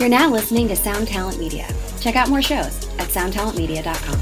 You're 0.00 0.08
now 0.08 0.30
listening 0.30 0.66
to 0.68 0.76
Sound 0.76 1.08
Talent 1.08 1.38
Media. 1.38 1.68
Check 2.00 2.16
out 2.16 2.30
more 2.30 2.40
shows 2.40 2.88
at 2.98 3.08
soundtalentmedia.com. 3.08 4.18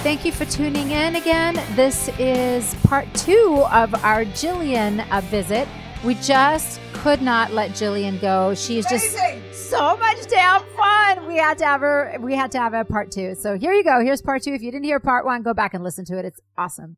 Thank 0.00 0.24
you 0.24 0.32
for 0.32 0.46
tuning 0.46 0.92
in 0.92 1.16
again. 1.16 1.62
This 1.76 2.08
is 2.18 2.74
part 2.84 3.12
two 3.12 3.66
of 3.70 3.94
our 4.02 4.24
Jillian 4.24 5.06
uh, 5.10 5.20
visit. 5.20 5.68
We 6.02 6.14
just 6.14 6.80
could 6.94 7.20
not 7.20 7.52
let 7.52 7.72
Jillian 7.72 8.18
go. 8.22 8.54
She's 8.54 8.86
just 8.86 9.14
so 9.52 9.94
much 9.98 10.26
damn 10.28 10.62
fun. 10.74 11.26
We 11.26 11.36
had 11.36 11.58
to 11.58 11.66
have 11.66 11.82
her. 11.82 12.16
We 12.18 12.34
had 12.34 12.50
to 12.52 12.58
have 12.58 12.72
a 12.72 12.82
part 12.82 13.10
two. 13.10 13.34
So 13.34 13.58
here 13.58 13.74
you 13.74 13.84
go. 13.84 14.02
Here's 14.02 14.22
part 14.22 14.42
two. 14.42 14.54
If 14.54 14.62
you 14.62 14.70
didn't 14.70 14.86
hear 14.86 15.00
part 15.00 15.26
one, 15.26 15.42
go 15.42 15.52
back 15.52 15.74
and 15.74 15.84
listen 15.84 16.06
to 16.06 16.16
it. 16.18 16.24
It's 16.24 16.40
awesome. 16.56 16.96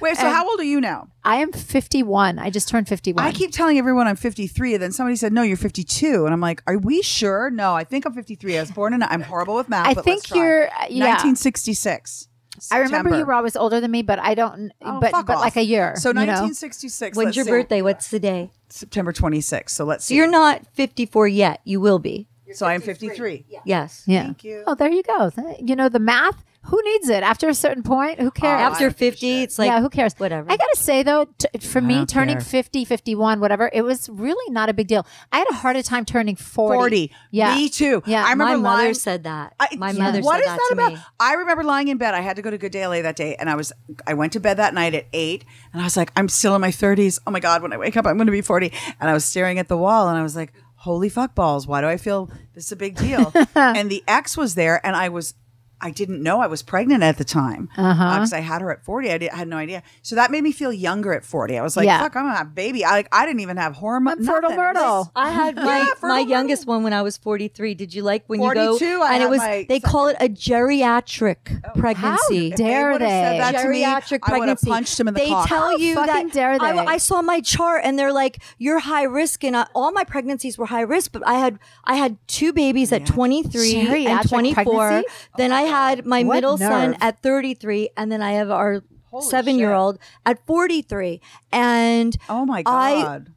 Wait, 0.00 0.16
so 0.16 0.26
And- 0.26 0.34
how 0.34 0.48
old 0.48 0.60
are 0.60 0.64
you 0.64 0.80
now? 0.80 1.08
I 1.24 1.36
am 1.36 1.50
51. 1.50 2.38
I 2.38 2.50
just 2.50 2.68
turned 2.68 2.86
51. 2.86 3.24
I 3.24 3.32
keep 3.32 3.50
telling 3.50 3.78
everyone 3.78 4.06
I'm 4.06 4.16
53, 4.16 4.74
and 4.74 4.82
then 4.82 4.92
somebody 4.92 5.16
said, 5.16 5.32
"No, 5.32 5.42
you're 5.42 5.56
52," 5.56 6.26
and 6.26 6.34
I'm 6.34 6.40
like, 6.40 6.62
"Are 6.66 6.76
we 6.76 7.00
sure?" 7.02 7.50
No, 7.50 7.74
I 7.74 7.82
think 7.84 8.04
I'm 8.04 8.12
53. 8.12 8.58
I 8.58 8.60
was 8.60 8.70
born 8.70 8.92
in. 8.92 9.02
I'm 9.02 9.22
horrible 9.22 9.54
with 9.54 9.68
math. 9.68 9.86
I 9.86 9.94
but 9.94 10.04
think 10.04 10.18
let's 10.18 10.28
try. 10.28 10.38
you're. 10.38 10.66
uh, 10.68 10.86
Yeah. 10.90 11.04
1966. 11.06 12.28
I 12.70 12.78
remember 12.78 13.16
you 13.18 13.24
were 13.24 13.32
always 13.32 13.56
older 13.56 13.80
than 13.80 13.90
me, 13.90 14.02
but 14.02 14.18
I 14.20 14.34
don't. 14.34 14.70
Oh, 14.82 15.00
but 15.00 15.10
fuck 15.10 15.26
but 15.26 15.36
off. 15.36 15.40
like 15.42 15.56
a 15.56 15.64
year. 15.64 15.94
So 15.96 16.10
you 16.10 16.14
know? 16.14 16.20
1966. 16.20 17.16
When's 17.16 17.34
your 17.34 17.44
see. 17.44 17.50
birthday? 17.50 17.82
What's 17.82 18.08
the 18.08 18.20
day? 18.20 18.50
September 18.68 19.12
26th. 19.12 19.70
So 19.70 19.84
let's 19.84 20.04
So 20.04 20.08
see. 20.08 20.16
you're 20.16 20.28
not 20.30 20.62
54 20.74 21.26
yet. 21.26 21.60
You 21.64 21.80
will 21.80 21.98
be. 21.98 22.28
So 22.52 22.66
I'm 22.66 22.80
53. 22.80 23.46
Yes. 23.64 24.04
Yeah. 24.06 24.24
Thank 24.24 24.44
you. 24.44 24.62
Oh, 24.66 24.74
there 24.76 24.90
you 24.90 25.02
go. 25.02 25.32
You 25.58 25.74
know 25.74 25.88
the 25.88 25.98
math. 25.98 26.44
Who 26.66 26.80
needs 26.84 27.08
it 27.08 27.22
after 27.22 27.48
a 27.48 27.54
certain 27.54 27.82
point? 27.82 28.20
Who 28.20 28.30
cares? 28.30 28.60
Oh, 28.60 28.64
I 28.64 28.66
After 28.68 28.84
don't 28.84 28.98
give 28.98 29.08
a 29.08 29.10
50, 29.12 29.26
shit. 29.26 29.42
it's 29.44 29.58
like 29.58 29.66
yeah, 29.68 29.80
who 29.80 29.90
cares? 29.90 30.14
whatever. 30.18 30.50
I 30.50 30.56
gotta 30.56 30.76
say 30.76 31.02
though, 31.02 31.26
t- 31.38 31.58
for 31.58 31.80
me, 31.80 32.06
turning 32.06 32.36
care. 32.36 32.44
50, 32.44 32.84
51, 32.84 33.40
whatever, 33.40 33.70
it 33.72 33.82
was 33.82 34.08
really 34.08 34.50
not 34.52 34.68
a 34.68 34.72
big 34.74 34.86
deal. 34.88 35.06
I 35.30 35.38
had 35.38 35.46
a 35.50 35.54
harder 35.54 35.82
time 35.82 36.04
turning 36.04 36.36
40. 36.36 36.74
40. 36.76 37.12
Yeah. 37.30 37.54
Me 37.54 37.68
too. 37.68 38.02
Yeah. 38.06 38.24
I 38.24 38.30
remember 38.30 38.58
My 38.58 38.76
mother 38.76 38.94
said 38.94 39.24
that. 39.24 39.54
I- 39.60 39.76
My 39.76 39.90
yeah. 39.90 40.02
mother 40.04 40.20
What 40.22 40.36
said 40.36 40.40
is 40.40 40.46
that, 40.46 40.56
that 40.56 40.66
to 40.68 40.72
about? 40.74 40.92
me. 40.94 40.98
I 41.20 41.34
remember 41.34 41.64
lying 41.64 41.88
in 41.88 41.98
bed. 41.98 42.14
I 42.14 42.20
had 42.20 42.36
to 42.36 42.42
go 42.42 42.50
to 42.50 42.56
Good 42.58 42.72
Day 42.72 42.86
LA 42.86 43.02
that 43.02 43.16
day, 43.16 43.36
and 43.36 43.50
I 43.50 43.56
was 43.56 43.72
I 44.06 44.14
went 44.14 44.32
to 44.32 44.40
bed 44.40 44.56
that 44.56 44.72
night 44.74 44.94
at 44.94 45.06
eight, 45.12 45.44
and 45.72 45.82
I 45.82 45.84
was 45.84 45.96
like, 45.96 46.12
I'm 46.16 46.28
still 46.28 46.54
in 46.54 46.60
my 46.60 46.70
30s. 46.70 47.18
Oh 47.26 47.30
my 47.30 47.40
god, 47.40 47.62
when 47.62 47.72
I 47.72 47.76
wake 47.76 47.96
up, 47.96 48.06
I'm 48.06 48.16
going 48.16 48.26
to 48.26 48.32
be 48.32 48.40
40. 48.40 48.72
And 49.00 49.10
I 49.10 49.12
was 49.12 49.24
staring 49.24 49.58
at 49.58 49.68
the 49.68 49.76
wall, 49.76 50.08
and 50.08 50.18
I 50.18 50.22
was 50.22 50.34
like, 50.36 50.52
Holy 50.76 51.08
fuck 51.08 51.34
balls! 51.34 51.66
Why 51.66 51.80
do 51.80 51.86
I 51.88 51.96
feel 51.96 52.30
this 52.54 52.66
is 52.66 52.72
a 52.72 52.76
big 52.76 52.96
deal? 52.96 53.32
and 53.54 53.90
the 53.90 54.04
ex 54.06 54.36
was 54.36 54.54
there, 54.54 54.84
and 54.86 54.94
I 54.96 55.08
was. 55.08 55.34
I 55.80 55.90
didn't 55.90 56.22
know 56.22 56.40
I 56.40 56.46
was 56.46 56.62
pregnant 56.62 57.02
at 57.02 57.18
the 57.18 57.24
time 57.24 57.68
uh-huh. 57.76 58.02
uh, 58.02 58.14
because 58.14 58.32
I 58.32 58.40
had 58.40 58.62
her 58.62 58.70
at 58.70 58.84
40. 58.84 59.10
I, 59.10 59.18
did, 59.18 59.30
I 59.30 59.36
had 59.36 59.48
no 59.48 59.56
idea. 59.56 59.82
So 60.02 60.16
that 60.16 60.30
made 60.30 60.42
me 60.42 60.52
feel 60.52 60.72
younger 60.72 61.12
at 61.12 61.24
40. 61.24 61.58
I 61.58 61.62
was 61.62 61.76
like, 61.76 61.86
Yeah. 61.86 62.00
fuck, 62.00 62.16
I'm 62.16 62.24
going 62.24 62.34
to 62.34 62.38
have 62.38 62.46
a 62.48 62.50
baby. 62.50 62.84
I, 62.84 62.90
like, 62.92 63.08
I 63.12 63.26
didn't 63.26 63.40
even 63.40 63.56
have 63.56 63.74
hormones. 63.74 64.26
Fertile 64.26 64.56
Myrtle. 64.56 65.12
I 65.14 65.30
had 65.30 65.56
my, 65.56 65.78
Yeah, 65.78 65.86
my 66.02 66.20
youngest 66.20 66.66
one 66.66 66.82
when 66.82 66.92
I 66.92 67.02
was 67.02 67.16
43. 67.16 67.74
Did 67.74 67.94
you 67.94 68.02
like 68.02 68.24
when 68.26 68.40
you 68.40 68.46
42, 68.46 68.78
go? 68.78 69.02
I 69.02 69.14
and 69.14 69.22
it 69.22 69.28
was, 69.28 69.40
they 69.40 69.80
call 69.80 70.08
it 70.08 70.16
a 70.20 70.28
geriatric 70.28 71.62
oh, 71.64 71.78
pregnancy. 71.78 72.50
How 72.50 72.56
dare 72.56 72.98
they? 72.98 73.38
me, 73.38 73.84
geriatric 73.84 74.20
I 74.22 74.38
would've 74.38 74.60
pregnancy. 74.60 74.70
punched 74.70 75.00
him 75.00 75.08
in 75.08 75.14
the 75.14 75.20
they 75.20 75.28
tell 75.46 75.78
you 75.78 75.94
that 75.94 76.32
dare 76.32 76.58
they? 76.58 76.64
I, 76.64 76.84
I 76.84 76.96
saw 76.98 77.22
my 77.22 77.40
chart 77.40 77.82
and 77.84 77.98
they're 77.98 78.12
like, 78.12 78.42
"You're 78.58 78.80
high 78.80 79.04
risk," 79.04 79.44
and 79.44 79.56
I, 79.56 79.66
all 79.74 79.92
my 79.92 80.04
pregnancies 80.04 80.58
were 80.58 80.66
high 80.66 80.82
risk. 80.82 81.12
But 81.12 81.26
I 81.26 81.34
had 81.34 81.58
I 81.84 81.96
had 81.96 82.16
two 82.26 82.52
babies 82.52 82.92
at 82.92 83.06
23 83.06 83.74
Geriatric 83.74 84.06
and 84.06 84.28
24. 84.28 84.64
pregnancy? 84.64 85.08
Then 85.36 85.52
I 85.52 85.62
had 85.64 86.06
my 86.06 86.22
What 86.24 86.34
middle 86.36 86.56
son 86.58 86.96
at 87.00 87.22
33, 87.22 87.90
and 87.96 88.10
then 88.12 88.22
I 88.22 88.32
have 88.32 88.50
our 88.50 88.82
seven 89.20 89.58
year 89.58 89.72
old 89.72 89.98
at 90.26 90.44
43. 90.46 91.20
And 91.52 92.16
Oh 92.28 92.44
my 92.46 92.62
I- 92.66 93.02
God. 93.02 93.28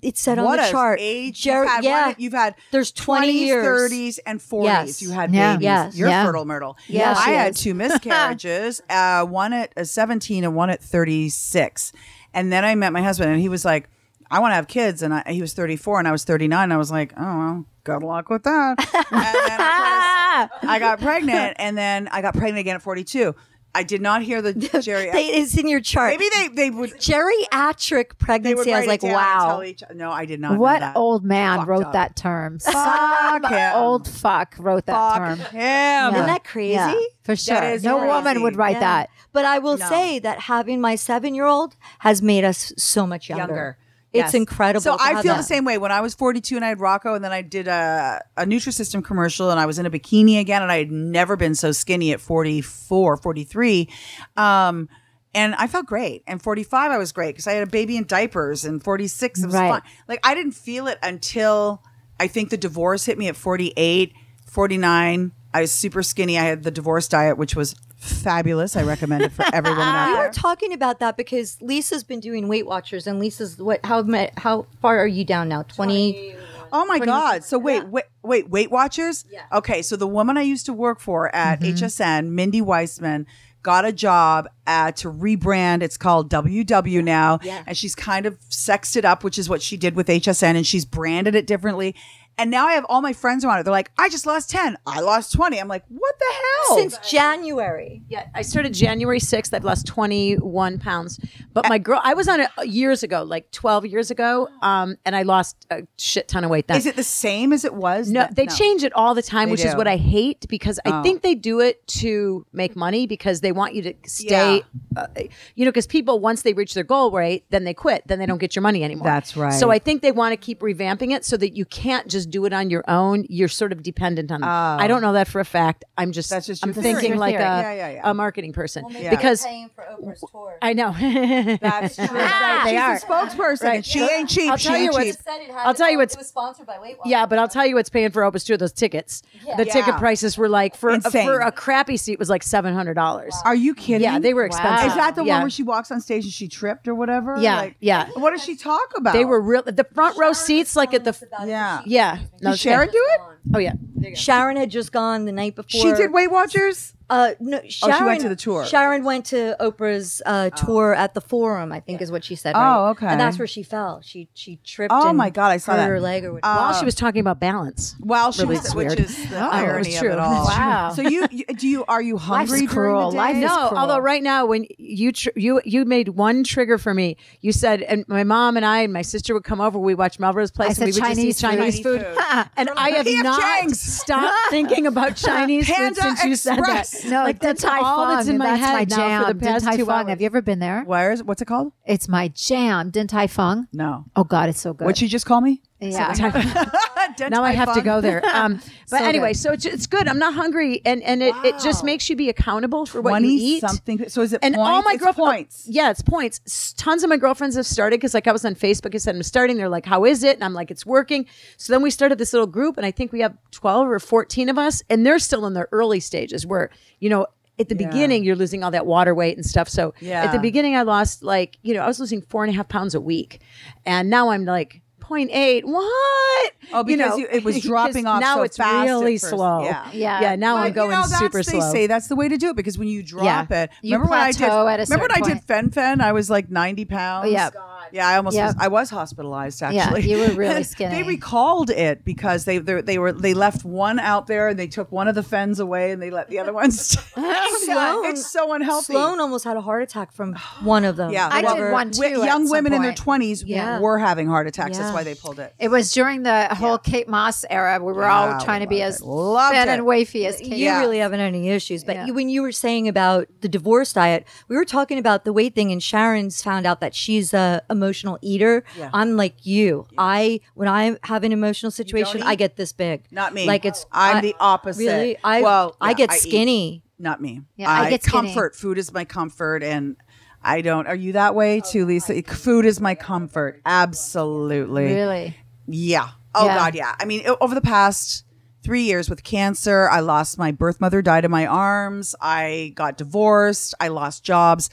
it 0.00 0.16
said 0.16 0.38
what 0.38 0.58
on 0.60 0.64
the 0.66 0.70
chart, 0.70 0.98
age 1.02 1.40
Ger- 1.42 1.62
you've 1.62 1.68
had. 1.70 1.84
yeah, 1.84 2.06
One, 2.06 2.14
you've 2.18 2.32
had 2.32 2.54
There's 2.70 2.92
20 2.92 3.26
20s, 3.28 3.46
years. 3.46 3.64
30s, 3.92 4.18
and 4.26 4.40
40s. 4.40 4.64
Yes. 4.64 5.02
You 5.02 5.10
had 5.10 5.32
Yeah. 5.34 5.52
babies. 5.54 5.64
Yes. 5.64 5.96
You're 5.96 6.08
Yeah. 6.08 6.24
fertile, 6.26 6.44
Myrtle. 6.44 6.76
Yeah, 6.88 7.14
I 7.16 7.30
had 7.30 7.52
is. 7.54 7.60
two 7.60 7.74
miscarriages. 7.82 8.80
uh, 8.88 9.24
one 9.24 9.52
at 9.52 9.72
uh, 9.76 9.84
17 9.84 10.44
and 10.44 10.54
one 10.54 10.70
at 10.70 10.80
36. 10.82 11.92
And 12.34 12.52
then 12.52 12.64
I 12.64 12.74
met 12.74 12.92
my 12.92 13.02
husband, 13.02 13.30
and 13.32 13.40
he 13.40 13.48
was 13.48 13.64
like, 13.64 13.88
"I 14.32 14.40
want 14.40 14.50
to 14.52 14.56
have 14.56 14.66
kids," 14.68 15.02
and 15.02 15.12
I, 15.14 15.22
he 15.28 15.40
was 15.40 15.52
34, 15.52 15.98
and 16.00 16.08
I 16.08 16.12
was 16.12 16.24
39. 16.24 16.64
And 16.64 16.72
I 16.72 16.76
was 16.76 16.90
like, 16.90 17.12
"Oh 17.16 17.22
well, 17.38 17.66
good 17.84 18.02
luck 18.02 18.28
with 18.30 18.42
that." 18.44 18.76
and 19.10 19.24
then, 19.24 20.40
of 20.44 20.50
course, 20.50 20.70
I 20.72 20.78
got 20.80 21.00
pregnant, 21.00 21.56
and 21.58 21.76
then 21.78 22.08
I 22.10 22.22
got 22.22 22.34
pregnant 22.34 22.58
again 22.60 22.76
at 22.76 22.82
42. 22.82 23.34
I 23.74 23.84
did 23.84 24.02
not 24.02 24.20
hear 24.20 24.42
the 24.42 24.52
Jerry. 24.82 25.10
they, 25.10 25.26
it's 25.28 25.56
in 25.56 25.66
your 25.66 25.80
chart. 25.80 26.12
Maybe 26.12 26.28
they 26.34 26.48
they 26.48 26.68
would. 26.70 26.90
geriatric 26.98 28.08
They 28.10 28.14
pregnancy. 28.18 28.74
I 28.74 28.78
was 28.80 28.86
like, 28.86 29.02
wow. 29.02 29.62
each- 29.64 29.82
no, 29.94 30.10
I 30.10 30.26
did 30.26 30.40
not. 30.40 30.52
know 30.54 30.58
What 30.58 30.80
that. 30.80 30.94
old 30.96 31.24
man 31.24 31.58
Fucked 31.58 31.68
wrote 31.68 31.84
up. 31.86 31.92
that 31.94 32.14
term? 32.14 32.58
Fuck 32.58 33.46
him. 33.50 33.72
old 33.76 34.06
fuck 34.06 34.56
wrote 34.58 34.84
that 34.86 34.92
Fuck 34.92 35.16
term. 35.18 35.38
him. 35.38 35.46
Yeah. 35.58 36.10
Isn't 36.12 36.26
that 36.26 36.44
crazy? 36.44 36.74
Yeah, 36.74 36.94
for 37.22 37.34
sure. 37.34 37.62
is 37.62 37.82
no 37.82 37.98
crazy. 37.98 38.12
woman 38.12 38.42
would 38.42 38.56
write 38.56 38.72
Yeah. 38.76 38.80
that. 38.80 39.10
But 39.32 39.46
I 39.46 39.58
will 39.58 39.78
No. 39.78 39.88
say 39.88 40.18
that 40.18 40.40
having 40.40 40.80
my 40.82 40.94
seven 40.94 41.34
year 41.34 41.46
old 41.46 41.74
has 42.00 42.20
made 42.20 42.44
us 42.44 42.74
so 42.76 43.06
much 43.06 43.30
younger. 43.30 43.42
younger. 43.54 43.78
It's 44.12 44.34
incredible. 44.34 44.82
So 44.82 44.96
I 45.00 45.14
feel 45.22 45.32
that. 45.34 45.38
the 45.38 45.42
same 45.42 45.64
way. 45.64 45.78
When 45.78 45.90
I 45.92 46.00
was 46.00 46.14
42 46.14 46.56
and 46.56 46.64
I 46.64 46.68
had 46.68 46.80
Rocco, 46.80 47.14
and 47.14 47.24
then 47.24 47.32
I 47.32 47.42
did 47.42 47.66
a, 47.68 48.22
a 48.36 48.44
Nutrisystem 48.44 49.02
commercial, 49.04 49.50
and 49.50 49.58
I 49.58 49.66
was 49.66 49.78
in 49.78 49.86
a 49.86 49.90
bikini 49.90 50.38
again, 50.40 50.62
and 50.62 50.70
I 50.70 50.78
had 50.78 50.90
never 50.90 51.36
been 51.36 51.54
so 51.54 51.72
skinny 51.72 52.12
at 52.12 52.20
44, 52.20 53.16
43. 53.16 53.88
Um, 54.36 54.88
and 55.34 55.54
I 55.54 55.66
felt 55.66 55.86
great. 55.86 56.22
And 56.26 56.42
45, 56.42 56.90
I 56.90 56.98
was 56.98 57.12
great 57.12 57.30
because 57.34 57.46
I 57.46 57.52
had 57.52 57.62
a 57.66 57.70
baby 57.70 57.96
in 57.96 58.04
diapers, 58.04 58.64
and 58.66 58.82
46, 58.82 59.40
it 59.42 59.46
was 59.46 59.54
Right. 59.54 59.70
fine. 59.70 59.82
Like 60.08 60.20
I 60.24 60.34
didn't 60.34 60.52
feel 60.52 60.88
it 60.88 60.98
until 61.02 61.82
I 62.20 62.26
think 62.26 62.50
the 62.50 62.58
divorce 62.58 63.06
hit 63.06 63.16
me 63.18 63.28
at 63.28 63.36
48, 63.36 64.12
49. 64.46 65.32
I 65.54 65.60
was 65.60 65.72
super 65.72 66.02
skinny. 66.02 66.38
I 66.38 66.42
had 66.44 66.62
the 66.62 66.70
divorce 66.70 67.08
diet, 67.08 67.36
which 67.38 67.56
was 67.56 67.74
fabulous. 68.02 68.76
I 68.76 68.82
recommend 68.82 69.22
it 69.22 69.32
for 69.32 69.44
everyone 69.52 69.80
out 69.80 70.12
we 70.12 70.18
were 70.18 70.32
talking 70.32 70.72
about 70.72 70.98
that 70.98 71.16
because 71.16 71.60
Lisa's 71.60 72.04
been 72.04 72.20
doing 72.20 72.48
Weight 72.48 72.66
Watchers, 72.66 73.06
and 73.06 73.18
Lisa's 73.18 73.58
what? 73.58 73.84
How 73.84 74.04
how 74.36 74.66
far 74.80 74.98
are 74.98 75.06
you 75.06 75.24
down 75.24 75.48
now? 75.48 75.62
Twenty. 75.62 76.36
Oh 76.72 76.86
my 76.86 76.98
God. 76.98 77.44
So 77.44 77.58
wait, 77.58 77.86
wait, 77.88 78.04
wait, 78.22 78.48
Weight 78.48 78.70
Watchers? 78.70 79.26
Yeah. 79.30 79.42
Okay. 79.52 79.82
So 79.82 79.94
the 79.94 80.06
woman 80.06 80.38
I 80.38 80.42
used 80.42 80.64
to 80.66 80.72
work 80.72 81.00
for 81.00 81.34
at 81.34 81.60
mm-hmm. 81.60 81.74
HSN, 81.74 82.28
Mindy 82.28 82.62
Weissman, 82.62 83.26
got 83.62 83.84
a 83.84 83.92
job 83.92 84.48
at, 84.66 84.96
to 84.96 85.10
rebrand. 85.10 85.82
It's 85.82 85.96
called 85.96 86.30
WW 86.30 87.02
now. 87.02 87.38
And 87.66 87.76
she's 87.76 87.94
kind 87.94 88.26
of 88.26 88.38
sexed 88.48 88.96
it 88.96 89.04
up, 89.04 89.24
which 89.24 89.38
is 89.38 89.48
what 89.48 89.62
she 89.62 89.76
did 89.76 89.94
with 89.94 90.08
HSN, 90.08 90.56
and 90.56 90.66
she's 90.66 90.84
branded 90.84 91.34
it 91.34 91.46
differently. 91.46 91.94
And 92.38 92.50
now 92.50 92.66
I 92.66 92.72
have 92.72 92.86
all 92.88 93.00
my 93.02 93.12
friends 93.12 93.44
around 93.44 93.60
it. 93.60 93.64
They're 93.64 93.72
like, 93.72 93.90
I 93.98 94.08
just 94.08 94.26
lost 94.26 94.50
10. 94.50 94.76
I 94.86 95.00
lost 95.00 95.32
20. 95.32 95.60
I'm 95.60 95.68
like, 95.68 95.84
what 95.88 96.14
the 96.18 96.24
hell? 96.68 96.78
Since 96.78 96.98
January. 97.10 98.02
Yeah, 98.08 98.26
I 98.34 98.42
started 98.42 98.72
January 98.74 99.20
6th. 99.20 99.52
I've 99.54 99.64
lost 99.64 99.86
21 99.86 100.78
pounds. 100.78 101.20
But 101.52 101.68
my 101.68 101.78
girl, 101.78 102.00
I 102.02 102.14
was 102.14 102.28
on 102.28 102.40
it 102.40 102.50
years 102.64 103.02
ago, 103.02 103.22
like 103.22 103.50
12 103.50 103.86
years 103.86 104.10
ago, 104.10 104.48
um, 104.62 104.96
and 105.04 105.14
I 105.14 105.22
lost 105.22 105.66
a 105.70 105.82
shit 105.98 106.28
ton 106.28 106.44
of 106.44 106.50
weight 106.50 106.68
then. 106.68 106.76
is 106.78 106.86
it 106.86 106.96
the 106.96 107.02
same 107.04 107.52
as 107.52 107.64
it 107.64 107.74
was? 107.74 108.10
no, 108.10 108.22
Th- 108.24 108.34
they 108.34 108.46
change 108.46 108.82
it 108.82 108.92
all 108.94 109.14
the 109.14 109.22
time, 109.22 109.48
They 109.48 109.52
which 109.52 109.60
is 109.60 109.72
do. 109.72 109.74
Oh. 109.74 109.78
what 109.78 109.88
I 109.88 109.96
hate 109.96 110.46
because 110.48 110.80
I 110.84 111.02
think 111.02 111.22
they 111.22 111.34
do 111.34 111.60
it 111.60 111.86
to 111.88 112.46
make 112.52 112.74
money 112.76 113.06
because 113.06 113.40
they 113.40 113.52
want 113.52 113.74
you 113.74 113.82
to 113.82 113.94
stay, 114.06 114.62
uh, 114.96 115.06
you 115.54 115.64
know, 115.64 115.70
because 115.70 115.86
people, 115.86 116.18
once 116.20 116.42
they 116.42 116.52
reach 116.54 116.74
their 116.74 116.84
goal 116.84 117.10
rate, 117.10 117.44
then 117.50 117.64
they 117.64 117.74
quit. 117.74 118.02
Then 118.06 118.18
they 118.18 118.26
don't 118.26 118.38
get 118.38 118.56
your 118.56 118.62
money 118.62 118.82
anymore. 118.82 119.04
That's 119.04 119.36
right. 119.36 119.52
So 119.52 119.70
I 119.70 119.78
think 119.78 120.00
they 120.02 120.12
want 120.12 120.32
to 120.32 120.36
keep 120.36 120.60
revamping 120.60 121.12
it 121.14 121.24
so 121.24 121.36
that 121.36 121.56
you 121.56 121.64
can't 121.64 122.08
just 122.08 122.21
do 122.30 122.44
it 122.44 122.52
on 122.52 122.70
your 122.70 122.84
own. 122.88 123.24
You're 123.28 123.48
sort 123.48 123.72
of 123.72 123.82
dependent 123.82 124.30
on 124.30 124.40
them. 124.40 124.48
I 124.50 124.86
don't 124.86 124.98
oh. 125.04 125.08
know 125.08 125.12
that 125.14 125.28
for 125.28 125.40
a 125.40 125.44
fact. 125.44 125.84
I'm 125.98 126.12
just, 126.12 126.32
Oh. 126.32 126.36
That's 126.36 126.46
just 126.46 126.64
I'm 126.64 126.72
theory. 126.72 126.94
thinking 127.00 127.16
like 127.18 127.34
a, 127.34 127.38
Yeah, 127.38 127.72
yeah, 127.72 127.90
yeah. 127.90 128.00
a 128.10 128.14
marketing 128.14 128.52
person 128.52 128.84
maybe 128.90 129.08
because 129.10 129.42
paying 129.44 129.70
for 129.74 129.84
Oprah's 129.84 130.24
tour. 130.30 130.56
I 130.62 130.72
know. 130.72 130.92
That's 131.60 131.96
true. 131.96 132.06
Ah, 132.10 132.12
right, 132.12 132.64
they 132.64 132.70
She's 132.72 132.80
are. 132.80 132.94
a 132.94 133.00
spokesperson. 133.26 133.62
Right. 133.64 133.74
and 133.76 133.86
She 133.86 134.00
ain't 134.00 134.28
cheap. 134.30 134.50
I'll 134.50 134.56
she 134.56 134.68
tell 134.68 134.76
you 134.78 134.84
ain't 134.84 134.92
what's- 134.94 135.16
cheap. 135.16 135.54
I'll 135.54 135.74
tell 135.74 135.90
you 135.90 135.98
what's- 135.98 136.16
was 136.16 136.26
sponsored 136.28 136.66
by 136.66 136.78
Weight 136.80 136.96
Watchers. 136.98 137.10
Yeah, 137.10 137.26
but 137.26 137.38
I'll 137.38 137.48
tell 137.48 137.66
you 137.66 137.74
what's 137.74 137.90
paying 137.90 138.10
for 138.10 138.22
Oprah's 138.22 138.44
tour. 138.44 138.56
Those 138.56 138.72
tickets. 138.72 139.22
The 139.56 139.64
Yeah. 139.66 139.72
ticket 139.72 139.96
prices 139.96 140.38
were 140.38 140.48
like 140.48 140.74
for 140.76 140.90
Insane. 140.90 141.26
for 141.26 141.40
a 141.40 141.50
crappy 141.52 141.96
seat 141.96 142.18
was 142.18 142.30
like 142.30 142.42
seven 142.42 142.74
hundred 142.74 142.94
dollars. 142.94 143.34
Are 143.44 143.54
you 143.54 143.74
kidding? 143.74 144.02
Yeah, 144.02 144.18
they 144.18 144.34
were 144.34 144.44
expensive. 144.44 144.88
Is 144.88 144.94
that 144.94 145.14
the 145.14 145.24
Yeah. 145.24 145.34
one 145.34 145.42
where 145.42 145.50
she 145.50 145.62
walks 145.62 145.90
on 145.90 146.00
stage 146.00 146.24
and 146.24 146.32
she 146.32 146.48
tripped 146.48 146.86
or 146.88 146.94
whatever? 146.94 147.36
Yeah, 147.38 147.56
Like, 147.56 147.76
yeah. 147.80 148.08
What 148.14 148.30
does 148.30 148.42
she 148.44 148.56
talk 148.56 148.92
about? 148.96 149.12
They 149.14 149.24
were 149.24 149.40
real. 149.40 149.62
The 149.62 149.84
front 149.94 150.16
row 150.18 150.32
seats, 150.32 150.76
like 150.76 150.94
at 150.94 151.04
the. 151.04 151.16
Yeah. 151.46 151.82
Yeah. 151.86 152.11
No, 152.40 152.50
Did 152.52 152.60
Sharon 152.60 152.88
do 152.90 153.04
it? 153.14 153.20
Oh 153.54 153.58
yeah. 153.58 153.72
Sharon 154.14 154.56
had 154.56 154.70
just 154.70 154.92
gone 154.92 155.24
the 155.24 155.32
night 155.32 155.54
before. 155.56 155.68
She 155.80 155.92
did 155.92 156.12
Weight 156.12 156.28
Watchers. 156.30 156.94
Uh, 157.10 157.34
no, 157.40 157.60
Sharon, 157.68 158.06
went 158.06 158.20
to 158.22 158.28
the 158.30 158.36
tour. 158.36 158.64
Sharon 158.64 159.04
went 159.04 159.26
to 159.26 159.54
Oprah's 159.60 160.22
uh, 160.24 160.48
tour 160.50 160.94
at 160.94 161.12
the 161.12 161.20
Forum. 161.20 161.70
I 161.70 161.78
think 161.80 162.00
is 162.00 162.10
what 162.10 162.24
she 162.24 162.36
said. 162.36 162.54
Oh, 162.56 162.86
okay. 162.90 163.06
And 163.06 163.20
that's 163.20 163.38
where 163.38 163.46
she 163.46 163.62
fell. 163.62 164.00
She 164.02 164.28
she 164.32 164.56
tripped. 164.64 164.92
Oh 164.94 165.08
and 165.10 165.18
my 165.18 165.28
God, 165.28 165.48
I 165.50 165.58
saw 165.58 165.76
that. 165.76 165.88
her 165.88 166.00
leg 166.00 166.24
or 166.24 166.32
whatever. 166.34 166.54
While 166.54 166.72
she 166.74 166.86
was 166.86 166.94
talking 166.94 167.20
about 167.20 167.38
balance. 167.38 167.96
While 168.00 168.32
she 168.32 168.42
Really, 168.42 168.56
was, 168.56 168.64
it's 168.66 168.74
which 168.74 168.86
weird. 168.88 169.00
is 169.00 169.28
the 169.28 169.44
Oh, 169.44 169.50
irony 169.50 169.88
it's 169.88 169.96
of 169.96 170.02
true. 170.04 170.12
it 170.12 170.18
all. 170.18 170.44
Wow. 170.46 170.92
So 170.94 171.02
you, 171.02 171.26
you 171.30 171.44
do 171.46 171.68
you 171.68 171.84
are 171.84 172.00
you 172.00 172.16
hungry 172.16 172.60
during 172.60 172.68
cruel. 172.68 173.10
the 173.10 173.16
day? 173.16 173.18
Life 173.18 173.36
is 173.36 173.42
No, 173.42 173.56
cruel. 173.68 173.78
although 173.78 173.98
right 173.98 174.22
now 174.22 174.46
when 174.46 174.66
you 174.78 175.12
tr- 175.12 175.30
you 175.36 175.60
you 175.66 175.84
made 175.84 176.08
one 176.10 176.44
trigger 176.44 176.78
for 176.78 176.94
me, 176.94 177.18
you 177.42 177.52
said, 177.52 177.82
and 177.82 178.06
my 178.08 178.24
mom 178.24 178.56
and 178.56 178.64
I 178.64 178.80
and 178.82 178.92
my 178.92 179.02
sister 179.02 179.34
would 179.34 179.44
come 179.44 179.60
over. 179.60 179.78
We 179.78 179.94
watch 179.94 180.18
Melrose 180.18 180.50
Place, 180.50 180.80
I 180.80 180.84
and 180.84 180.86
we 180.86 180.92
said 180.92 181.00
would 181.02 181.08
Chinese 181.08 181.40
just 181.40 181.52
eat 181.52 181.56
Chinese 181.58 181.80
food. 181.80 182.00
food. 182.06 182.16
And 182.56 182.70
I 182.76 182.90
have 182.90 183.04
P.F. 183.06 183.22
Chang's. 183.40 183.80
stopped 183.80 184.34
thinking 184.50 184.86
about 184.86 185.16
Chinese 185.16 185.68
food 185.68 185.96
since 185.96 186.24
you 186.24 186.36
said 186.36 186.56
that. 186.56 186.80
Express. 186.80 187.04
No, 187.04 187.22
like 187.24 187.38
Din 187.38 187.48
that's 187.50 187.62
Tai 187.62 187.78
all 187.78 188.04
Fung, 188.06 188.16
that's 188.16 188.28
in 188.28 188.38
my 188.38 188.46
that's 188.56 188.60
head 188.60 188.72
my 188.74 188.84
now 188.84 188.96
jam. 188.96 189.22
for 189.26 189.32
the 189.34 189.40
Din 189.40 189.48
past 189.52 189.64
Tai 189.64 189.76
two 189.76 189.86
Fung. 189.86 189.94
hours. 190.00 190.08
Have 190.08 190.20
you 190.20 190.26
ever 190.26 190.42
been 190.42 190.58
there? 190.58 190.82
Where 190.84 191.12
is 191.12 191.22
what's 191.22 191.42
it 191.42 191.46
called? 191.46 191.72
It's 191.84 192.08
my 192.08 192.28
jam. 192.28 192.90
Din 192.90 193.06
Tai 193.06 193.26
Fung. 193.26 193.68
No. 193.72 194.04
Oh 194.16 194.24
God, 194.24 194.48
it's 194.48 194.60
so 194.60 194.72
good. 194.72 194.84
What'd 194.84 194.98
she 194.98 195.08
just 195.08 195.26
call 195.26 195.40
me? 195.40 195.62
Yeah. 195.82 196.12
now 197.30 197.42
I 197.42 197.52
have 197.52 197.74
to 197.74 197.82
go 197.82 198.00
there. 198.00 198.22
Um, 198.26 198.54
but 198.90 198.98
So 198.98 199.04
anyway, 199.04 199.30
good. 199.32 199.38
so 199.38 199.52
it's, 199.52 199.64
it's 199.64 199.86
good. 199.86 200.06
I'm 200.08 200.18
not 200.18 200.34
hungry, 200.34 200.80
and 200.84 201.02
and 201.02 201.22
it, 201.22 201.34
it 201.44 201.58
just 201.60 201.84
makes 201.84 202.08
you 202.08 202.16
be 202.16 202.28
accountable 202.28 202.86
for 202.86 203.00
what 203.00 203.22
you 203.22 203.28
eat. 203.30 203.60
something. 203.60 204.08
So 204.08 204.22
is 204.22 204.32
it 204.32 204.40
and 204.42 204.54
points? 204.54 204.68
all 204.68 204.82
my 204.82 204.96
girlfriends, 204.96 205.16
points. 205.16 205.66
yeah, 205.68 205.90
it's 205.90 206.02
points. 206.02 206.40
S- 206.46 206.74
Tons 206.76 207.02
of 207.02 207.10
my 207.10 207.16
girlfriends 207.16 207.56
have 207.56 207.66
started 207.66 207.98
because, 208.00 208.14
like, 208.14 208.26
I 208.26 208.32
was 208.32 208.44
on 208.44 208.54
Facebook. 208.54 208.94
I 208.94 208.98
said 208.98 209.14
I'm 209.16 209.22
starting. 209.22 209.56
They're 209.56 209.68
like, 209.68 209.86
"How 209.86 210.04
is 210.04 210.22
it?" 210.22 210.36
And 210.36 210.44
I'm 210.44 210.54
like, 210.54 210.70
"It's 210.70 210.86
working." 210.86 211.26
So 211.56 211.72
then 211.72 211.82
we 211.82 211.90
started 211.90 212.18
this 212.18 212.32
little 212.32 212.46
group, 212.46 212.76
and 212.76 212.86
I 212.86 212.90
think 212.90 213.12
we 213.12 213.20
have 213.20 213.36
12 213.50 213.88
or 213.88 213.98
14 213.98 214.48
of 214.48 214.58
us, 214.58 214.82
and 214.88 215.04
they're 215.06 215.18
still 215.18 215.46
in 215.46 215.54
their 215.54 215.68
early 215.72 216.00
stages 216.00 216.46
where 216.46 216.70
you 217.00 217.10
know. 217.10 217.26
At 217.58 217.68
the 217.68 217.74
beginning, 217.76 218.24
you're 218.24 218.34
losing 218.34 218.64
all 218.64 218.70
that 218.72 218.86
water 218.86 219.14
weight 219.14 219.36
and 219.36 219.44
stuff. 219.46 219.68
So 219.68 219.92
Yeah. 220.00 220.24
at 220.24 220.32
the 220.32 220.38
beginning, 220.40 220.74
I 220.74 220.82
lost 220.82 221.22
like 221.22 221.58
you 221.62 221.74
know 221.74 221.82
I 221.82 221.86
was 221.86 222.00
losing 222.00 222.22
four 222.22 222.42
and 222.44 222.52
a 222.52 222.56
half 222.56 222.68
pounds 222.68 222.94
a 222.94 223.00
week, 223.00 223.40
and 223.84 224.08
now 224.10 224.30
I'm 224.30 224.44
like 224.46 224.80
0.8. 225.02 225.64
What? 225.64 226.52
Oh, 226.72 226.84
because 226.84 227.18
you- 227.18 227.28
it 227.30 227.44
was 227.44 227.60
dropping 227.62 228.06
off 228.06 228.20
Now 228.20 228.36
so 228.36 228.42
it's 228.42 228.56
fast 228.56 228.88
at 228.88 228.92
really 228.92 229.18
slow. 229.18 229.64
Yeah. 229.64 229.90
Yeah. 229.92 230.20
yeah. 230.20 230.36
Now 230.36 230.54
But, 230.56 230.60
I'm 230.66 230.72
going 230.72 230.90
you 230.90 230.96
know, 230.96 231.02
that's, 231.08 231.18
super 231.18 231.38
they 231.42 231.58
slow. 231.58 231.72
say 231.72 231.86
that's 231.86 232.08
the 232.08 232.16
way 232.16 232.28
to 232.28 232.36
do 232.38 232.50
it 232.50 232.56
because 232.56 232.78
when 232.78 232.88
you 232.88 233.02
drop 233.02 233.24
Yeah. 233.50 233.62
it, 233.64 233.70
You 233.82 233.94
remember 233.96 234.10
when 234.10 234.20
I 234.20 234.30
did? 234.32 234.38
plateau 234.38 234.68
at 234.68 234.80
a 234.80 234.84
remember 234.84 235.12
when 235.14 235.22
I 235.24 235.28
did 235.34 235.42
Fen-Phen? 235.44 236.00
I 236.00 236.12
was 236.12 236.30
like 236.30 236.50
ninety 236.50 236.84
pounds. 236.84 237.30
Yep. 237.30 237.54
Yeah, 237.92 238.08
I 238.08 238.16
almost 238.16 238.36
Yep. 238.36 238.46
was, 238.46 238.56
I 238.58 238.68
was 238.68 238.88
hospitalized 238.90 239.60
Yeah, 239.60 239.68
actually. 239.72 240.10
you 240.10 240.18
were 240.18 240.28
really 240.34 240.62
skinny. 240.72 240.94
they 240.94 241.02
recalled 241.02 241.68
it 241.68 242.04
because 242.06 242.46
they 242.46 242.56
they 242.58 242.80
they 242.80 242.98
were 242.98 243.12
they 243.12 243.34
left 243.34 243.64
one 243.66 243.98
out 243.98 244.26
there 244.28 244.48
and 244.48 244.58
they 244.58 244.66
took 244.66 244.90
one 244.90 245.08
of 245.08 245.14
the 245.14 245.22
fens 245.22 245.60
away 245.60 245.90
and 245.90 246.00
they 246.00 246.10
let 246.10 246.28
the 246.30 246.38
other 246.38 246.52
ones. 246.54 246.98
Sloan- 247.14 248.06
it's 248.06 248.26
so 248.26 248.52
unhealthy. 248.52 248.94
Sloan 248.94 249.20
almost 249.20 249.44
had 249.44 249.56
a 249.56 249.60
heart 249.60 249.82
attack 249.82 250.12
from 250.12 250.34
one 250.62 250.84
of 250.84 250.96
them. 250.96 251.10
Yeah, 251.12 251.28
I 251.30 251.42
well, 251.42 251.56
did 251.56 251.72
one 251.72 251.90
too. 251.90 252.00
wi- 252.02 252.20
at 252.22 252.26
young 252.26 252.46
some 252.46 252.52
women 252.56 252.72
in 252.72 252.82
their 252.82 252.94
twenties 252.94 253.42
Yeah. 253.44 253.78
were 253.80 253.98
having 253.98 254.26
heart 254.26 254.46
attacks. 254.46 254.78
That's 254.78 254.91
Yeah. 254.92 254.96
why 254.98 255.04
they 255.04 255.14
pulled 255.14 255.38
it. 255.40 255.54
It 255.58 255.68
was 255.68 255.92
during 255.92 256.22
the 256.22 256.46
whole 256.54 256.78
Kate 256.78 257.08
Moss 257.08 257.44
era. 257.50 257.78
We 257.82 257.92
were 257.92 258.04
all 258.06 258.40
trying 258.40 258.60
to 258.60 258.66
be 258.66 258.76
loved 258.80 258.88
as 258.88 259.00
it. 259.00 259.04
Loved 259.06 259.54
fit 259.56 259.68
it. 259.68 259.70
and 259.72 259.82
wafy 259.82 260.26
as 260.26 260.40
You 260.40 260.48
Kate. 260.48 260.58
Yeah. 260.58 260.80
really 260.80 260.98
haven't 260.98 261.20
any 261.20 261.48
issues. 261.50 261.84
But 261.84 261.96
Yeah. 261.96 262.06
you, 262.06 262.14
when 262.14 262.28
you 262.28 262.42
were 262.42 262.52
saying 262.52 262.88
about 262.88 263.26
the 263.40 263.48
divorce 263.48 263.92
diet, 263.92 264.26
we 264.48 264.56
were 264.56 264.64
talking 264.64 264.98
about 264.98 265.24
the 265.24 265.32
weight 265.32 265.54
thing, 265.54 265.72
and 265.72 265.82
Sharon's 265.82 266.42
found 266.42 266.66
out 266.66 266.80
that 266.80 266.94
she's 266.94 267.32
a 267.34 267.62
emotional 267.70 268.18
eater. 268.22 268.64
Yeah. 268.78 268.90
I'm 268.92 269.16
like 269.16 269.44
you. 269.46 269.86
I 269.98 270.40
when 270.54 270.68
I 270.68 270.96
have 271.04 271.24
an 271.24 271.32
emotional 271.32 271.70
situation, 271.70 272.22
I 272.22 272.34
get 272.34 272.56
this 272.56 272.72
big. 272.72 273.04
Not 273.10 273.34
me. 273.34 273.46
Like 273.46 273.64
it's 273.64 273.86
I'm 273.92 274.16
I- 274.16 274.20
the 274.20 274.36
opposite. 274.40 274.84
Really? 274.86 275.16
I 275.24 275.42
well, 275.42 275.76
I 275.80 275.94
get 275.94 276.12
eat. 276.12 276.20
skinny. 276.20 276.82
Not 276.98 277.20
me. 277.20 277.40
Yeah, 277.56 277.68
I 277.68 277.90
get 277.90 278.04
skinny. 278.04 278.28
comfort. 278.28 278.54
Food 278.54 278.78
is 278.78 278.92
my 278.92 279.04
comfort, 279.04 279.64
and 279.64 279.96
I 280.44 280.60
don't. 280.60 280.86
Are 280.86 280.94
you 280.94 281.12
that 281.12 281.34
way 281.34 281.60
too, 281.60 281.86
Lisa? 281.86 282.20
Food 282.22 282.64
is 282.66 282.80
my 282.80 282.94
comfort. 282.94 283.60
Absolutely. 283.64 284.84
Really? 284.84 285.36
Yeah. 285.66 286.08
Oh 286.34 286.46
Yeah. 286.46 286.56
God, 286.56 286.74
yeah. 286.74 286.94
I 286.98 287.04
mean, 287.04 287.22
o- 287.26 287.36
over 287.40 287.54
the 287.54 287.60
past 287.60 288.24
three 288.64 288.82
years 288.82 289.08
with 289.10 289.22
cancer, 289.22 289.88
I 289.88 290.00
lost 290.00 290.38
my 290.38 290.50
birth 290.52 290.80
mother, 290.80 291.02
died 291.02 291.24
in 291.24 291.30
my 291.30 291.46
arms. 291.46 292.14
I 292.20 292.72
got 292.74 292.96
divorced. 292.96 293.74
I 293.80 293.88
lost 293.88 294.24
jobs. 294.24 294.70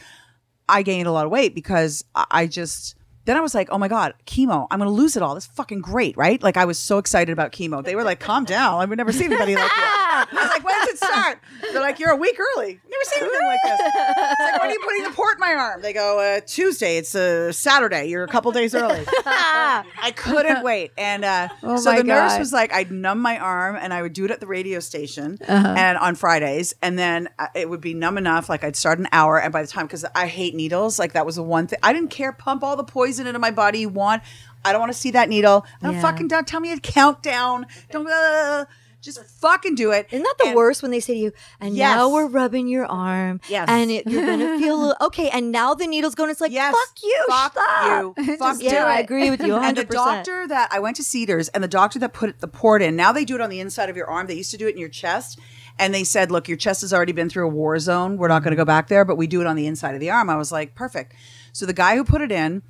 I 0.67 0.81
gained 0.83 1.07
a 1.07 1.11
lot 1.11 1.25
of 1.25 1.31
weight 1.31 1.53
because 1.55 2.03
I 2.15 2.25
I 2.31 2.47
just. 2.47 2.95
Then 3.29 3.37
I 3.37 3.41
was 3.41 3.53
like, 3.53 3.69
oh 3.71 3.77
my 3.77 3.87
God, 3.87 4.15
chemo. 4.25 4.65
I'm 4.71 4.79
going 4.79 4.87
to 4.89 4.91
lose 4.91 5.15
it 5.15 5.21
all. 5.21 5.35
This 5.35 5.43
is 5.43 5.51
fucking 5.51 5.81
great, 5.81 6.17
right? 6.17 6.41
Like, 6.41 6.57
I 6.57 6.65
was 6.65 6.79
so 6.79 6.97
excited 6.97 7.31
about 7.31 7.51
chemo. 7.51 7.83
They 7.85 7.95
were 7.95 8.03
like, 8.03 8.19
calm 8.19 8.43
down. 8.43 8.81
I've 8.81 8.89
never 8.89 9.11
seen 9.11 9.27
anybody 9.31 9.53
like 9.55 9.65
you. 9.65 9.83
I 9.83 10.25
was 10.33 10.49
like, 10.49 10.63
when 10.63 10.73
does 10.79 10.89
it 10.89 10.97
start? 10.97 11.39
They're 11.71 11.79
like, 11.79 11.99
you're 11.99 12.09
a 12.09 12.15
week 12.15 12.39
early. 12.39 12.79
Never 12.89 13.03
seen 13.03 13.21
anything 13.23 13.47
like 13.47 13.59
this. 13.63 13.79
It's 13.85 14.39
like, 14.39 14.59
when 14.61 14.69
are 14.71 14.73
you 14.73 14.79
putting 14.83 15.03
the 15.03 15.11
port 15.11 15.35
in 15.35 15.39
my 15.41 15.53
arm? 15.53 15.81
They 15.83 15.93
go, 15.93 16.17
uh, 16.19 16.41
Tuesday. 16.47 16.97
It's 16.97 17.13
a 17.13 17.53
Saturday. 17.53 18.07
You're 18.07 18.23
a 18.23 18.27
couple 18.27 18.51
days 18.51 18.73
early. 18.73 19.05
I 19.25 20.11
couldn't 20.15 20.63
wait. 20.63 20.91
And 20.97 21.23
uh, 21.23 21.49
Oh 21.61 21.77
so 21.77 21.95
the 21.95 22.03
nurse 22.03 22.39
was 22.39 22.51
like, 22.51 22.73
I'd 22.73 22.91
numb 22.91 23.19
my 23.19 23.37
arm 23.37 23.77
and 23.79 23.93
I 23.93 24.01
would 24.01 24.13
do 24.13 24.25
it 24.25 24.31
at 24.31 24.39
the 24.39 24.47
radio 24.47 24.79
station 24.79 25.37
Uh-huh. 25.47 25.75
and 25.77 25.99
on 25.99 26.15
Fridays. 26.15 26.73
And 26.81 26.97
then 26.97 27.29
uh, 27.37 27.45
it 27.53 27.69
would 27.69 27.81
be 27.81 27.93
numb 27.93 28.17
enough. 28.17 28.49
Like 28.49 28.63
I'd 28.63 28.75
start 28.75 28.97
an 28.97 29.07
hour. 29.11 29.39
And 29.39 29.53
by 29.53 29.61
the 29.61 29.67
time, 29.67 29.85
because 29.85 30.03
I 30.15 30.25
hate 30.25 30.55
needles, 30.55 30.97
like 30.97 31.13
that 31.13 31.27
was 31.27 31.35
the 31.35 31.43
one 31.43 31.67
thing. 31.67 31.77
I 31.83 31.93
didn't 31.93 32.09
care. 32.09 32.31
Pump 32.31 32.63
all 32.63 32.75
the 32.75 32.83
poison 32.83 33.18
into 33.27 33.39
my 33.39 33.51
body 33.51 33.79
you 33.79 33.89
want. 33.89 34.23
I 34.65 34.71
don't 34.71 34.81
want 34.81 34.91
to 34.91 34.97
see 34.97 35.11
that 35.11 35.29
needle. 35.29 35.65
I 35.81 35.85
don't 35.85 35.95
Yeah. 35.95 36.01
fucking 36.01 36.27
don't 36.27 36.47
tell 36.47 36.59
me 36.59 36.71
a 36.73 36.79
countdown. 36.79 37.65
Don't 37.91 38.07
uh, 38.09 38.65
just 39.01 39.23
fucking 39.23 39.75
do 39.75 39.91
it. 39.91 40.07
Isn't 40.11 40.23
that 40.23 40.35
the 40.39 40.47
And- 40.47 40.55
worst 40.57 40.81
when 40.81 40.91
they 40.91 40.99
say 40.99 41.13
to 41.13 41.19
you, 41.19 41.31
and 41.61 41.73
Yes. 41.77 41.95
now 41.95 42.09
we're 42.09 42.27
rubbing 42.27 42.67
your 42.67 42.85
arm, 42.85 43.39
Yes. 43.47 43.69
and 43.69 43.89
it, 43.89 44.05
you're 44.05 44.25
gonna 44.25 44.59
feel 44.59 44.93
okay, 44.99 45.29
and 45.29 45.53
now 45.53 45.73
the 45.73 45.87
needle's 45.87 46.15
going. 46.15 46.29
It's 46.29 46.41
like 46.41 46.51
Yes. 46.51 46.75
fuck 46.75 47.01
you, 47.01 47.25
Fuck 47.29 47.51
stop. 47.53 48.17
you. 48.17 48.35
Fuck 48.37 48.57
yeah, 48.61 48.83
I 48.85 48.99
agree 48.99 49.29
with 49.29 49.41
you. 49.41 49.53
100. 49.53 49.67
And 49.69 49.77
the 49.77 49.93
doctor 49.93 50.45
that 50.47 50.67
I 50.71 50.79
went 50.79 50.97
to 50.97 51.03
Cedars 51.03 51.47
and 51.49 51.63
the 51.63 51.67
doctor 51.69 51.97
that 51.99 52.11
put 52.11 52.41
the 52.41 52.47
port 52.49 52.81
in, 52.81 52.97
now 52.97 53.13
they 53.13 53.23
do 53.23 53.35
it 53.35 53.41
on 53.41 53.49
the 53.49 53.61
inside 53.61 53.89
of 53.89 53.95
your 53.95 54.07
arm. 54.09 54.27
They 54.27 54.33
used 54.35 54.51
to 54.51 54.57
do 54.57 54.67
it 54.67 54.71
in 54.71 54.77
your 54.79 54.89
chest. 54.89 55.39
And 55.81 55.93
they 55.93 56.03
said, 56.03 56.29
look, 56.29 56.49
your 56.49 56.57
chest 56.57 56.81
has 56.81 56.91
already 56.93 57.13
been 57.13 57.29
through 57.29 57.45
a 57.45 57.49
war 57.49 57.79
zone. 57.79 58.17
We're 58.17 58.27
not 58.27 58.43
going 58.43 58.51
to 58.51 58.57
go 58.57 58.65
back 58.65 58.89
there, 58.89 59.05
but 59.05 59.15
we 59.15 59.27
do 59.27 59.39
it 59.39 59.47
on 59.47 59.55
the 59.55 59.65
inside 59.65 59.93
of 59.93 60.01
the 60.01 60.09
arm. 60.09 60.29
I 60.29 60.35
was 60.35 60.51
like, 60.51 60.75
perfect. 60.75 61.13
So 61.53 61.65
the 61.65 61.71
guy 61.71 61.95
who 61.95 62.03
put 62.03 62.19
it 62.19 62.33
in, 62.33 62.63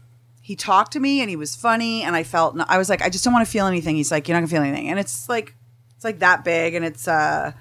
he 0.49 0.55
talked 0.55 0.93
to 0.93 0.99
me 0.99 1.21
and 1.21 1.29
he 1.29 1.35
was 1.35 1.55
funny. 1.55 2.01
And 2.01 2.15
I 2.15 2.23
felt, 2.23 2.57
I 2.67 2.79
was 2.79 2.89
like, 2.89 3.03
I 3.03 3.09
just 3.11 3.23
don't 3.23 3.31
want 3.33 3.45
to 3.45 3.51
feel 3.51 3.67
anything. 3.67 3.95
He's 3.95 4.09
like, 4.11 4.27
you're 4.27 4.33
not 4.33 4.39
going 4.39 4.49
to 4.49 4.55
feel 4.55 4.63
anything. 4.63 4.89
And 4.89 4.97
it's 4.97 5.29
like, 5.29 5.53
it's 5.95 6.03
like 6.03 6.17
that 6.19 6.43
big 6.43 6.73
and 6.73 6.83
it's, 6.83 7.07
uh, 7.07 7.51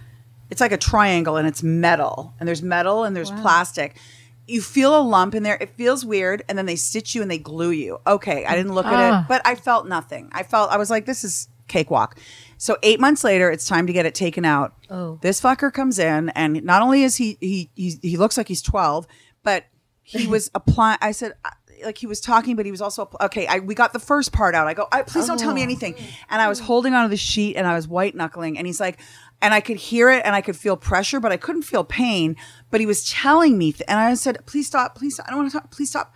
it's 0.48 0.62
like 0.62 0.72
a 0.72 0.78
triangle 0.78 1.36
and 1.36 1.46
it's 1.46 1.62
metal 1.62 2.32
and 2.40 2.48
there's 2.48 2.62
metal 2.62 3.04
and 3.04 3.14
there's 3.14 3.30
plastic. 3.30 3.98
You 4.46 4.62
feel 4.62 4.98
a 4.98 5.02
lump 5.02 5.34
in 5.34 5.42
there. 5.42 5.58
It 5.60 5.68
feels 5.76 6.02
weird. 6.02 6.42
And 6.48 6.56
then 6.56 6.64
they 6.64 6.76
stitch 6.76 7.14
you 7.14 7.20
and 7.20 7.30
they 7.30 7.36
glue 7.36 7.72
you. 7.72 7.98
Okay. 8.06 8.46
I 8.46 8.56
didn't 8.56 8.72
look 8.74 8.86
at 8.86 8.94
Ah. 8.94 9.20
it, 9.20 9.28
but 9.28 9.42
I 9.44 9.54
felt 9.54 9.86
nothing. 9.86 10.30
I 10.32 10.44
felt, 10.44 10.70
I 10.70 10.78
was 10.78 10.88
like, 10.88 11.04
this 11.04 11.24
is 11.24 11.48
cakewalk. 11.66 12.18
So 12.56 12.78
eight 12.82 13.00
months 13.00 13.22
later, 13.22 13.50
it's 13.50 13.66
time 13.68 13.86
to 13.86 13.92
get 13.92 14.06
it 14.06 14.14
taken 14.14 14.46
out. 14.46 14.72
Oh. 14.88 15.18
This 15.20 15.42
fucker 15.42 15.70
comes 15.70 15.98
in 15.98 16.30
and 16.30 16.64
not 16.64 16.80
only 16.80 17.02
is 17.02 17.16
he, 17.16 17.36
he, 17.42 17.68
he, 17.74 17.98
he 18.00 18.16
looks 18.16 18.38
like 18.38 18.48
he's 18.48 18.62
12, 18.62 19.06
but 19.42 19.64
he 20.02 20.26
was 20.34 20.50
applying. 20.54 20.96
I 21.02 21.12
said, 21.12 21.34
like 21.84 21.98
he 21.98 22.06
was 22.06 22.20
talking, 22.20 22.56
but 22.56 22.64
he 22.64 22.70
was 22.70 22.80
also 22.80 23.10
okay. 23.20 23.46
I 23.46 23.58
we 23.60 23.74
got 23.74 23.92
the 23.92 23.98
first 23.98 24.32
part 24.32 24.54
out. 24.54 24.66
I 24.66 24.74
go, 24.74 24.86
I, 24.92 25.02
please 25.02 25.26
don't 25.26 25.38
tell 25.38 25.54
me 25.54 25.62
anything. 25.62 25.94
And 26.30 26.42
I 26.42 26.48
was 26.48 26.60
holding 26.60 26.94
onto 26.94 27.10
the 27.10 27.16
sheet 27.16 27.56
and 27.56 27.66
I 27.66 27.74
was 27.74 27.88
white 27.88 28.14
knuckling. 28.14 28.58
And 28.58 28.66
he's 28.66 28.80
like, 28.80 29.00
and 29.40 29.54
I 29.54 29.60
could 29.60 29.76
hear 29.76 30.10
it 30.10 30.22
and 30.24 30.34
I 30.34 30.40
could 30.40 30.56
feel 30.56 30.76
pressure, 30.76 31.20
but 31.20 31.32
I 31.32 31.36
couldn't 31.36 31.62
feel 31.62 31.84
pain. 31.84 32.36
But 32.70 32.80
he 32.80 32.86
was 32.86 33.08
telling 33.08 33.56
me, 33.56 33.72
th- 33.72 33.84
and 33.88 33.98
I 33.98 34.14
said, 34.14 34.44
please 34.46 34.66
stop, 34.66 34.96
please. 34.96 35.14
Stop. 35.14 35.26
I 35.26 35.30
don't 35.30 35.40
want 35.40 35.52
to 35.52 35.58
talk. 35.58 35.70
Please 35.70 35.90
stop. 35.90 36.14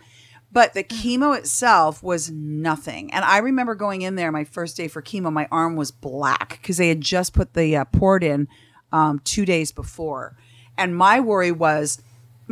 But 0.51 0.73
the 0.75 0.83
chemo 0.83 1.35
itself 1.35 2.03
was 2.03 2.29
nothing. 2.29 3.11
And 3.11 3.25
I 3.25 3.39
remember 3.39 3.73
going 3.73 4.03
in 4.03 4.15
there 4.15 4.31
my 4.31 4.43
first 4.43 4.77
day 4.77 4.87
for 4.87 5.01
chemo, 5.01 5.33
my 5.33 5.47
arm 5.51 5.75
was 5.75 5.89
black 5.89 6.59
because 6.61 6.77
they 6.77 6.89
had 6.89 7.01
just 7.01 7.33
put 7.33 7.53
the 7.53 7.75
uh, 7.75 7.85
port 7.85 8.23
in 8.23 8.47
um, 8.91 9.19
two 9.23 9.45
days 9.45 9.71
before. 9.71 10.37
And 10.77 10.95
my 10.95 11.19
worry 11.19 11.51
was 11.51 12.01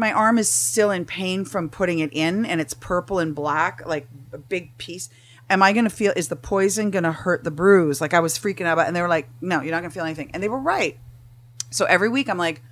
my 0.01 0.11
arm 0.11 0.39
is 0.39 0.49
still 0.49 0.89
in 0.89 1.05
pain 1.05 1.45
from 1.45 1.69
putting 1.69 1.99
it 1.99 2.09
in 2.11 2.43
and 2.43 2.59
it's 2.59 2.73
purple 2.73 3.19
and 3.19 3.35
black, 3.35 3.85
like 3.85 4.07
a 4.33 4.39
big 4.39 4.75
piece. 4.79 5.09
Am 5.47 5.61
I 5.61 5.73
going 5.73 5.85
to 5.85 5.91
feel, 5.91 6.11
is 6.15 6.27
the 6.27 6.35
poison 6.35 6.89
going 6.89 7.03
to 7.03 7.11
hurt 7.11 7.43
the 7.43 7.51
bruise? 7.51 8.01
Like 8.01 8.15
I 8.15 8.19
was 8.19 8.37
freaking 8.37 8.65
out 8.65 8.73
about, 8.73 8.87
and 8.87 8.95
they 8.95 9.01
were 9.01 9.07
like, 9.07 9.29
no, 9.41 9.61
you're 9.61 9.71
not 9.71 9.81
going 9.81 9.91
to 9.91 9.93
feel 9.93 10.03
anything. 10.03 10.31
And 10.33 10.41
they 10.41 10.49
were 10.49 10.59
right. 10.59 10.97
So 11.69 11.85
every 11.85 12.09
week 12.09 12.29
I'm 12.29 12.39
like, 12.39 12.63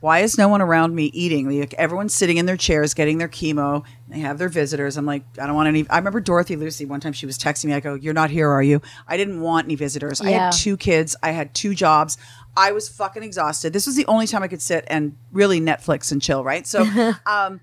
why 0.00 0.20
is 0.20 0.38
no 0.38 0.48
one 0.48 0.62
around 0.62 0.94
me 0.94 1.06
eating? 1.06 1.58
Like 1.58 1.74
everyone's 1.74 2.14
sitting 2.14 2.38
in 2.38 2.46
their 2.46 2.56
chairs 2.56 2.94
getting 2.94 3.18
their 3.18 3.28
chemo. 3.28 3.84
They 4.08 4.20
have 4.20 4.38
their 4.38 4.48
visitors. 4.48 4.96
I'm 4.96 5.04
like, 5.04 5.24
I 5.38 5.46
don't 5.46 5.54
want 5.54 5.68
any. 5.68 5.88
I 5.90 5.98
remember 5.98 6.20
Dorothy 6.20 6.56
Lucy 6.56 6.86
one 6.86 7.00
time 7.00 7.12
she 7.12 7.26
was 7.26 7.38
texting 7.38 7.66
me. 7.66 7.74
I 7.74 7.80
go, 7.80 7.94
"You're 7.94 8.14
not 8.14 8.30
here, 8.30 8.48
are 8.48 8.62
you?" 8.62 8.80
I 9.06 9.18
didn't 9.18 9.40
want 9.40 9.66
any 9.66 9.74
visitors. 9.74 10.20
I 10.20 10.30
had 10.30 10.52
two 10.52 10.76
kids. 10.76 11.16
I 11.22 11.32
had 11.32 11.54
two 11.54 11.74
jobs. 11.74 12.16
I 12.56 12.72
was 12.72 12.88
fucking 12.88 13.22
exhausted. 13.22 13.72
This 13.72 13.86
was 13.86 13.94
the 13.94 14.06
only 14.06 14.26
time 14.26 14.42
I 14.42 14.48
could 14.48 14.62
sit 14.62 14.84
and 14.88 15.16
really 15.32 15.60
Netflix 15.60 16.10
and 16.10 16.20
chill. 16.20 16.42
Right. 16.42 16.66
So, 16.66 16.82
um, 17.26 17.60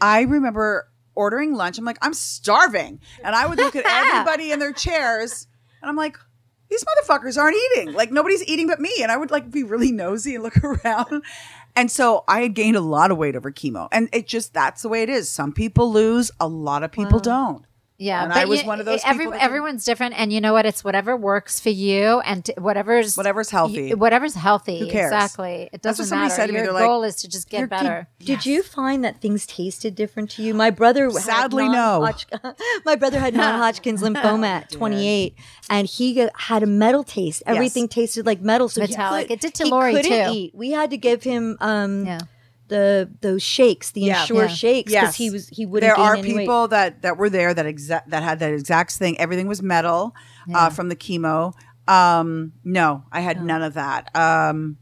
I 0.00 0.22
remember 0.22 0.88
ordering 1.14 1.54
lunch. 1.54 1.78
I'm 1.78 1.84
like, 1.84 1.98
I'm 2.00 2.14
starving, 2.14 3.00
and 3.22 3.36
I 3.36 3.46
would 3.46 3.58
look 3.58 3.76
at 3.76 3.84
everybody 3.86 4.50
in 4.50 4.58
their 4.60 4.72
chairs, 4.72 5.46
and 5.82 5.90
I'm 5.90 5.96
like, 5.96 6.16
these 6.68 6.84
motherfuckers 6.84 7.40
aren't 7.40 7.56
eating. 7.56 7.92
Like 7.92 8.10
nobody's 8.10 8.46
eating 8.48 8.66
but 8.66 8.80
me. 8.80 8.92
And 9.02 9.10
I 9.12 9.16
would 9.16 9.30
like 9.30 9.50
be 9.50 9.62
really 9.62 9.92
nosy 9.92 10.34
and 10.34 10.44
look 10.44 10.56
around. 10.64 11.22
And 11.74 11.90
so 11.90 12.24
I 12.26 12.40
had 12.40 12.54
gained 12.54 12.76
a 12.76 12.80
lot 12.80 13.10
of 13.10 13.18
weight 13.18 13.36
over 13.36 13.52
chemo. 13.52 13.88
And 13.92 14.08
it 14.12 14.26
just 14.26 14.54
that's 14.54 14.82
the 14.82 14.88
way 14.88 15.02
it 15.02 15.08
is. 15.08 15.28
Some 15.28 15.52
people 15.52 15.92
lose, 15.92 16.30
a 16.40 16.48
lot 16.48 16.82
of 16.82 16.92
people 16.92 17.20
don't. 17.20 17.64
Yeah, 17.98 18.24
And 18.24 18.32
but 18.32 18.38
I 18.38 18.44
was 18.44 18.60
you- 18.60 18.66
one 18.66 18.78
of 18.78 18.84
those 18.84 19.00
Every, 19.06 19.20
people 19.24 19.32
that 19.32 19.38
didn't- 19.38 19.46
everyone's 19.46 19.84
different, 19.84 20.18
and 20.18 20.30
you 20.32 20.40
know 20.40 20.52
what? 20.52 20.66
It's 20.66 20.84
whatever 20.84 21.16
works 21.16 21.58
for 21.60 21.70
you, 21.70 22.20
and 22.26 22.44
t- 22.44 22.52
whatever's 22.58 23.16
Whatever's 23.16 23.48
healthy. 23.50 23.94
Whatever's 23.94 24.34
healthy. 24.34 24.80
Who 24.80 24.86
cares? 24.90 25.10
Exactly. 25.12 25.70
It 25.72 25.80
doesn't 25.80 26.04
somebody 26.06 26.28
matter. 26.28 26.34
said 26.42 26.46
to 26.48 26.52
me. 26.52 26.58
Your 26.58 26.66
They're 26.66 26.74
like, 26.74 26.84
goal 26.84 27.04
is 27.04 27.16
to 27.16 27.28
just 27.28 27.48
get 27.48 27.58
"You're- 27.60 27.68
better. 27.68 28.08
Did 28.18 28.44
you 28.44 28.62
find 28.62 29.02
that 29.04 29.20
things 29.22 29.46
tasted 29.46 29.94
different 29.94 30.30
to 30.32 30.42
you? 30.42 30.52
My 30.52 30.68
brother 30.70 31.10
Sadly, 31.10 31.68
no. 31.68 32.06
My 32.84 32.96
brother 32.96 33.18
had 33.18 33.34
non-Hodgkin's 33.34 34.02
lymphoma 34.06 34.46
at 34.46 34.70
28, 34.70 35.34
and 35.70 35.86
he 35.88 36.28
had 36.36 36.62
a 36.62 36.66
metal 36.66 37.02
taste. 37.02 37.42
Everything 37.46 37.88
tasted 37.88 38.26
like 38.26 38.40
metal. 38.42 38.68
So 38.68 38.82
he 38.82 38.88
Metallic. 38.88 39.28
could- 39.28 39.34
It 39.34 39.40
did 39.40 39.54
to 39.54 39.64
he 39.64 39.70
Lori, 39.70 40.02
too. 40.02 40.28
Eat. 40.32 40.54
We 40.54 40.72
had 40.72 40.90
to 40.90 40.96
give 40.98 41.22
him 41.22 41.56
um, 41.60 42.04
Yeah. 42.04 42.18
The 42.68 43.10
those 43.20 43.42
shakes, 43.42 43.90
the 43.92 44.00
Yeah. 44.00 44.26
Yeah. 44.30 44.46
shakes, 44.48 44.90
because 44.92 45.02
Yes. 45.04 45.14
he 45.16 45.30
was 45.30 45.48
he 45.48 45.66
wouldn't. 45.66 45.88
there 45.94 45.98
are 45.98 46.14
any 46.16 46.32
weight. 46.34 46.40
people 46.40 46.68
that 46.68 47.02
that 47.02 47.16
were 47.16 47.30
there 47.30 47.54
that 47.54 47.66
exact 47.66 48.10
that 48.10 48.22
had 48.22 48.38
that 48.40 48.52
exact 48.52 48.92
thing. 48.92 49.18
Everything 49.20 49.46
was 49.46 49.62
metal 49.62 50.14
uh, 50.54 50.70
from 50.70 50.88
the 50.88 50.96
chemo. 50.96 51.52
Um, 51.88 52.52
no, 52.64 53.04
I 53.12 53.20
had 53.20 53.42
none 53.44 53.62
of 53.62 53.74
that. 53.74 54.14
Um, 54.16 54.78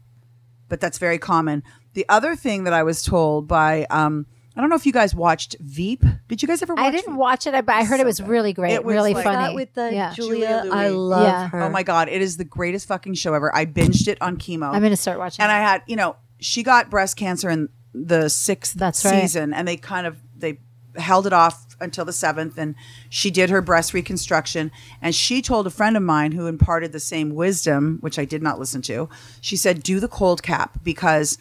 but 0.69 0.79
that's 0.79 0.97
very 0.97 1.17
common. 1.19 1.63
The 1.93 2.05
other 2.09 2.35
thing 2.35 2.63
that 2.63 2.73
I 2.73 2.83
was 2.83 3.03
told 3.03 3.47
by 3.47 3.85
um, 3.91 4.25
I 4.57 4.61
don't 4.61 4.69
know 4.69 4.75
if 4.77 4.85
you 4.85 4.91
guys 4.93 5.13
watched 5.13 5.55
Veep. 5.59 6.03
Did 6.27 6.41
you 6.41 6.47
guys 6.47 6.61
ever? 6.63 6.73
watch 6.75 6.83
I 6.83 6.89
didn't 6.91 7.11
Veep? 7.13 7.19
watch 7.19 7.45
it, 7.45 7.51
but 7.65 7.75
I 7.75 7.83
heard 7.83 7.99
it 7.99 8.05
was 8.05 8.21
really 8.21 8.53
great, 8.53 8.73
It 8.73 8.83
was 8.85 8.93
really 8.93 9.13
like- 9.13 9.23
funny. 9.23 9.37
That 9.47 9.53
with 9.55 9.73
the 9.73 9.93
yeah. 9.93 10.13
Julia, 10.13 10.61
Julia 10.63 10.69
I 10.73 10.87
love 10.89 11.23
Yeah. 11.27 11.47
her. 11.49 11.61
Oh 11.63 11.69
my 11.69 11.83
god, 11.83 12.09
it 12.09 12.21
is 12.21 12.37
the 12.37 12.45
greatest 12.45 12.87
fucking 12.87 13.13
show 13.15 13.33
ever. 13.33 13.53
I 13.55 13.65
binged 13.65 14.07
it 14.07 14.17
on 14.21 14.37
chemo. 14.37 14.73
I'm 14.73 14.79
going 14.79 14.91
to 14.91 14.97
start 14.97 15.19
watching. 15.19 15.43
and 15.43 15.51
it. 15.51 15.55
I 15.55 15.59
had, 15.59 15.83
you 15.87 15.95
know, 15.97 16.15
she 16.39 16.63
got 16.63 16.89
breast 16.89 17.17
cancer 17.17 17.49
in 17.49 17.69
the 17.93 18.29
sixth 18.29 18.73
That's 18.73 19.03
right. 19.05 19.21
season, 19.21 19.53
and 19.53 19.67
they 19.67 19.77
kind 19.77 20.07
of 20.07 20.17
they 20.35 20.59
held 20.97 21.27
it 21.27 21.33
off 21.33 21.65
until 21.79 22.05
the 22.05 22.13
seventh, 22.13 22.57
and 22.57 22.75
she 23.09 23.29
did 23.29 23.49
her 23.49 23.61
breast 23.61 23.93
reconstruction. 23.93 24.71
And 25.01 25.13
she 25.13 25.41
told 25.41 25.67
a 25.67 25.69
friend 25.69 25.97
of 25.97 26.03
mine 26.03 26.31
who 26.31 26.47
imparted 26.47 26.91
the 26.91 26.99
same 26.99 27.35
wisdom, 27.35 27.97
which 28.01 28.17
I 28.17 28.25
did 28.25 28.41
not 28.41 28.59
listen 28.59 28.81
to. 28.83 29.09
She 29.41 29.57
said, 29.57 29.83
"Do 29.83 29.99
the 29.99 30.07
cold 30.07 30.43
cap 30.43 30.79
because 30.83 31.37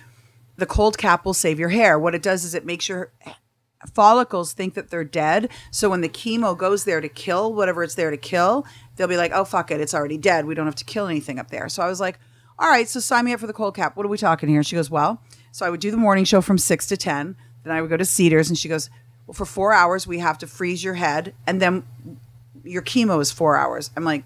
the 0.57 0.67
cold 0.67 0.99
cap 0.99 1.25
will 1.25 1.35
save 1.35 1.59
your 1.59 1.71
hair. 1.71 1.99
What 1.99 2.15
it 2.15 2.23
does 2.23 2.45
is 2.45 2.55
it 2.55 2.65
makes 2.65 2.89
your 2.89 3.13
follicles 3.93 4.53
think 4.53 4.75
that 4.75 4.91
they're 4.91 5.05
dead. 5.05 5.51
So 5.71 5.91
when 5.91 6.01
the 6.01 6.09
chemo 6.09 6.57
goes 6.57 6.85
there 6.85 7.01
to 7.01 7.09
kill 7.09 7.53
whatever 7.53 7.83
it's 7.83 7.95
there 7.95 8.11
to 8.11 8.17
kill, 8.17 8.67
they'll 8.97 9.09
be 9.09 9.17
like, 9.17 9.33
oh, 9.35 9.45
fuck 9.45 9.71
it. 9.71 9.81
It's 9.81 9.95
already 9.95 10.17
dead. 10.17 10.47
We 10.47 10.55
don't 10.55 10.67
have 10.67 10.75
to 10.77 10.85
kill 10.85 11.07
anything 11.07 11.39
up 11.39 11.51
there. 11.51 11.69
So 11.69 11.83
I 11.83 11.89
was 11.89 12.01
like, 12.01 12.19
all 12.59 12.69
right, 12.69 12.89
so 12.89 13.01
sign 13.01 13.25
me 13.25 13.33
up 13.33 13.41
for 13.41 13.47
the 13.47 13.53
cold 13.53 13.75
cap. 13.75 13.97
What 13.97 14.07
are 14.07 14.09
we 14.09 14.19
talking 14.19 14.49
here? 14.49 14.63
She 14.63 14.77
goes, 14.77 14.91
well, 14.91 15.21
so 15.53 15.67
I 15.67 15.71
would 15.71 15.81
do 15.81 15.91
the 15.91 15.97
morning 15.97 16.25
show 16.25 16.41
from 16.41 16.59
six 16.59 16.87
to 16.89 16.97
10. 16.97 17.37
Then 17.65 17.73
I 17.73 17.81
would 17.81 17.91
go 17.91 17.97
to 17.97 18.05
Cedars 18.05 18.49
and 18.49 18.59
she 18.59 18.69
goes, 18.69 18.91
well, 19.27 19.35
for 19.35 19.45
four 19.47 19.73
hours, 19.73 20.07
we 20.07 20.19
have 20.19 20.39
to 20.39 20.47
freeze 20.47 20.85
your 20.85 20.95
head. 20.95 21.35
And 21.47 21.61
then 21.61 21.85
your 22.63 22.83
chemo 22.83 23.21
is 23.21 23.31
four 23.31 23.57
hours. 23.57 23.91
I'm 23.97 24.05
like, 24.05 24.25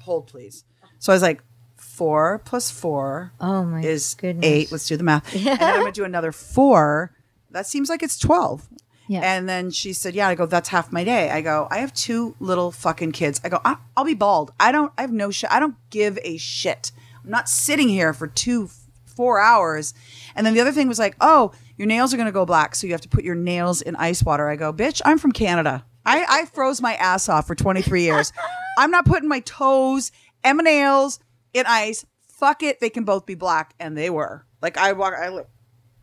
hold, 0.00 0.26
please. 0.26 0.64
So 0.98 1.12
I 1.12 1.14
was 1.14 1.22
like, 1.22 1.42
four 1.76 2.40
plus 2.44 2.70
four 2.70 3.32
Oh 3.40 3.64
my 3.64 3.80
is 3.82 4.14
goodness. 4.14 4.44
eight. 4.44 4.72
Let's 4.72 4.88
do 4.88 4.96
the 4.96 5.04
math. 5.04 5.32
and 5.34 5.44
then 5.44 5.58
I'm 5.60 5.80
going 5.80 5.92
to 5.92 6.00
do 6.00 6.04
another 6.04 6.32
four. 6.32 7.12
That 7.52 7.66
seems 7.66 7.88
like 7.88 8.02
it's 8.02 8.18
12. 8.18 8.66
Yeah. 9.06 9.20
And 9.22 9.48
then 9.48 9.70
she 9.70 9.92
said, 9.92 10.14
Yeah, 10.14 10.28
I 10.28 10.34
go, 10.34 10.46
That's 10.46 10.70
half 10.70 10.90
my 10.90 11.04
day. 11.04 11.30
I 11.30 11.40
go, 11.42 11.68
I 11.70 11.78
have 11.78 11.92
two 11.92 12.34
little 12.40 12.72
fucking 12.72 13.12
kids. 13.12 13.40
I 13.44 13.50
go, 13.50 13.60
I'll 13.96 14.04
be 14.04 14.14
bald. 14.14 14.52
I 14.58 14.72
don't, 14.72 14.92
I 14.98 15.02
have 15.02 15.12
no 15.12 15.30
shit. 15.30 15.50
I 15.52 15.60
don't 15.60 15.76
give 15.90 16.18
a 16.24 16.36
shit. 16.38 16.90
I'm 17.24 17.30
not 17.30 17.48
sitting 17.48 17.88
here 17.88 18.12
for 18.12 18.26
two, 18.26 18.68
four 19.04 19.40
hours. 19.40 19.94
And 20.36 20.46
then 20.46 20.54
the 20.54 20.60
other 20.60 20.72
thing 20.72 20.88
was 20.88 20.98
like, 20.98 21.16
Oh, 21.20 21.52
your 21.76 21.86
nails 21.88 22.12
are 22.12 22.16
going 22.16 22.26
to 22.26 22.32
go 22.32 22.44
black. 22.46 22.74
So 22.74 22.86
you 22.86 22.92
have 22.92 23.00
to 23.02 23.08
put 23.08 23.24
your 23.24 23.34
nails 23.34 23.80
in 23.82 23.96
ice 23.96 24.22
water. 24.22 24.48
I 24.48 24.56
go, 24.56 24.72
Bitch, 24.72 25.00
I'm 25.04 25.18
from 25.18 25.32
Canada. 25.32 25.84
I, 26.06 26.26
I 26.28 26.44
froze 26.46 26.80
my 26.82 26.94
ass 26.96 27.28
off 27.28 27.46
for 27.46 27.54
23 27.54 28.02
years. 28.02 28.32
I'm 28.78 28.90
not 28.90 29.06
putting 29.06 29.28
my 29.28 29.40
toes 29.40 30.12
and 30.42 30.58
my 30.58 30.64
nails 30.64 31.18
in 31.54 31.64
ice. 31.66 32.04
Fuck 32.28 32.62
it. 32.62 32.80
They 32.80 32.90
can 32.90 33.04
both 33.04 33.24
be 33.24 33.34
black. 33.34 33.74
And 33.80 33.96
they 33.96 34.10
were. 34.10 34.44
Like 34.60 34.76
I 34.76 34.92
walk, 34.92 35.14
I 35.14 35.28
look. 35.30 35.48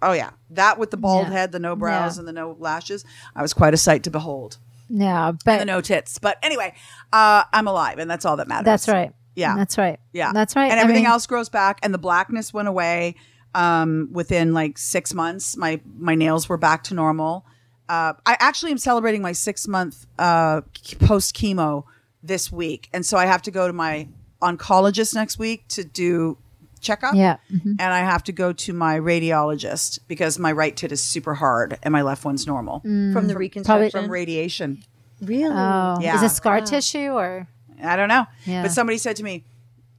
Oh 0.04 0.14
yeah, 0.14 0.32
that 0.52 0.80
with 0.80 0.90
the 0.90 0.98
bald 0.98 1.28
Yeah. 1.28 1.34
head, 1.34 1.52
the 1.52 1.60
no 1.60 1.76
brows, 1.76 2.16
Yeah. 2.16 2.22
and 2.22 2.28
the 2.28 2.34
no 2.34 2.56
lashes. 2.58 3.06
I 3.36 3.44
was 3.44 3.54
quite 3.54 3.76
a 3.76 3.78
sight 3.78 4.02
to 4.06 4.10
behold. 4.10 4.58
yeah, 4.90 5.28
And 5.46 5.62
the 5.62 5.66
no 5.66 5.80
tits. 5.82 6.18
But 6.18 6.38
anyway, 6.42 6.74
uh, 7.14 7.44
I'm 7.54 7.68
alive, 7.68 8.00
and 8.00 8.10
that's 8.10 8.26
all 8.26 8.38
that 8.38 8.48
matters. 8.48 8.66
that's 8.66 8.88
right. 8.88 9.14
Yeah. 9.36 9.56
That's 9.56 9.78
right. 9.78 10.00
Yeah, 10.14 10.32
That's 10.34 10.56
right. 10.56 10.70
And 10.72 10.80
I 10.80 10.84
everything 10.84 11.04
mean- 11.04 11.12
else 11.12 11.26
grows 11.28 11.50
back, 11.50 11.80
and 11.84 11.94
the 11.94 11.98
blackness 11.98 12.54
went 12.54 12.68
away 12.68 13.16
um, 13.56 14.10
within 14.12 14.54
like 14.54 14.78
six 14.78 15.14
months. 15.14 15.56
My 15.58 15.80
my 15.98 16.16
nails 16.16 16.48
were 16.50 16.58
back 16.58 16.84
to 16.86 16.94
normal. 16.94 17.46
Uh, 17.90 18.14
I 18.26 18.38
actually 18.40 18.72
am 18.72 18.78
celebrating 18.78 19.22
my 19.22 19.34
six 19.34 19.68
month 19.68 20.06
uh, 20.18 20.62
post 21.00 21.36
chemo 21.36 21.84
this 22.24 22.52
week, 22.52 22.90
and 22.94 23.06
so 23.06 23.18
I 23.18 23.26
have 23.26 23.42
to 23.44 23.52
go 23.52 23.68
to 23.68 23.74
my 23.74 24.08
oncologist 24.42 25.14
next 25.16 25.38
week 25.40 25.68
to 25.70 25.84
do 25.84 26.38
checkup. 26.80 27.14
Yeah. 27.16 27.38
Mhm. 27.54 27.76
And 27.80 27.82
I 27.94 28.00
have 28.00 28.24
to 28.24 28.32
go 28.32 28.54
to 28.54 28.74
my 28.74 28.98
radiologist 29.00 30.00
because 30.08 30.40
my 30.40 30.52
right 30.52 30.76
tit 30.76 30.92
is 30.92 31.02
super 31.02 31.36
hard 31.36 31.78
and 31.84 31.92
my 31.92 32.02
left 32.02 32.26
one's 32.26 32.48
normal 32.48 32.80
from 32.82 33.28
the 33.28 33.38
reconstruction. 33.38 33.92
from 33.92 34.10
radiation. 34.12 34.84
really? 35.22 35.54
Oh, 35.56 36.00
is 36.02 36.24
it 36.24 36.30
scar 36.30 36.62
tissue 36.62 37.12
or? 37.12 37.48
I 37.84 37.96
don't 37.96 38.10
know. 38.10 38.26
Yeah. 38.46 38.64
But 38.64 38.72
somebody 38.72 38.98
said 38.98 39.16
to 39.18 39.24
me, 39.24 39.44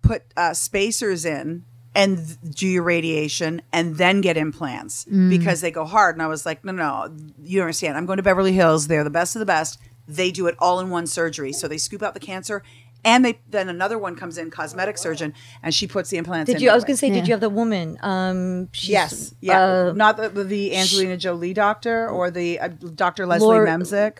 put 0.02 0.22
uh, 0.36 0.52
spacers 0.54 1.24
in 1.24 1.64
and 1.94 2.16
th- 2.16 2.38
do 2.56 2.66
your 2.66 2.82
radiation 2.82 3.62
and 3.72 3.96
then 3.96 4.20
get 4.20 4.36
implants 4.36 5.04
Mm. 5.04 5.28
because 5.30 5.60
they 5.60 5.70
go 5.70 5.84
hard. 5.84 6.14
And 6.16 6.22
I 6.22 6.26
was 6.26 6.44
like, 6.46 6.64
no, 6.64 6.72
no, 6.72 7.14
you 7.42 7.58
don't 7.58 7.64
understand. 7.66 7.96
I'm 7.96 8.06
going 8.06 8.16
to 8.16 8.22
Beverly 8.22 8.52
Hills. 8.52 8.88
They're 8.88 9.04
the 9.04 9.10
best 9.10 9.36
of 9.36 9.40
the 9.40 9.46
best. 9.46 9.78
They 10.08 10.30
do 10.30 10.46
it 10.46 10.56
all 10.58 10.80
in 10.80 10.90
one 10.90 11.06
surgery. 11.06 11.52
So 11.52 11.68
they 11.68 11.78
scoop 11.78 12.02
out 12.02 12.14
the 12.14 12.20
cancer 12.20 12.62
and 13.04 13.24
they 13.24 13.40
then 13.50 13.68
another 13.68 13.98
one 13.98 14.14
comes 14.16 14.38
in, 14.38 14.48
cosmetic 14.50 14.96
surgeon, 14.96 15.34
and 15.62 15.74
she 15.74 15.86
puts 15.88 16.08
the 16.10 16.16
implants 16.18 16.48
in. 16.48 16.54
Did 16.56 16.62
you? 16.62 16.70
I 16.70 16.74
was 16.74 16.84
going 16.84 16.94
to 16.94 16.98
say, 16.98 17.08
Yeah. 17.08 17.14
did 17.14 17.26
you 17.28 17.34
have 17.34 17.40
the 17.40 17.50
woman? 17.50 17.98
Um, 18.00 18.68
she's, 18.72 18.90
Yes. 18.90 19.34
Yeah. 19.40 19.60
uh, 19.88 19.92
Not 19.94 20.16
the, 20.16 20.28
the 20.44 20.76
Angelina 20.76 21.16
Jolie 21.16 21.52
doctor 21.52 22.08
or 22.08 22.30
the 22.30 22.60
uh, 22.60 22.68
Dr. 22.68 23.26
Leslie 23.26 23.46
Lor- 23.46 23.66
Memsic. 23.66 24.18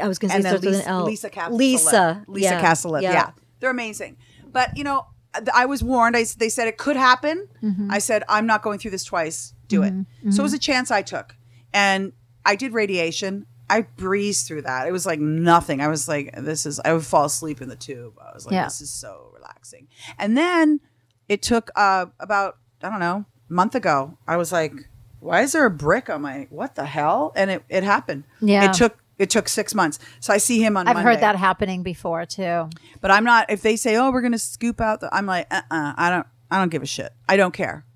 I 0.00 0.08
was 0.08 0.18
going 0.18 0.30
to 0.30 0.42
say 0.42 0.52
with 0.52 0.64
Lisa, 0.64 0.82
an 0.82 0.88
L. 0.88 1.04
Lisa 1.04 1.30
Cassileth. 1.30 1.58
Lisa. 1.58 2.24
Lisa 2.28 2.48
yeah. 2.48 2.62
Cassileth. 2.62 3.02
Yeah. 3.02 3.30
they're 3.60 3.70
amazing. 3.70 4.16
But 4.50 4.76
you 4.76 4.84
know, 4.84 5.06
I 5.54 5.66
was 5.66 5.82
warned. 5.82 6.16
I, 6.16 6.24
they 6.36 6.48
said 6.48 6.68
it 6.68 6.76
could 6.76 6.96
happen. 6.96 7.48
Mm-hmm. 7.62 7.90
I 7.90 7.98
said 7.98 8.22
I'm 8.28 8.46
not 8.46 8.62
going 8.62 8.78
through 8.78 8.90
this 8.90 9.04
twice. 9.04 9.54
Do 9.68 9.82
it. 9.82 9.94
So 10.30 10.42
it 10.42 10.42
was 10.42 10.52
a 10.52 10.58
chance 10.58 10.90
I 10.90 11.00
took, 11.00 11.34
and 11.72 12.12
I 12.44 12.56
did 12.56 12.74
radiation. 12.74 13.46
I 13.70 13.82
breezed 13.82 14.46
through 14.46 14.62
that. 14.62 14.86
It 14.86 14.92
was 14.92 15.06
like 15.06 15.18
nothing. 15.18 15.80
I 15.80 15.88
was 15.88 16.06
like, 16.06 16.34
this 16.36 16.66
is. 16.66 16.78
I 16.84 16.92
would 16.92 17.06
fall 17.06 17.24
asleep 17.24 17.62
in 17.62 17.70
the 17.70 17.76
tube. 17.76 18.12
I 18.20 18.34
was 18.34 18.44
like, 18.44 18.52
Yeah. 18.52 18.64
this 18.64 18.82
is 18.82 18.90
so 18.90 19.30
relaxing. 19.32 19.88
And 20.18 20.36
then 20.36 20.80
it 21.28 21.40
took 21.40 21.70
uh, 21.74 22.06
about 22.20 22.58
I 22.82 22.90
don't 22.90 23.00
know 23.00 23.24
a 23.48 23.52
month 23.52 23.74
ago. 23.74 24.18
I 24.28 24.36
was 24.36 24.52
like, 24.52 24.74
why 25.20 25.40
is 25.40 25.52
there 25.52 25.64
a 25.64 25.70
brick 25.70 26.10
on 26.10 26.20
my? 26.20 26.48
What 26.50 26.74
the 26.74 26.84
hell? 26.84 27.32
And 27.34 27.50
it 27.50 27.64
it 27.70 27.82
happened. 27.82 28.24
Yeah. 28.42 28.68
It 28.68 28.74
took 28.74 28.98
it 29.18 29.30
took 29.30 29.48
six 29.48 29.74
months. 29.74 29.98
So 30.20 30.32
I 30.32 30.38
see 30.38 30.62
him 30.62 30.76
on. 30.76 30.88
I've 30.88 30.94
Monday. 30.94 31.10
heard 31.10 31.20
that 31.20 31.36
happening 31.36 31.82
before 31.82 32.26
too. 32.26 32.68
But 33.00 33.10
I'm 33.10 33.24
not. 33.24 33.50
If 33.50 33.62
they 33.62 33.76
say, 33.76 33.96
"Oh, 33.96 34.10
we're 34.10 34.20
going 34.20 34.32
to 34.32 34.38
scoop 34.38 34.80
out," 34.80 35.00
the, 35.00 35.14
I'm 35.14 35.26
like, 35.26 35.46
uh, 35.50 35.62
uh 35.70 35.92
I 35.96 36.10
don't. 36.10 36.26
I 36.50 36.58
don't 36.58 36.70
give 36.70 36.82
a 36.82 36.86
shit. 36.86 37.12
I 37.28 37.36
don't 37.36 37.54
care. 37.54 37.86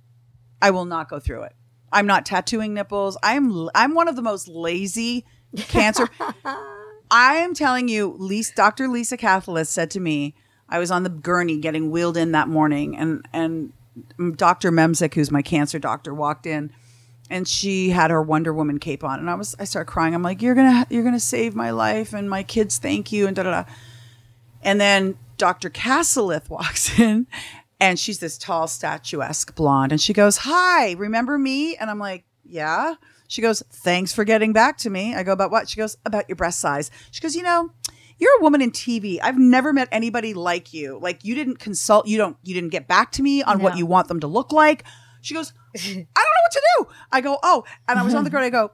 I 0.62 0.70
will 0.70 0.85
not 0.85 1.08
go 1.08 1.18
through 1.20 1.42
it. 1.42 1.52
I'm 1.92 2.06
not 2.06 2.26
tattooing 2.26 2.75
nipples. 2.75 3.16
I'm. 3.23 3.68
I'm 3.75 3.94
one 3.94 4.08
of 4.08 4.16
the 4.16 4.23
most 4.23 4.49
lazy 4.49 5.25
cancer. 5.56 6.08
I 7.11 7.37
am 7.37 7.54
telling 7.54 7.88
you, 7.88 8.16
Lisa, 8.18 8.52
Dr. 8.54 8.88
Lisa 8.88 9.16
Cassileth 9.16 9.68
said 9.68 9.92
to 9.92 10.00
me, 10.00 10.35
I 10.68 10.78
was 10.80 10.90
on 10.90 11.04
the 11.04 11.08
gurney 11.08 11.58
getting 11.58 11.90
wheeled 11.90 12.16
in 12.16 12.32
that 12.32 12.49
morning, 12.49 12.96
and 12.96 13.26
and 13.32 13.73
Dr. 14.37 14.70
Memsic, 14.70 15.14
who's 15.14 15.30
my 15.30 15.42
cancer 15.42 15.78
doctor, 15.78 16.12
walked 16.12 16.46
in, 16.46 16.73
and 17.30 17.47
she 17.47 17.90
had 17.90 18.11
her 18.11 18.23
Wonder 18.23 18.52
Woman 18.52 18.78
cape 18.78 19.02
on, 19.04 19.18
and 19.18 19.28
I 19.28 19.35
was 19.35 19.54
I 19.59 19.64
started 19.64 19.90
crying. 19.90 20.14
I'm 20.14 20.23
like, 20.23 20.42
you're 20.42 20.54
gonna 20.54 20.87
you're 20.90 21.04
gonna 21.04 21.21
save 21.21 21.54
my 21.54 21.71
life, 21.71 22.12
and 22.12 22.30
my 22.30 22.42
kids 22.42 22.78
thank 22.78 23.12
you, 23.12 23.26
and 23.26 23.35
da 23.35 23.42
da 23.42 23.50
da. 23.50 23.64
And 24.62 24.80
then 24.80 25.16
Dr. 25.37 25.71
Cassileth 25.71 26.49
walks 26.50 26.99
in, 26.99 27.26
and 27.80 27.99
she's 27.99 28.18
this 28.18 28.38
tall, 28.38 28.68
statuesque 28.68 29.54
blonde, 29.54 29.92
and 29.92 30.00
she 30.00 30.12
goes, 30.12 30.38
"Hi, 30.38 30.92
remember 30.92 31.38
me?" 31.38 31.76
And 31.76 31.90
I'm 31.90 31.99
like, 31.99 32.25
"Yeah." 32.45 32.95
She 33.28 33.42
goes, 33.42 33.62
"Thanks 33.71 34.12
for 34.12 34.25
getting 34.25 34.52
back 34.52 34.78
to 34.78 34.90
me." 34.90 35.14
I 35.14 35.23
go, 35.23 35.33
"About 35.33 35.50
what?" 35.50 35.68
She 35.68 35.76
goes, 35.76 35.97
"About 36.06 36.28
your 36.28 36.37
breast 36.37 36.61
size." 36.61 36.90
She 37.11 37.21
goes, 37.21 37.35
"You 37.35 37.42
know." 37.42 37.71
You're 38.18 38.38
a 38.38 38.42
woman 38.42 38.62
in 38.62 38.71
TV. 38.71 39.18
I've 39.23 39.37
never 39.37 39.75
met 39.75 39.88
anybody 39.92 40.33
like 40.33 40.73
you. 40.73 40.99
Like 40.99 41.23
you 41.23 41.35
didn't 41.35 41.59
consult, 41.59 42.06
you 42.06 42.16
don't 42.16 42.38
you 42.42 42.54
didn't 42.54 42.71
get 42.71 42.88
back 42.88 43.12
to 43.12 43.23
me 43.23 43.42
on 43.42 43.59
what 43.59 43.76
you 43.76 43.85
want 43.85 44.09
them 44.09 44.21
to 44.21 44.26
look 44.26 44.52
like. 44.52 44.85
She 45.21 45.35
goes, 45.35 45.52
I 45.85 45.95
don't 45.95 46.04
know 46.04 46.42
what 46.45 46.52
to 46.52 46.62
do. 46.78 46.88
I 47.12 47.21
go, 47.21 47.38
"Oh." 47.42 47.64
And 47.88 47.99
I 47.99 48.02
was 48.02 48.14
on 48.14 48.25
the 48.25 48.30
ground 48.30 48.47
I 48.47 48.50
go, 48.50 48.73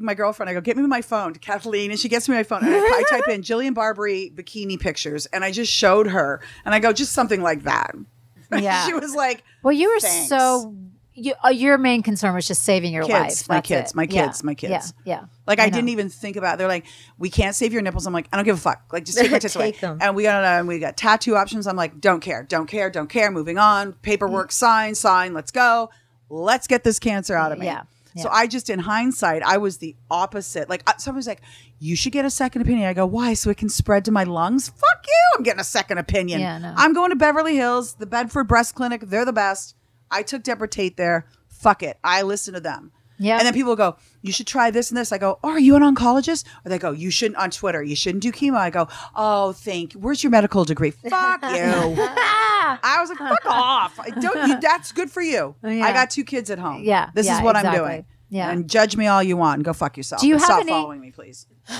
my 0.00 0.14
girlfriend. 0.14 0.48
I 0.48 0.54
go, 0.54 0.60
get 0.60 0.76
me 0.76 0.84
my 0.86 1.02
phone, 1.02 1.32
to 1.32 1.40
Kathleen, 1.40 1.90
and 1.90 1.98
she 1.98 2.08
gets 2.08 2.28
me 2.28 2.36
my 2.36 2.44
phone. 2.44 2.64
And 2.64 2.72
I, 2.72 2.78
I 2.78 3.02
type 3.10 3.28
in 3.28 3.42
Jillian 3.42 3.74
Barberie 3.74 4.32
bikini 4.34 4.78
pictures, 4.78 5.26
and 5.26 5.44
I 5.44 5.50
just 5.50 5.72
showed 5.72 6.06
her, 6.06 6.40
and 6.64 6.72
I 6.74 6.78
go, 6.78 6.92
just 6.92 7.12
something 7.12 7.42
like 7.42 7.64
that. 7.64 7.94
Yeah. 8.50 8.86
she 8.86 8.94
was 8.94 9.14
like, 9.14 9.42
Well, 9.62 9.72
you 9.72 9.92
were 9.92 10.00
Thanks. 10.00 10.28
so. 10.28 10.74
You, 11.20 11.34
uh, 11.44 11.48
your 11.48 11.78
main 11.78 12.02
concern 12.04 12.32
was 12.32 12.46
just 12.46 12.62
saving 12.62 12.92
your 12.94 13.02
Kids, 13.02 13.12
life. 13.12 13.48
my 13.48 13.56
That's 13.56 13.66
kids, 13.68 13.90
it. 13.90 13.94
my 13.96 14.02
Yeah, 14.08 14.26
kids, 14.26 14.44
my 14.44 14.54
kids. 14.54 14.94
Yeah, 15.04 15.16
yeah. 15.18 15.24
Like 15.48 15.58
I, 15.58 15.64
know. 15.66 15.72
didn't 15.72 15.88
even 15.88 16.08
think 16.10 16.36
about. 16.36 16.58
They're 16.58 16.68
like, 16.68 16.86
we 17.18 17.28
can't 17.28 17.56
save 17.56 17.72
your 17.72 17.82
nipples. 17.82 18.06
I'm 18.06 18.12
like, 18.12 18.28
I 18.32 18.36
don't 18.36 18.44
give 18.44 18.56
a 18.56 18.60
fuck. 18.60 18.84
Like 18.92 19.04
just 19.04 19.18
take 19.18 19.30
my 19.32 19.38
tits 19.40 19.56
away. 19.56 19.72
Them. 19.72 19.98
And 20.00 20.14
we 20.14 20.22
got 20.22 20.44
uh, 20.44 20.64
we 20.64 20.78
got 20.78 20.96
tattoo 20.96 21.34
options. 21.36 21.66
I'm 21.66 21.74
like, 21.74 22.00
don't 22.00 22.20
care, 22.20 22.44
don't 22.44 22.68
care, 22.68 22.88
don't 22.88 23.08
care. 23.08 23.32
Moving 23.32 23.58
on. 23.58 23.94
Paperwork, 23.94 24.52
sign, 24.52 24.94
sign. 24.94 25.34
Let's 25.34 25.50
go. 25.50 25.90
Let's 26.30 26.66
get 26.66 26.84
this 26.84 26.98
cancer 26.98 27.34
out 27.34 27.52
of 27.52 27.58
me. 27.58 27.66
Yeah, 27.66 27.82
So. 28.16 28.28
I 28.30 28.46
just, 28.46 28.68
in 28.70 28.80
hindsight, 28.80 29.42
I 29.42 29.58
was 29.58 29.78
the 29.78 29.96
opposite. 30.10 30.68
Like 30.68 30.82
someone's 31.00 31.26
like, 31.26 31.40
you 31.78 31.96
should 31.96 32.12
get 32.12 32.24
a 32.24 32.30
second 32.30 32.62
opinion. 32.62 32.88
I 32.88 32.92
go, 32.94 33.06
why? 33.06 33.34
So 33.34 33.50
it 33.50 33.56
can 33.56 33.68
spread 33.68 34.04
to 34.06 34.10
my 34.10 34.24
lungs. 34.24 34.68
Fuck 34.68 35.06
you. 35.06 35.36
I'm 35.36 35.42
getting 35.44 35.60
a 35.60 35.64
second 35.64 35.98
opinion. 35.98 36.40
Yeah, 36.40 36.58
no. 36.58 36.74
I'm 36.76 36.92
going 36.92 37.10
to 37.10 37.16
Beverly 37.16 37.56
Hills, 37.56 37.94
the 37.94 38.06
Bedford 38.06 38.44
Breast 38.44 38.74
Clinic. 38.74 39.02
They're 39.02 39.24
the 39.24 39.32
best. 39.32 39.74
I 40.10 40.22
took 40.22 40.42
Deborah 40.42 40.68
Tate 40.68 40.96
there. 40.96 41.26
Fuck 41.48 41.82
it. 41.82 41.98
I 42.02 42.22
listen 42.22 42.54
to 42.54 42.60
them. 42.60 42.92
Yeah. 43.18 43.38
And 43.38 43.46
then 43.46 43.52
people 43.52 43.74
go, 43.76 43.96
you 44.22 44.32
should 44.32 44.46
try 44.46 44.70
this 44.70 44.90
and 44.90 44.96
this. 44.96 45.10
I 45.12 45.18
go, 45.18 45.38
oh, 45.42 45.50
are 45.50 45.58
you 45.58 45.74
an 45.76 45.82
oncologist? 45.82 46.44
Or 46.64 46.68
they 46.68 46.78
go, 46.78 46.92
you 46.92 47.10
shouldn't 47.10 47.36
on 47.38 47.50
Twitter. 47.50 47.82
You 47.82 47.96
shouldn't 47.96 48.22
do 48.22 48.30
chemo. 48.30 48.56
I 48.56 48.70
go, 48.70 48.88
oh, 49.16 49.52
thank 49.52 49.94
you. 49.94 50.00
Where's 50.00 50.22
your 50.22 50.30
medical 50.30 50.64
degree? 50.64 50.90
Fuck 51.10 51.42
you. 51.42 51.96
I 52.00 52.96
was 53.00 53.08
like, 53.10 53.18
fuck 53.18 53.40
off. 53.46 53.98
I 53.98 54.10
don't. 54.10 54.48
You, 54.48 54.60
that's 54.60 54.92
good 54.92 55.10
for 55.10 55.22
you. 55.22 55.54
Oh, 55.64 55.68
yeah. 55.68 55.84
I 55.86 55.92
got 55.92 56.10
two 56.10 56.24
kids 56.24 56.50
at 56.50 56.58
home. 56.58 56.82
Yeah, 56.84 57.10
This 57.14 57.26
yeah, 57.26 57.38
is 57.38 57.42
what 57.42 57.56
exactly. 57.56 57.80
I'm 57.80 57.86
doing. 57.86 58.06
Yeah. 58.30 58.50
And 58.50 58.68
judge 58.68 58.96
me 58.96 59.06
all 59.06 59.22
you 59.22 59.36
want 59.36 59.56
and 59.58 59.64
go 59.64 59.72
fuck 59.72 59.96
yourself. 59.96 60.20
Do 60.20 60.28
you 60.28 60.34
have 60.34 60.42
stop 60.44 60.60
any- 60.60 60.70
following 60.70 61.00
me, 61.00 61.10
please? 61.10 61.46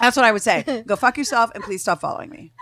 That's 0.00 0.16
what 0.16 0.24
I 0.24 0.32
would 0.32 0.42
say. 0.42 0.82
Go 0.86 0.96
fuck 0.96 1.16
yourself 1.18 1.50
and 1.54 1.62
please 1.62 1.82
stop 1.82 2.00
following 2.00 2.30
me. 2.30 2.52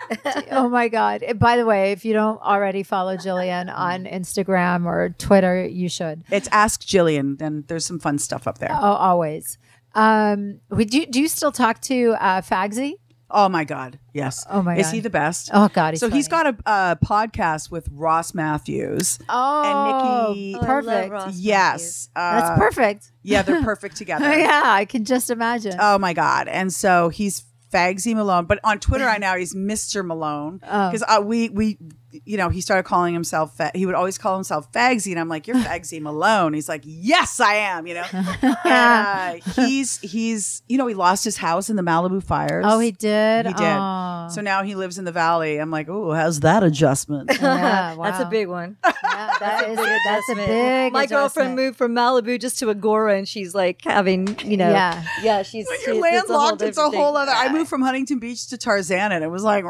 oh 0.51 0.69
my 0.69 0.89
god! 0.89 1.25
By 1.39 1.57
the 1.57 1.65
way, 1.65 1.93
if 1.93 2.05
you 2.05 2.13
don't 2.13 2.41
already 2.43 2.83
follow 2.83 3.17
Jillian 3.17 3.73
on 3.75 4.05
Instagram 4.05 4.87
or 4.87 5.11
Twitter, 5.19 5.67
you 5.67 5.89
should. 5.89 6.25
It's 6.31 6.49
Ask 6.53 6.83
Jillian, 6.83 7.41
and 7.41 7.67
there's 7.69 7.87
some 7.87 7.99
fun 7.99 8.19
stuff 8.19 8.47
up 8.47 8.59
there. 8.59 8.71
Oh, 8.73 8.93
always. 8.93 9.59
Um, 9.95 10.61
would 10.69 10.93
you 10.93 11.07
do 11.07 11.21
you 11.21 11.29
still 11.29 11.53
talk 11.53 11.81
to 11.83 12.15
uh, 12.21 12.43
Fagsy? 12.43 12.95
Oh 13.31 13.49
my 13.49 13.65
God. 13.65 13.99
Yes. 14.13 14.47
Oh 14.49 14.63
my 14.63 14.77
Is 14.77 14.87
God. 14.87 14.95
he 14.95 15.01
the 15.01 15.11
best? 15.11 15.51
Oh 15.53 15.69
God, 15.73 15.95
he's 15.95 16.01
so 16.01 16.09
he's 16.09 16.29
got 16.29 16.47
a, 16.47 16.57
a 16.67 16.99
podcast 17.05 17.71
with 17.71 17.89
Ross 17.91 18.35
Mathews. 18.35 19.19
Oh, 19.29 19.63
and 19.65 20.35
Nikki- 20.35 20.55
Oh, 20.57 20.59
I 20.61 20.61
love 20.61 20.67
perfect. 20.85 21.13
Ross 21.13 21.37
yes. 21.39 22.09
Uh, 22.15 22.41
That's 22.41 22.59
perfect. 22.59 23.13
Yeah, 23.23 23.43
they're 23.43 23.63
perfect 23.65 23.97
together. 23.97 24.33
yeah, 24.39 24.63
I 24.65 24.85
can 24.85 25.05
just 25.05 25.31
imagine. 25.31 25.77
Oh 25.81 25.99
my 25.99 26.13
God. 26.13 26.47
And 26.49 26.73
so 26.73 27.09
he's 27.09 27.45
Fagsy 27.73 28.15
Malone, 28.15 28.45
but 28.47 28.61
on 28.63 28.79
Twitter 28.79 29.05
right 29.13 29.21
now 29.21 29.37
he's 29.37 29.55
Mr. 29.55 30.07
Malone 30.07 30.61
Oh. 30.63 30.91
because 30.91 31.03
uh, 31.09 31.21
we 31.21 31.49
we 31.49 31.79
you 32.25 32.37
know 32.37 32.49
he 32.49 32.61
started 32.61 32.85
calling 32.85 33.15
himself 33.15 33.57
fa- 33.57 33.71
he 33.75 33.87
would 33.87 33.95
always 33.95 34.19
call 34.19 34.35
himself 34.35 34.71
Fagsy 34.73 35.11
and 35.11 35.21
I'm 35.21 35.29
like 35.29 35.47
you're 35.47 35.57
Fagsy 35.57 36.01
Malone. 36.01 36.55
He's 36.55 36.69
like 36.69 36.83
yes 36.85 37.41
I 37.41 37.55
am. 37.55 37.87
You 37.87 37.95
know, 37.95 38.05
and, 38.43 38.57
uh, 38.65 39.33
he's 39.55 39.99
he's 40.01 40.63
you 40.69 40.79
know 40.79 40.87
he 40.87 40.95
lost 40.95 41.25
his 41.25 41.37
house 41.37 41.71
in 41.71 41.77
the 41.77 41.83
Malibu 41.83 42.23
fires. 42.23 42.65
oh, 42.69 42.79
he 42.79 42.93
did. 42.93 43.47
He 43.47 43.53
did. 43.53 43.65
Oh. 43.79 44.29
So 44.31 44.41
now 44.41 44.63
he 44.63 44.75
lives 44.75 44.99
in 44.99 45.05
the 45.05 45.13
valley. 45.13 45.59
I'm 45.59 45.71
like, 45.71 45.89
oh, 45.89 46.13
how's 46.13 46.41
that 46.41 46.63
adjustment? 46.63 47.31
yeah, 47.41 47.95
That's 48.03 48.21
a 48.21 48.27
big 48.27 48.49
one. 48.49 48.77
Yeah, 48.85 49.31
that 49.41 49.69
is, 49.71 49.77
that's 50.07 50.29
a 50.31 50.35
big. 50.35 50.93
My 50.93 51.07
girlfriend 51.07 51.55
moved 51.57 51.77
from 51.79 51.95
Malibu 51.95 52.41
just 52.41 52.59
to 52.59 52.67
Agoura, 52.67 53.17
and 53.17 53.29
she's 53.29 53.55
like 53.55 53.83
having, 53.83 54.39
you 54.45 54.57
know, 54.57 54.71
Yeah. 54.71 55.05
yeah, 55.23 55.43
she's 55.43 55.67
when 55.69 55.79
you're 55.87 56.07
it's 56.07 56.29
a 56.29 56.33
whole 56.33 56.41
landlocked, 56.43 56.63
it's 56.63 56.79
a 56.79 56.83
whole 56.83 56.91
thing. 56.91 57.23
other. 57.23 57.33
I 57.33 57.53
moved 57.53 57.69
from 57.71 57.83
Huntington 57.83 58.19
Beach 58.19 58.49
to 58.49 58.57
Tarzana, 58.57 59.13
and 59.13 59.25
it 59.25 59.31
was 59.31 59.43
like, 59.45 59.65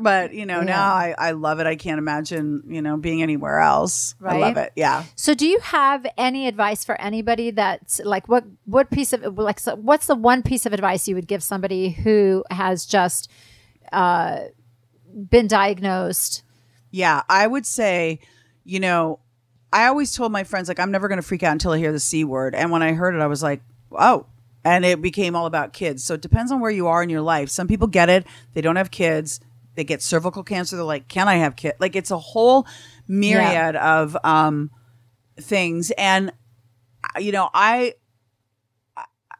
but 0.00 0.34
you 0.34 0.46
know, 0.46 0.60
now 0.62 0.92
I, 0.94 1.14
I 1.16 1.30
love 1.32 1.59
it. 1.60 1.66
I 1.66 1.76
can't 1.76 1.98
imagine, 1.98 2.64
you 2.66 2.82
know, 2.82 2.96
being 2.96 3.22
anywhere 3.22 3.60
else. 3.60 4.14
I 4.24 4.38
love 4.38 4.56
it. 4.56 4.72
Yeah. 4.74 5.04
So, 5.14 5.34
do 5.34 5.46
you 5.46 5.60
have 5.60 6.06
any 6.16 6.48
advice 6.48 6.84
for 6.84 7.00
anybody 7.00 7.50
that's 7.50 8.00
like 8.04 8.28
what 8.28 8.44
what 8.64 8.90
piece 8.90 9.12
of 9.12 9.38
like 9.38 9.60
so 9.60 9.76
what's 9.76 10.06
the 10.06 10.14
one 10.14 10.42
piece 10.42 10.66
of 10.66 10.72
advice 10.72 11.06
you 11.06 11.14
would 11.14 11.28
give 11.28 11.42
somebody 11.42 11.90
who 11.90 12.44
has 12.50 12.86
just 12.86 13.30
uh, 13.92 14.40
been 15.30 15.46
diagnosed? 15.46 16.42
Yeah, 16.90 17.22
I 17.28 17.46
would 17.46 17.66
say, 17.66 18.20
you 18.64 18.80
know, 18.80 19.20
I 19.72 19.86
always 19.86 20.12
told 20.12 20.32
my 20.32 20.44
friends 20.44 20.68
like 20.68 20.80
I'm 20.80 20.90
never 20.90 21.08
going 21.08 21.20
to 21.20 21.26
freak 21.26 21.42
out 21.42 21.52
until 21.52 21.72
I 21.72 21.78
hear 21.78 21.92
the 21.92 22.00
c 22.00 22.24
word, 22.24 22.54
and 22.54 22.70
when 22.70 22.82
I 22.82 22.92
heard 22.92 23.14
it, 23.14 23.20
I 23.20 23.26
was 23.26 23.42
like, 23.42 23.62
oh. 23.92 24.26
And 24.62 24.84
it 24.84 25.00
became 25.00 25.34
all 25.34 25.46
about 25.46 25.72
kids. 25.72 26.04
So 26.04 26.12
it 26.12 26.20
depends 26.20 26.52
on 26.52 26.60
where 26.60 26.70
you 26.70 26.86
are 26.86 27.02
in 27.02 27.08
your 27.08 27.22
life. 27.22 27.48
Some 27.48 27.66
people 27.66 27.86
get 27.86 28.10
it; 28.10 28.26
they 28.52 28.60
don't 28.60 28.76
have 28.76 28.90
kids. 28.90 29.40
They 29.76 29.84
get 29.84 30.02
cervical 30.02 30.42
cancer. 30.42 30.76
They're 30.76 30.84
like, 30.84 31.08
"Can 31.08 31.28
I 31.28 31.36
have 31.36 31.56
kids?" 31.56 31.76
Like 31.80 31.96
it's 31.96 32.10
a 32.10 32.18
whole 32.18 32.66
myriad 33.06 33.76
of 33.76 34.16
um, 34.24 34.70
things. 35.40 35.90
And 35.92 36.32
uh, 37.14 37.20
you 37.20 37.32
know, 37.32 37.50
I 37.54 37.94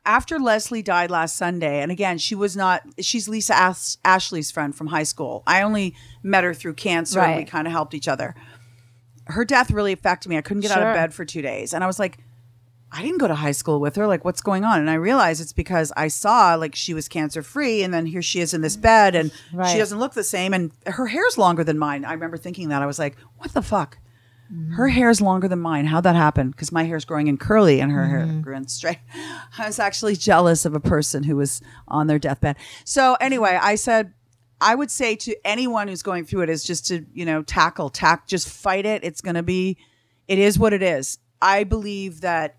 after 0.07 0.39
Leslie 0.39 0.83
died 0.83 1.11
last 1.11 1.37
Sunday, 1.37 1.83
and 1.83 1.93
again, 1.93 2.19
she 2.19 2.35
was 2.35 2.57
not, 2.57 2.83
she's 3.01 3.29
Lisa 3.29 3.55
Ash- 3.55 3.97
Ashley's 4.05 4.51
friend 4.51 4.75
from 4.75 4.89
high 4.89 5.03
school. 5.03 5.43
I 5.47 5.63
only 5.63 5.95
met 6.23 6.43
her 6.45 6.55
through 6.55 6.75
cancer 6.75 7.21
and 7.21 7.39
we 7.39 7.45
kind 7.45 7.67
of 7.67 7.73
helped 7.73 7.95
each 7.95 8.09
other. 8.09 8.35
Her 9.27 9.45
death 9.45 9.71
really 9.71 9.93
affected 9.93 10.29
me. 10.29 10.37
I 10.37 10.41
couldn't 10.41 10.63
get 10.63 10.71
out 10.73 10.83
of 10.83 10.95
bed 10.95 11.15
for 11.15 11.25
two 11.25 11.43
days. 11.43 11.73
And 11.75 11.85
I 11.85 11.87
was 11.87 11.99
like, 11.99 12.19
I 12.93 13.03
didn't 13.03 13.19
go 13.19 13.29
to 13.29 13.35
high 13.35 13.53
school 13.53 13.81
with 13.81 13.95
her. 13.97 14.07
Like, 14.07 14.25
what's 14.25 14.41
going 14.41 14.65
on? 14.65 14.81
And 14.81 14.91
I 14.91 14.95
realized 14.95 15.41
it's 15.41 15.53
because 15.53 15.93
I 15.97 16.09
saw 16.09 16.55
like 16.57 16.75
she 16.75 16.93
was 16.93 17.09
cancer 17.09 17.43
free, 17.43 17.83
and 17.83 17.95
then 17.95 18.07
here 18.07 18.23
she 18.23 18.41
is 18.41 18.53
in 18.53 18.63
this 18.63 18.77
bed, 18.77 19.15
and 19.15 19.31
Right. 19.53 19.71
she 19.71 19.79
doesn't 19.79 19.99
look 19.99 20.15
the 20.15 20.25
same, 20.25 20.53
and 20.53 20.73
her 20.87 21.07
hair's 21.07 21.39
longer 21.39 21.63
than 21.63 21.79
mine. 21.79 22.05
I 22.05 22.13
remember 22.13 22.37
thinking 22.37 22.69
that. 22.71 22.83
I 22.83 22.87
was 22.87 22.99
like, 22.99 23.17
what 23.39 23.53
the 23.53 23.63
fuck? 23.63 23.99
Mm-hmm. 24.53 24.73
Her 24.73 24.89
hair's 24.89 25.21
longer 25.21 25.47
than 25.47 25.61
mine. 25.61 25.87
How'd 25.87 26.03
that 26.05 26.17
happen? 26.17 26.51
Because 26.51 26.73
my 26.73 26.83
hair's 26.83 27.05
growing 27.05 27.29
in 27.29 27.37
curly 27.37 27.81
and 27.81 27.93
her 27.93 28.07
hair 28.07 28.27
mm-hmm. 28.27 28.41
grew 28.41 28.57
in 28.57 28.67
straight. 28.67 28.99
I 29.59 29.67
was 29.67 29.79
actually 29.79 30.17
jealous 30.17 30.65
of 30.65 30.75
a 30.75 30.81
person 30.81 31.23
who 31.23 31.37
was 31.37 31.61
on 31.87 32.09
their 32.09 32.19
deathbed. 32.19 32.57
So 32.85 33.17
anyway, 33.21 33.59
I 33.61 33.77
said, 33.77 34.13
I 34.61 34.75
would 34.75 34.91
say 34.91 35.15
to 35.17 35.37
anyone 35.45 35.87
who's 35.87 36.03
going 36.03 36.25
through 36.25 36.43
it 36.43 36.49
is 36.49 36.65
just 36.65 36.87
to, 36.89 37.07
you 37.13 37.25
know, 37.25 37.43
tackle, 37.43 37.91
tack, 37.91 38.27
just 38.27 38.49
fight 38.49 38.87
it. 38.87 39.05
It's 39.05 39.21
going 39.21 39.37
to 39.37 39.43
be, 39.45 39.79
it 40.27 40.39
is 40.39 40.59
what 40.59 40.73
it 40.73 40.83
is. 40.83 41.19
I 41.41 41.65
believe 41.65 42.21
that 42.23 42.57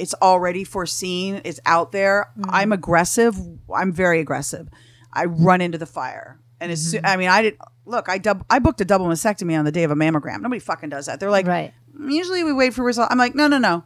it's 0.00 0.14
already 0.14 0.64
foreseen. 0.64 1.40
It's 1.44 1.60
out 1.66 1.92
there. 1.92 2.30
Mm-hmm. 2.38 2.50
I'm 2.50 2.72
aggressive. 2.72 3.36
I'm 3.74 3.92
very 3.92 4.20
aggressive. 4.20 4.68
I 5.12 5.26
run 5.26 5.60
into 5.60 5.78
the 5.78 5.86
fire. 5.86 6.40
And 6.60 6.72
as 6.72 6.90
soon, 6.90 7.02
mm-hmm. 7.02 7.06
I 7.12 7.16
mean, 7.16 7.28
I 7.28 7.42
did 7.42 7.58
look. 7.84 8.08
I 8.08 8.18
dub, 8.18 8.44
I 8.48 8.58
booked 8.58 8.80
a 8.80 8.84
double 8.84 9.06
mastectomy 9.06 9.58
on 9.58 9.64
the 9.64 9.72
day 9.72 9.84
of 9.84 9.90
a 9.90 9.94
mammogram. 9.94 10.40
Nobody 10.40 10.58
fucking 10.60 10.88
does 10.88 11.06
that. 11.06 11.20
They're 11.20 11.30
like, 11.30 11.46
Right. 11.46 11.72
Usually 12.08 12.44
we 12.44 12.52
wait 12.52 12.72
for 12.72 12.82
result. 12.82 13.08
I'm 13.10 13.18
like, 13.18 13.34
no, 13.34 13.46
no, 13.46 13.58
no, 13.58 13.84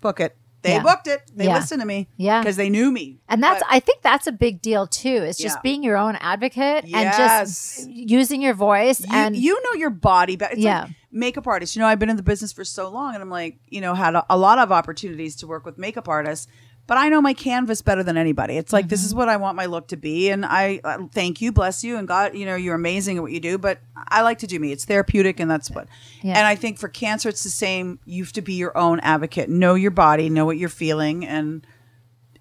book 0.00 0.20
it. 0.20 0.36
They 0.62 0.72
Yeah. 0.72 0.82
booked 0.82 1.06
it. 1.06 1.22
They 1.34 1.44
Yeah. 1.46 1.56
listened 1.56 1.80
to 1.82 1.86
me. 1.86 2.08
Yeah. 2.16 2.40
because 2.40 2.56
they 2.56 2.70
knew 2.70 2.90
me. 2.90 3.20
And 3.28 3.42
that's 3.42 3.60
But- 3.62 3.68
I 3.70 3.80
think 3.80 4.02
that's 4.02 4.26
a 4.26 4.32
big 4.32 4.60
deal 4.62 4.86
too. 4.86 5.08
It's 5.28 5.38
just 5.38 5.56
Yeah. 5.58 5.62
being 5.62 5.82
your 5.82 5.96
own 5.96 6.16
advocate 6.16 6.84
and 6.84 7.12
just 7.16 7.86
using 7.88 8.40
your 8.42 8.54
voice 8.54 9.00
you, 9.00 9.06
and 9.12 9.36
you 9.36 9.62
know 9.62 9.78
your 9.78 9.90
body 9.90 10.36
better. 10.36 10.56
Yeah. 10.56 10.82
like 10.82 10.90
makeup 11.14 11.46
artists. 11.46 11.74
You 11.76 11.80
know, 11.80 11.86
I've 11.88 11.98
been 11.98 12.10
in 12.10 12.16
the 12.16 12.22
business 12.22 12.52
for 12.52 12.64
so 12.64 12.88
long, 12.90 13.14
and 13.14 13.22
I'm 13.22 13.30
like, 13.30 13.58
you 13.68 13.80
know, 13.80 13.94
had 13.94 14.14
a, 14.14 14.26
a 14.28 14.36
lot 14.36 14.58
of 14.58 14.70
opportunities 14.72 15.36
to 15.36 15.46
work 15.46 15.64
with 15.64 15.78
makeup 15.78 16.08
artists. 16.08 16.46
But 16.86 16.98
I 16.98 17.08
know 17.08 17.22
my 17.22 17.32
canvas 17.32 17.80
better 17.80 18.02
than 18.02 18.18
anybody. 18.18 18.58
It's 18.58 18.70
like 18.70 18.88
this 18.90 19.00
Mm-hmm. 19.00 19.06
is 19.06 19.14
what 19.14 19.30
I 19.30 19.38
want 19.38 19.56
my 19.56 19.64
look 19.64 19.88
to 19.88 19.96
be, 19.96 20.28
and 20.28 20.44
I 20.44 20.80
uh, 20.84 21.06
thank 21.14 21.40
you, 21.40 21.50
bless 21.50 21.82
you, 21.82 21.96
and 21.96 22.06
God, 22.06 22.34
you 22.34 22.44
know, 22.44 22.56
you're 22.56 22.74
amazing 22.74 23.16
at 23.16 23.22
what 23.22 23.32
you 23.32 23.40
do. 23.40 23.56
But 23.56 23.78
I 23.96 24.20
like 24.20 24.40
to 24.40 24.46
do 24.46 24.60
me. 24.60 24.70
It's 24.70 24.84
therapeutic, 24.84 25.40
and 25.40 25.50
that's 25.50 25.70
what. 25.70 25.88
Yeah. 26.22 26.36
And 26.36 26.46
I 26.46 26.56
think 26.56 26.78
for 26.78 26.88
cancer, 26.88 27.30
it's 27.30 27.42
the 27.42 27.48
same. 27.48 28.00
You 28.04 28.22
have 28.24 28.34
to 28.34 28.42
be 28.42 28.52
your 28.52 28.76
own 28.76 29.00
advocate. 29.00 29.48
Know 29.48 29.74
your 29.76 29.92
body. 29.92 30.28
Know 30.28 30.44
what 30.44 30.58
you're 30.58 30.68
feeling, 30.68 31.24
and 31.26 31.66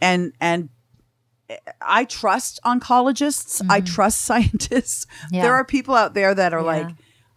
and 0.01 0.33
and 0.41 0.67
I 1.81 2.05
trust 2.05 2.59
oncologists. 2.65 3.61
I 3.69 3.79
trust 3.81 4.19
scientists. 4.29 5.05
Mm-hmm. 5.05 5.35
Yeah. 5.35 5.41
There 5.43 5.53
are 5.53 5.63
people 5.65 5.95
out 5.95 6.13
there 6.15 6.33
that 6.35 6.53
are 6.53 6.59
Yeah. 6.59 6.65
like, 6.65 6.87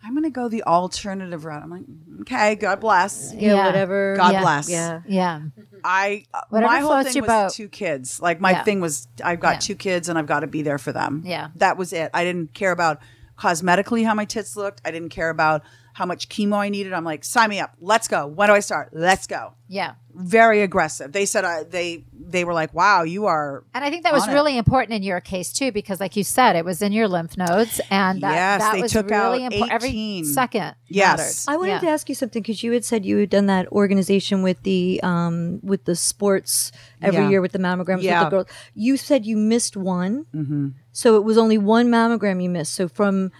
I'm 0.06 0.12
going 0.12 0.22
to 0.22 0.30
go 0.30 0.48
the 0.48 0.62
alternative 0.62 1.44
route. 1.44 1.62
I'm 1.64 1.70
like, 1.70 1.82
mm, 1.82 2.20
okay, 2.20 2.54
God 2.54 2.78
bless. 2.80 3.32
Yeah, 3.34 3.54
Yeah. 3.54 3.66
whatever. 3.66 4.14
God 4.16 4.32
Yeah. 4.34 4.40
bless. 4.40 4.68
Yeah. 4.70 5.00
yeah. 5.06 5.40
I 5.84 6.24
Whatever 6.50 6.72
my 6.72 6.78
whole 6.80 7.02
thing 7.02 7.22
was 7.22 7.28
boat. 7.28 7.52
two 7.52 7.68
kids. 7.68 8.20
Like 8.20 8.40
my 8.40 8.52
Yeah. 8.52 8.62
thing 8.62 8.80
was, 8.80 9.08
I've 9.24 9.40
got 9.40 9.54
Yeah. 9.54 9.58
two 9.60 9.74
kids 9.74 10.08
and 10.08 10.16
I've 10.18 10.26
got 10.26 10.40
to 10.40 10.46
be 10.46 10.62
there 10.62 10.78
for 10.78 10.92
them. 10.92 11.22
Yeah. 11.24 11.48
that 11.56 11.76
was 11.76 11.92
it. 11.92 12.10
I 12.14 12.22
didn't 12.24 12.54
care 12.54 12.70
about 12.70 13.00
cosmetically 13.38 14.04
how 14.06 14.14
my 14.14 14.24
tits 14.24 14.56
looked. 14.56 14.80
I 14.84 14.90
didn't 14.90 15.10
care 15.10 15.30
about 15.30 15.62
how 15.96 16.04
much 16.04 16.28
chemo 16.28 16.58
I 16.58 16.68
needed. 16.68 16.92
I'm 16.92 17.04
like, 17.04 17.24
sign 17.24 17.48
me 17.48 17.58
up. 17.58 17.72
Let's 17.80 18.06
go. 18.06 18.26
When 18.26 18.50
do 18.50 18.54
I 18.54 18.60
start? 18.60 18.90
Let's 18.92 19.26
go. 19.26 19.54
Yeah. 19.66 19.94
Very 20.14 20.60
aggressive. 20.60 21.12
They 21.12 21.24
said 21.24 21.44
uh, 21.46 21.64
they 21.68 22.04
they 22.12 22.44
were 22.44 22.52
like, 22.52 22.74
wow, 22.74 23.02
you 23.02 23.24
are. 23.24 23.64
And 23.72 23.82
I 23.82 23.88
think 23.88 24.02
that 24.04 24.12
was 24.12 24.28
it. 24.28 24.32
really 24.32 24.58
important 24.58 24.92
in 24.92 25.02
your 25.02 25.20
case 25.22 25.54
too, 25.54 25.72
because 25.72 25.98
like 25.98 26.14
you 26.14 26.22
said, 26.22 26.54
it 26.54 26.66
was 26.66 26.82
in 26.82 26.92
your 26.92 27.08
lymph 27.08 27.38
nodes, 27.38 27.80
and 27.90 28.20
that, 28.22 28.34
Yes, 28.34 28.60
that 28.60 28.74
they 28.74 28.82
was 28.82 28.92
took 28.92 29.08
really 29.08 29.44
out 29.44 29.52
important. 29.54 29.72
Every 29.72 30.22
second 30.24 30.74
Yes. 30.88 31.46
mattered. 31.46 31.54
I 31.54 31.56
wanted 31.56 31.72
Yeah. 31.72 31.78
to 31.80 31.88
ask 31.88 32.08
you 32.10 32.14
something 32.14 32.42
because 32.42 32.62
you 32.62 32.72
had 32.72 32.84
said 32.84 33.06
you 33.06 33.16
had 33.16 33.30
done 33.30 33.46
that 33.46 33.66
organization 33.72 34.42
with 34.42 34.62
the 34.64 35.00
um 35.02 35.60
with 35.62 35.86
the 35.86 35.96
sports 35.96 36.72
every 37.00 37.22
Yeah. 37.22 37.30
year 37.30 37.40
with 37.40 37.52
the 37.52 37.58
mammograms 37.58 38.02
with 38.02 38.20
the 38.20 38.28
girls. 38.30 38.46
You 38.74 38.98
said 38.98 39.24
you 39.24 39.36
missed 39.38 39.76
one, 39.78 40.26
mm-hmm. 40.34 40.68
so 40.92 41.16
it 41.16 41.24
was 41.24 41.38
only 41.38 41.56
one 41.58 41.88
mammogram 41.88 42.42
you 42.42 42.50
missed. 42.50 42.74
So 42.74 42.86
from 42.86 43.32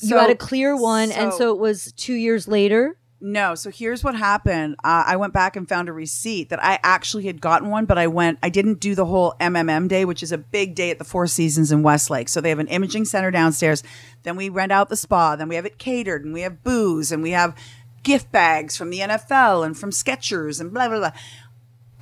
you 0.00 0.16
had 0.16 0.30
a 0.30 0.34
clear 0.34 0.76
one, 0.76 1.10
and 1.12 1.32
so- 1.32 1.38
so 1.38 1.52
it 1.54 1.58
was 1.58 1.92
two 1.92 2.14
years 2.14 2.48
later. 2.48 2.96
No. 3.24 3.54
So 3.54 3.70
here's 3.70 4.02
what 4.02 4.16
happened. 4.16 4.74
Uh, 4.82 5.04
I 5.06 5.14
went 5.14 5.32
back 5.32 5.54
and 5.54 5.68
found 5.68 5.88
a 5.88 5.92
receipt 5.92 6.48
that 6.48 6.60
I 6.60 6.80
actually 6.82 7.24
had 7.26 7.40
gotten 7.40 7.68
one, 7.70 7.84
but 7.84 7.96
I 7.96 8.08
went. 8.08 8.40
I 8.42 8.48
didn't 8.48 8.80
do 8.80 8.96
the 8.96 9.04
whole 9.06 9.34
MMM 9.40 9.86
day, 9.86 10.04
which 10.04 10.24
is 10.24 10.32
a 10.32 10.38
big 10.38 10.74
day 10.74 10.90
at 10.90 10.98
the 10.98 11.04
Four 11.04 11.28
Seasons 11.28 11.70
in 11.70 11.84
Westlake. 11.84 12.28
So 12.28 12.40
they 12.40 12.48
have 12.48 12.58
an 12.58 12.66
imaging 12.66 13.04
center 13.04 13.30
downstairs. 13.30 13.84
Then 14.24 14.34
we 14.34 14.48
rent 14.48 14.72
out 14.72 14.88
the 14.88 14.96
spa. 14.96 15.36
Then 15.36 15.48
we 15.48 15.54
have 15.54 15.64
it 15.66 15.78
catered, 15.78 16.24
and 16.24 16.34
we 16.34 16.40
have 16.40 16.64
booze, 16.64 17.12
and 17.12 17.22
we 17.22 17.30
have 17.30 17.54
gift 18.02 18.32
bags 18.32 18.76
from 18.76 18.90
the 18.90 18.98
NFL 18.98 19.64
and 19.64 19.78
from 19.78 19.90
Skechers 19.92 20.60
and 20.60 20.72
blah 20.74 20.88
blah 20.88 20.98
blah. 20.98 21.12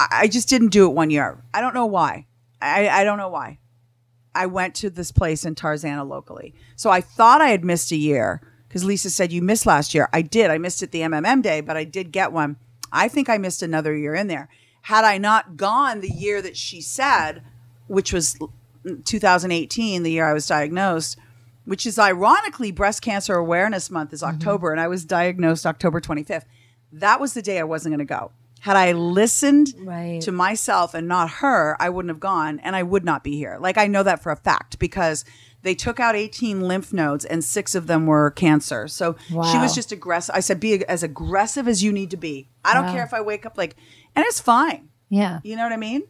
I, 0.00 0.06
I 0.22 0.26
just 0.26 0.48
didn't 0.48 0.68
do 0.68 0.86
it 0.86 0.94
one 0.94 1.10
year. 1.10 1.44
I 1.52 1.60
don't 1.60 1.74
know 1.74 1.84
why. 1.84 2.26
I, 2.62 2.88
I 2.88 3.04
don't 3.04 3.18
know 3.18 3.28
why. 3.28 3.58
I 4.40 4.46
went 4.46 4.74
to 4.76 4.88
this 4.88 5.12
place 5.12 5.44
in 5.44 5.54
Tarzana 5.54 6.08
locally. 6.08 6.54
So 6.74 6.88
I 6.88 7.02
thought 7.02 7.42
I 7.42 7.48
had 7.48 7.62
missed 7.62 7.92
a 7.92 7.96
year 7.96 8.40
because 8.66 8.86
Lisa 8.86 9.10
said 9.10 9.32
you 9.32 9.42
missed 9.42 9.66
last 9.66 9.94
year. 9.94 10.08
I 10.14 10.22
did. 10.22 10.50
I 10.50 10.56
missed 10.56 10.82
it 10.82 10.92
the 10.92 11.02
MMM 11.02 11.42
day, 11.42 11.60
but 11.60 11.76
I 11.76 11.84
did 11.84 12.10
get 12.10 12.32
one. 12.32 12.56
I 12.90 13.06
think 13.08 13.28
I 13.28 13.36
missed 13.36 13.62
another 13.62 13.94
year 13.94 14.14
in 14.14 14.28
there. 14.28 14.48
Had 14.80 15.04
I 15.04 15.18
not 15.18 15.58
gone 15.58 16.00
the 16.00 16.08
year 16.08 16.40
that 16.40 16.56
she 16.56 16.80
said, 16.80 17.42
which 17.86 18.14
was 18.14 18.38
2018, 19.04 20.04
the 20.04 20.10
year 20.10 20.26
I 20.26 20.32
was 20.32 20.46
diagnosed, 20.46 21.18
which 21.66 21.84
is 21.84 21.98
ironically 21.98 22.72
breast 22.72 23.02
cancer 23.02 23.34
awareness 23.34 23.90
month 23.90 24.10
is 24.14 24.22
mm-hmm. 24.22 24.36
October, 24.36 24.72
and 24.72 24.80
I 24.80 24.88
was 24.88 25.04
diagnosed 25.04 25.66
October 25.66 26.00
25th. 26.00 26.44
That 26.90 27.20
was 27.20 27.34
the 27.34 27.42
day 27.42 27.58
I 27.60 27.64
wasn't 27.64 27.92
going 27.92 28.06
to 28.06 28.06
go. 28.06 28.32
Had 28.60 28.76
I 28.76 28.92
listened 28.92 29.74
Right. 29.78 30.20
to 30.22 30.32
myself 30.32 30.94
and 30.94 31.08
not 31.08 31.30
her, 31.30 31.76
I 31.80 31.88
wouldn't 31.88 32.10
have 32.10 32.20
gone 32.20 32.60
and 32.60 32.76
I 32.76 32.82
would 32.82 33.04
not 33.04 33.24
be 33.24 33.36
here. 33.36 33.56
Like 33.60 33.78
I 33.78 33.86
know 33.86 34.02
that 34.02 34.22
for 34.22 34.30
a 34.32 34.36
fact 34.36 34.78
because 34.78 35.24
they 35.62 35.74
took 35.74 35.98
out 36.00 36.14
18 36.14 36.60
lymph 36.62 36.92
nodes 36.92 37.24
and 37.24 37.42
six 37.44 37.74
of 37.74 37.86
them 37.86 38.06
were 38.06 38.30
cancer. 38.30 38.86
So 38.88 39.16
she 39.28 39.58
was 39.58 39.74
just 39.74 39.92
aggressive. 39.92 40.34
I 40.34 40.40
said, 40.40 40.60
be 40.60 40.84
as 40.86 41.02
aggressive 41.02 41.68
as 41.68 41.82
you 41.82 41.92
need 41.92 42.10
to 42.10 42.16
be. 42.16 42.48
I 42.64 42.74
don't 42.74 42.86
Wow. 42.86 42.92
care 42.92 43.04
if 43.04 43.12
I 43.14 43.20
wake 43.20 43.44
up 43.46 43.56
like, 43.58 43.76
and 44.14 44.24
it's 44.26 44.40
fine. 44.40 44.88
Yeah. 45.08 45.40
You 45.42 45.56
know 45.56 45.62
what 45.64 45.72
I 45.72 45.76
mean? 45.76 46.02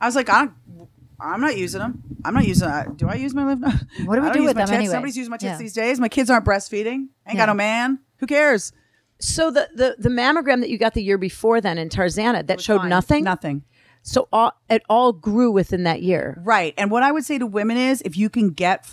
I 0.00 0.06
was 0.06 0.16
like, 0.16 0.28
I 0.30 0.46
don't, 0.46 0.88
I'm 1.20 1.40
not 1.42 1.56
using 1.58 1.80
them. 1.80 2.02
I'm 2.24 2.32
not 2.32 2.46
using. 2.46 2.66
Uh, 2.66 2.84
do 2.96 3.08
I 3.08 3.14
use 3.14 3.34
my 3.34 3.44
lymph 3.46 3.60
nodes? 3.60 3.84
What 4.06 4.16
do 4.16 4.22
we 4.22 4.30
do 4.30 4.42
with 4.44 4.56
my 4.56 4.62
them 4.62 4.68
tits. 4.68 4.70
anyway? 4.72 4.92
Somebody's 4.92 5.16
using 5.18 5.30
my 5.30 5.36
tits 5.36 5.50
Yeah. 5.52 5.58
these 5.58 5.74
days. 5.74 6.00
My 6.00 6.08
kids 6.08 6.30
aren't 6.30 6.46
breastfeeding. 6.46 6.86
Ain't 6.94 7.08
Yeah. 7.26 7.36
got 7.36 7.46
no 7.46 7.54
man. 7.54 7.98
Who 8.18 8.26
cares? 8.26 8.72
So 9.20 9.50
the, 9.50 9.68
the 9.74 9.96
the 9.98 10.08
mammogram 10.08 10.60
that 10.60 10.70
you 10.70 10.78
got 10.78 10.94
the 10.94 11.02
year 11.02 11.18
before 11.18 11.60
then 11.60 11.76
in 11.78 11.88
Tarzana 11.88 12.46
that 12.46 12.60
showed 12.60 12.78
Fine. 12.78 12.88
nothing. 12.88 13.24
Nothing. 13.24 13.64
So 14.02 14.28
all, 14.32 14.52
it 14.70 14.82
all 14.88 15.12
grew 15.12 15.50
within 15.50 15.82
that 15.84 16.00
year. 16.02 16.40
Right. 16.42 16.72
And 16.78 16.90
what 16.90 17.02
I 17.02 17.12
would 17.12 17.24
say 17.24 17.36
to 17.38 17.46
women 17.46 17.76
is 17.76 18.00
if 18.02 18.16
you 18.16 18.30
can 18.30 18.48
get 18.50 18.90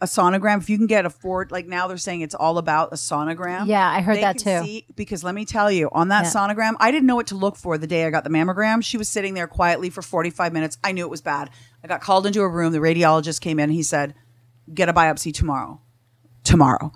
a 0.00 0.06
sonogram, 0.06 0.58
if 0.58 0.70
you 0.70 0.76
can 0.76 0.86
get 0.86 1.04
a 1.04 1.10
Ford, 1.10 1.50
like 1.50 1.66
now 1.66 1.88
they're 1.88 1.96
saying 1.96 2.20
it's 2.20 2.36
all 2.36 2.58
about 2.58 2.92
a 2.92 2.96
sonogram. 2.96 3.66
Yeah, 3.66 3.88
I 3.88 4.00
heard 4.00 4.18
they 4.18 4.20
that 4.20 4.38
too. 4.38 4.62
see- 4.64 4.86
because 4.94 5.24
let 5.24 5.34
me 5.34 5.44
tell 5.44 5.72
you, 5.72 5.88
on 5.90 6.08
that 6.08 6.24
Yeah. 6.26 6.30
sonogram, 6.30 6.74
I 6.78 6.92
didn't 6.92 7.06
know 7.06 7.16
what 7.16 7.26
to 7.28 7.34
look 7.34 7.56
for 7.56 7.78
the 7.78 7.86
day 7.88 8.06
I 8.06 8.10
got 8.10 8.22
the 8.22 8.30
mammogram. 8.30 8.84
She 8.84 8.96
was 8.96 9.08
sitting 9.08 9.34
there 9.34 9.48
quietly 9.48 9.90
for 9.90 10.02
45 10.02 10.52
minutes. 10.52 10.78
I 10.84 10.92
knew 10.92 11.04
it 11.04 11.10
was 11.10 11.20
bad. 11.22 11.50
I 11.82 11.88
got 11.88 12.00
called 12.00 12.24
into 12.26 12.40
a 12.42 12.48
room. 12.48 12.72
The 12.72 12.78
radiologist 12.78 13.40
came 13.40 13.58
in. 13.58 13.70
He 13.70 13.82
said, 13.82 14.14
get 14.72 14.88
a 14.88 14.92
biopsy 14.92 15.34
tomorrow. 15.34 15.80
Tomorrow. 16.44 16.92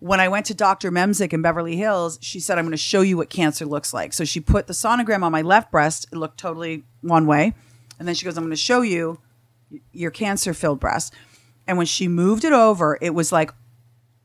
When 0.00 0.18
I 0.18 0.28
went 0.28 0.46
to 0.46 0.54
Dr. 0.54 0.90
Memsic 0.90 1.32
in 1.32 1.42
Beverly 1.42 1.76
Hills, 1.76 2.18
she 2.22 2.40
said, 2.40 2.58
I'm 2.58 2.64
going 2.64 2.72
to 2.72 2.76
show 2.76 3.02
you 3.02 3.16
what 3.18 3.30
cancer 3.30 3.66
looks 3.66 3.92
like. 3.94 4.12
So 4.12 4.24
she 4.24 4.40
put 4.40 4.66
the 4.66 4.72
sonogram 4.72 5.22
on 5.22 5.30
my 5.30 5.42
left 5.42 5.70
breast. 5.70 6.06
It 6.12 6.16
looked 6.16 6.38
totally 6.38 6.84
one 7.02 7.26
way. 7.26 7.52
And 7.98 8.08
then 8.08 8.14
she 8.14 8.24
goes, 8.24 8.36
I'm 8.38 8.44
going 8.44 8.50
to 8.50 8.56
show 8.56 8.80
you 8.80 9.20
your 9.92 10.10
cancer 10.10 10.54
filled 10.54 10.80
breast. 10.80 11.14
And 11.66 11.76
when 11.76 11.86
she 11.86 12.08
moved 12.08 12.44
it 12.44 12.52
over, 12.52 12.98
it 13.00 13.10
was 13.14 13.30
like 13.30 13.52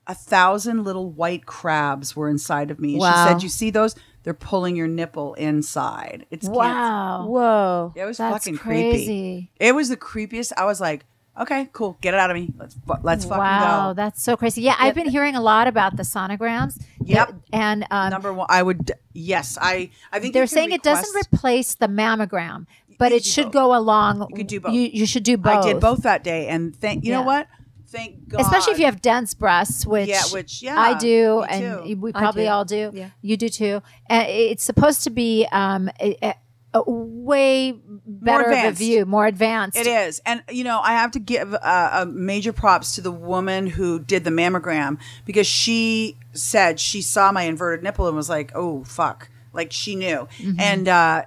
a 0.07 0.15
thousand 0.15 0.83
little 0.83 1.09
white 1.11 1.45
crabs 1.45 2.15
were 2.15 2.29
inside 2.29 2.71
of 2.71 2.79
me. 2.79 2.93
And 2.95 3.03
She 3.03 3.11
said, 3.33 3.43
You 3.43 3.49
see 3.49 3.69
those? 3.69 3.95
They're 4.23 4.33
pulling 4.33 4.75
your 4.75 4.87
nipple 4.87 5.33
inside. 5.35 6.25
It's 6.31 6.47
cancer. 6.47 6.59
Wow. 6.59 7.27
Whoa. 7.27 7.93
It 7.95 8.05
was 8.05 8.17
That's 8.17 8.45
fucking 8.45 8.57
crazy. 8.57 8.95
creepy. 9.05 9.51
It 9.59 9.75
was 9.75 9.89
the 9.89 9.97
creepiest. 9.97 10.53
I 10.57 10.65
was 10.65 10.81
like, 10.81 11.05
okay, 11.41 11.69
cool. 11.73 11.97
Get 12.01 12.13
it 12.13 12.19
out 12.19 12.29
of 12.31 12.35
me. 12.35 12.53
Let's 12.57 12.75
fu- 12.75 12.93
let's 13.03 13.25
fucking 13.25 13.39
Wow, 13.39 13.59
go. 13.59 13.65
Wow, 13.65 13.93
that's 13.93 14.21
so 14.21 14.35
crazy. 14.37 14.61
Yeah, 14.61 14.75
I've 14.79 14.95
been 14.95 15.09
hearing 15.09 15.35
a 15.35 15.41
lot 15.41 15.67
about 15.67 15.95
the 15.97 16.03
sonograms. 16.03 16.81
Yep. 17.03 17.27
That- 17.27 17.35
And 17.53 17.85
um, 17.91 18.09
Number 18.09 18.33
one, 18.33 18.47
I 18.49 18.63
would 18.63 18.91
yes, 19.13 19.57
I 19.61 19.89
I 20.11 20.19
think 20.19 20.33
they're 20.33 20.43
can 20.43 20.47
saying 20.55 20.71
it 20.71 20.83
doesn't 20.83 21.15
replace 21.15 21.75
the 21.75 21.87
mammogram, 21.87 22.65
but 22.97 23.11
it 23.11 23.23
should 23.25 23.45
both. 23.45 23.53
go 23.53 23.75
along. 23.77 24.27
You 24.31 24.35
could 24.37 24.47
do 24.47 24.59
both. 24.59 24.73
You, 24.73 24.81
you 24.81 25.05
should 25.05 25.23
do 25.23 25.37
both. 25.37 25.65
I 25.65 25.73
did 25.73 25.79
both 25.79 26.03
that 26.03 26.23
day, 26.23 26.47
and 26.47 26.75
thank 26.75 27.03
you 27.05 27.11
know 27.11 27.21
what? 27.21 27.47
Thank 27.87 28.27
God. 28.27 28.41
Especially 28.41 28.73
if 28.73 28.79
you 28.79 28.85
have 28.85 29.01
dense 29.01 29.33
breasts, 29.33 29.85
which 29.85 30.09
Yeah, 30.09 30.23
which- 30.33 30.61
yeah, 30.61 30.77
I 30.77 30.95
do, 30.97 31.43
and 31.47 31.85
too. 31.87 31.95
we 31.97 32.11
probably 32.11 32.43
do. 32.45 32.49
all 32.49 32.65
do. 32.65 32.91
Yeah. 32.93 33.09
You 33.21 33.37
do 33.37 33.47
too. 33.47 33.81
And 34.09 34.27
it's 34.27 34.63
supposed 34.63 35.03
to 35.03 35.09
be 35.11 35.47
um, 35.51 35.89
a, 36.01 36.17
a- 36.21 36.35
a 36.75 36.91
way 36.91 37.73
better 38.05 38.51
of 38.51 38.65
a 38.65 38.71
view, 38.71 39.05
more 39.05 39.25
advanced. 39.25 39.77
It 39.77 39.87
is. 39.87 40.21
And, 40.25 40.43
you 40.49 40.63
know, 40.63 40.79
I 40.81 40.91
have 40.91 41.11
to 41.11 41.19
give 41.19 41.53
uh, 41.53 41.89
a 41.93 42.05
major 42.05 42.51
props 42.53 42.95
to 42.95 43.01
the 43.01 43.11
woman 43.11 43.67
who 43.67 43.99
did 43.99 44.23
the 44.23 44.29
mammogram 44.29 44.99
because 45.25 45.47
she 45.47 46.17
said 46.33 46.79
she 46.79 47.01
saw 47.01 47.31
my 47.31 47.43
inverted 47.43 47.83
nipple 47.83 48.07
and 48.07 48.15
was 48.15 48.29
like, 48.29 48.51
oh, 48.53 48.83
fuck. 48.83 49.29
Like 49.53 49.71
she 49.71 49.95
knew. 49.95 50.27
Mm-hmm. 50.37 50.59
And 50.59 50.87
uh, 50.87 51.23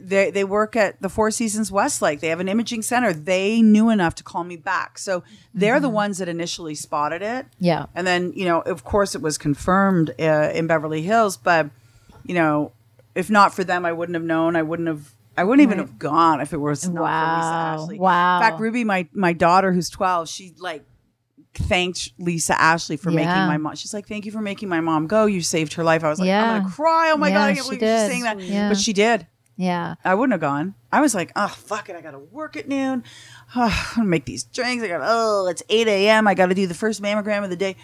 they, 0.00 0.30
they 0.30 0.44
work 0.44 0.76
at 0.76 1.02
the 1.02 1.08
Four 1.08 1.32
Seasons 1.32 1.72
Westlake. 1.72 2.20
They 2.20 2.28
have 2.28 2.40
an 2.40 2.48
imaging 2.48 2.82
center. 2.82 3.12
They 3.12 3.60
knew 3.60 3.90
enough 3.90 4.14
to 4.16 4.22
call 4.22 4.44
me 4.44 4.56
back. 4.56 4.98
So 4.98 5.24
they're 5.52 5.80
the 5.80 5.90
ones 5.90 6.18
that 6.18 6.28
initially 6.28 6.76
spotted 6.76 7.22
it. 7.22 7.46
Mm-hmm. 7.46 7.64
Yeah. 7.64 7.86
And 7.94 8.06
then, 8.06 8.32
you 8.36 8.44
know, 8.44 8.60
of 8.60 8.84
course, 8.84 9.16
it 9.16 9.20
was 9.20 9.36
confirmed 9.36 10.14
uh, 10.20 10.50
in 10.54 10.68
Beverly 10.68 11.02
Hills. 11.02 11.36
But, 11.36 11.70
you 12.24 12.34
know, 12.34 12.72
if 13.16 13.30
not 13.30 13.54
for 13.54 13.64
them, 13.64 13.84
I 13.84 13.92
wouldn't 13.92 14.14
have 14.14 14.24
known. 14.24 14.54
I 14.54 14.62
wouldn't 14.62 14.88
have. 14.88 15.12
I 15.38 15.44
wouldn't 15.44 15.66
even 15.68 15.78
have 15.78 15.98
gone 15.98 16.40
if 16.40 16.52
it 16.52 16.56
was 16.58 16.88
not 16.88 16.94
for 16.94 17.00
Lisa 17.02 17.82
Ashley. 17.84 17.98
Wow. 17.98 18.36
In 18.38 18.42
fact, 18.42 18.60
Ruby, 18.60 18.84
my 18.84 19.08
my 19.12 19.32
daughter 19.32 19.72
who's 19.72 19.90
twelve, 19.90 20.28
she 20.28 20.54
like 20.58 20.84
thanked 21.54 22.12
Lisa 22.18 22.58
Ashley 22.60 22.96
for 22.96 23.10
making 23.10 23.28
my 23.30 23.56
mom. 23.56 23.74
She's 23.76 23.92
like, 23.94 24.06
"Thank 24.06 24.24
you 24.26 24.32
for 24.32 24.40
making 24.40 24.68
my 24.68 24.80
mom 24.80 25.06
go. 25.06 25.26
You 25.26 25.42
saved 25.42 25.74
her 25.74 25.84
life." 25.84 26.04
I 26.04 26.08
was 26.08 26.18
like, 26.18 26.26
Yeah. 26.28 26.50
"I'm 26.52 26.62
gonna 26.62 26.74
cry. 26.74 27.10
Oh 27.12 27.16
my 27.16 27.28
Yeah, 27.28 27.34
god, 27.34 27.44
I 27.50 27.54
can't 27.54 27.66
believe 27.66 27.80
did. 27.80 28.00
she's 28.00 28.10
saying 28.10 28.22
that." 28.24 28.40
Yeah. 28.40 28.68
But 28.68 28.78
she 28.78 28.92
did. 28.92 29.26
Yeah. 29.58 29.94
I 30.04 30.14
wouldn't 30.14 30.32
have 30.32 30.40
gone. 30.40 30.74
I 30.92 31.00
was 31.00 31.14
like, 31.14 31.32
"Oh 31.36 31.48
fuck 31.48 31.88
it, 31.88 31.96
I 31.96 32.00
gotta 32.02 32.18
work 32.18 32.56
at 32.56 32.68
noon. 32.68 33.04
I'm 33.54 33.72
gonna 33.94 34.08
make 34.08 34.24
these 34.26 34.44
drinks. 34.44 34.84
I 34.84 34.88
got 34.88 34.98
to 34.98 35.04
oh, 35.08 35.46
it's 35.48 35.62
eight 35.70 35.88
a.m. 35.88 36.26
I 36.28 36.34
got 36.34 36.46
to 36.46 36.54
do 36.54 36.66
the 36.66 36.74
first 36.74 37.02
mammogram 37.02 37.42
of 37.44 37.50
the 37.50 37.56
day." 37.56 37.76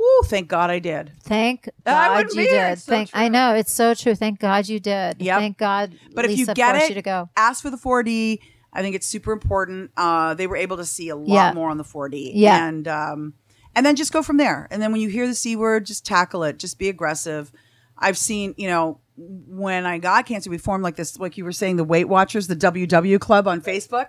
Woo! 0.00 0.22
Thank 0.28 0.48
God 0.48 0.70
I 0.70 0.78
did. 0.78 1.12
Thank 1.24 1.68
God 1.84 2.32
you 2.32 2.42
did. 2.48 2.78
So 2.78 2.90
Thank 2.90 3.10
I 3.12 3.28
know 3.28 3.54
it's 3.54 3.70
so 3.72 3.92
true. 3.94 4.14
Thank 4.14 4.40
God 4.40 4.66
you 4.66 4.80
did. 4.80 5.20
Yep. 5.20 5.38
Thank 5.38 5.58
God. 5.58 5.92
But 6.14 6.24
if 6.24 6.30
you 6.30 6.38
Lisa 6.38 6.54
get 6.54 6.74
it, 6.76 6.88
you 6.88 6.94
to 6.94 7.02
go. 7.02 7.28
ask 7.36 7.62
for 7.62 7.68
the 7.70 7.76
4D. 7.76 8.38
I 8.72 8.80
think 8.82 8.94
it's 8.96 9.06
super 9.06 9.30
important. 9.32 9.90
Uh, 9.96 10.32
they 10.34 10.46
were 10.46 10.56
able 10.56 10.76
to 10.78 10.86
see 10.86 11.08
a 11.10 11.16
lot 11.16 11.28
Yeah. 11.28 11.52
more 11.52 11.68
on 11.70 11.76
the 11.76 11.84
4D. 11.84 12.30
Yeah. 12.34 12.66
And 12.66 12.88
um, 12.88 13.34
and 13.74 13.84
then 13.84 13.94
just 13.94 14.12
go 14.12 14.22
from 14.22 14.38
there. 14.38 14.66
And 14.70 14.80
then 14.80 14.90
when 14.92 15.00
you 15.02 15.08
hear 15.10 15.26
the 15.26 15.34
C 15.34 15.54
word, 15.54 15.84
just 15.86 16.06
tackle 16.06 16.44
it. 16.44 16.58
Just 16.58 16.78
be 16.78 16.88
aggressive. 16.88 17.52
I've 17.98 18.16
seen, 18.16 18.54
you 18.56 18.68
know, 18.68 19.00
when 19.16 19.84
I 19.84 19.98
got 19.98 20.24
cancer, 20.24 20.48
we 20.48 20.56
formed 20.56 20.82
like 20.82 20.96
this, 20.96 21.18
like 21.18 21.36
you 21.36 21.44
were 21.44 21.52
saying, 21.52 21.76
the 21.76 21.84
Weight 21.84 22.08
Watchers, 22.08 22.46
the 22.46 22.56
WW 22.56 23.20
Club 23.20 23.46
on 23.46 23.60
Facebook. 23.60 24.06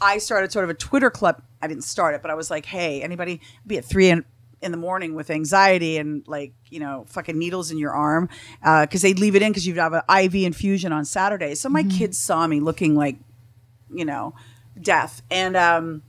I 0.00 0.18
started 0.18 0.52
sort 0.52 0.64
of 0.64 0.70
a 0.70 0.74
Twitter 0.74 1.10
club. 1.10 1.42
I 1.60 1.66
didn't 1.66 1.82
start 1.84 2.14
it, 2.14 2.22
but 2.22 2.30
I 2.30 2.34
was 2.34 2.50
like, 2.50 2.64
hey, 2.66 3.02
anybody 3.02 3.40
be 3.66 3.76
at 3.78 3.84
three 3.84 4.08
in, 4.10 4.24
in 4.62 4.70
the 4.70 4.78
morning 4.78 5.14
with 5.14 5.30
anxiety 5.30 5.98
and 5.98 6.26
like, 6.26 6.52
you 6.70 6.80
know, 6.80 7.04
fucking 7.08 7.38
needles 7.38 7.70
in 7.70 7.78
your 7.78 7.92
arm. 7.92 8.28
Uh, 8.62 8.86
cause 8.86 9.02
they'd 9.02 9.18
leave 9.18 9.34
it 9.34 9.42
in 9.42 9.50
because 9.50 9.66
you'd 9.66 9.76
have 9.76 9.92
an 9.92 10.02
IV 10.24 10.34
infusion 10.36 10.92
on 10.92 11.04
Saturday. 11.04 11.54
So 11.54 11.68
my 11.68 11.82
kids 11.82 12.18
saw 12.18 12.46
me 12.46 12.60
looking 12.60 12.94
like, 12.94 13.16
you 13.92 14.04
know, 14.04 14.34
death. 14.80 15.22
And, 15.30 15.56
um, 15.56 16.02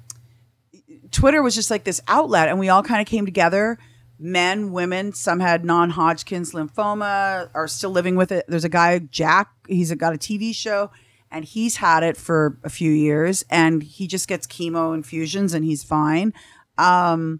Twitter 1.14 1.42
was 1.42 1.56
just 1.56 1.72
like 1.72 1.84
this 1.84 2.02
outlet, 2.08 2.50
and 2.50 2.60
we 2.60 2.70
all 2.70 2.84
kind 2.84 3.00
of 3.00 3.08
came 3.08 3.26
together. 3.26 3.78
Men, 4.20 4.72
women, 4.72 5.14
some 5.14 5.40
had 5.40 5.64
non-Hodgkin's 5.64 6.52
lymphoma, 6.54 7.50
are 7.54 7.68
still 7.68 7.92
living 7.92 8.16
with 8.16 8.32
it. 8.32 8.46
There's 8.48 8.64
a 8.64 8.70
guy, 8.70 9.00
Jack. 9.00 9.50
He's 9.68 9.94
got 9.94 10.14
a 10.14 10.18
TV 10.18 10.54
show, 10.54 10.92
and 11.32 11.46
he's 11.46 11.78
had 11.78 12.04
it 12.04 12.18
for 12.18 12.58
a 12.64 12.70
few 12.70 12.92
years, 12.92 13.46
and 13.50 13.84
he 13.84 14.08
just 14.08 14.28
gets 14.28 14.48
chemo 14.48 14.94
infusions, 14.94 15.54
and 15.54 15.64
he's 15.64 15.84
fine. 15.84 16.34
Um, 16.78 17.40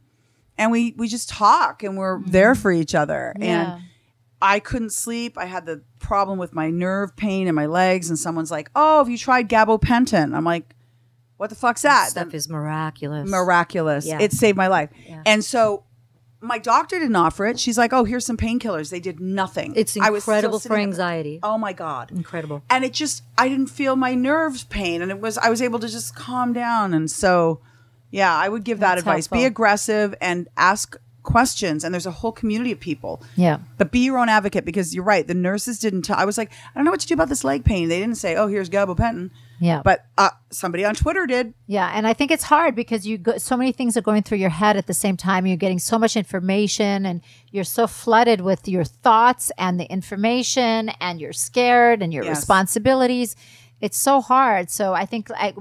and 0.58 0.72
we 0.72 0.94
we 0.98 1.08
just 1.08 1.30
talk 1.30 1.84
and 1.84 1.98
we're 1.98 2.22
there 2.24 2.56
for 2.56 2.72
each 2.72 2.96
other. 2.96 3.34
Mm-hmm. 3.36 3.44
Yeah. 3.44 3.74
And 3.76 3.84
I 4.42 4.60
couldn't 4.60 4.92
sleep. 4.92 5.38
I 5.38 5.46
had 5.46 5.66
the 5.66 5.84
problem 6.00 6.38
with 6.38 6.54
my 6.54 6.70
nerve 6.70 7.16
pain 7.16 7.48
in 7.48 7.56
my 7.56 7.66
legs, 7.66 8.10
and 8.10 8.20
someone's 8.20 8.52
like, 8.52 8.70
"Oh, 8.76 8.98
have 9.00 9.10
you 9.10 9.18
tried 9.18 9.48
gabapentin?" 9.48 10.36
I'm 10.36 10.44
like, 10.44 10.76
"What 11.38 11.50
the 11.50 11.56
fuck's 11.56 11.84
that?" 11.84 12.10
Stuff 12.10 12.34
is 12.34 12.50
miraculous. 12.50 13.30
miraculous. 13.30 14.06
Yeah. 14.06 14.20
It 14.20 14.34
saved 14.34 14.58
my 14.58 14.68
life. 14.68 14.90
And 15.26 15.46
so 15.46 15.86
my 16.42 16.60
doctor 16.60 17.00
didn't 17.00 17.16
offer 17.16 17.46
it. 17.46 17.58
She's 17.58 17.78
like, 17.78 17.94
"Oh, 17.94 18.04
here's 18.04 18.26
some 18.26 18.36
painkillers." 18.36 18.90
They 18.90 19.00
did 19.00 19.22
nothing. 19.22 19.74
It's 19.78 19.96
I 19.96 20.10
was 20.10 20.24
incredible 20.24 20.60
for 20.60 20.64
sitting 20.64 20.84
at 20.84 20.90
anxiety. 20.90 21.40
Oh 21.42 21.58
my 21.58 21.72
god. 21.72 22.12
Incredible. 22.12 22.64
And 22.70 22.84
it 22.84 22.92
just 22.92 23.24
I 23.38 23.48
didn't 23.48 23.68
feel 23.68 23.96
my 23.96 24.14
nerves 24.14 24.66
pain 24.66 25.02
and 25.02 25.10
it 25.10 25.22
was 25.22 25.38
I 25.38 25.50
was 25.50 25.62
able 25.62 25.80
to 25.80 25.88
just 25.88 26.16
calm 26.16 26.52
down 26.52 26.94
and 26.94 27.10
so 27.10 27.62
yeah, 28.14 28.34
I 28.34 28.48
would 28.48 28.64
give 28.64 28.80
that 28.80 28.90
That's 28.96 29.00
advice. 29.02 29.28
Be 29.28 29.44
aggressive 29.46 30.14
and 30.22 30.48
ask 30.56 30.96
questions 31.24 31.84
and 31.84 31.94
there's 31.94 32.06
a 32.06 32.12
whole 32.12 32.32
community 32.34 32.72
of 32.72 32.80
people. 32.80 33.24
Yeah. 33.36 33.60
But 33.78 33.92
be 33.92 34.00
your 34.00 34.18
own 34.20 34.30
advocate 34.30 34.66
because 34.66 34.94
you're 34.94 35.06
right. 35.06 35.26
The 35.26 35.34
nurses 35.34 35.80
didn't 35.80 36.04
tell. 36.04 36.18
I 36.18 36.26
was 36.26 36.38
like, 36.38 36.52
I 36.52 36.78
don't 36.78 36.86
know 36.86 36.92
what 36.92 37.00
to 37.00 37.08
do 37.08 37.14
about 37.14 37.30
this 37.30 37.44
leg 37.44 37.64
pain. 37.66 37.90
They 37.90 38.00
didn't 38.00 38.18
say, 38.18 38.36
"Oh, 38.36 38.48
here's 38.48 38.70
gabapentin." 38.70 39.32
Yeah. 39.60 39.82
But 39.84 40.06
uh, 40.18 40.32
somebody 40.50 40.84
on 40.84 40.94
Twitter 40.94 41.26
did. 41.26 41.54
Yeah, 41.68 41.90
and 41.94 42.06
I 42.06 42.12
think 42.14 42.32
it's 42.32 42.44
hard 42.44 42.76
because 42.76 43.08
you 43.08 43.18
go, 43.18 43.38
so 43.38 43.56
many 43.56 43.72
things 43.72 43.96
are 43.96 44.02
going 44.02 44.22
through 44.24 44.40
your 44.40 44.50
head 44.50 44.76
at 44.76 44.88
the 44.88 44.94
same 44.94 45.16
time. 45.16 45.46
You're 45.48 45.56
getting 45.56 45.80
so 45.80 45.98
much 45.98 46.18
information, 46.18 47.06
and 47.06 47.22
you're 47.52 47.64
so 47.64 47.88
flooded 47.88 48.42
with 48.42 48.68
your 48.68 48.84
thoughts 48.84 49.52
and 49.58 49.80
the 49.80 49.86
information, 49.90 50.90
and 51.00 51.22
you're 51.22 51.32
scared 51.34 52.02
and 52.02 52.14
your 52.14 52.26
Yes. 52.26 52.36
responsibilities. 52.38 53.36
It's 53.84 53.98
so 53.98 54.22
hard. 54.22 54.70
So 54.72 54.94
I 54.94 55.06
think 55.06 55.30
I, 55.32 55.52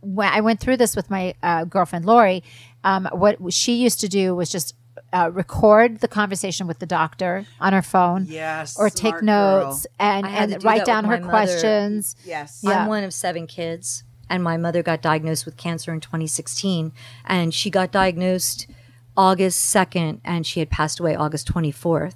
when 0.00 0.28
I 0.28 0.40
went 0.40 0.60
through 0.60 0.76
this 0.76 0.94
with 0.94 1.10
my 1.10 1.34
uh, 1.42 1.64
girlfriend 1.64 2.04
Lori, 2.04 2.42
um, 2.84 3.08
what 3.12 3.36
she 3.52 3.74
used 3.74 3.98
to 4.00 4.08
do 4.08 4.34
was 4.34 4.48
just 4.48 4.76
uh, 5.12 5.30
record 5.32 6.00
the 6.00 6.06
conversation 6.08 6.68
with 6.68 6.78
the 6.78 6.86
doctor 6.86 7.46
on 7.60 7.72
her 7.72 7.82
phone, 7.82 8.26
Yes, 8.28 8.78
or 8.78 8.88
take 8.90 9.18
smart 9.18 9.24
girl. 9.26 9.66
notes 9.66 9.86
and 9.98 10.24
I 10.26 10.28
had 10.28 10.48
to 10.50 10.54
and 10.54 10.62
do 10.62 10.66
write 10.68 10.84
down 10.84 11.04
her 11.04 11.18
mother. 11.18 11.28
questions. 11.30 12.14
Yes. 12.24 12.60
Yeah. 12.62 12.82
I'm 12.82 12.88
one 12.88 13.02
of 13.04 13.12
seven 13.12 13.46
kids, 13.46 14.04
and 14.30 14.42
my 14.42 14.56
mother 14.56 14.82
got 14.82 15.02
diagnosed 15.02 15.44
with 15.44 15.56
cancer 15.56 15.92
in 15.92 16.00
2016, 16.00 16.92
and 17.26 17.52
she 17.54 17.70
got 17.70 17.90
diagnosed 17.90 18.68
August 19.16 19.74
2nd, 19.74 20.20
and 20.24 20.46
she 20.46 20.60
had 20.60 20.70
passed 20.70 20.98
away 21.00 21.14
August 21.16 21.52
24th. 21.52 22.14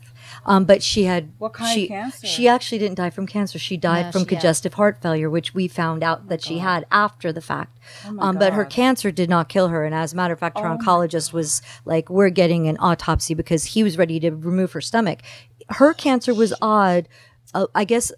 Um, 0.48 0.64
but 0.64 0.82
she 0.82 1.04
had 1.04 1.30
What 1.38 1.52
kind 1.52 1.70
of 1.70 1.74
she, 1.74 1.88
cancer? 1.88 2.26
She 2.26 2.48
actually 2.48 2.78
didn't 2.78 2.96
die 2.96 3.10
from 3.10 3.26
cancer. 3.26 3.58
She 3.58 3.76
died 3.76 4.06
No, 4.06 4.12
from 4.12 4.20
she- 4.22 4.26
congestive 4.28 4.74
heart 4.74 5.00
failure, 5.02 5.28
which 5.28 5.54
we 5.54 5.68
found 5.68 6.02
out 6.02 6.28
that 6.28 6.42
she 6.42 6.58
had 6.58 6.86
after 6.90 7.32
the 7.32 7.42
fact. 7.42 7.78
Oh 8.06 8.16
um, 8.18 8.38
but 8.38 8.54
her 8.54 8.64
cancer 8.64 9.10
did 9.10 9.28
not 9.28 9.48
kill 9.48 9.68
her, 9.68 9.84
and 9.84 9.94
as 9.94 10.14
a 10.14 10.16
matter 10.16 10.32
of 10.32 10.40
fact, 10.40 10.58
her 10.58 10.64
oncologist 10.64 11.32
was 11.32 11.60
like, 11.84 12.08
"We're 12.08 12.30
getting 12.30 12.66
an 12.66 12.78
autopsy 12.80 13.34
because 13.34 13.64
he 13.66 13.82
was 13.84 13.98
ready 13.98 14.18
to 14.20 14.30
remove 14.30 14.72
her 14.72 14.80
stomach." 14.80 15.20
Her 15.68 15.92
cancer 15.92 16.32
was 16.34 16.54
odd. 16.62 17.08
Uh, 17.54 17.66
I 17.74 17.84
guess 17.84 18.10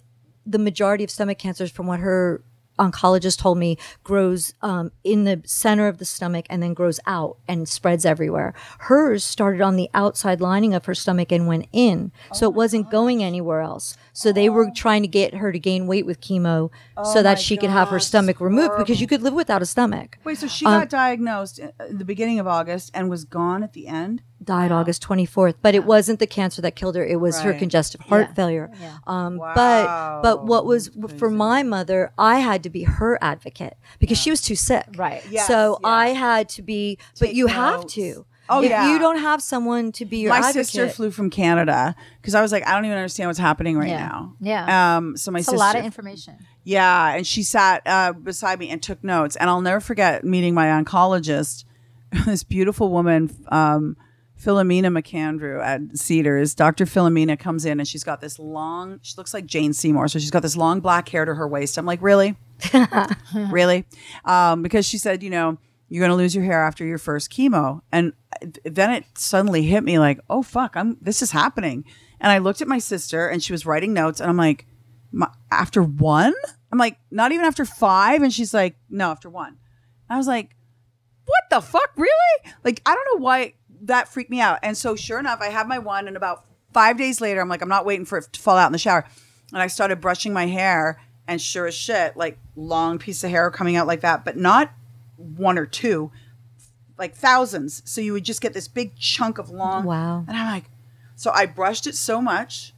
the 0.46 0.58
majority 0.58 1.04
of 1.04 1.10
stomach 1.10 1.38
cancers, 1.38 1.70
from 1.70 1.86
what 1.86 2.00
her 2.00 2.42
oncologist 2.80 3.38
told 3.38 3.58
me, 3.58 3.76
grows 4.02 4.54
um, 4.62 4.90
in 5.04 5.24
the 5.24 5.42
center 5.44 5.86
of 5.86 5.98
the 5.98 6.04
stomach 6.04 6.46
and 6.48 6.62
then 6.62 6.74
grows 6.74 6.98
out 7.06 7.36
and 7.46 7.68
spreads 7.68 8.04
everywhere. 8.06 8.54
Hers 8.80 9.22
started 9.22 9.60
on 9.60 9.76
the 9.76 9.90
outside 9.94 10.40
lining 10.40 10.74
of 10.74 10.86
her 10.86 10.94
stomach 10.94 11.30
and 11.30 11.46
went 11.46 11.66
in, 11.72 12.10
so 12.32 12.46
Oh 12.46 12.50
it 12.50 12.54
wasn't 12.54 12.90
going 12.90 13.22
anywhere 13.22 13.60
else. 13.60 13.96
So 14.12 14.32
they 14.32 14.48
were 14.48 14.70
trying 14.74 15.02
to 15.02 15.08
get 15.08 15.34
her 15.34 15.52
to 15.52 15.58
gain 15.58 15.86
weight 15.86 16.06
with 16.06 16.20
chemo 16.20 16.70
Oh 16.96 17.12
so 17.12 17.22
that 17.22 17.38
she 17.38 17.56
could 17.56 17.70
have 17.70 17.88
her 17.88 18.00
stomach 18.00 18.40
removed 18.40 18.72
because 18.78 19.00
you 19.00 19.06
could 19.06 19.22
live 19.22 19.34
without 19.34 19.62
a 19.62 19.66
stomach. 19.66 20.18
Wait, 20.24 20.38
so 20.38 20.46
she 20.46 20.64
Um, 20.66 20.80
got 20.80 20.88
diagnosed 20.88 21.58
in 21.58 21.98
the 21.98 22.04
beginning 22.04 22.38
of 22.38 22.46
August 22.46 22.90
and 22.94 23.08
was 23.10 23.24
gone 23.24 23.62
at 23.62 23.72
the 23.72 23.86
end? 23.86 24.22
Died 24.42 24.72
August 24.72 25.02
24th, 25.06 25.54
but 25.62 25.74
it 25.74 25.84
wasn't 25.84 26.18
the 26.18 26.26
cancer 26.26 26.62
that 26.62 26.74
killed 26.76 26.96
her. 26.96 27.04
It 27.04 27.20
was 27.20 27.40
her 27.42 27.52
congestive 27.52 28.00
heart 28.02 28.28
Yeah. 28.28 28.34
failure. 28.34 28.70
Um, 29.06 29.36
Wow. 29.36 29.52
But 29.54 30.22
but 30.22 30.46
what 30.46 30.64
was 30.64 30.90
for 31.18 31.30
my 31.30 31.62
mother, 31.62 32.12
I 32.16 32.38
had 32.38 32.62
to 32.62 32.70
be 32.70 32.84
her 32.84 33.18
advocate 33.22 33.76
because 33.98 34.18
she 34.18 34.30
was 34.30 34.40
too 34.40 34.56
sick. 34.56 34.86
Right. 34.96 35.22
Yes, 35.30 35.46
so 35.46 35.78
yeah. 35.82 35.88
I 35.88 36.06
had 36.08 36.48
to 36.50 36.62
be. 36.62 36.98
But 37.18 37.26
Take 37.26 37.36
you 37.36 37.48
have 37.48 37.86
to. 37.88 38.24
Oh, 38.52 38.62
if 38.64 38.70
yeah. 38.70 38.90
you 38.90 38.98
don't 38.98 39.18
have 39.18 39.40
someone 39.40 39.92
to 39.92 40.04
be 40.04 40.18
your 40.18 40.30
My 40.30 40.38
advocate, 40.38 40.66
sister 40.66 40.88
flew 40.88 41.12
from 41.12 41.30
Canada 41.30 41.94
because 42.20 42.34
I 42.34 42.42
was 42.42 42.50
like, 42.50 42.66
I 42.66 42.72
don't 42.74 42.84
even 42.84 42.96
understand 42.96 43.28
what's 43.28 43.38
happening 43.38 43.78
right 43.78 43.90
Yeah. 43.90 44.08
now. 44.08 44.34
Yeah. 44.40 44.96
Um. 44.96 45.16
So 45.16 45.30
my 45.30 45.38
It's 45.38 45.48
a 45.48 45.52
lot 45.52 45.76
of 45.76 45.84
information. 45.84 46.34
yeah, 46.64 47.14
and 47.14 47.24
she 47.26 47.42
sat 47.44 47.82
uh, 47.86 48.12
beside 48.12 48.58
me 48.58 48.68
and 48.70 48.82
took 48.82 49.04
notes. 49.04 49.36
And 49.36 49.48
I'll 49.48 49.60
never 49.60 49.78
forget 49.80 50.24
meeting 50.24 50.52
my 50.54 50.66
oncologist, 50.66 51.64
this 52.26 52.42
beautiful 52.42 52.90
woman, 52.90 53.30
um, 53.52 53.96
Philomena 54.42 54.86
McAndrew 54.86 55.62
at 55.62 55.98
Cedars. 55.98 56.54
Dr. 56.54 56.86
Philomena 56.86 57.38
comes 57.38 57.64
in 57.64 57.78
and 57.78 57.86
she's 57.86 58.04
got 58.04 58.20
this 58.20 58.38
long. 58.38 58.98
She 59.02 59.14
looks 59.16 59.34
like 59.34 59.46
Jane 59.46 59.72
Seymour, 59.72 60.08
so 60.08 60.18
she's 60.18 60.30
got 60.30 60.42
this 60.42 60.56
long 60.56 60.80
black 60.80 61.08
hair 61.08 61.24
to 61.24 61.34
her 61.34 61.46
waist. 61.46 61.76
I'm 61.76 61.86
like, 61.86 62.00
really, 62.00 62.36
really, 63.34 63.84
um, 64.24 64.62
because 64.62 64.86
she 64.86 64.96
said, 64.96 65.22
you 65.22 65.30
know, 65.30 65.58
you're 65.88 66.00
going 66.00 66.10
to 66.10 66.16
lose 66.16 66.34
your 66.34 66.44
hair 66.44 66.64
after 66.64 66.86
your 66.86 66.98
first 66.98 67.30
chemo, 67.30 67.82
and 67.92 68.12
then 68.64 68.90
it 68.92 69.04
suddenly 69.14 69.64
hit 69.64 69.82
me 69.82 69.98
like, 69.98 70.20
oh 70.30 70.42
fuck, 70.42 70.76
I'm 70.76 70.96
this 71.00 71.20
is 71.20 71.32
happening. 71.32 71.84
And 72.20 72.30
I 72.30 72.38
looked 72.38 72.62
at 72.62 72.68
my 72.68 72.78
sister, 72.78 73.28
and 73.28 73.42
she 73.42 73.52
was 73.52 73.66
writing 73.66 73.92
notes, 73.92 74.20
and 74.20 74.30
I'm 74.30 74.36
like, 74.36 74.66
after 75.50 75.82
one? 75.82 76.34
I'm 76.72 76.78
like, 76.78 76.98
not 77.10 77.32
even 77.32 77.44
after 77.44 77.64
five, 77.64 78.22
and 78.22 78.32
she's 78.32 78.54
like, 78.54 78.76
no, 78.88 79.10
after 79.10 79.28
one. 79.28 79.58
I 80.08 80.16
was 80.16 80.26
like, 80.26 80.54
what 81.24 81.42
the 81.50 81.60
fuck, 81.60 81.90
really? 81.96 82.52
Like, 82.64 82.82
I 82.86 82.94
don't 82.94 83.06
know 83.18 83.24
why 83.24 83.54
that 83.82 84.08
freaked 84.08 84.30
me 84.30 84.40
out. 84.40 84.58
And 84.62 84.76
so, 84.76 84.96
sure 84.96 85.18
enough, 85.18 85.40
I 85.40 85.48
have 85.48 85.66
my 85.66 85.78
one, 85.78 86.08
and 86.08 86.16
about 86.16 86.44
five 86.72 86.96
days 86.98 87.20
later, 87.20 87.40
I'm 87.40 87.48
like, 87.48 87.62
I'm 87.62 87.68
not 87.68 87.84
waiting 87.84 88.04
for 88.04 88.18
it 88.18 88.32
to 88.32 88.40
fall 88.40 88.56
out 88.56 88.66
in 88.66 88.72
the 88.72 88.78
shower, 88.78 89.06
and 89.52 89.62
I 89.62 89.66
started 89.66 90.00
brushing 90.00 90.32
my 90.32 90.46
hair, 90.46 91.00
and 91.26 91.40
sure 91.40 91.66
as 91.66 91.74
shit, 91.74 92.16
like 92.16 92.38
long 92.56 92.98
piece 92.98 93.22
of 93.24 93.30
hair 93.30 93.50
coming 93.50 93.76
out 93.76 93.86
like 93.86 94.00
that, 94.00 94.24
but 94.24 94.36
not 94.36 94.72
one 95.16 95.58
or 95.58 95.66
two, 95.66 96.10
like 96.98 97.14
thousands. 97.14 97.82
So 97.84 98.00
you 98.00 98.12
would 98.12 98.24
just 98.24 98.40
get 98.40 98.52
this 98.52 98.68
big 98.68 98.96
chunk 98.96 99.38
of 99.38 99.50
long. 99.50 99.84
Wow. 99.84 100.24
And 100.26 100.36
I'm 100.36 100.52
like, 100.52 100.64
so 101.16 101.30
I 101.30 101.46
brushed 101.46 101.86
it 101.86 101.94
so 101.94 102.20
much, 102.22 102.72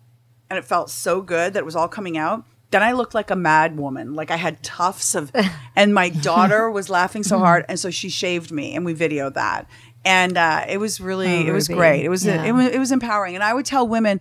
and 0.51 0.59
it 0.59 0.65
felt 0.65 0.91
so 0.91 1.23
good 1.23 1.55
that 1.55 1.61
it 1.61 1.65
was 1.65 1.77
all 1.77 1.89
coming 1.89 2.19
out. 2.19 2.45
Then 2.71 2.83
I 2.83 2.93
looked 2.93 3.15
like 3.15 3.31
a 3.31 3.37
mad 3.37 3.77
woman. 3.77 4.15
Like 4.15 4.31
I 4.31 4.37
had 4.37 4.63
tufts 4.63 5.15
of, 5.15 5.31
and 5.77 5.95
my 5.95 6.09
daughter 6.09 6.71
was 6.73 6.89
laughing 6.91 7.23
so 7.23 7.39
hard, 7.39 7.65
and 7.69 7.79
so 7.79 7.91
she 7.91 8.09
shaved 8.09 8.51
me, 8.51 8.75
and 8.75 8.85
we 8.85 8.95
videoed 8.95 9.35
that, 9.35 9.67
and 10.05 10.37
uh, 10.37 10.65
it 10.69 10.79
was 10.79 11.01
really, 11.01 11.29
Oh, 11.45 11.49
it 11.49 11.53
was 11.53 11.69
Ruby. 11.69 11.79
great. 11.79 12.05
It 12.05 12.09
was, 12.09 12.25
Yeah. 12.25 12.45
it 12.45 12.53
was, 12.53 12.67
it 12.69 12.79
was 12.79 12.93
empowering, 12.93 13.35
and 13.35 13.45
I 13.45 13.55
would 13.55 13.67
tell 13.67 13.87
women, 13.87 14.21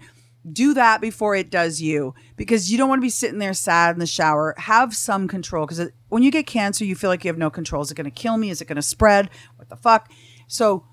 do 0.52 0.74
that 0.74 1.02
before 1.02 1.36
it 1.36 1.52
does 1.52 1.82
you, 1.82 2.15
because 2.36 2.72
you 2.72 2.78
don't 2.78 2.89
want 2.89 2.98
to 3.00 3.06
be 3.06 3.10
sitting 3.10 3.38
there 3.38 3.54
sad 3.54 3.96
in 3.96 4.00
the 4.00 4.08
shower. 4.08 4.56
Have 4.58 4.96
some 4.96 5.28
control, 5.28 5.65
because 5.67 5.89
when 6.10 6.24
you 6.24 6.32
get 6.32 6.48
cancer, 6.48 6.84
you 6.84 6.96
feel 6.96 7.10
like 7.12 7.24
you 7.24 7.30
have 7.30 7.38
no 7.38 7.50
control. 7.52 7.84
Is 7.84 7.91
it 7.91 7.96
going 7.96 8.06
to 8.06 8.12
kill 8.12 8.38
me? 8.38 8.50
Is 8.50 8.60
it 8.62 8.65
going 8.65 8.78
to 8.78 8.82
spread? 8.82 9.30
What 9.58 9.70
the 9.70 9.76
fuck? 9.76 10.12
So 10.48 10.84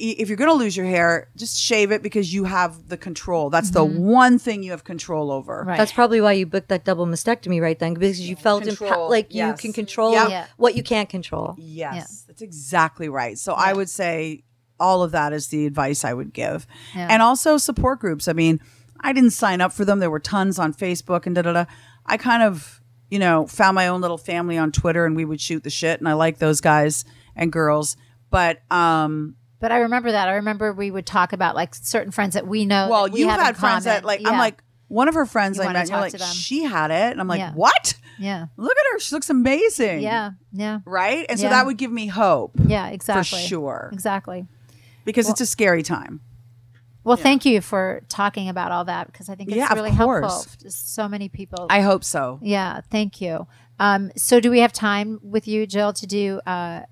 if 0.00 0.28
you're 0.28 0.36
going 0.36 0.50
to 0.50 0.56
lose 0.56 0.76
your 0.76 0.86
hair, 0.86 1.28
just 1.36 1.58
shave 1.58 1.92
it 1.92 2.02
because 2.02 2.32
you 2.32 2.44
have 2.44 2.88
the 2.88 2.96
control. 2.96 3.50
That's 3.50 3.70
the 3.70 3.84
one 3.84 4.38
thing 4.38 4.62
you 4.62 4.72
have 4.72 4.84
control 4.84 5.30
over. 5.30 5.60
Mm-hmm. 5.60 5.68
Right. 5.68 5.78
That's 5.78 5.92
probably 5.92 6.20
why 6.20 6.32
you 6.32 6.46
booked 6.46 6.68
that 6.68 6.84
double 6.84 7.06
mastectomy 7.06 7.60
right 7.60 7.78
then 7.78 7.94
because 7.94 8.20
you 8.20 8.36
felt 8.36 8.64
empo- 8.64 9.08
like 9.08 9.28
yes. 9.30 9.48
you 9.48 9.68
can 9.68 9.72
control 9.72 10.12
Yep. 10.12 10.28
Yeah. 10.30 10.46
what 10.56 10.74
you 10.74 10.82
can't 10.82 11.08
control. 11.08 11.54
Yes, 11.58 12.24
that's 12.26 12.42
exactly 12.42 13.08
right. 13.08 13.38
So 13.38 13.52
I 13.52 13.72
would 13.72 13.88
say 13.88 14.44
all 14.80 15.02
of 15.02 15.12
that 15.12 15.32
is 15.32 15.48
the 15.48 15.66
advice 15.66 16.04
I 16.04 16.12
would 16.12 16.32
give. 16.32 16.66
Yeah. 16.94 17.06
And 17.10 17.22
also 17.22 17.56
support 17.56 18.00
groups. 18.00 18.28
I 18.28 18.32
mean, 18.32 18.60
I 19.00 19.12
didn't 19.12 19.30
sign 19.30 19.60
up 19.60 19.72
for 19.72 19.84
them. 19.84 19.98
There 20.00 20.10
were 20.10 20.20
tons 20.20 20.58
on 20.58 20.72
Facebook 20.74 21.26
and 21.26 21.34
da 21.34 21.42
da 21.42 21.52
da. 21.52 21.64
I 22.06 22.16
kind 22.16 22.42
of, 22.42 22.80
you 23.10 23.18
know, 23.18 23.46
found 23.46 23.74
my 23.74 23.88
own 23.88 24.00
little 24.00 24.18
family 24.18 24.58
on 24.58 24.72
Twitter 24.72 25.06
and 25.06 25.14
we 25.14 25.24
would 25.24 25.40
shoot 25.40 25.62
the 25.62 25.70
shit 25.70 26.00
and 26.00 26.08
I 26.08 26.14
like 26.14 26.38
those 26.38 26.60
guys 26.60 27.04
and 27.36 27.52
girls. 27.52 27.96
But 28.30 28.60
um 28.72 29.36
But 29.60 29.72
I 29.72 29.78
remember 29.78 30.12
that. 30.12 30.28
I 30.28 30.34
remember 30.34 30.72
we 30.72 30.90
would 30.90 31.06
talk 31.06 31.32
about 31.32 31.54
like 31.54 31.74
certain 31.74 32.12
friends 32.12 32.34
that 32.34 32.46
we 32.46 32.64
know. 32.66 32.88
well, 32.90 33.08
we 33.08 33.20
you 33.20 33.28
have 33.28 33.40
had 33.40 33.56
friends 33.56 33.84
that 33.84 34.04
like 34.04 34.20
Yeah. 34.20 34.30
I'm 34.30 34.38
like 34.38 34.62
one 34.88 35.08
of 35.08 35.14
her 35.14 35.26
friends 35.26 35.56
You 35.56 35.64
I 35.64 35.72
met, 35.72 35.88
you're 35.88 35.98
like, 35.98 36.14
she 36.18 36.62
had 36.64 36.90
it. 36.90 37.12
And 37.12 37.20
I'm 37.20 37.28
like, 37.28 37.38
Yeah. 37.38 37.52
what? 37.54 37.94
yeah, 38.18 38.46
Look 38.56 38.76
at 38.76 38.84
her. 38.92 38.98
She 39.00 39.14
looks 39.14 39.30
amazing. 39.30 40.00
yeah, 40.02 40.32
yeah, 40.52 40.80
Right? 40.84 41.26
And 41.28 41.40
so 41.40 41.48
that 41.48 41.66
would 41.66 41.78
give 41.78 41.90
me 41.90 42.06
hope 42.06 42.52
yeah. 42.66 42.88
Exactly. 42.88 43.22
for 43.40 43.46
sure. 43.46 43.90
Exactly. 43.92 44.46
Because 45.04 45.28
it's 45.28 45.40
a 45.40 45.46
scary 45.46 45.82
time. 45.82 46.20
Well, 47.02 47.16
thank 47.18 47.44
you 47.44 47.60
for 47.60 48.02
talking 48.08 48.48
about 48.48 48.72
all 48.72 48.84
that 48.86 49.08
because 49.08 49.28
I 49.28 49.34
think 49.34 49.50
it's 49.50 49.56
Yeah, 49.58 49.72
really 49.74 49.90
helpful 49.90 50.44
to 50.60 50.70
so 50.70 51.06
many 51.08 51.28
people. 51.28 51.66
I 51.68 51.80
hope 51.82 52.02
so. 52.04 52.38
yeah, 52.42 52.80
thank 52.90 53.20
you. 53.20 53.46
Um, 53.78 54.10
so, 54.16 54.40
do 54.40 54.50
we 54.50 54.60
have 54.60 54.72
time 54.72 55.18
with 55.22 55.46
you, 55.48 55.66
Jill, 55.66 55.92
to 55.94 56.06
do 56.06 56.40
uh, 56.46 56.82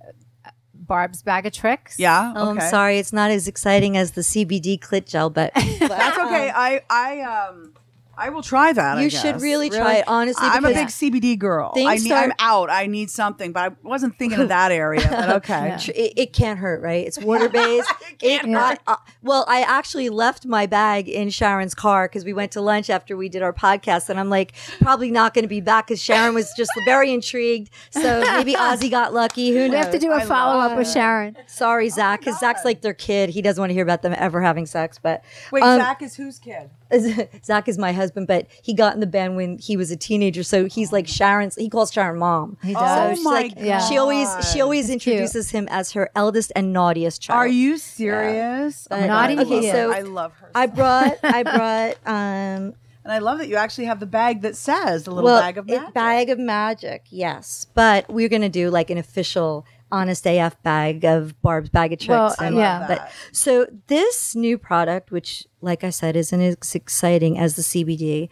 Barb's 0.86 1.22
bag 1.22 1.46
of 1.46 1.52
tricks? 1.52 1.98
Yeah. 1.98 2.32
Oh, 2.34 2.50
okay. 2.50 2.64
I'm 2.64 2.70
sorry, 2.70 2.98
it's 2.98 3.12
not 3.12 3.30
as 3.30 3.48
exciting 3.48 3.96
as 3.96 4.12
the 4.12 4.22
CBD 4.22 4.78
clit 4.78 5.06
gel, 5.06 5.30
but 5.30 5.52
That's 5.54 6.18
okay. 6.18 6.50
I 6.54 6.82
I 6.90 7.20
um 7.20 7.74
I 8.16 8.28
will 8.28 8.42
try 8.42 8.72
that. 8.72 8.98
I 8.98 9.02
You 9.02 9.10
should 9.10 9.34
guess. 9.34 9.42
really 9.42 9.70
try 9.70 9.94
it, 9.94 10.04
honestly, 10.06 10.46
I'm 10.46 10.64
a 10.64 10.68
because 10.68 10.98
big 11.00 11.12
CBD 11.12 11.38
girl. 11.38 11.72
things 11.72 11.88
I 11.90 11.94
need, 11.94 12.00
start- 12.06 12.24
I'm 12.26 12.32
out. 12.38 12.70
I 12.70 12.86
need 12.86 13.10
something, 13.10 13.52
but 13.52 13.72
I 13.72 13.76
wasn't 13.82 14.16
thinking 14.16 14.38
of 14.40 14.48
that 14.48 14.70
area. 14.70 15.06
But 15.08 15.30
okay. 15.36 15.76
Tr- 15.80 15.90
It, 15.94 16.12
it 16.16 16.32
can't 16.32 16.58
hurt, 16.58 16.82
right? 16.82 17.06
It's 17.06 17.18
water 17.18 17.48
based. 17.50 17.90
it 18.20 18.44
I- 18.44 18.76
I- 18.86 18.96
well, 19.22 19.44
I 19.48 19.62
actually 19.62 20.10
left 20.10 20.44
my 20.44 20.66
bag 20.66 21.08
in 21.08 21.30
Sharon's 21.30 21.74
car 21.74 22.06
because 22.06 22.24
we 22.24 22.32
went 22.32 22.52
to 22.52 22.60
lunch 22.60 22.90
after 22.90 23.16
we 23.16 23.28
did 23.28 23.42
our 23.42 23.52
podcast, 23.52 24.08
and 24.10 24.20
I'm 24.20 24.28
like, 24.30 24.52
probably 24.80 25.10
not 25.10 25.32
going 25.32 25.44
to 25.44 25.48
be 25.48 25.60
back 25.60 25.86
because 25.86 26.02
Sharon 26.02 26.34
was 26.34 26.52
just 26.56 26.70
very 26.84 27.12
intrigued. 27.12 27.70
So 27.90 28.20
maybe 28.20 28.52
Ozzy 28.56 28.90
got 28.90 29.14
lucky. 29.14 29.50
Who 29.52 29.60
knows? 29.68 29.70
We 29.70 29.76
have 29.76 29.90
to 29.92 29.98
do 29.98 30.12
a 30.12 30.20
follow 30.20 30.60
up 30.60 30.76
with 30.76 30.90
Sharon. 30.90 31.36
Sorry, 31.46 31.88
Zakk, 31.88 32.18
because 32.20 32.36
Zakk's 32.38 32.64
like 32.64 32.82
their 32.82 32.94
kid. 32.94 33.30
He 33.30 33.40
doesn't 33.42 33.60
want 33.60 33.70
to 33.70 33.74
hear 33.74 33.82
about 33.84 34.02
them 34.02 34.14
ever 34.18 34.42
having 34.42 34.66
sex. 34.66 34.98
But 35.02 35.24
Wait, 35.50 35.62
um, 35.62 35.80
Zakk 35.80 36.02
is 36.02 36.14
whose 36.16 36.38
kid? 36.38 36.68
Zakk 37.42 37.68
is 37.68 37.78
my 37.78 37.92
husband, 37.92 38.26
but 38.26 38.46
he 38.62 38.74
got 38.74 38.94
in 38.94 39.00
the 39.00 39.06
band 39.06 39.36
when 39.36 39.58
he 39.58 39.76
was 39.76 39.90
a 39.90 39.96
teenager. 39.96 40.42
So 40.42 40.66
he's 40.66 40.92
like 40.92 41.08
Sharon's. 41.08 41.54
He 41.56 41.68
calls 41.68 41.92
Sharon 41.92 42.18
mom. 42.18 42.58
He 42.62 42.74
does. 42.74 42.82
Oh 42.82 43.08
So 43.10 43.14
she's 43.14 43.24
my 43.24 43.30
like, 43.30 43.52
Yeah. 43.56 43.78
she 43.80 43.96
always 43.98 44.28
she 44.52 44.60
always 44.60 44.90
It's 44.90 45.02
cute. 45.02 45.14
introduces 45.14 45.50
him 45.50 45.66
as 45.70 45.92
her 45.92 46.10
eldest 46.14 46.52
and 46.54 46.72
naughtiest 46.72 47.20
child. 47.22 47.38
Are 47.38 47.48
you 47.48 47.78
serious? 47.78 48.86
Oh 48.90 48.96
my 48.96 49.00
But- 49.02 49.06
God, 49.06 49.12
I 49.14 49.34
Naughty 49.34 49.36
love 49.36 49.64
her. 49.64 49.70
so 49.72 49.92
I 49.92 50.00
love 50.02 50.32
her. 50.34 50.50
I 50.54 50.66
brought 50.66 51.18
I 51.22 51.42
brought 51.42 51.96
um 52.06 52.74
and 53.04 53.10
I 53.12 53.18
love 53.18 53.38
that 53.38 53.48
you 53.48 53.56
actually 53.56 53.86
have 53.86 53.98
the 53.98 54.06
bag 54.06 54.42
that 54.42 54.54
says 54.56 55.04
the 55.04 55.10
little 55.10 55.24
well 55.30 55.40
bag 55.40 55.58
of 55.58 55.68
it- 55.68 55.76
magic. 55.80 55.94
bag 55.94 56.30
of 56.30 56.38
magic. 56.38 57.04
Yes, 57.10 57.66
but 57.74 58.08
we're 58.12 58.28
gonna 58.28 58.48
do 58.48 58.70
like 58.70 58.90
an 58.90 58.98
official 58.98 59.66
honest 59.92 60.26
AF 60.26 60.60
bag 60.64 61.04
of 61.04 61.40
Barb's 61.42 61.68
bag 61.70 61.92
of 61.92 62.00
tricks. 62.00 62.08
Well, 62.08 62.34
and- 62.40 62.56
uh, 62.56 62.58
yeah. 62.58 62.84
But 62.88 63.12
so 63.30 63.66
this 63.86 64.34
new 64.34 64.58
product, 64.58 65.12
which 65.12 65.46
like 65.60 65.84
I 65.84 65.90
said, 65.90 66.16
isn't 66.16 66.40
as 66.40 66.74
exciting 66.74 67.38
as 67.38 67.54
the 67.54 67.62
CBD, 67.62 68.28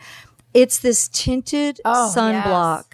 it's 0.54 0.78
this 0.80 1.06
tinted 1.08 1.80
Oh, 1.84 2.12
sunblock 2.16 2.84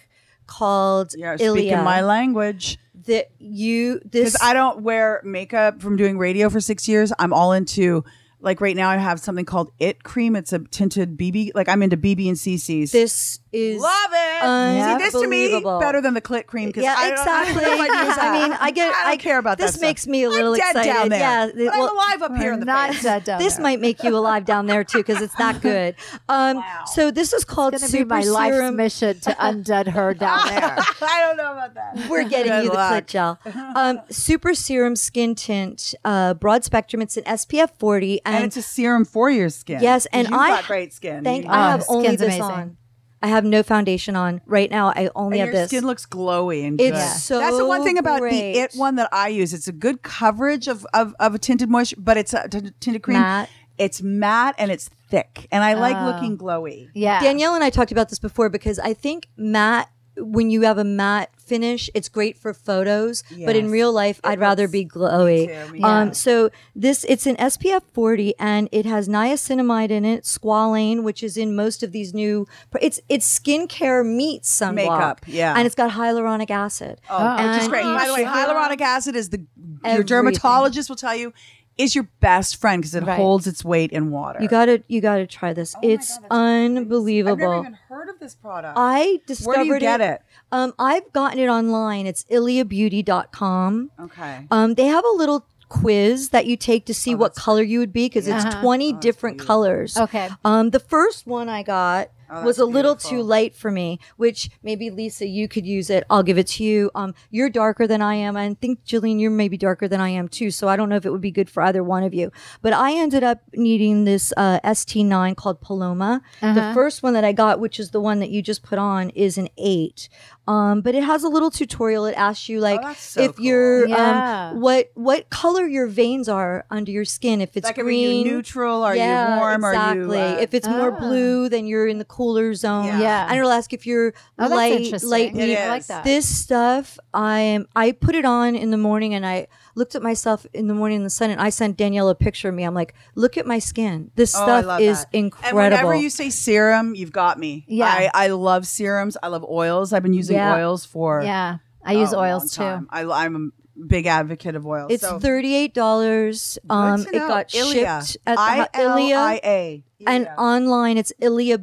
called 0.46 1.12
You're 1.16 1.36
Ilia. 1.40 1.50
speaking 1.62 1.84
my 1.84 2.02
language. 2.02 2.78
that 3.06 3.30
you 3.38 4.00
this 4.04 4.36
I 4.42 4.52
don't 4.52 4.82
wear 4.82 5.20
makeup 5.24 5.80
from 5.80 5.96
doing 5.96 6.18
radio 6.18 6.50
for 6.50 6.60
six 6.60 6.88
years. 6.88 7.12
I'm 7.20 7.32
all 7.32 7.52
into 7.52 8.04
like 8.46 8.62
right 8.62 8.74
now. 8.76 8.88
I 8.88 8.96
have 8.96 9.20
something 9.20 9.44
called 9.44 9.72
It 9.78 10.02
Cream. 10.04 10.34
It's 10.36 10.54
a 10.54 10.60
tinted 10.60 11.18
BB. 11.18 11.50
Like 11.54 11.68
I'm 11.68 11.82
into 11.82 11.98
BB 11.98 12.28
and 12.28 12.36
CC's. 12.38 12.92
this 12.92 13.40
is 13.52 13.80
Love 13.82 14.10
it. 14.12 14.42
See, 14.42 15.04
this 15.04 15.12
to 15.14 15.26
me 15.26 15.44
unbelievable. 15.46 15.80
better 15.80 16.00
than 16.00 16.14
the 16.14 16.20
clit 16.20 16.46
cream. 16.46 16.72
'cause 16.72 16.82
Yeah, 16.84 16.94
I 16.96 17.10
don't- 17.10 17.18
exactly. 17.18 17.64
I, 17.64 17.68
don't 17.68 17.78
know 17.78 17.84
if 17.84 17.90
I'd 17.90 18.16
that. 18.16 18.18
I 18.18 18.42
mean, 18.48 18.56
I 18.60 18.70
get. 18.70 18.94
I 18.94 19.04
don't 19.10 19.20
care 19.20 19.38
about 19.38 19.58
this 19.58 19.72
that. 19.72 19.80
makes 19.80 20.06
me 20.06 20.24
a 20.24 20.28
little 20.30 20.52
I'm 20.52 20.58
dead 20.58 20.76
excited. 20.76 20.92
down 20.92 21.08
there. 21.08 21.18
Yeah, 21.20 21.46
but 21.54 21.72
I'm 21.74 21.78
well, 21.80 21.94
alive 21.94 22.22
up 22.22 22.36
here 22.36 22.52
in 22.52 22.60
the 22.60 22.66
Not 22.66 22.90
face. 22.94 23.02
that 23.02 23.24
down 23.24 23.38
this 23.40 23.54
there. 23.54 23.62
might 23.62 23.80
make 23.80 24.02
you 24.04 24.16
alive 24.16 24.44
down 24.44 24.66
there 24.66 24.84
too 24.84 24.98
because 24.98 25.20
it's 25.20 25.38
not 25.38 25.60
good. 25.62 25.94
Um, 26.28 26.62
So 26.94 27.10
this 27.10 27.32
is 27.32 27.44
called 27.44 27.74
It's 27.74 27.86
to 27.86 27.92
be 27.92 27.98
Super 27.98 28.08
my 28.14 28.20
life's 28.22 28.56
Serum. 28.56 28.76
mission 28.76 29.20
to 29.20 29.30
undud 29.32 29.88
her 29.88 30.14
down 30.24 30.46
there. 30.48 30.76
I 31.02 31.22
don't 31.26 31.36
know 31.36 31.52
about 31.52 31.74
that. 31.74 32.08
We're 32.08 32.24
getting 32.28 32.52
Good 32.52 32.64
you 32.64 32.70
the 32.70 32.76
luck. 32.76 33.04
clit 33.04 33.06
gel. 33.06 33.38
Um, 33.74 34.00
Super 34.10 34.54
Serum 34.54 34.96
Skin 34.96 35.34
Tint, 35.34 35.94
uh, 36.04 36.34
broad 36.34 36.62
spectrum. 36.64 37.00
It's 37.02 37.16
an 37.16 37.24
SPF 37.24 37.70
40, 37.78 38.20
and, 38.24 38.35
And 38.36 38.44
it's 38.46 38.56
a 38.56 38.62
serum 38.62 39.04
for 39.04 39.30
your 39.30 39.48
skin. 39.48 39.80
Yes, 39.82 40.06
and 40.12 40.28
you've 40.28 40.38
I- 40.38 40.48
got 40.48 40.64
great 40.66 40.92
skin. 40.92 41.24
thank. 41.24 41.44
You- 41.44 41.50
I 41.50 41.66
Oh, 41.66 41.70
have 41.72 41.84
only 41.88 42.08
this 42.10 42.20
amazing. 42.22 42.42
on. 42.42 42.76
I 43.22 43.28
have 43.28 43.44
no 43.44 43.62
foundation 43.62 44.14
on 44.14 44.40
right 44.46 44.70
now. 44.70 44.88
I 44.94 45.08
only 45.16 45.40
and 45.40 45.46
have 45.48 45.54
your 45.54 45.62
this. 45.62 45.70
skin 45.70 45.86
looks 45.86 46.04
glowy 46.06 46.66
and 46.66 46.80
It's 46.80 46.90
good. 47.14 47.20
so 47.20 47.38
That's 47.38 47.56
the 47.56 47.64
one 47.66 47.82
thing 47.82 47.98
about 47.98 48.20
great. 48.20 48.30
the 48.52 48.58
It 48.60 48.74
one 48.74 48.96
that 48.96 49.08
I 49.10 49.28
use. 49.28 49.52
It's 49.54 49.66
a 49.66 49.72
good 49.72 50.02
coverage 50.02 50.68
of, 50.68 50.86
of, 50.92 51.14
of 51.18 51.34
a 51.34 51.38
tinted 51.38 51.70
moisture, 51.70 51.96
but 51.98 52.16
it's 52.18 52.34
a 52.34 52.46
t- 52.48 52.70
tinted 52.78 53.02
cream. 53.02 53.18
Matte. 53.18 53.48
It's 53.78 54.00
matte 54.02 54.54
and 54.58 54.70
it's 54.70 54.88
thick, 55.10 55.48
and 55.50 55.64
I 55.64 55.74
like 55.74 55.96
Oh. 55.96 56.04
looking 56.06 56.38
glowy. 56.38 56.88
Yeah. 56.94 57.20
Danielle 57.20 57.54
and 57.54 57.64
I 57.64 57.70
talked 57.70 57.90
about 57.92 58.10
this 58.10 58.18
before 58.18 58.48
because 58.48 58.78
I 58.78 58.92
think 58.94 59.28
matte, 59.36 59.88
when 60.18 60.50
you 60.50 60.62
have 60.62 60.78
a 60.78 60.84
matte 60.84 61.30
finish, 61.46 61.88
it's 61.94 62.08
great 62.08 62.36
for 62.36 62.52
photos, 62.52 63.22
but 63.44 63.56
in 63.56 63.70
real 63.70 63.92
life, 63.92 64.20
I'd 64.24 64.40
rather 64.40 64.68
be 64.68 64.84
glowy. 64.84 65.46
too, 65.66 65.72
me 65.72 65.80
Um, 65.82 66.12
so 66.14 66.50
this, 66.74 67.04
it's 67.08 67.26
an 67.26 67.36
SPF 67.36 67.82
40 67.92 68.34
and 68.38 68.68
it 68.72 68.84
has 68.86 69.08
niacinamide 69.08 69.90
in 69.90 70.04
it, 70.04 70.24
squalane, 70.24 71.02
which 71.02 71.22
is 71.22 71.36
in 71.36 71.54
most 71.54 71.82
of 71.82 71.92
these 71.92 72.12
new, 72.12 72.46
it's, 72.80 73.00
it's 73.08 73.38
skincare 73.38 74.04
meets 74.04 74.50
sunblock. 74.60 74.74
Makeup, 74.74 75.20
yeah. 75.26 75.54
And 75.56 75.66
it's 75.66 75.74
got 75.74 75.92
hyaluronic 75.92 76.50
acid. 76.50 77.00
Oh, 77.08 77.48
which 77.52 77.62
is 77.62 77.68
great. 77.68 77.84
By 77.84 78.06
the 78.06 78.12
way, 78.14 78.24
hyaluronic 78.24 78.80
acid 78.80 79.16
is 79.16 79.30
the 79.30 79.38
your 79.38 79.46
Everything. 79.84 80.06
dermatologist 80.06 80.88
will 80.88 80.96
tell 80.96 81.14
you 81.14 81.32
is 81.78 81.94
your 81.94 82.08
best 82.20 82.56
friend 82.56 82.80
because 82.80 82.94
it 82.94 83.04
Right. 83.04 83.16
holds 83.16 83.46
its 83.46 83.62
weight 83.64 83.92
in 83.92 84.10
water. 84.10 84.38
You 84.40 84.48
gotta, 84.48 84.82
you 84.88 85.00
gotta 85.02 85.26
try 85.26 85.52
this. 85.52 85.74
Oh 85.76 85.80
it's 85.82 86.18
God, 86.18 86.26
unbelievable. 86.30 87.32
I've 87.32 87.38
never 87.50 87.58
even 87.60 87.74
heard 87.88 88.08
of 88.08 88.18
this 88.18 88.34
product. 88.34 88.74
I 88.78 89.20
discovered 89.26 89.56
Where 89.56 89.64
do 89.64 89.70
you 89.74 89.78
get 89.80 90.00
it? 90.00 90.22
Um, 90.52 90.72
I've 90.78 91.12
gotten 91.12 91.38
it 91.38 91.48
online. 91.48 92.06
It's 92.06 92.24
iliabeauty.com. 92.24 93.90
Okay. 94.00 94.46
Um, 94.50 94.74
they 94.74 94.86
have 94.86 95.04
a 95.04 95.16
little 95.16 95.46
quiz 95.68 96.28
that 96.30 96.46
you 96.46 96.56
take 96.56 96.86
to 96.86 96.94
see 96.94 97.14
Oh, 97.14 97.18
what 97.18 97.34
color 97.34 97.62
you 97.62 97.80
would 97.80 97.92
be 97.92 98.06
because 98.06 98.28
it's 98.28 98.44
Uh-huh. 98.44 98.60
20 98.60 98.92
different 98.94 99.38
colors. 99.38 99.96
Okay. 99.96 100.28
Um, 100.44 100.70
the 100.70 100.78
first 100.80 101.26
one 101.26 101.48
I 101.48 101.62
got 101.64 102.10
Oh, 102.28 102.42
was 102.44 102.58
a 102.58 102.64
little 102.64 102.96
too 102.96 103.22
light 103.22 103.54
for 103.54 103.70
me, 103.70 104.00
which 104.16 104.50
maybe 104.60 104.90
Lisa, 104.90 105.28
you 105.28 105.46
could 105.46 105.64
use 105.64 105.90
it. 105.90 106.02
I'll 106.10 106.24
give 106.24 106.38
it 106.38 106.48
to 106.48 106.64
you. 106.64 106.90
Um, 106.92 107.14
you're 107.30 107.48
darker 107.48 107.86
than 107.86 108.02
I 108.02 108.16
am. 108.16 108.36
I 108.36 108.52
think 108.54 108.84
Jillian, 108.84 109.20
you're 109.20 109.30
maybe 109.30 109.56
darker 109.56 109.86
than 109.86 110.00
I 110.00 110.08
am 110.08 110.26
too. 110.26 110.50
So 110.50 110.66
I 110.68 110.74
don't 110.74 110.88
know 110.88 110.96
if 110.96 111.06
it 111.06 111.10
would 111.10 111.20
be 111.20 111.30
good 111.30 111.48
for 111.48 111.62
either 111.62 111.84
one 111.84 112.02
of 112.02 112.12
you. 112.12 112.32
But 112.62 112.72
I 112.72 112.94
ended 112.94 113.22
up 113.22 113.42
needing 113.54 114.06
this 114.06 114.32
uh, 114.36 114.58
ST9 114.64 115.36
called 115.36 115.60
Paloma. 115.60 116.20
The 116.40 116.48
Uh-huh. 116.48 116.74
first 116.74 117.00
one 117.04 117.12
that 117.12 117.22
I 117.24 117.30
got, 117.30 117.60
which 117.60 117.78
is 117.78 117.92
the 117.92 118.00
one 118.00 118.18
that 118.18 118.30
you 118.30 118.42
just 118.42 118.64
put 118.64 118.78
on, 118.80 119.10
is 119.10 119.38
an 119.38 119.48
eight. 119.56 120.08
Um, 120.48 120.80
but 120.80 120.94
it 120.94 121.02
has 121.02 121.24
a 121.24 121.28
little 121.28 121.50
tutorial. 121.50 122.04
It 122.06 122.14
asks 122.14 122.48
you 122.48 122.60
like 122.60 122.80
Oh, 122.82 122.94
so 122.96 123.20
if 123.20 123.36
cool. 123.36 123.44
you're 123.44 123.88
Yeah. 123.88 124.50
um, 124.52 124.60
what 124.60 124.90
what 124.94 125.28
color 125.28 125.66
your 125.66 125.88
veins 125.88 126.28
are 126.28 126.64
under 126.70 126.92
your 126.92 127.04
skin. 127.04 127.40
If 127.40 127.56
it's 127.56 127.64
like, 127.66 127.78
are 127.78 127.82
green, 127.82 128.24
you 128.26 128.32
neutral? 128.32 128.82
Are 128.84 128.94
yeah, 128.94 129.34
you 129.34 129.40
warm? 129.40 129.64
Exactly. 129.64 130.18
Are 130.20 130.28
you? 130.30 130.36
Uh, 130.36 130.40
if 130.40 130.54
it's 130.54 130.68
more 130.68 130.92
Ah. 130.92 130.98
blue, 131.00 131.48
then 131.48 131.66
you're 131.66 131.88
in 131.88 131.98
the 131.98 132.04
cooler 132.04 132.54
zone. 132.54 132.86
Yeah. 132.86 133.00
Yeah. 133.00 133.26
And 133.28 133.38
it'll 133.38 133.50
ask 133.50 133.72
if 133.72 133.86
you're 133.86 134.14
Oh, 134.38 134.46
light, 134.46 135.02
light, 135.02 135.34
It. 135.34 135.58
I 135.58 135.68
like 135.68 135.86
that. 135.86 136.04
This 136.04 136.28
stuff, 136.28 136.96
I 137.12 137.40
am. 137.40 137.66
I 137.74 137.90
put 137.92 138.14
it 138.14 138.24
on 138.24 138.54
in 138.54 138.70
the 138.70 138.78
morning, 138.78 139.14
and 139.14 139.26
I 139.26 139.48
looked 139.76 139.94
at 139.94 140.02
myself 140.02 140.44
in 140.52 140.66
the 140.66 140.74
morning 140.74 140.96
in 140.96 141.04
the 141.04 141.10
sun, 141.10 141.30
and 141.30 141.40
I 141.40 141.50
sent 141.50 141.76
Danielle 141.76 142.08
a 142.08 142.14
picture 142.16 142.48
of 142.48 142.54
me. 142.56 142.64
I'm 142.64 142.74
like, 142.74 142.94
look 143.14 143.36
at 143.36 143.46
my 143.46 143.60
skin. 143.60 144.10
This 144.16 144.34
Oh, 144.34 144.42
stuff 144.42 144.80
is 144.80 145.04
that. 145.04 145.08
incredible. 145.14 145.60
And 145.60 145.72
whenever 145.72 145.94
you 145.94 146.10
say 146.10 146.30
serum, 146.30 146.94
you've 146.96 147.12
got 147.12 147.38
me. 147.38 147.64
Yeah. 147.68 147.86
I, 147.86 148.10
I 148.12 148.26
love 148.28 148.66
serums. 148.66 149.16
I 149.22 149.28
love 149.28 149.44
oils. 149.44 149.92
I've 149.92 150.02
been 150.02 150.14
using 150.14 150.36
Yeah. 150.36 150.56
oils 150.56 150.84
for 150.84 151.22
Yeah. 151.22 151.58
I 151.84 151.92
use 151.92 152.10
long 152.12 152.24
oils 152.24 152.50
too. 152.52 152.62
time. 152.62 152.88
I, 152.90 153.04
I'm 153.04 153.36
a 153.76 153.80
big 153.86 154.06
advocate 154.06 154.56
of 154.56 154.66
oils. 154.66 154.90
it's 154.90 155.02
so, 155.02 155.20
thirty 155.20 155.54
eight 155.54 155.74
dollars. 155.74 156.58
Um, 156.68 157.02
it 157.02 157.12
got 157.12 157.54
Ilia. 157.54 158.02
shipped 158.02 158.16
at 158.26 158.36
the 158.72 158.80
Ilia, 158.80 159.16
I-L-I-A. 159.18 159.84
and 160.06 160.26
online. 160.38 160.96
It's 160.98 161.12
Ilia. 161.20 161.58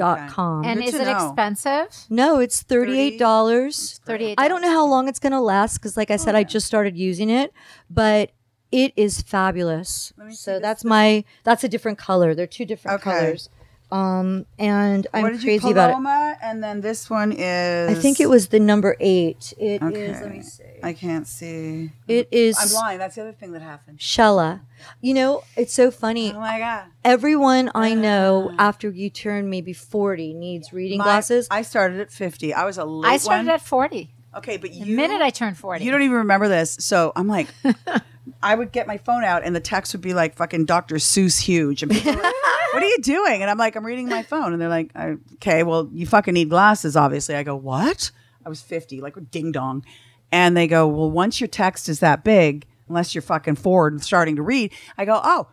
Online 0.00 0.24
it's 0.24 0.34
iliabeauty.com. 0.34 0.64
And 0.64 0.80
Good 0.80 0.88
is 0.88 0.94
it 0.94 1.04
know. 1.06 1.26
expensive? 1.26 1.88
No, 2.10 2.38
it's 2.40 2.62
thirty-eight 2.62 3.18
dollars. 3.18 4.00
Thirty-eight. 4.04 4.34
I 4.38 4.48
don't 4.48 4.62
know 4.62 4.70
how 4.70 4.86
long 4.86 5.08
it's 5.08 5.18
gonna 5.18 5.40
last 5.40 5.78
because, 5.78 5.96
like 5.96 6.10
I 6.10 6.16
said, 6.16 6.34
I 6.34 6.44
just 6.44 6.66
started 6.66 6.96
using 6.96 7.30
it, 7.30 7.52
but 7.90 8.32
it 8.70 8.92
is 8.96 9.20
fabulous. 9.22 10.12
me 10.16 10.32
So 10.34 10.52
this. 10.54 10.62
that's 10.62 10.84
my 10.84 11.24
that's 11.44 11.62
a 11.64 11.68
different 11.68 11.98
color. 11.98 12.34
They're 12.34 12.46
two 12.46 12.64
different 12.64 13.00
Okay. 13.00 13.10
colors. 13.18 13.48
Um, 13.92 14.46
and 14.58 15.06
I'm 15.12 15.22
what 15.22 15.32
did 15.32 15.42
crazy 15.42 15.66
you 15.66 15.72
about 15.72 15.90
it. 15.90 15.92
Paloma, 15.92 16.36
And 16.42 16.64
then 16.64 16.80
this 16.80 17.10
one 17.10 17.30
is. 17.30 17.90
I 17.90 18.00
think 18.00 18.20
it 18.20 18.28
was 18.28 18.48
the 18.48 18.58
number 18.58 18.96
eight. 19.00 19.52
It 19.58 19.82
is. 19.82 19.88
Okay. 19.92 20.12
Let 20.22 20.30
me 20.32 20.42
see. 20.42 20.62
I 20.82 20.92
can't 20.94 21.26
see. 21.26 21.92
It 22.08 22.26
is 22.32 22.56
I'm 22.58 22.72
lying. 22.72 22.98
That's 22.98 23.14
the 23.16 23.20
other 23.20 23.32
thing 23.32 23.52
that 23.52 23.62
happened. 23.62 23.98
Shella. 23.98 24.62
You 25.02 25.14
know, 25.14 25.42
it's 25.56 25.74
so 25.74 25.90
funny. 25.90 26.32
Oh 26.32 26.40
my 26.40 26.58
god. 26.58 26.86
Everyone 27.04 27.70
I 27.74 27.94
know 27.94 28.54
after 28.58 28.88
you 28.90 29.10
turn 29.10 29.50
maybe 29.50 29.72
40 29.74 30.32
needs 30.34 30.72
reading 30.72 30.98
My- 30.98 31.04
glasses. 31.04 31.46
I 31.50 31.62
started 31.62 32.00
at 32.00 32.10
50. 32.10 32.54
I 32.54 32.64
was 32.64 32.78
a 32.78 32.84
late 32.84 33.10
I 33.12 33.16
started 33.18 33.46
one. 33.46 33.54
at 33.54 33.60
forty. 33.60 34.14
Okay, 34.34 34.56
but 34.56 34.70
The 34.70 34.76
you 34.76 34.96
minute 34.96 35.20
I 35.20 35.28
turned 35.28 35.58
forty. 35.58 35.84
You 35.84 35.90
don't 35.90 36.00
even 36.02 36.16
remember 36.16 36.48
this. 36.48 36.78
So 36.80 37.12
I'm 37.14 37.28
like, 37.28 37.48
I 38.42 38.54
would 38.54 38.72
get 38.72 38.86
my 38.86 38.98
phone 38.98 39.24
out 39.24 39.44
and 39.44 39.54
the 39.54 39.60
text 39.60 39.92
would 39.94 40.00
be 40.00 40.14
like 40.14 40.36
fucking 40.36 40.64
Dr. 40.66 40.96
Seuss 40.96 41.40
huge. 41.40 41.82
And 41.82 41.90
people 41.90 42.12
like, 42.12 42.22
what 42.72 42.82
are 42.82 42.86
you 42.86 42.98
doing? 42.98 43.42
And 43.42 43.50
I'm 43.50 43.58
like, 43.58 43.76
I'm 43.76 43.84
reading 43.84 44.08
my 44.08 44.22
phone. 44.22 44.52
And 44.52 44.62
they're 44.62 44.68
like, 44.68 44.94
okay, 45.34 45.62
well, 45.62 45.88
you 45.92 46.06
fucking 46.06 46.34
need 46.34 46.50
glasses, 46.50 46.96
obviously. 46.96 47.34
I 47.34 47.42
go, 47.42 47.56
what? 47.56 48.10
I 48.44 48.48
was 48.48 48.62
50, 48.62 49.00
like 49.00 49.16
ding 49.30 49.52
dong. 49.52 49.84
And 50.30 50.56
they 50.56 50.66
go, 50.66 50.86
well, 50.86 51.10
once 51.10 51.40
your 51.40 51.48
text 51.48 51.88
is 51.88 52.00
that 52.00 52.24
big, 52.24 52.66
unless 52.88 53.14
you're 53.14 53.22
fucking 53.22 53.56
forward 53.56 53.92
and 53.92 54.02
starting 54.02 54.36
to 54.36 54.42
read, 54.42 54.72
I 54.96 55.04
go, 55.04 55.20
oh. 55.22 55.48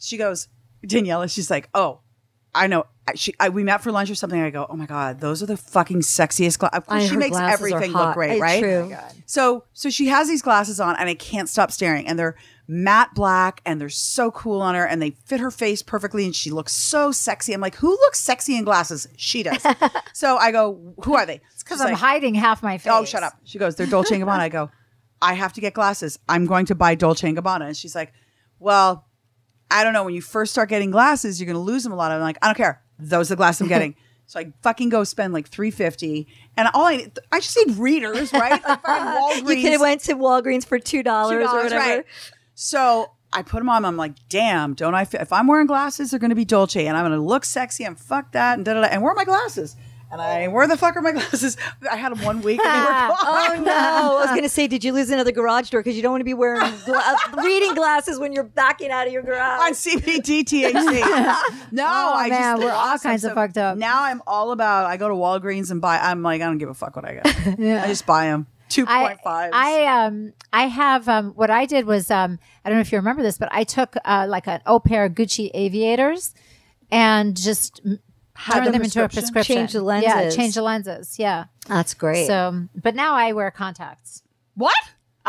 She 0.00 0.16
goes, 0.16 0.48
Daniela, 0.86 1.32
she's 1.32 1.50
like, 1.50 1.68
oh, 1.74 2.00
I 2.58 2.66
know. 2.66 2.84
She, 3.14 3.34
I, 3.40 3.48
we 3.48 3.64
met 3.64 3.82
for 3.82 3.90
lunch 3.90 4.10
or 4.10 4.14
something. 4.14 4.38
I 4.40 4.50
go, 4.50 4.66
oh 4.68 4.76
my 4.76 4.84
god, 4.84 5.20
those 5.20 5.42
are 5.42 5.46
the 5.46 5.56
fucking 5.56 6.00
sexiest 6.00 6.58
glasses. 6.58 6.76
Of 6.78 6.86
course, 6.86 7.02
I- 7.04 7.06
she 7.06 7.14
her 7.14 7.18
makes 7.20 7.30
glasses 7.36 7.60
are 7.72 7.76
everything 7.76 7.92
look 7.96 8.14
great, 8.14 8.32
It's 8.32 8.40
right? 8.40 8.60
true. 8.60 8.92
Oh 8.94 9.08
so 9.24 9.64
so 9.72 9.88
she 9.88 10.08
has 10.08 10.28
these 10.28 10.42
glasses 10.42 10.78
on 10.78 10.94
and 10.96 11.08
I 11.08 11.14
can't 11.14 11.48
stop 11.48 11.72
staring 11.72 12.06
and 12.06 12.18
they're 12.18 12.36
matte 12.66 13.14
black 13.14 13.62
and 13.64 13.80
they're 13.80 13.88
so 13.88 14.30
cool 14.30 14.60
on 14.60 14.74
her 14.74 14.84
and 14.86 15.00
they 15.00 15.12
fit 15.24 15.40
her 15.40 15.50
face 15.50 15.80
perfectly 15.82 16.26
and 16.26 16.36
she 16.36 16.50
looks 16.50 16.72
so 16.74 17.10
sexy. 17.10 17.54
I'm 17.54 17.62
like, 17.62 17.76
who 17.76 17.88
looks 17.88 18.20
sexy 18.20 18.56
in 18.58 18.64
glasses? 18.64 19.08
She 19.16 19.42
does. 19.42 19.64
so 20.12 20.36
I 20.36 20.52
go, 20.52 20.94
who 21.02 21.14
are 21.14 21.24
they? 21.24 21.40
It's 21.54 21.62
Because 21.62 21.80
I'm 21.80 21.88
like, 21.92 21.96
hiding 21.96 22.34
half 22.34 22.62
my 22.62 22.76
face. 22.76 22.92
Oh, 22.94 23.06
shut 23.06 23.22
up. 23.22 23.32
She 23.44 23.58
goes, 23.58 23.76
they're 23.76 23.86
Dolce 23.86 24.14
and 24.14 24.22
Gabbana. 24.22 24.40
I 24.40 24.48
go, 24.50 24.70
I 25.22 25.32
have 25.32 25.54
to 25.54 25.62
get 25.62 25.72
glasses. 25.72 26.18
I'm 26.28 26.44
going 26.44 26.66
to 26.66 26.74
buy 26.74 26.94
Dolce 26.94 27.26
and 27.26 27.38
Gabbana. 27.38 27.68
And 27.68 27.76
she's 27.76 27.94
like, 27.94 28.12
well, 28.58 29.06
I 29.70 29.84
don't 29.84 29.92
know. 29.92 30.04
When 30.04 30.14
you 30.14 30.22
first 30.22 30.52
start 30.52 30.68
getting 30.68 30.90
glasses, 30.90 31.40
you're 31.40 31.46
going 31.46 31.54
to 31.54 31.60
lose 31.60 31.82
them 31.82 31.92
a 31.92 31.96
lot. 31.96 32.10
I'm 32.10 32.20
like, 32.20 32.38
I 32.42 32.46
don't 32.46 32.56
care. 32.56 32.82
Those 32.98 33.30
are 33.30 33.34
the 33.34 33.36
glasses 33.36 33.60
I'm 33.62 33.68
getting. 33.68 33.94
so 34.26 34.40
I 34.40 34.52
fucking 34.62 34.88
go 34.88 35.04
spend 35.04 35.32
like 35.32 35.48
350 35.48 36.26
and 36.56 36.68
all 36.74 36.84
I 36.84 37.10
I 37.32 37.40
just 37.40 37.56
need 37.56 37.76
readers, 37.76 38.32
right? 38.32 38.50
Like 38.52 38.62
fucking 38.62 38.84
Walgreens. 39.46 39.56
You 39.56 39.62
could 39.62 39.72
have 39.72 39.80
went 39.80 40.00
to 40.02 40.14
Walgreens 40.14 40.66
for 40.66 40.78
two 40.78 41.02
dollars 41.02 41.48
or 41.48 41.62
whatever. 41.62 41.76
right. 41.76 42.04
So 42.54 43.12
I 43.32 43.42
put 43.42 43.58
them 43.58 43.68
on. 43.68 43.84
I'm 43.84 43.96
like, 43.96 44.14
damn, 44.28 44.74
don't 44.74 44.94
I? 44.94 45.04
Feel, 45.04 45.20
if 45.20 45.32
I'm 45.32 45.46
wearing 45.46 45.66
glasses, 45.66 46.10
they're 46.10 46.20
going 46.20 46.30
to 46.30 46.36
be 46.36 46.44
Dolce, 46.46 46.86
and 46.86 46.96
I'm 46.96 47.04
going 47.04 47.18
to 47.18 47.24
look 47.24 47.44
sexy, 47.44 47.84
and 47.84 47.98
fuck 47.98 48.32
that, 48.32 48.56
and 48.56 48.64
da 48.64 48.74
da 48.74 48.80
da. 48.80 48.86
And 48.86 49.02
where 49.02 49.12
are 49.12 49.16
my 49.16 49.24
glasses? 49.24 49.76
And 50.10 50.22
I, 50.22 50.48
where 50.48 50.66
the 50.66 50.76
fuck 50.78 50.96
are 50.96 51.02
my 51.02 51.12
glasses? 51.18 51.56
I 51.90 51.96
had 51.96 52.12
them 52.12 52.24
one 52.24 52.40
week, 52.40 52.60
and 52.64 52.74
they 52.74 52.80
were 52.80 52.86
gone. 52.92 53.10
Oh 53.20 53.62
no! 53.62 53.72
I 53.72 54.20
was 54.20 54.30
gonna 54.30 54.48
say, 54.58 54.66
did 54.66 54.82
you 54.82 54.92
lose 54.94 55.10
another 55.10 55.32
garage 55.32 55.68
door 55.70 55.80
because 55.80 55.96
you 55.96 56.02
don't 56.02 56.12
want 56.12 56.20
to 56.22 56.24
be 56.24 56.32
wearing 56.34 56.60
gla- 56.86 57.16
reading 57.36 57.74
glasses 57.74 58.18
when 58.18 58.32
you're 58.32 58.44
backing 58.44 58.90
out 58.90 59.06
of 59.06 59.12
your 59.12 59.22
garage 59.22 59.60
on 59.60 59.66
garage? 59.66 59.76
CBD 59.76 60.44
THC. 60.44 61.72
no, 61.72 61.84
Oh, 61.86 62.14
I 62.16 62.28
man, 62.30 62.40
just 62.56 62.62
we're 62.62 62.70
all 62.70 62.76
lost 62.86 63.02
them. 63.02 63.10
kinds 63.10 63.24
of 63.24 63.34
fucked 63.34 63.58
up. 63.58 63.76
Now 63.76 64.04
I'm 64.04 64.22
all 64.26 64.52
about. 64.52 64.86
I 64.86 64.96
go 64.96 65.08
to 65.08 65.14
Walgreens 65.14 65.70
and 65.70 65.80
buy. 65.80 65.98
I'm 65.98 66.22
like, 66.22 66.40
I 66.40 66.44
don't 66.46 66.58
give 66.58 66.70
a 66.70 66.74
fuck 66.74 66.96
what 66.96 67.04
I 67.04 67.14
get. 67.14 67.58
yeah. 67.58 67.84
I 67.84 67.88
just 67.88 68.06
buy 68.06 68.26
them. 68.26 68.46
Two 68.70 68.86
point 68.86 69.18
five. 69.22 69.50
I, 69.54 69.72
point 69.76 69.88
um 69.88 70.32
I 70.52 70.66
have 70.68 71.08
um 71.08 71.30
what 71.32 71.50
I 71.50 71.64
did 71.66 71.86
was 71.86 72.10
um 72.10 72.38
I 72.64 72.68
don't 72.70 72.78
know 72.78 72.82
if 72.82 72.92
you 72.92 72.96
remember 72.98 73.22
this, 73.22 73.36
but 73.38 73.48
I 73.52 73.64
took 73.64 73.94
uh, 74.04 74.26
like 74.28 74.46
an 74.46 74.60
O 74.66 74.78
pair 74.78 75.04
of 75.06 75.12
Gucci 75.12 75.50
aviators 75.54 76.34
and 76.90 77.36
just 77.36 77.80
m- 78.46 78.52
turned 78.54 78.66
the 78.66 78.70
them 78.72 78.82
into 78.82 79.04
a 79.04 79.08
prescription? 79.08 79.32
prescription. 79.32 79.56
Change 79.56 79.72
the 79.72 79.82
lenses. 79.82 80.12
Yeah, 80.12 80.30
change 80.30 80.54
the 80.54 80.62
lenses. 80.62 81.18
Yeah. 81.18 81.44
That's 81.66 81.94
great. 81.94 82.26
So, 82.26 82.66
but 82.74 82.94
now 82.94 83.14
I 83.14 83.32
wear 83.32 83.50
contacts. 83.50 84.22
what? 84.54 84.74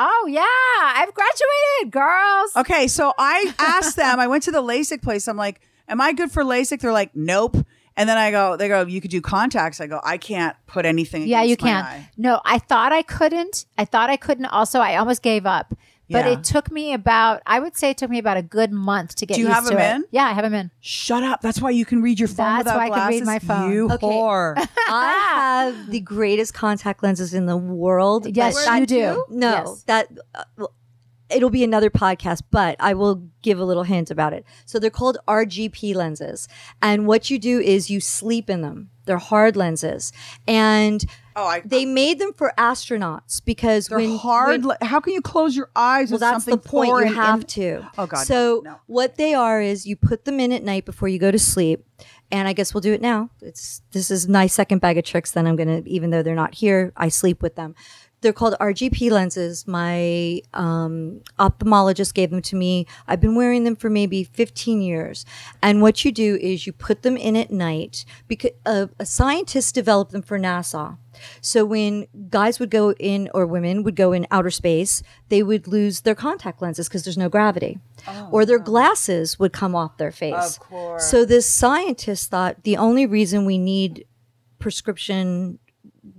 Oh 0.02 0.28
yeah, 0.30 0.46
I've 0.82 1.14
graduated, 1.14 1.92
girls. 1.92 2.56
Okay, 2.56 2.88
so 2.88 3.14
I 3.18 3.54
asked 3.60 3.98
them. 3.98 4.18
I 4.20 4.28
went 4.28 4.44
to 4.44 4.52
the 4.52 4.62
LASIK 4.62 5.02
place. 5.02 5.28
I'm 5.28 5.36
like, 5.36 5.60
"Am 5.90 6.00
I 6.00 6.14
good 6.14 6.32
for 6.32 6.44
LASIK?" 6.44 6.80
They're 6.80 6.94
like, 6.94 7.14
"Nope." 7.14 7.58
And 7.98 8.08
then 8.08 8.18
I 8.18 8.32
go, 8.32 8.56
they 8.56 8.70
go, 8.70 8.86
"You 8.86 9.02
could 9.02 9.12
do 9.12 9.20
contacts." 9.20 9.82
I 9.82 9.88
go, 9.88 10.00
"I 10.02 10.18
can't 10.18 10.56
put 10.68 10.86
anything." 10.86 11.28
Yeah, 11.28 11.42
you 11.42 11.54
against 11.56 11.64
my 11.66 11.70
can. 11.72 11.84
eye." 11.84 12.10
No, 12.16 12.40
I 12.46 12.60
thought 12.60 12.94
I 12.94 13.02
couldn't. 13.02 13.66
I 13.78 13.84
thought 13.84 14.10
I 14.10 14.16
couldn't. 14.16 14.46
Also, 14.46 14.80
I 14.80 14.96
almost 14.96 15.22
gave 15.22 15.46
up. 15.46 15.74
But 16.12 16.26
Yeah. 16.26 16.32
it 16.34 16.44
took 16.44 16.72
me 16.72 16.94
about, 16.94 17.42
I 17.46 17.60
would 17.60 17.78
say 17.78 17.92
it 17.92 17.98
took 17.98 18.10
me 18.10 18.18
about 18.18 18.36
a 18.38 18.42
good 18.42 18.72
month 18.72 19.16
to 19.18 19.26
get 19.28 19.36
Do 19.36 19.42
you 19.42 19.48
used 19.48 19.56
have 19.56 19.64
to 19.66 19.70
them 19.76 19.80
it. 19.80 19.96
in? 19.98 20.06
Yeah, 20.12 20.26
I 20.26 20.34
have 20.34 20.44
them 20.44 20.56
in. 20.56 20.72
Shut 20.80 21.22
up. 21.24 21.42
That's 21.42 21.62
why 21.62 21.70
you 21.70 21.86
can 21.86 22.02
read 22.02 22.20
your 22.20 22.28
phone 22.28 22.38
That's 22.48 22.60
without 22.62 22.78
why 22.78 22.86
I 22.86 22.90
can 22.90 23.08
read 23.10 23.26
my 23.26 23.38
phone. 23.40 23.72
You 23.72 23.92
Okay. 23.92 24.08
whore. 24.08 24.56
I 24.88 25.12
have 25.36 25.92
the 25.92 26.00
greatest 26.00 26.54
contact 26.56 27.04
lenses 27.04 27.34
in 27.36 27.46
the 27.46 27.58
world. 27.58 28.36
Yes, 28.36 28.66
but 28.66 28.80
you 28.80 28.86
do. 28.88 29.26
No, 29.30 29.50
Yes. 29.52 29.84
that 29.84 30.08
uh, 30.34 30.44
well, 30.58 30.74
it'll 31.30 31.50
be 31.50 31.64
another 31.64 31.90
podcast, 31.90 32.42
but 32.52 32.76
I 32.80 32.94
will 32.94 33.24
give 33.42 33.60
a 33.60 33.64
little 33.66 33.84
hint 33.84 34.10
about 34.12 34.34
it. 34.34 34.46
So 34.66 34.80
they're 34.80 34.90
called 34.90 35.18
RGP 35.28 35.96
lenses, 35.96 36.48
and 36.82 37.08
what 37.08 37.30
you 37.30 37.40
do 37.40 37.60
is 37.60 37.90
you 37.90 38.00
sleep 38.00 38.50
in 38.50 38.62
them. 38.62 38.90
They're 39.06 39.18
hard 39.18 39.56
lenses, 39.56 40.12
and 40.48 41.04
Oh, 41.36 41.46
I. 41.46 41.62
they 41.66 41.86
made 41.86 42.20
them 42.20 42.34
for 42.34 42.54
astronauts 42.58 43.42
because 43.44 43.88
They're 43.88 43.98
when 43.98 44.18
hard. 44.18 44.66
when- 44.66 44.78
how 44.82 45.00
can 45.00 45.14
you 45.14 45.22
close 45.22 45.56
your 45.56 45.70
eyes? 45.76 46.12
well, 46.12 46.20
that's 46.20 46.46
the 46.46 46.58
point. 46.58 46.90
You 47.08 47.14
have 47.16 47.42
in- 47.42 47.46
to. 47.48 47.88
Oh, 47.98 48.06
God, 48.06 48.26
So 48.28 48.62
no, 48.64 48.72
no. 48.72 48.76
what 48.88 49.16
they 49.16 49.34
are 49.34 49.62
is 49.62 49.86
you 49.88 49.96
put 49.96 50.26
them 50.26 50.40
in 50.40 50.52
at 50.52 50.64
night 50.64 50.86
before 50.86 51.08
you 51.08 51.18
go 51.18 51.32
to 51.32 51.40
sleep, 51.40 51.86
and 52.32 52.48
I 52.48 52.54
guess 52.54 52.74
we'll 52.74 52.82
do 52.82 52.94
it 52.94 53.02
now. 53.02 53.30
It's 53.42 53.82
this 53.94 54.12
is 54.12 54.28
my 54.28 54.46
second 54.48 54.80
bag 54.80 54.98
of 55.00 55.06
tricks. 55.06 55.32
Then 55.32 55.48
I'm 55.48 55.56
gonna, 55.56 55.82
even 55.86 56.10
though 56.12 56.22
they're 56.22 56.36
not 56.36 56.56
here, 56.56 56.92
I 56.96 57.10
sleep 57.10 57.42
with 57.42 57.56
them. 57.56 57.74
They're 58.22 58.34
called 58.34 58.56
RGP 58.60 59.12
lenses. 59.12 59.66
My 59.68 60.42
um, 60.54 61.22
ophthalmologist 61.40 62.14
gave 62.14 62.32
them 62.32 62.42
to 62.44 62.56
me. 62.56 62.86
I've 63.08 63.22
been 63.22 63.36
wearing 63.36 63.64
them 63.64 63.76
for 63.76 63.90
maybe 63.90 64.24
15 64.24 64.82
years. 64.82 65.26
And 65.62 65.82
what 65.82 66.04
you 66.04 66.12
do 66.12 66.36
is 66.42 66.68
you 66.68 66.74
put 66.74 67.02
them 67.02 67.16
in 67.16 67.36
at 67.36 67.50
night 67.52 68.04
because 68.28 68.52
uh, 68.66 68.88
a 69.00 69.06
scientist 69.06 69.74
developed 69.74 70.12
them 70.12 70.22
for 70.22 70.38
NASA. 70.38 70.98
So 71.42 71.66
when 71.66 72.08
guys 72.30 72.60
would 72.60 72.70
go 72.70 72.94
in 72.94 73.30
or 73.34 73.46
women 73.46 73.84
would 73.84 73.96
go 73.96 74.12
in 74.14 74.28
outer 74.32 74.52
space, 74.52 75.02
they 75.30 75.44
would 75.44 75.68
lose 75.68 76.02
their 76.02 76.16
contact 76.16 76.62
lenses 76.62 76.88
because 76.88 77.04
there's 77.04 77.18
no 77.18 77.30
gravity. 77.30 77.80
or 78.32 78.46
their 78.46 78.60
glasses 78.60 79.38
would 79.40 79.52
come 79.54 79.76
off 79.76 79.98
their 79.98 80.12
face. 80.12 80.34
Oh, 80.36 80.48
Of 80.48 80.60
course. 80.60 81.10
So 81.10 81.26
this 81.26 81.50
scientist 81.50 82.30
thought 82.30 82.64
the 82.64 82.78
only 82.78 83.06
reason 83.06 83.46
we 83.46 83.58
need 83.58 84.06
prescription 84.60 85.60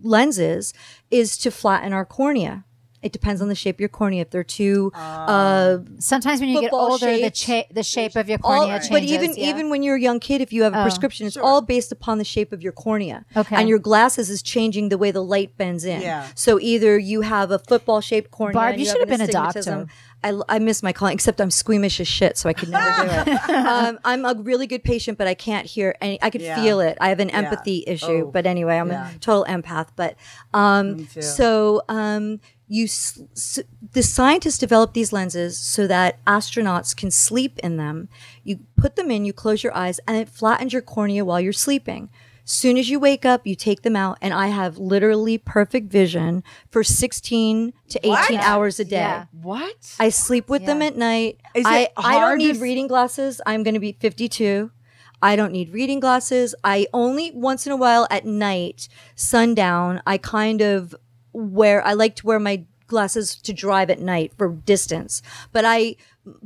lenses 0.02 0.72
is 1.10 1.36
to 1.38 1.50
flatten 1.50 1.92
our 1.92 2.04
cornea. 2.04 2.64
It 3.02 3.12
depends 3.12 3.40
on 3.40 3.48
the 3.48 3.54
shape 3.54 3.76
of 3.76 3.80
your 3.80 3.88
cornea. 3.88 4.20
If 4.20 4.30
they're 4.30 4.44
too 4.44 4.92
uh, 4.94 5.78
Sometimes 5.98 6.38
when 6.40 6.50
you 6.50 6.60
get 6.60 6.70
Football 6.70 6.92
older, 6.92 7.06
the 7.18 7.30
cha- 7.30 7.64
the 7.70 7.82
shape 7.82 8.14
of 8.14 8.28
your 8.28 8.38
all, 8.44 8.66
cornea 8.66 8.82
but 8.90 9.02
even 9.02 9.34
yeah. 9.36 9.48
even 9.48 9.70
when 9.70 9.82
you're 9.82 9.96
a 9.96 10.00
young 10.00 10.20
kid, 10.20 10.42
if 10.42 10.52
you 10.52 10.64
have 10.64 10.74
a 10.74 10.80
Oh. 10.80 10.82
prescription, 10.82 11.26
it's 11.26 11.36
all 11.38 11.62
based 11.62 11.92
upon 11.92 12.18
the 12.18 12.24
shape 12.24 12.52
of 12.52 12.62
your 12.62 12.72
cornea. 12.72 13.24
Okay. 13.34 13.56
And 13.56 13.70
your 13.70 13.78
glasses 13.78 14.28
is 14.28 14.42
changing 14.42 14.90
the 14.90 14.98
way 14.98 15.10
the 15.12 15.22
light 15.24 15.56
bends 15.56 15.84
in. 15.84 16.02
Yeah. 16.02 16.26
So 16.34 16.60
either 16.60 16.98
you 16.98 17.22
have 17.22 17.50
a 17.50 17.58
football 17.58 18.02
shaped 18.02 18.30
cornea. 18.30 18.52
Barb, 18.52 18.72
and 18.72 18.80
you 18.80 18.86
should 18.86 19.00
have 19.00 19.10
an 19.10 19.18
been 19.18 19.28
a 19.30 19.32
doctor. 19.32 19.86
I, 20.22 20.38
I 20.48 20.58
miss 20.58 20.82
my 20.82 20.92
client, 20.92 21.14
except 21.14 21.40
I'm 21.40 21.50
squeamish 21.50 21.98
as 22.00 22.06
shit, 22.08 22.36
so 22.36 22.48
I 22.48 22.52
could 22.52 22.68
never 22.68 23.02
do 23.24 23.30
it. 23.32 23.40
Um, 23.70 23.98
I'm 24.04 24.24
a 24.24 24.34
really 24.34 24.66
good 24.66 24.84
patient, 24.84 25.16
but 25.18 25.26
I 25.26 25.34
can't 25.34 25.66
hear 25.66 25.96
any. 26.00 26.20
I 26.22 26.28
could 26.30 26.42
Yeah. 26.42 26.62
feel 26.62 26.80
it. 26.80 26.98
I 27.00 27.08
have 27.08 27.20
an 27.20 27.30
empathy 27.30 27.84
issue, 27.86 28.24
Oh. 28.26 28.30
but 28.30 28.44
anyway, 28.46 28.76
I'm 28.78 28.90
Yeah. 28.90 29.10
a 29.14 29.18
total 29.18 29.44
empath. 29.44 29.88
But 29.96 30.16
um, 30.52 31.06
so 31.20 31.82
um, 31.88 32.40
you, 32.68 32.84
s- 32.84 33.20
s- 33.36 33.60
the 33.92 34.02
scientists 34.02 34.58
developed 34.58 34.94
these 34.94 35.12
lenses 35.12 35.56
so 35.58 35.86
that 35.86 36.22
astronauts 36.26 36.94
can 36.96 37.10
sleep 37.10 37.58
in 37.60 37.76
them. 37.76 38.08
You 38.44 38.60
put 38.76 38.96
them 38.96 39.10
in, 39.10 39.24
you 39.24 39.32
close 39.32 39.62
your 39.62 39.74
eyes, 39.76 40.00
and 40.06 40.16
it 40.16 40.28
flattens 40.28 40.72
your 40.72 40.82
cornea 40.82 41.24
while 41.24 41.40
you're 41.40 41.52
sleeping. 41.52 42.10
Soon 42.44 42.76
as 42.76 42.90
you 42.90 42.98
wake 42.98 43.24
up, 43.24 43.46
you 43.46 43.54
take 43.54 43.82
them 43.82 43.96
out, 43.96 44.18
and 44.20 44.34
I 44.34 44.48
have 44.48 44.78
literally 44.78 45.38
perfect 45.38 45.90
vision 45.90 46.42
for 46.70 46.82
16 46.82 47.72
to 47.88 47.98
18 47.98 48.10
What? 48.10 48.34
hours 48.34 48.80
a 48.80 48.84
day. 48.84 48.96
Yeah. 48.96 49.26
What? 49.32 49.96
I 49.98 50.08
sleep 50.08 50.48
with 50.48 50.66
them 50.66 50.82
at 50.82 50.96
night. 50.96 51.40
Is 51.54 51.66
I, 51.66 51.78
it 51.80 51.92
I 51.96 52.18
don't 52.18 52.38
need 52.38 52.56
reading 52.56 52.86
glasses. 52.86 53.40
I'm 53.46 53.62
going 53.62 53.74
to 53.74 53.80
be 53.80 53.92
52. 53.92 54.70
I 55.22 55.36
don't 55.36 55.52
need 55.52 55.72
reading 55.72 56.00
glasses. 56.00 56.54
I 56.64 56.86
only 56.94 57.30
once 57.32 57.66
in 57.66 57.72
a 57.72 57.76
while 57.76 58.06
at 58.10 58.24
night, 58.24 58.88
sundown, 59.14 60.02
I 60.06 60.18
kind 60.18 60.62
of 60.62 60.94
wear, 61.32 61.84
I 61.84 61.92
like 61.92 62.16
to 62.16 62.26
wear 62.26 62.38
my 62.38 62.64
glasses 62.86 63.36
to 63.36 63.52
drive 63.52 63.90
at 63.90 64.00
night 64.00 64.32
for 64.36 64.48
distance. 64.48 65.22
But 65.52 65.64
I, 65.64 65.96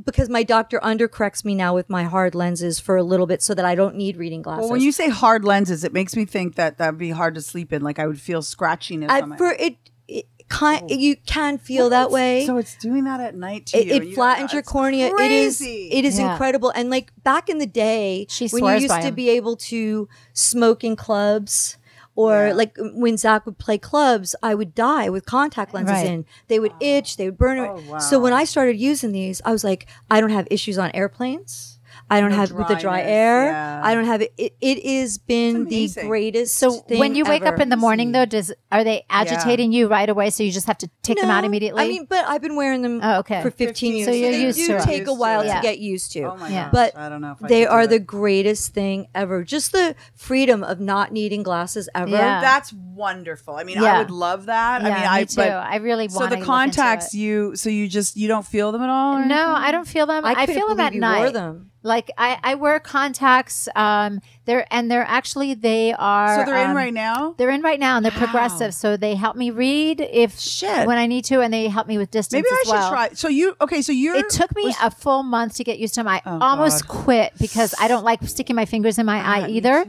because 0.03 0.29
my 0.29 0.43
doctor 0.43 0.79
undercorrects 0.79 1.43
me 1.45 1.55
now 1.55 1.73
with 1.73 1.89
my 1.89 2.03
hard 2.03 2.35
lenses 2.35 2.79
for 2.79 2.95
a 2.97 3.03
little 3.03 3.27
bit 3.27 3.41
so 3.41 3.53
that 3.53 3.65
I 3.65 3.75
don't 3.75 3.95
need 3.95 4.17
reading 4.17 4.41
glasses. 4.41 4.63
Well, 4.63 4.71
when 4.71 4.81
you 4.81 4.91
say 4.91 5.09
hard 5.09 5.43
lenses, 5.45 5.83
it 5.83 5.93
makes 5.93 6.15
me 6.15 6.25
think 6.25 6.55
that 6.55 6.77
that'd 6.77 6.97
be 6.97 7.11
hard 7.11 7.35
to 7.35 7.41
sleep 7.41 7.73
in. 7.73 7.81
Like 7.81 7.99
I 7.99 8.07
would 8.07 8.19
feel 8.19 8.41
scratchiness. 8.41 9.09
I, 9.09 9.21
on 9.21 9.29
my 9.29 9.37
for 9.37 9.51
it, 9.51 9.77
it 10.07 10.27
kind, 10.49 10.83
oh. 10.89 10.93
you 10.93 11.15
can 11.15 11.57
feel 11.57 11.89
that 11.89 12.11
way. 12.11 12.45
So 12.45 12.57
it's 12.57 12.75
doing 12.77 13.05
that 13.05 13.19
at 13.19 13.35
night 13.35 13.67
to 13.67 13.77
it, 13.77 13.87
you. 13.87 13.93
it 13.93 14.03
you 14.05 14.15
flattens 14.15 14.53
your 14.53 14.61
cornea. 14.61 15.07
It 15.07 15.31
is 15.31 15.57
crazy. 15.57 15.89
it 15.91 16.05
is 16.05 16.19
Yeah. 16.19 16.31
incredible. 16.31 16.71
And 16.75 16.89
like 16.89 17.11
back 17.23 17.49
in 17.49 17.57
the 17.57 17.65
day, 17.65 18.27
She 18.29 18.47
when 18.49 18.63
you 18.63 18.81
used 18.81 18.93
to 18.93 19.01
to 19.01 19.07
'em. 19.07 19.15
be 19.15 19.29
able 19.29 19.55
to 19.57 20.07
smoke 20.33 20.83
in 20.83 20.95
clubs. 20.95 21.77
Or 22.15 22.47
Yeah. 22.47 22.53
like 22.53 22.79
um, 22.79 22.99
when 22.99 23.15
Zakk 23.15 23.45
would 23.45 23.57
play 23.57 23.77
clubs, 23.77 24.35
I 24.41 24.55
would 24.55 24.73
die 24.73 25.09
with 25.09 25.25
contact 25.25 25.73
lenses 25.73 25.91
Right. 25.93 26.05
in. 26.07 26.25
They 26.47 26.59
would 26.59 26.73
itch, 26.79 27.17
they 27.17 27.25
would 27.25 27.37
burn. 27.37 27.59
Oh, 27.59 27.81
wow. 27.91 27.97
So 27.99 28.19
when 28.19 28.31
I 28.33 28.45
started 28.45 28.77
using 28.77 29.11
these, 29.11 29.41
I 29.43 29.51
was 29.51 29.63
like, 29.63 29.85
I 30.09 30.21
don't 30.21 30.29
have 30.31 30.47
issues 30.49 30.77
on 30.77 30.91
airplanes. 30.93 31.74
I 32.09 32.19
don't 32.21 32.29
No 32.31 32.35
have 32.37 32.51
with 32.51 32.67
the 32.67 32.75
dry 32.75 33.01
air. 33.01 33.45
yeah. 33.45 33.81
I 33.83 33.93
don't 33.95 34.05
have 34.05 34.21
it. 34.21 34.33
It, 34.37 34.55
it 34.61 34.85
has 34.85 35.17
been 35.17 35.65
the 35.65 35.89
greatest. 36.01 36.55
so 36.55 36.71
thing 36.71 36.99
when 36.99 37.15
you 37.15 37.25
wake 37.25 37.45
up 37.45 37.59
in 37.59 37.69
the 37.69 37.77
morning, 37.77 38.11
though, 38.11 38.25
does 38.25 38.53
are 38.71 38.83
they 38.83 39.05
agitating 39.09 39.71
you 39.71 39.87
right 39.87 40.07
away? 40.07 40.29
So 40.29 40.43
you 40.43 40.51
just 40.51 40.67
have 40.67 40.77
to 40.79 40.89
take 41.01 41.17
them 41.19 41.29
out 41.31 41.43
immediately. 41.45 41.83
I 41.83 41.87
mean, 41.87 42.05
but 42.05 42.25
I've 42.25 42.41
been 42.41 42.55
wearing 42.55 42.81
them 42.83 42.99
Oh, 43.01 43.19
okay. 43.19 43.41
for 43.41 43.49
15 43.49 43.95
years. 43.95 44.05
So 44.07 44.11
you're 44.13 44.31
they 44.31 44.41
used 44.41 44.57
do 44.59 44.67
to 44.67 44.75
it. 44.77 44.83
take 44.83 44.99
Used 44.99 45.11
a 45.11 45.13
while 45.15 45.41
it. 45.41 45.53
to 45.53 45.59
get 45.61 45.79
used 45.79 46.11
to. 46.13 46.23
Oh 46.23 46.37
my 46.37 46.49
Yeah. 46.49 46.65
gosh. 46.65 46.71
But 46.73 46.97
I 46.97 47.09
don't 47.09 47.21
know 47.21 47.31
if 47.31 47.43
I 47.43 47.47
they 47.47 47.65
are 47.65 47.87
the 47.87 47.99
greatest 47.99 48.73
thing 48.73 49.07
ever. 49.15 49.43
Just 49.43 49.71
the 49.71 49.95
freedom 50.13 50.63
of 50.63 50.79
not 50.79 51.11
needing 51.11 51.41
glasses 51.43 51.89
ever. 51.95 52.11
Yeah. 52.11 52.39
That's 52.41 52.71
wonderful. 52.71 53.55
I 53.55 53.63
mean, 53.63 53.81
Yeah. 53.81 53.95
I 53.95 53.99
would 53.99 54.11
love 54.11 54.45
that. 54.45 54.81
yeah, 54.83 54.87
I 54.87 54.91
mean, 54.91 55.01
me 55.01 55.07
I 55.09 55.23
too. 55.23 55.35
but 55.37 55.49
I 55.49 55.75
really 55.77 56.07
so 56.09 56.27
the 56.27 56.41
contacts 56.41 57.13
you 57.13 57.55
so 57.55 57.69
you 57.69 57.87
just 57.87 58.15
you 58.15 58.27
don't 58.27 58.45
feel 58.45 58.71
them 58.71 58.81
at 58.83 58.89
all. 58.89 59.25
No. 59.25 59.53
I 59.55 59.71
don't 59.71 59.87
feel 59.87 60.05
them. 60.05 60.23
I, 60.25 60.33
I, 60.37 60.45
feel 60.45 60.67
them 60.67 60.79
at 60.79 60.93
night. 60.93 61.33
Them. 61.33 61.71
Like 61.85 62.09
I, 62.17 62.39
I 62.43 62.55
wear 62.55 62.79
contacts. 62.79 63.69
Um, 63.75 64.19
they're 64.45 64.65
and 64.71 64.89
they're 64.89 65.05
actually 65.07 65.53
they 65.53 65.93
are. 65.93 66.35
So 66.39 66.43
they're 66.43 66.63
in 66.63 66.71
um, 66.71 66.75
right 66.75 66.93
now. 66.93 67.35
They're 67.37 67.51
in 67.51 67.61
right 67.61 67.79
now, 67.79 67.95
and 67.95 68.03
they're 68.03 68.11
Wow. 68.11 68.17
progressive. 68.25 68.73
So 68.73 68.97
they 68.97 69.13
help 69.13 69.35
me 69.35 69.51
read 69.51 70.01
if 70.01 70.39
Shit. 70.39 70.87
when 70.87 70.97
I 70.97 71.05
need 71.05 71.25
to, 71.25 71.41
and 71.41 71.53
they 71.53 71.67
help 71.67 71.85
me 71.87 71.97
with 71.99 72.09
distance 72.09 72.43
Maybe 72.43 72.47
I 72.51 72.63
should 72.63 72.71
well. 72.73 72.89
try. 72.89 73.09
So 73.13 73.27
you 73.27 73.55
okay? 73.61 73.81
So 73.83 73.91
you're. 73.91 74.15
It 74.15 74.29
took 74.29 74.55
me 74.55 74.73
a 74.81 74.89
full 74.89 75.21
month 75.23 75.55
to 75.57 75.63
get 75.63 75.77
used 75.79 75.93
to 75.93 75.99
them. 75.99 76.07
I 76.07 76.21
Oh, 76.25 76.39
almost 76.41 76.87
God. 76.87 77.03
quit 77.03 77.33
because 77.39 77.75
I 77.79 77.87
don't 77.87 78.03
like 78.03 78.21
sticking 78.23 78.55
my 78.55 78.65
fingers 78.65 78.97
in 78.97 79.05
my 79.05 79.17
eye 79.17 79.43
Ah, 79.43 79.47
either. 79.47 79.85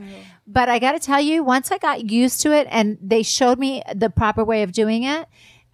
But 0.47 0.69
I 0.69 0.79
got 0.79 0.93
to 0.93 1.01
tell 1.01 1.21
you, 1.21 1.43
once 1.43 1.73
I 1.73 1.79
got 1.79 2.09
used 2.11 2.41
to 2.43 2.53
it 2.53 2.69
and 2.71 2.99
they 3.03 3.23
showed 3.25 3.59
me 3.59 3.83
the 3.95 4.11
proper 4.11 4.45
way 4.45 4.63
of 4.63 4.71
doing 4.71 5.03
it, 5.03 5.27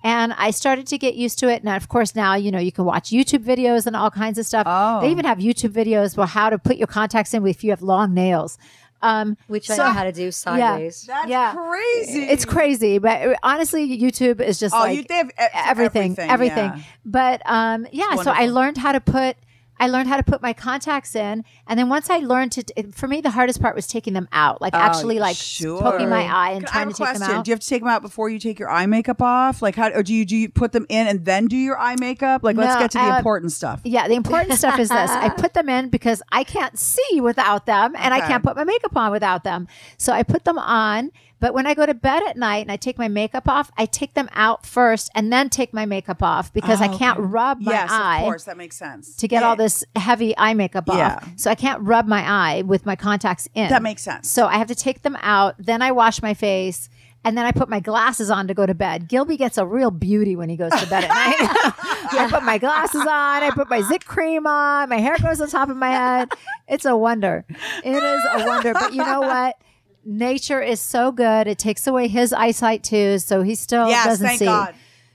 and 0.05 0.33
I 0.35 0.51
started 0.51 0.87
to 0.89 0.99
get 0.99 1.15
used 1.15 1.39
to 1.41 1.49
it. 1.49 1.63
And 1.63 1.69
of 1.75 1.89
course, 1.89 2.15
now 2.15 2.35
you 2.35 2.51
know 2.51 2.59
you 2.59 2.73
can 2.73 2.85
watch 2.85 3.11
YouTube 3.11 3.45
videos 3.45 3.87
and 3.87 3.95
all 3.97 4.11
kinds 4.11 4.39
of 4.39 4.47
stuff. 4.47 4.65
Oh. 4.67 5.01
They 5.01 5.11
even 5.11 5.25
have 5.25 5.39
YouTube 5.39 5.71
videos 5.71 6.15
for 6.15 6.27
how 6.27 6.51
to 6.51 6.59
put 6.59 6.77
your 6.77 6.87
contacts 6.87 7.35
in 7.35 7.47
if 7.47 7.63
you 7.65 7.71
have 7.71 7.83
long 7.83 8.15
nails. 8.15 8.59
Um, 9.05 9.37
which 9.49 9.69
I 9.69 9.77
know 9.77 9.91
how 9.91 10.05
to 10.05 10.13
do 10.13 10.31
sideways. 10.31 11.03
That's 11.09 11.29
yeah. 11.29 11.55
crazy. 11.55 12.23
it's 12.23 12.45
crazy, 12.45 12.99
but 12.99 13.37
honestly, 13.43 13.99
YouTube 13.99 14.41
is 14.41 14.61
just 14.61 14.73
Oh, 14.75 14.79
like 14.79 14.97
you, 14.97 15.05
they 15.09 15.17
have 15.17 15.29
e- 15.31 15.33
everything, 15.55 16.17
everything. 16.19 16.67
yeah. 16.77 16.83
But 17.05 17.43
um, 17.47 17.89
yeah, 17.91 18.15
so 18.17 18.31
I 18.31 18.47
learned 18.47 18.79
how 18.79 18.93
to 18.93 19.01
put. 19.01 19.37
I 19.83 19.89
learned 19.89 20.09
how 20.09 20.17
to 20.17 20.23
put 20.23 20.41
my 20.41 20.53
contacts 20.53 21.17
in, 21.17 21.45
and 21.67 21.79
then 21.79 21.89
once 21.89 22.09
I 22.09 22.19
learned 22.19 22.53
to, 22.53 22.65
it- 22.77 22.95
for 22.95 23.09
me, 23.09 23.21
the 23.21 23.31
hardest 23.31 23.61
part 23.61 23.75
was 23.75 23.87
taking 23.89 24.13
them 24.13 24.29
out, 24.31 24.61
like 24.63 24.75
actually, 24.75 25.19
like 25.19 25.33
Oh, 25.37 25.43
sure. 25.59 25.81
poking 25.83 26.09
my 26.09 26.23
eye 26.23 26.53
and 26.53 26.65
Can 26.65 26.73
trying 26.73 26.93
to 26.95 27.03
a 27.03 27.07
take 27.07 27.19
them 27.19 27.23
out. 27.31 27.45
Do 27.45 27.51
you 27.51 27.53
have 27.55 27.61
to 27.61 27.69
take 27.69 27.83
them 27.83 27.89
out 27.89 28.01
before 28.03 28.29
you 28.29 28.39
take 28.39 28.59
your 28.61 28.71
eye 28.71 28.87
makeup 28.87 29.21
off? 29.21 29.61
Like 29.61 29.75
how, 29.75 29.91
or 29.91 30.03
do 30.05 30.15
you 30.15 30.25
do 30.25 30.37
you 30.37 30.49
put 30.49 30.71
them 30.71 30.87
in 30.89 31.09
and 31.09 31.25
then 31.25 31.47
do 31.47 31.57
your 31.57 31.79
eye 31.79 31.97
makeup? 31.99 32.45
Like 32.45 32.57
let's 32.57 32.77
get 32.81 32.93
to 32.93 32.99
the 32.99 33.13
uh, 33.13 33.17
important 33.17 33.51
stuff. 33.51 33.81
yeah, 33.83 34.07
the 34.07 34.15
important 34.15 34.55
stuff 34.57 34.79
is 34.79 34.89
this. 34.89 35.11
I 35.11 35.29
put 35.31 35.53
them 35.55 35.69
in 35.69 35.89
because 35.89 36.23
I 36.31 36.45
can't 36.45 36.79
see 36.79 37.21
without 37.21 37.67
them 37.67 37.95
and 37.99 38.15
I 38.15 38.21
can't 38.21 38.45
put 38.45 38.55
my 38.55 38.65
makeup 38.65 38.97
on 38.97 39.11
without 39.11 39.43
them. 39.43 39.67
So 39.99 40.13
I 40.13 40.23
put 40.23 40.45
them 40.45 40.59
on. 40.59 41.11
But 41.43 41.55
when 41.55 41.67
I 41.67 41.75
go 41.75 41.85
to 41.85 41.93
bed 41.93 42.23
at 42.29 42.37
night 42.37 42.59
and 42.63 42.71
I 42.71 42.77
take 42.77 42.99
my 42.99 43.09
makeup 43.09 43.49
off, 43.49 43.73
I 43.77 43.85
take 43.85 44.15
them 44.15 44.29
out 44.33 44.65
first 44.65 45.11
and 45.13 45.33
then 45.33 45.51
take 45.51 45.75
my 45.75 45.87
makeup 45.87 46.23
off 46.23 46.53
because 46.53 46.81
I 46.81 46.87
Oh, 46.87 46.97
can't 46.97 47.19
okay. 47.19 47.27
rub 47.27 47.61
my 47.61 47.73
yes, 47.73 47.91
eye. 47.91 48.13
Yes, 48.19 48.21
of 48.21 48.25
course, 48.27 48.45
that 48.45 48.57
makes 48.57 48.77
sense. 48.77 49.17
to 49.17 49.27
get 49.27 49.43
Yeah, 49.43 49.49
all 49.49 49.57
this 49.57 49.83
heavy 49.97 50.39
eye 50.39 50.55
makeup 50.55 50.85
Yeah. 50.87 51.17
off. 51.17 51.29
So 51.35 51.51
I 51.51 51.57
can't 51.57 51.83
rub 51.83 52.07
my 52.07 52.23
eye 52.23 52.63
with 52.63 52.87
my 52.87 52.95
contacts 52.95 53.49
in. 53.57 53.69
That 53.71 53.83
makes 53.83 54.03
sense. 54.03 54.31
So 54.31 54.47
I 54.47 54.57
have 54.57 54.69
to 54.69 54.77
take 54.77 55.03
them 55.03 55.17
out. 55.21 55.57
Then 55.59 55.83
I 55.83 55.91
wash 55.91 56.23
my 56.23 56.33
face. 56.33 56.89
And 57.25 57.37
then 57.39 57.45
I 57.45 57.51
put 57.53 57.69
my 57.69 57.79
glasses 57.81 58.31
on 58.31 58.47
to 58.49 58.55
go 58.55 58.65
to 58.67 58.75
bed. 58.75 59.09
Gilby 59.09 59.37
gets 59.37 59.57
a 59.59 59.67
real 59.67 59.91
beauty 59.93 60.35
when 60.37 60.49
he 60.49 60.57
goes 60.57 60.73
to 60.73 60.87
bed 60.89 61.05
at 61.05 61.09
night. 61.09 61.37
I 62.13 62.29
put 62.31 62.43
my 62.45 62.59
glasses 62.59 63.01
on. 63.01 63.09
I 63.43 63.51
put 63.53 63.69
my 63.71 63.81
zit 63.83 64.05
cream 64.07 64.47
on. 64.47 64.89
My 64.89 64.99
hair 64.99 65.17
goes 65.21 65.41
on 65.41 65.49
top 65.49 65.69
of 65.71 65.77
my 65.77 65.91
head. 65.91 66.29
It's 66.69 66.85
a 66.85 66.97
wonder. 66.97 67.45
It 67.85 67.95
is 67.97 68.23
a 68.33 68.47
wonder. 68.47 68.75
But 68.75 68.93
you 68.93 69.05
know 69.05 69.21
what? 69.23 69.57
Nature 70.05 70.61
is 70.61 70.81
so 70.81 71.13
good. 71.13 71.47
It 71.47 71.59
takes 71.59 71.87
away 71.87 72.09
his 72.09 72.33
eyesight 72.33 72.83
too. 72.83 73.19
So 73.19 73.43
he 73.43 73.55
still 73.55 73.89
Yes, 73.89 74.05
doesn't 74.07 74.27
thank 74.27 74.39
see. 74.39 74.45
God. 74.47 74.75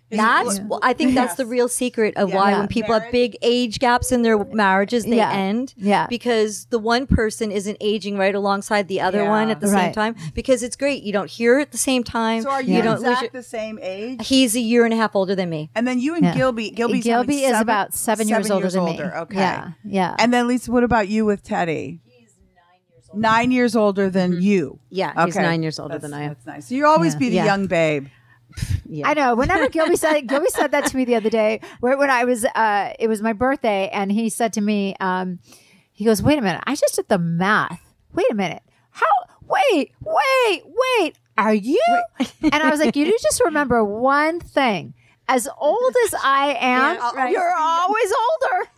That's 0.10 0.62
well, 0.62 0.80
I 0.82 0.94
think 0.94 1.16
that's 1.16 1.36
the 1.36 1.46
real 1.46 1.68
secret 1.68 2.16
of 2.16 2.32
why 2.32 2.52
Yeah. 2.52 2.60
when 2.60 2.70
people 2.70 2.94
have 2.98 3.12
big 3.12 3.36
age 3.42 3.80
gaps 3.80 4.14
in 4.14 4.22
their 4.22 4.38
marriages, 4.42 5.04
they 5.04 5.18
Yeah. 5.18 5.34
end. 5.34 5.74
Yeah. 5.76 6.08
Because 6.08 6.64
the 6.70 6.80
one 6.80 7.08
person 7.08 7.52
isn't 7.52 7.76
aging 7.82 8.18
right 8.18 8.34
alongside 8.34 8.88
the 8.88 9.02
other 9.02 9.26
one 9.28 9.50
at 9.50 9.60
the 9.60 9.68
same 9.68 9.92
time. 9.92 10.16
Because 10.34 10.64
it's 10.64 10.78
great. 10.78 11.04
You 11.04 11.12
don't 11.12 11.30
hear 11.30 11.60
it 11.60 11.64
at 11.64 11.72
the 11.74 11.78
same 11.78 12.06
time. 12.06 12.44
So 12.44 12.50
are 12.52 12.62
you, 12.62 12.78
you 12.78 12.82
don't 12.84 13.02
lose 13.02 13.10
exact 13.10 13.34
your, 13.34 13.42
the 13.42 13.44
same 13.44 13.80
age? 13.82 14.26
He's 14.26 14.56
a 14.56 14.62
year 14.62 14.86
and 14.86 14.94
a 14.94 14.98
half 14.98 15.14
older 15.14 15.36
than 15.36 15.50
me. 15.50 15.72
And 15.76 15.86
then 15.86 16.00
you 16.00 16.16
and 16.16 16.24
Yeah. 16.24 16.36
Gilby, 16.36 16.70
Gilby's 16.72 17.04
Gilby 17.04 17.28
many? 17.28 17.42
is 17.44 17.50
Seven- 17.50 17.62
about 17.64 17.94
seven, 17.94 18.28
years 18.30 18.50
older 18.50 18.70
than 18.70 18.86
me. 18.86 19.02
Okay. 19.02 19.36
Yeah. 19.38 19.72
Yeah. 19.84 20.16
And 20.20 20.34
then 20.34 20.48
Lisa, 20.48 20.72
what 20.72 20.86
about 20.86 21.10
you 21.10 21.26
with 21.26 21.44
Teddy? 21.44 22.00
He's 23.18 23.22
nine 23.22 23.52
years 23.52 23.76
older. 23.76 24.04
Nine 24.04 24.12
years 24.12 24.32
older 24.32 24.36
than 24.36 24.42
you. 24.42 24.80
Yeah, 24.90 25.26
he's 25.26 25.36
nine 25.36 25.62
years 25.64 25.80
older 25.80 25.96
That's- 25.96 26.10
than 26.12 26.20
I 26.20 26.24
am. 26.24 26.30
That's 26.30 26.46
nice. 26.46 26.68
So 26.70 26.76
you 26.76 26.86
always 26.86 27.14
Yeah. 27.14 27.20
be 27.20 27.30
the 27.30 27.36
Yeah. 27.36 27.46
young 27.46 27.68
babe. 27.68 28.08
Yeah. 28.90 29.08
I 29.08 29.14
know. 29.14 29.36
Whenever 29.36 29.70
Gilby 29.70 29.98
said 29.98 30.22
Gilby 30.28 30.48
said 30.50 30.72
that 30.72 30.86
to 30.88 30.98
me 30.98 31.06
the 31.06 31.16
other 31.16 31.30
day, 31.30 31.60
where 31.80 31.98
when 31.98 32.10
I 32.10 32.24
was, 32.24 32.44
uh, 32.46 32.94
it 33.00 33.08
was 33.08 33.22
my 33.22 33.34
birthday, 33.34 33.90
and 33.94 34.12
he 34.12 34.30
said 34.30 34.54
to 34.54 34.62
me, 34.62 34.96
um, 35.00 35.40
he 35.94 36.06
goes, 36.06 36.24
"Wait 36.24 36.40
a 36.40 36.42
minute, 36.42 36.64
I 36.66 36.74
just 36.76 36.96
did 36.96 37.08
the 37.08 37.20
math. 37.20 37.82
Wait 38.14 38.26
a 38.32 38.34
minute, 38.36 38.64
how? 38.92 39.06
Wait, 39.48 39.92
wait, 40.02 40.62
wait. 40.66 41.16
Are 41.38 41.54
you?" 41.54 41.80
and 42.42 42.56
I 42.56 42.70
was 42.70 42.80
like, 42.80 42.96
"You 42.96 43.06
do 43.06 43.16
just 43.22 43.44
remember 43.44 43.84
one 43.84 44.40
thing." 44.40 44.94
As 45.30 45.48
old 45.60 45.94
as 46.06 46.16
I 46.24 46.58
am, 46.60 46.96
Yeah, 46.96 47.00
I'll 47.02 47.30
you're 47.32 47.54
always 47.58 48.14
older. 48.26 48.70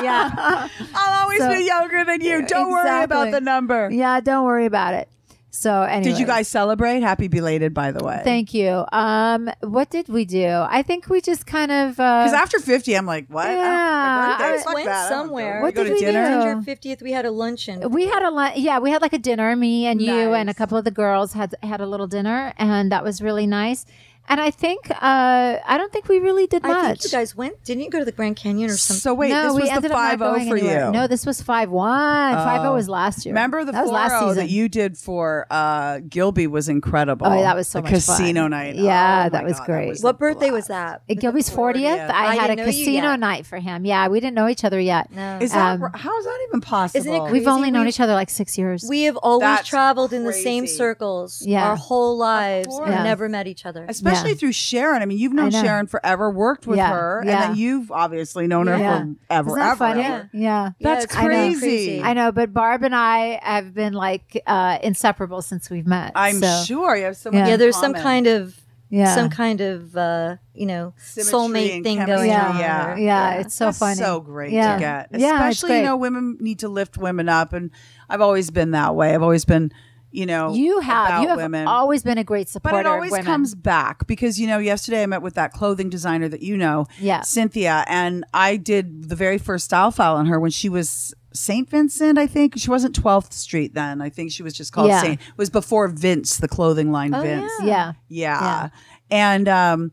Yeah. 0.02 0.68
I'll 0.94 1.22
always 1.22 1.40
So- 1.40 1.52
be 1.52 1.64
younger 1.64 2.04
than 2.04 2.20
you. 2.20 2.46
Don't 2.46 2.70
worry 2.70 3.02
about 3.04 3.30
the 3.32 3.40
number. 3.40 3.90
yeah, 3.90 4.20
don't 4.20 4.44
worry 4.44 4.66
about 4.66 4.94
it. 4.94 5.08
So 5.50 5.82
anyway, 5.82 6.12
Did 6.12 6.20
you 6.20 6.26
guys 6.26 6.46
celebrate? 6.46 7.00
Happy 7.00 7.26
belated, 7.26 7.74
by 7.74 7.90
the 7.90 8.04
way. 8.04 8.20
Thank 8.22 8.54
you. 8.54 8.84
Um, 8.92 9.50
what 9.62 9.90
did 9.90 10.08
we 10.08 10.24
do? 10.24 10.46
I 10.46 10.82
think 10.82 11.08
we 11.08 11.20
just 11.20 11.46
kind 11.46 11.72
of 11.72 11.98
uh, 11.98 12.22
Because 12.22 12.32
after 12.34 12.60
50, 12.60 12.94
I'm 12.96 13.06
like, 13.06 13.26
what? 13.28 13.46
I 13.46 13.54
don't- 13.54 13.64
Yeah, 13.64 14.26
my 14.28 14.38
birthday, 14.38 14.60
I 14.60 14.62
fuck 14.62 14.74
went 14.74 14.86
that. 14.86 15.06
I 15.06 15.08
somewhere. 15.08 15.58
go. 15.58 15.62
What 15.64 15.74
go 15.74 15.82
did 15.84 15.92
we 15.94 16.00
dinner? 16.00 16.40
do? 16.40 16.44
Your 16.46 16.56
50th, 16.76 17.02
we 17.02 17.10
had 17.10 17.24
a 17.26 17.32
luncheon. 17.32 17.90
We 17.90 18.06
had 18.06 18.22
a 18.22 18.30
lun- 18.30 18.52
yeah, 18.56 18.78
we 18.78 18.90
had 18.90 19.02
like 19.02 19.14
a 19.14 19.18
dinner. 19.18 19.56
Me 19.56 19.86
and 19.86 20.00
you 20.00 20.32
and 20.34 20.48
a 20.48 20.54
couple 20.54 20.78
of 20.78 20.84
the 20.84 20.92
girls 20.92 21.32
had 21.32 21.56
had 21.64 21.80
a 21.80 21.86
little 21.86 22.06
dinner, 22.06 22.52
and 22.56 22.92
that 22.92 23.02
was 23.02 23.20
really 23.20 23.46
nice. 23.48 23.84
And 24.30 24.40
I 24.40 24.50
think 24.50 24.90
uh, 24.90 24.94
I 25.00 25.76
don't 25.78 25.90
think 25.92 26.06
we 26.08 26.18
really 26.18 26.46
did 26.46 26.64
I 26.64 26.68
much. 26.68 27.00
think 27.00 27.04
you 27.12 27.18
guys 27.18 27.34
went. 27.34 27.64
Didn't 27.64 27.82
you 27.84 27.90
go 27.90 27.98
to 27.98 28.04
the 28.04 28.12
Grand 28.12 28.36
Canyon 28.36 28.70
or 28.70 28.76
something? 28.76 29.00
So 29.00 29.14
wait, 29.14 29.30
no, 29.30 29.44
this 29.44 29.54
we 29.54 29.60
was 29.62 29.70
the 29.70 29.74
ended 29.76 29.90
up 29.92 29.96
not 29.96 30.10
5 30.10 30.18
going 30.18 30.48
for 30.48 30.56
anywhere. 30.56 30.86
you. 30.86 30.92
No, 30.92 31.06
this 31.06 31.24
was 31.24 31.40
five 31.40 31.70
one. 31.70 32.34
Five 32.34 32.60
zero 32.60 32.74
was 32.74 32.88
last 32.88 33.24
year. 33.24 33.32
Remember 33.34 33.64
the 33.64 33.72
that 33.72 33.82
was 33.84 33.90
last 33.90 34.12
4 34.20 34.20
season. 34.20 34.36
that 34.36 34.50
you 34.50 34.68
did 34.68 34.98
for 34.98 35.46
uh, 35.50 36.00
Gilby 36.08 36.46
was 36.46 36.68
incredible. 36.68 37.26
Oh, 37.26 37.40
that 37.40 37.56
was 37.56 37.68
so 37.68 37.78
the 37.78 37.84
much 37.90 38.02
fun. 38.04 38.16
casino 38.18 38.48
night. 38.48 38.74
Yeah, 38.76 39.24
Oh, 39.26 39.30
that 39.30 39.42
my 39.44 39.48
was 39.48 39.58
God, 39.58 39.66
great. 39.66 39.88
was 39.88 40.02
what 40.02 40.16
a 40.16 40.18
birthday 40.18 40.50
blast. 40.50 40.52
was 40.52 40.66
that? 40.68 41.02
At 41.08 41.18
Gilby's 41.20 41.48
40th, 41.48 41.74
40th. 41.76 42.10
I, 42.10 42.26
I 42.26 42.34
had 42.34 42.50
a 42.50 42.56
didn't 42.56 42.56
know 42.58 42.72
you 42.72 42.84
casino 42.84 43.10
yet. 43.12 43.20
night 43.20 43.46
for 43.46 43.58
him. 43.58 43.86
Yeah, 43.86 44.08
we 44.08 44.20
didn't 44.20 44.34
know 44.34 44.48
each 44.48 44.64
other 44.64 44.78
yet. 44.78 45.10
No. 45.10 45.38
Is 45.40 45.52
that 45.52 45.80
Um, 45.80 45.90
how 45.94 46.18
is 46.18 46.24
that 46.26 46.38
even 46.48 46.60
possible? 46.60 47.00
Isn't 47.00 47.14
it 47.14 47.22
We've 47.24 47.30
crazy? 47.30 47.46
only 47.46 47.70
known 47.70 47.84
We- 47.84 47.88
each 47.88 48.00
other 48.00 48.12
like 48.14 48.28
six 48.30 48.58
years. 48.58 48.84
We 48.86 49.04
have 49.04 49.16
always 49.16 49.40
That's 49.40 49.68
traveled 49.68 50.12
in 50.12 50.24
the 50.24 50.32
same 50.34 50.64
crazy. 50.64 50.76
circles 50.76 51.42
Yeah. 51.46 51.70
our 51.70 51.76
whole 51.76 52.16
lives 52.18 52.66
course. 52.68 52.86
and 52.86 52.94
Yeah. 52.94 53.02
never 53.04 53.28
met 53.28 53.46
each 53.46 53.64
other. 53.64 53.86
Especially 53.88 54.17
Yeah. 54.26 54.34
through 54.34 54.52
Sharon. 54.52 55.02
I 55.02 55.06
mean, 55.06 55.18
you've 55.18 55.32
known 55.32 55.50
know. 55.50 55.62
Sharon 55.62 55.86
forever, 55.86 56.30
worked 56.30 56.66
with 56.66 56.78
Yeah, 56.78 56.90
her, 56.92 57.20
and 57.20 57.28
then 57.28 57.56
you've 57.56 57.90
obviously 57.92 58.46
known 58.46 58.66
her 58.66 58.76
Yeah. 58.78 59.04
forever. 59.28 59.48
Isn't 59.50 59.58
that 59.60 59.68
ever. 59.70 59.76
funny? 59.76 60.00
Yeah. 60.00 60.22
Yeah. 60.32 60.70
That's 60.80 61.04
it's 61.04 61.14
crazy. 61.14 61.58
crazy. 61.60 62.02
I 62.02 62.12
know, 62.14 62.32
but 62.32 62.52
Barb 62.52 62.82
and 62.82 62.94
I 62.94 63.38
have 63.42 63.74
been 63.74 63.92
like 63.92 64.42
uh, 64.46 64.78
inseparable 64.82 65.42
since 65.42 65.70
we've 65.70 65.86
met. 65.86 66.12
I'm 66.14 66.40
so, 66.40 66.62
sure 66.64 66.96
you 66.96 67.04
have 67.04 67.16
so 67.16 67.30
Yeah. 67.32 67.38
much. 67.40 67.48
yeah, 67.48 67.54
in 67.54 67.60
there's 67.60 67.76
some 67.78 67.94
kind 67.94 68.26
of 68.26 68.54
Yeah. 68.90 69.14
some 69.14 69.28
kind 69.28 69.60
of 69.60 69.94
uh, 69.96 70.36
you 70.54 70.64
know 70.66 70.94
Symmetry 70.96 71.32
soulmate 71.32 71.82
thing 71.84 71.98
chemistry, 71.98 72.06
going 72.16 72.30
Yeah. 72.30 72.48
on. 72.48 72.58
yeah. 72.58 72.92
or- 72.94 72.96
Yeah, 72.98 73.30
it's 73.34 73.54
so 73.54 73.66
That's 73.66 73.78
funny. 73.78 73.96
so 73.96 74.20
great 74.20 74.50
Yeah. 74.52 74.74
to 74.74 74.80
get. 74.80 75.08
Yeah, 75.20 75.46
it's 75.48 75.58
Especially, 75.58 75.78
you 75.78 75.84
know, 75.84 75.96
women 75.96 76.38
need 76.40 76.60
to 76.60 76.68
lift 76.68 76.96
women 76.96 77.28
up, 77.28 77.52
and 77.52 77.70
I've 78.08 78.22
always 78.22 78.50
been 78.50 78.70
that 78.70 78.94
way. 78.96 79.14
I've 79.14 79.22
always 79.22 79.44
been, 79.44 79.72
you 80.10 80.24
know, 80.26 80.52
You 80.54 80.80
have 80.80 81.06
about 81.08 81.22
you 81.22 81.28
have 81.28 81.36
women. 81.36 81.66
always 81.66 82.02
been 82.02 82.18
a 82.18 82.24
great 82.24 82.48
supporter. 82.48 82.76
but 82.76 82.80
it 82.80 82.86
always 82.86 83.16
comes 83.24 83.54
back 83.54 84.06
because 84.06 84.40
you 84.40 84.46
know 84.46 84.58
yesterday 84.58 85.02
I 85.02 85.06
met 85.06 85.22
with 85.22 85.34
that 85.34 85.52
clothing 85.52 85.90
designer 85.90 86.28
that 86.28 86.42
you 86.42 86.56
know, 86.56 86.86
Yeah. 86.98 87.20
Cynthia, 87.22 87.84
and 87.88 88.24
I 88.32 88.56
did 88.56 89.08
the 89.08 89.16
very 89.16 89.38
first 89.38 89.66
style 89.66 89.90
file 89.90 90.16
on 90.16 90.26
her 90.26 90.40
when 90.40 90.50
she 90.50 90.68
was 90.68 91.14
Saint 91.34 91.68
Vincent. 91.70 92.18
I 92.18 92.26
think 92.26 92.54
she 92.56 92.70
wasn't 92.70 92.94
Twelfth 92.94 93.32
Street 93.34 93.74
then. 93.74 94.00
I 94.00 94.08
think 94.08 94.32
she 94.32 94.42
was 94.42 94.54
just 94.54 94.72
called 94.72 94.88
Yeah. 94.88 95.02
Saint. 95.02 95.20
It 95.20 95.26
was 95.36 95.50
before 95.50 95.88
Vince, 95.88 96.38
the 96.38 96.48
clothing 96.48 96.90
line 96.90 97.14
Oh, 97.14 97.22
Vince. 97.22 97.52
yeah. 97.62 97.92
Yeah. 98.08 98.40
Yeah. 98.40 98.68
And 99.10 99.48
um 99.48 99.92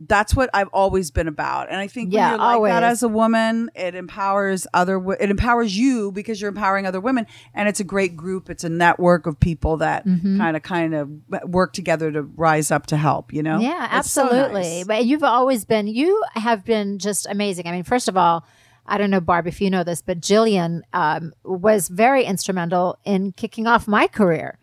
that's 0.00 0.34
what 0.34 0.50
I've 0.52 0.68
always 0.68 1.10
been 1.10 1.28
about. 1.28 1.68
And 1.70 1.76
I 1.78 1.86
think 1.86 2.08
when 2.12 2.18
Yeah, 2.18 2.30
you're 2.30 2.38
like 2.38 2.48
that 2.48 2.54
always. 2.54 2.72
as 2.74 3.02
a 3.04 3.08
woman, 3.08 3.70
it 3.74 3.94
empowers 3.94 4.66
other 4.74 4.98
wo- 4.98 5.16
it 5.18 5.30
empowers 5.30 5.76
you 5.78 6.10
because 6.12 6.40
you're 6.40 6.48
empowering 6.48 6.84
other 6.86 7.00
women 7.00 7.26
and 7.54 7.68
it's 7.68 7.80
a 7.80 7.84
great 7.84 8.16
group. 8.16 8.50
It's 8.50 8.64
a 8.64 8.68
network 8.68 9.26
of 9.26 9.38
people 9.38 9.76
that 9.78 10.04
kind 10.04 10.56
of 10.56 10.62
kind 10.62 10.94
of 10.94 11.10
work 11.48 11.72
together 11.72 12.10
to 12.12 12.22
rise 12.22 12.70
up 12.70 12.86
to 12.86 12.96
help, 12.96 13.32
you 13.32 13.42
know? 13.42 13.60
Yeah, 13.60 13.98
It's 13.98 14.10
so 14.10 14.24
absolutely. 14.24 14.60
nice. 14.62 14.86
But 14.86 15.04
you've 15.06 15.24
always 15.24 15.64
been, 15.64 15.86
you 15.86 16.22
have 16.34 16.64
been 16.64 16.98
just 16.98 17.26
amazing. 17.26 17.66
I 17.68 17.70
mean, 17.72 17.84
first 17.84 18.08
of 18.08 18.16
all, 18.16 18.44
I 18.86 18.98
don't 18.98 19.08
know, 19.10 19.20
Barb, 19.20 19.46
if 19.46 19.62
you 19.62 19.70
know 19.70 19.82
this, 19.84 20.02
but 20.02 20.20
Jillian 20.20 20.82
um, 20.92 21.32
was 21.42 21.88
very 21.88 22.24
instrumental 22.24 22.98
in 23.04 23.32
kicking 23.32 23.66
off 23.66 23.88
my 23.88 24.06
career. 24.08 24.58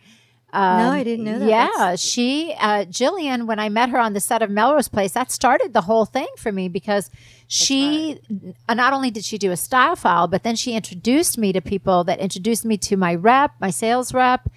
Um, 0.53 0.77
No, 0.79 0.89
I 0.91 1.03
didn't 1.03 1.25
know 1.25 1.39
that. 1.39 1.47
Yeah, 1.49 1.69
That's- 1.77 1.99
she, 2.01 2.53
uh, 2.59 2.85
Jillian, 2.85 3.45
when 3.47 3.59
I 3.59 3.69
met 3.69 3.89
her 3.89 3.97
on 3.97 4.13
the 4.13 4.19
set 4.19 4.41
of 4.41 4.49
Melrose 4.49 4.87
Place, 4.89 5.13
that 5.13 5.31
started 5.31 5.73
the 5.73 5.81
whole 5.81 6.05
thing 6.05 6.27
for 6.37 6.51
me 6.51 6.67
because 6.67 7.09
she, 7.47 8.19
uh, 8.67 8.73
not 8.73 8.93
only 8.93 9.11
did 9.11 9.23
she 9.25 9.37
do 9.37 9.51
a 9.51 9.57
style 9.57 9.95
file, 9.95 10.27
but 10.27 10.43
then 10.43 10.55
she 10.55 10.73
introduced 10.73 11.37
me 11.37 11.53
to 11.53 11.61
people 11.61 12.03
that 12.05 12.19
introduced 12.19 12.65
me 12.65 12.77
to 12.79 12.97
my 12.97 13.15
rep, 13.15 13.51
my 13.59 13.69
sales 13.69 14.13
rep. 14.13 14.49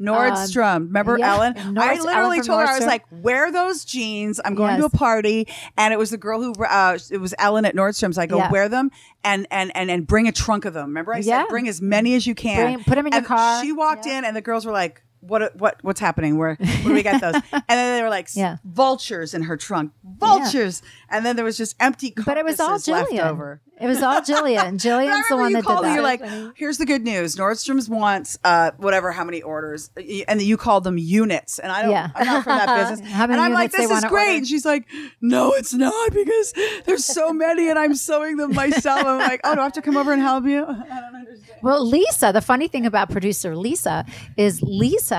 Nordstrom. 0.00 0.86
Remember 0.86 1.18
yeah, 1.18 1.34
Ellen? 1.34 1.78
I 1.78 2.00
literally 2.00 2.38
from 2.38 2.46
told 2.46 2.60
her 2.60 2.66
I 2.66 2.78
was 2.78 2.86
like, 2.86 3.04
"Wear 3.10 3.52
those 3.52 3.84
jeans. 3.84 4.40
I'm 4.42 4.54
going 4.54 4.78
to 4.78 4.86
a 4.86 4.90
party." 4.90 5.46
And 5.76 5.92
it 5.92 5.98
was 5.98 6.08
the 6.10 6.16
girl 6.16 6.40
who 6.42 6.52
uh, 6.64 6.98
it 7.10 7.18
was 7.18 7.34
Ellen 7.38 7.66
at 7.66 7.74
Nordstrom's. 7.76 8.16
I 8.16 8.24
go, 8.26 8.38
Yeah. 8.38 8.50
"Wear 8.50 8.68
them 8.70 8.90
and 9.22 9.46
and 9.50 9.70
and 9.76 9.90
and 9.90 10.06
bring 10.06 10.26
a 10.26 10.32
trunk 10.32 10.64
of 10.64 10.72
them." 10.72 10.86
Remember 10.86 11.12
I 11.12 11.20
said, 11.20 11.28
Yeah. 11.28 11.44
"Bring 11.50 11.68
as 11.68 11.82
many 11.82 12.14
as 12.14 12.26
you 12.26 12.34
can. 12.34 12.72
Bring- 12.76 12.84
put 12.84 12.96
'em 12.96 13.08
in 13.08 13.12
your 13.12 13.22
car. 13.22 13.62
She 13.62 13.72
walked 13.72 14.06
in, 14.06 14.24
and 14.24 14.34
the 14.34 14.40
girls 14.40 14.64
were 14.64 14.72
like. 14.72 15.02
What 15.20 15.54
what 15.56 15.76
what's 15.82 16.00
happening? 16.00 16.38
Where 16.38 16.54
where 16.56 16.82
do 16.82 16.92
we 16.94 17.02
get 17.02 17.20
those? 17.20 17.34
and 17.52 17.62
then 17.68 17.96
they 17.98 18.02
were 18.02 18.08
like 18.08 18.28
Yeah. 18.34 18.56
vultures 18.64 19.34
in 19.34 19.42
her 19.42 19.56
trunk, 19.56 19.92
vultures. 20.18 20.82
And 21.10 21.24
then 21.26 21.36
there 21.36 21.44
was 21.44 21.56
just 21.56 21.76
empty. 21.80 22.14
But 22.24 22.38
it 22.38 22.44
was 22.44 22.58
all 22.60 22.68
carcasses 22.68 22.88
left 22.88 23.10
Jillian. 23.12 23.26
over. 23.26 23.60
It 23.80 23.86
was 23.86 24.02
all 24.02 24.20
Jillian. 24.20 24.72
Jillian's 24.78 25.28
the 25.28 25.36
one 25.36 25.52
that 25.54 25.64
did 25.64 25.78
that. 25.82 25.94
You're 25.94 26.02
like, 26.02 26.22
here's 26.54 26.76
the 26.76 26.84
good 26.84 27.02
news. 27.02 27.36
Nordstrom's 27.36 27.88
wants 27.88 28.38
uh, 28.44 28.72
whatever 28.76 29.10
how 29.10 29.24
many 29.24 29.40
orders, 29.40 29.90
and 30.28 30.40
you 30.42 30.58
called 30.58 30.84
them 30.84 30.98
units. 30.98 31.58
And 31.58 31.72
I 31.72 31.82
don't, 31.82 31.90
Yeah. 31.90 32.10
I'm 32.14 32.26
not 32.26 32.44
from 32.44 32.58
that 32.58 32.90
business. 32.90 33.10
And 33.20 33.40
I'm 33.40 33.52
like, 33.54 33.72
this 33.72 33.90
is 33.90 34.04
great. 34.04 34.12
order? 34.28 34.36
And 34.38 34.46
she's 34.46 34.66
like, 34.66 34.84
no, 35.22 35.52
it's 35.54 35.72
not 35.72 36.12
because 36.12 36.52
there's 36.84 37.04
so 37.06 37.32
many, 37.32 37.70
and 37.70 37.78
I'm 37.78 37.94
sewing 37.94 38.36
them 38.36 38.54
myself. 38.54 39.04
I'm 39.06 39.18
like, 39.18 39.40
oh, 39.44 39.54
do 39.54 39.60
I 39.60 39.64
have 39.64 39.72
to 39.74 39.82
come 39.82 39.96
over 39.96 40.12
and 40.12 40.20
help 40.20 40.44
you? 40.44 40.62
I 40.62 40.66
don't 41.00 41.14
understand. 41.14 41.60
Well, 41.62 41.84
Lisa, 41.86 42.32
the 42.32 42.40
funny 42.42 42.68
thing 42.68 42.84
about 42.86 43.10
producer 43.10 43.56
Lisa 43.56 44.04
is 44.36 44.60
Lisa 44.62 45.09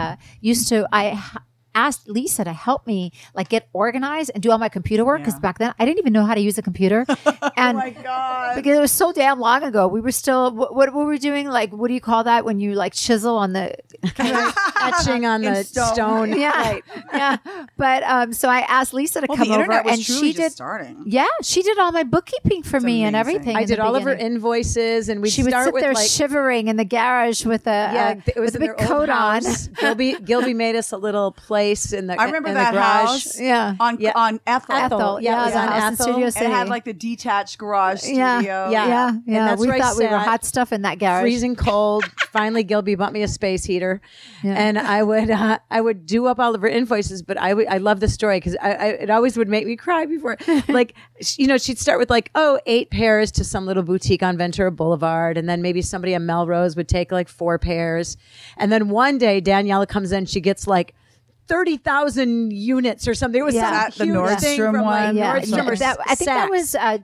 used 0.42 0.68
to 0.70 0.88
I 0.92 1.22
asked 1.76 2.08
Lisa 2.10 2.44
to 2.44 2.54
help 2.54 2.86
me 2.88 3.12
like 3.34 3.50
get 3.50 3.68
organized 3.74 4.32
and 4.34 4.42
do 4.44 4.52
all 4.52 4.58
my 4.58 4.70
computer 4.70 5.06
work 5.06 5.20
because 5.22 5.36
Yeah. 5.36 5.40
back 5.40 5.58
then 5.60 5.74
I 5.80 5.86
didn't 5.86 6.00
even 6.00 6.14
know 6.14 6.26
how 6.26 6.36
to 6.36 6.42
use 6.42 6.58
a 6.58 6.62
computer. 6.62 7.06
And 7.58 7.78
oh 7.78 7.82
my 7.82 7.90
god. 7.92 8.56
because 8.56 8.78
it 8.78 8.82
was 8.82 8.92
so 8.92 9.12
damn 9.12 9.40
long 9.40 9.64
ago. 9.64 9.88
We 9.88 10.02
were 10.02 10.12
still 10.12 10.52
what, 10.52 10.74
what 10.76 10.94
were 10.94 11.06
we 11.06 11.20
doing? 11.20 11.48
Like 11.48 11.72
what 11.72 11.88
do 11.90 11.94
you 11.94 12.02
call 12.02 12.24
that 12.24 12.46
when 12.46 12.60
you 12.60 12.74
like 12.74 12.94
chisel 12.94 13.38
on 13.38 13.54
the 13.54 13.76
etching 14.82 15.26
on 15.26 15.42
the 15.42 15.64
stone. 15.64 15.94
stone. 15.94 16.40
yeah 16.40 16.80
yeah. 17.14 17.38
But 17.78 18.04
um, 18.04 18.34
so 18.34 18.50
I 18.50 18.62
asked 18.62 18.94
Lisa 18.94 19.22
to 19.22 19.28
well, 19.28 19.38
come 19.38 19.52
over 19.52 19.72
and 19.72 20.00
she 20.02 20.34
did. 20.34 20.52
starting. 20.52 21.04
Yeah, 21.06 21.26
she 21.42 21.62
did 21.62 21.78
all 21.80 21.92
my 21.92 22.04
bookkeeping 22.04 22.64
for 22.64 22.80
me 22.80 23.04
and 23.04 23.16
everything. 23.16 23.56
I 23.56 23.66
did 23.66 23.80
all 23.80 23.96
of 23.96 24.04
her 24.04 24.14
invoices, 24.14 25.10
and 25.10 25.22
we 25.22 25.30
She 25.30 25.44
would 25.44 25.54
sit 25.54 25.74
there 25.76 25.94
like 25.94 26.08
shivering 26.08 26.68
in 26.68 26.78
the 26.78 26.86
garage 26.86 27.46
with 27.46 27.68
a 27.68 27.70
yeah, 27.94 28.16
uh, 28.18 28.32
it 28.36 28.40
was 28.40 28.54
with 28.54 28.64
a 28.64 28.68
big 28.68 28.78
coat 28.78 29.10
on. 29.10 29.42
Gilby 29.80 30.18
Gilby 30.20 30.54
made 30.54 30.76
us 30.76 30.92
a 30.92 30.98
little 30.98 31.32
place 31.62 31.94
in 31.94 32.08
the. 32.08 32.20
I 32.20 32.26
remember 32.26 32.50
in 32.50 32.56
that 32.56 32.72
the 32.72 32.78
garage. 32.80 33.08
house. 33.08 33.40
Yeah. 33.40 33.76
On 33.80 33.98
Yeah. 34.00 34.12
on 34.16 34.40
Ethel. 34.48 34.76
Ethel, 34.76 35.22
Yeah, 35.22 35.32
yeah, 35.32 35.42
it 35.42 35.46
was 35.46 35.54
the 35.54 35.60
on 35.60 35.94
Ethel. 35.94 36.06
Studio 36.08 36.30
City. 36.30 36.46
it 36.46 36.50
had 36.52 36.70
like 36.70 36.86
the 36.86 36.94
detached 36.94 37.58
garage 37.58 38.00
studio. 38.02 38.18
Yeah. 38.20 38.42
yeah, 38.42 38.70
yeah, 38.88 39.08
And 39.10 39.24
yeah. 39.28 39.46
that's 39.48 39.62
We 39.62 39.68
thought 39.80 39.98
we 39.98 40.08
were 40.08 40.18
hot 40.18 40.44
stuff 40.46 40.72
in 40.74 40.82
that 40.84 41.00
garage. 41.00 41.22
freezing 41.22 41.56
cold. 41.56 42.06
Finally, 42.32 42.64
Gilby 42.64 42.96
bought 42.96 43.14
me 43.14 43.24
a 43.24 43.28
space 43.28 43.64
heater, 43.66 44.02
Yeah. 44.44 44.54
and 44.54 44.80
I 44.80 45.04
would 45.04 45.30
uh, 45.30 45.60
I 45.70 45.82
would 45.82 46.06
do 46.06 46.26
up 46.28 46.40
all 46.40 46.56
of 46.56 46.62
her 46.62 46.68
invoices. 46.68 47.22
But 47.22 47.38
I 47.38 47.54
would 47.54 47.68
I 47.68 47.78
love 47.78 48.00
the 48.00 48.08
story 48.08 48.38
because 48.38 48.56
I, 48.62 48.72
I 48.72 48.86
it 49.04 49.10
always 49.10 49.38
would 49.38 49.50
make 49.50 49.66
me 49.68 49.76
cry 49.76 50.06
before. 50.06 50.38
like 50.68 50.94
you 51.38 51.46
know, 51.48 51.58
she'd 51.58 51.78
start 51.80 52.00
with 52.00 52.10
like 52.10 52.32
oh 52.36 52.60
eight 52.66 52.90
pairs 52.90 53.32
to 53.34 53.44
some 53.44 53.66
little 53.66 53.84
boutique 53.84 54.24
on 54.24 54.38
Ventura 54.38 54.72
Boulevard, 54.72 55.38
and 55.38 55.48
then 55.48 55.62
maybe 55.62 55.82
somebody 55.82 56.16
on 56.16 56.26
Melrose 56.26 56.76
would 56.76 56.88
take 56.88 57.12
like 57.12 57.28
four 57.28 57.60
pairs, 57.60 58.18
and 58.58 58.72
then 58.72 58.90
one 58.90 59.18
day 59.18 59.42
Daniela 59.42 59.88
comes 59.88 60.12
in, 60.12 60.26
she 60.26 60.40
gets 60.42 60.68
like. 60.68 60.96
Thirty 61.48 61.76
thousand 61.78 62.52
units 62.54 63.08
or 63.10 63.14
something. 63.14 63.42
It 63.42 63.44
was 63.44 63.56
Yeah. 63.56 63.62
some 63.62 63.72
That- 63.74 63.94
the 63.96 64.06
huge 64.06 64.40
thing 64.40 64.60
Nordstrom 64.60 64.72
from 64.72 64.86
like 64.86 65.06
one? 65.08 65.18
yeah, 65.18 65.40
Nordstrom 65.40 65.68
or 65.68 65.76
that, 65.76 65.98
I 66.08 66.16
think 66.16 66.28
that 66.30 66.50
was 66.50 66.76
uh, 66.76 66.98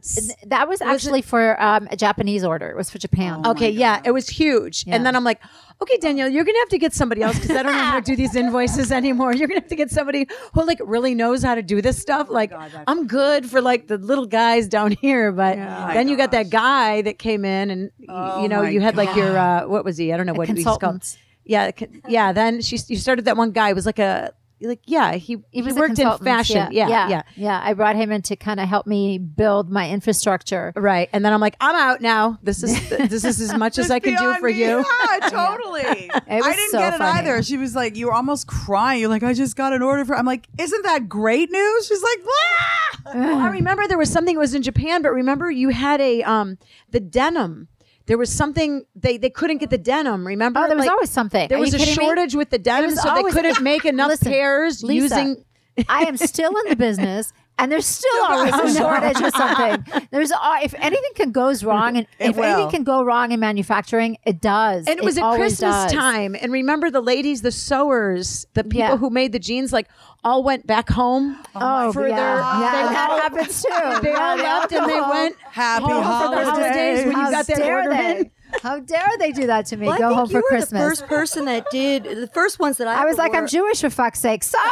that 0.48 0.70
was 0.70 0.82
actually 0.82 1.22
for 1.22 1.62
um, 1.62 1.88
a 1.92 1.98
Japanese 1.98 2.44
order. 2.46 2.70
It 2.70 2.78
was 2.78 2.90
for 2.90 2.98
Japan. 2.98 3.42
Oh, 3.44 3.52
Okay, 3.52 3.70
yeah, 3.70 4.02
it 4.06 4.12
was 4.12 4.30
huge. 4.30 4.86
Yeah. 4.88 4.96
And 4.96 5.06
then 5.06 5.16
I'm 5.18 5.26
like, 5.26 5.42
okay, 5.82 5.98
Danielle, 5.98 6.30
you're 6.30 6.46
gonna 6.46 6.60
have 6.60 6.70
to 6.70 6.78
get 6.78 6.94
somebody 6.94 7.24
else 7.24 7.36
because 7.40 7.58
I 7.58 7.64
don't 7.64 7.74
know 7.74 7.80
how 7.84 8.00
to 8.00 8.06
do 8.06 8.16
these 8.16 8.36
invoices 8.44 8.92
anymore. 8.92 9.34
You're 9.34 9.48
gonna 9.50 9.60
have 9.60 9.70
to 9.70 9.76
get 9.76 9.92
somebody 9.92 10.28
who 10.54 10.64
like 10.66 10.80
really 10.86 11.14
knows 11.14 11.44
how 11.44 11.56
to 11.56 11.62
do 11.62 11.82
this 11.82 11.98
stuff. 12.00 12.30
Like, 12.30 12.54
I'm 12.88 13.06
good 13.08 13.50
for 13.50 13.60
like 13.62 13.88
the 13.88 13.98
little 13.98 14.26
guys 14.28 14.68
down 14.70 14.92
here, 15.02 15.32
but 15.34 15.56
then 15.58 16.08
you 16.08 16.16
got 16.16 16.32
that 16.32 16.50
guy 16.50 17.02
that 17.02 17.20
came 17.20 17.44
in, 17.44 17.70
and 17.70 17.92
Oh 18.08 18.42
you 18.44 18.48
know, 18.48 18.62
you 18.62 18.80
had 18.80 18.96
like 18.96 19.14
your 19.16 19.38
uh, 19.38 19.68
what 19.68 19.84
was 19.84 19.98
he? 19.98 20.14
I 20.14 20.18
don't 20.18 20.26
know 20.26 20.34
what 20.34 20.48
he 20.48 20.54
was 20.54 20.64
called. 20.64 21.04
Consultant. 21.48 22.04
Yeah, 22.06 22.10
yeah. 22.28 22.32
Then 22.34 22.62
she 22.62 22.78
you 22.88 22.98
started 22.98 23.26
that 23.26 23.38
one 23.38 23.52
guy. 23.52 23.70
It 23.70 23.76
was 23.76 23.86
like 23.86 24.00
a 24.00 24.34
like 24.60 24.80
yeah 24.86 25.14
he 25.14 25.38
He 25.52 25.62
was 25.62 25.78
a 25.78 25.80
worked 25.80 26.00
in 26.00 26.18
fashion. 26.18 26.70
Yeah, 26.72 26.88
yeah. 26.90 27.10
yeah, 27.10 27.22
yeah. 27.36 27.62
I 27.64 27.74
brought 27.74 27.96
him 27.96 28.12
in 28.12 28.24
to 28.24 28.36
kind 28.36 28.60
of 28.60 28.68
help 28.68 28.88
me 28.88 29.20
build 29.20 29.70
my 29.70 29.88
infrastructure. 29.90 30.74
Right, 30.76 31.10
and 31.14 31.24
then 31.24 31.32
I'm 31.32 31.40
like, 31.40 31.56
I'm 31.62 31.76
out 31.76 32.02
now. 32.02 32.40
This 32.42 32.64
is 32.64 32.90
this 33.10 33.24
is 33.24 33.40
as 33.40 33.54
much 33.54 33.78
as 33.78 33.92
I 33.92 34.00
can 34.00 34.16
do 34.16 34.34
for 34.40 34.48
me. 34.48 34.54
you. 34.54 34.84
Yeah, 34.84 35.30
totally. 35.30 36.10
I 36.28 36.38
was 36.38 36.56
didn't 36.56 36.72
so 36.72 36.80
get 36.80 36.96
it 36.96 36.98
funny. 36.98 37.20
either. 37.20 37.44
She 37.44 37.58
was 37.58 37.76
like, 37.76 37.96
you 37.96 38.08
were 38.08 38.14
almost 38.14 38.48
crying. 38.48 39.00
You're 39.00 39.10
like, 39.10 39.22
I 39.24 39.34
just 39.34 39.56
got 39.56 39.74
an 39.74 39.84
order 39.84 40.04
for. 40.06 40.16
I'm 40.16 40.26
like, 40.26 40.48
isn't 40.58 40.84
that 40.84 41.08
great 41.08 41.52
news? 41.52 41.88
She's 41.88 42.02
like, 42.02 42.20
"Ah!" 42.28 43.12
Well, 43.14 43.40
I 43.40 43.50
remember 43.50 43.88
there 43.88 43.98
was 43.98 44.12
something 44.12 44.34
that 44.36 44.40
was 44.42 44.56
in 44.56 44.64
Japan, 44.64 45.04
but 45.04 45.12
remember 45.12 45.52
you 45.52 45.70
had 45.70 46.02
a 46.02 46.24
um 46.24 46.58
the 46.90 47.00
denim. 47.00 47.68
There 48.08 48.18
was 48.18 48.32
something 48.34 48.86
they 48.96 49.18
they 49.18 49.30
couldn't 49.30 49.58
get 49.60 49.70
the 49.70 49.78
denim. 49.78 50.26
Remember? 50.26 50.60
Oh, 50.60 50.68
there 50.68 50.76
was 50.78 50.86
Like, 50.86 50.92
always 50.92 51.10
something. 51.10 51.48
there 51.50 51.58
Are 51.58 51.62
was 51.62 51.74
a 51.74 51.78
kidding 51.78 51.96
me? 51.98 52.04
shortage 52.06 52.36
with 52.36 52.50
the 52.50 52.58
denim, 52.60 52.92
so 52.96 53.14
they 53.14 53.24
couldn't 53.24 53.62
make 53.72 53.86
enough 53.86 54.10
Listen, 54.10 54.32
pairs 54.32 54.84
Lisa, 54.84 55.04
using. 55.04 55.44
I 55.90 56.04
am 56.04 56.18
still 56.18 56.56
in 56.58 56.70
the 56.70 56.76
business, 56.88 57.34
and 57.58 57.72
there's 57.72 57.86
still 57.86 58.24
always 58.28 58.54
a 58.54 58.78
shortage 58.80 59.22
of 59.22 59.34
something. 59.36 60.08
There's 60.12 60.32
al- 60.32 60.64
if 60.64 60.74
anything 60.76 61.12
can 61.16 61.32
goes 61.32 61.64
wrong, 61.64 61.98
and 61.98 62.08
It 62.20 62.30
if 62.32 62.38
anything 62.38 62.70
can 62.70 62.84
go 62.84 63.04
wrong 63.04 63.32
in 63.32 63.40
manufacturing, 63.40 64.18
it 64.26 64.42
does. 64.42 64.88
And 64.88 64.98
it 65.00 65.04
was 65.04 65.18
at 65.18 65.36
Christmas 65.36 65.60
does. 65.60 65.92
time. 65.92 66.36
And 66.40 66.52
remember 66.52 66.90
the 66.92 67.02
ladies, 67.02 67.42
the 67.42 67.52
sewers, 67.52 68.46
the 68.54 68.64
people 68.64 68.80
Yeah. 68.80 68.98
who 68.98 69.10
made 69.10 69.32
the 69.32 69.40
jeans, 69.40 69.74
like 69.74 69.88
all 70.24 70.44
went 70.44 70.66
back 70.68 70.90
home 70.90 71.38
Oh, 71.56 71.92
for 71.94 72.08
yeah, 72.08 72.16
their. 72.16 72.36
yeah, 72.38 72.72
they 72.88 72.94
that 72.94 73.10
all- 73.10 73.18
happens 73.20 73.62
too. 73.64 74.02
They 74.02 74.14
all 74.14 74.38
left 74.38 74.72
and 74.72 74.90
they 74.90 75.02
went 75.02 75.36
Happy 75.40 75.84
home 75.84 75.92
for 75.94 76.00
the 76.00 76.04
holidays. 76.06 76.48
holidays 76.48 77.00
when 77.06 77.12
you 77.12 77.18
How 77.18 77.32
got 77.32 77.48
that 77.48 77.58
dare 77.58 77.78
order 77.78 77.92
in. 77.94 78.32
How 78.64 78.80
dare 78.80 79.12
they 79.20 79.32
do 79.32 79.48
that 79.48 79.66
to 79.68 79.78
me? 79.78 79.88
Well, 79.88 79.96
I 79.96 80.00
Go 80.00 80.08
think 80.10 80.18
home 80.18 80.30
for 80.30 80.42
Christmas. 80.48 80.70
the 80.72 80.78
first 80.78 81.08
person 81.08 81.46
that 81.46 81.70
did 81.72 82.04
the 82.04 82.28
first 82.28 82.60
ones 82.60 82.78
that 82.78 82.88
I. 82.88 83.02
I 83.02 83.06
was 83.06 83.20
ever 83.20 83.28
like, 83.30 83.38
I'm. 83.38 83.48
Jewish 83.48 83.82
for 83.82 83.90
fuck's 83.90 84.20
sake. 84.20 84.44
So 84.44 84.58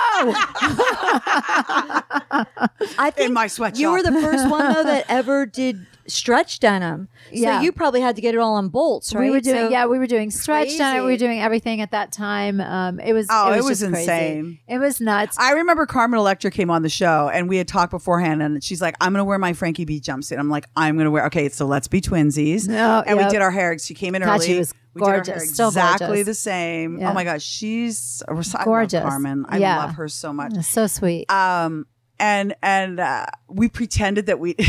I 2.98 3.12
think 3.16 3.28
in 3.30 3.34
my 3.34 3.48
sweatshop. 3.48 3.80
You 3.80 3.92
were 3.92 4.04
the 4.04 4.12
first 4.14 4.50
one 4.50 4.74
though 4.74 4.84
that 4.84 5.06
ever 5.10 5.46
did 5.46 5.86
stretch 6.08 6.60
denim. 6.60 7.08
So 7.30 7.40
Yeah. 7.40 7.62
you 7.62 7.72
probably 7.72 8.02
had 8.02 8.16
to 8.16 8.22
get 8.22 8.36
it 8.36 8.38
all 8.38 8.56
on 8.56 8.70
bolts, 8.70 9.14
right? 9.14 9.22
we 9.22 9.32
were 9.32 9.40
doing, 9.40 9.56
So- 9.56 9.70
yeah, 9.70 9.86
we 9.88 9.98
were 10.00 10.08
doing 10.08 10.30
stretch 10.32 10.78
denim. 10.78 11.06
We 11.06 11.12
were 11.14 11.18
doing 11.18 11.42
everything 11.42 11.82
at 11.82 11.92
that 11.92 12.12
time. 12.12 12.62
Um, 12.62 13.00
it 13.00 13.14
was, 13.14 13.28
Oh, 13.30 13.52
it 13.52 13.54
it 13.54 13.58
was, 13.58 13.66
was 13.70 13.80
just 13.80 13.92
crazy. 13.92 14.02
insane. 14.12 14.60
It 14.68 14.78
was 14.80 15.02
nuts. 15.02 15.38
I 15.40 15.52
remember 15.54 15.86
Carmen 15.86 16.20
Electra 16.20 16.52
came 16.52 16.70
on 16.70 16.84
the 16.84 16.90
show 16.90 17.30
and 17.34 17.50
we 17.50 17.58
had 17.58 17.68
talked 17.68 17.92
beforehand 17.92 18.42
and 18.42 18.64
she's 18.64 18.82
like, 18.82 18.96
I'm 19.02 19.14
going 19.14 19.20
to 19.22 19.26
wear 19.26 19.38
my 19.40 19.54
Frankie 19.54 19.86
B 19.86 20.00
jumpsuit. 20.00 20.38
I'm 20.38 20.50
like, 20.50 20.66
I'm 20.76 20.96
going 20.96 21.06
to 21.06 21.12
wear, 21.12 21.26
okay, 21.26 21.50
so 21.50 21.66
let's 21.66 21.88
be 21.88 22.02
twinsies. 22.02 22.68
No, 22.68 23.04
and 23.06 23.18
we 23.18 23.26
did 23.30 23.42
our 23.42 23.52
hair. 23.52 23.78
She 23.80 23.94
came 23.94 24.16
in 24.16 24.22
God, 24.22 24.36
early. 24.36 24.46
she 24.46 24.58
was 24.60 24.74
we 24.94 25.02
did 25.02 25.08
our 25.08 25.14
gorgeous. 25.16 25.28
hair 25.36 25.46
Still 25.46 25.68
exactly 25.70 26.08
gorgeous. 26.08 26.26
the 26.28 26.34
same. 26.36 27.00
Yeah. 27.00 27.10
Oh 27.12 27.14
my 27.14 27.24
gosh, 27.24 27.44
she's 27.44 28.24
I 28.28 28.34
love 28.34 28.54
Gorgeous. 28.64 29.02
Carmen. 29.04 29.46
I 29.50 29.58
Yeah. 29.58 29.78
love 29.80 29.96
her 29.96 30.08
so 30.08 30.32
much. 30.32 30.54
so 30.64 30.88
sweet. 30.88 31.30
Um, 31.32 31.86
and 32.18 32.56
and 32.64 33.00
uh, 33.02 33.26
we 33.50 33.68
pretended 33.68 34.28
that 34.28 34.40
we. 34.40 34.56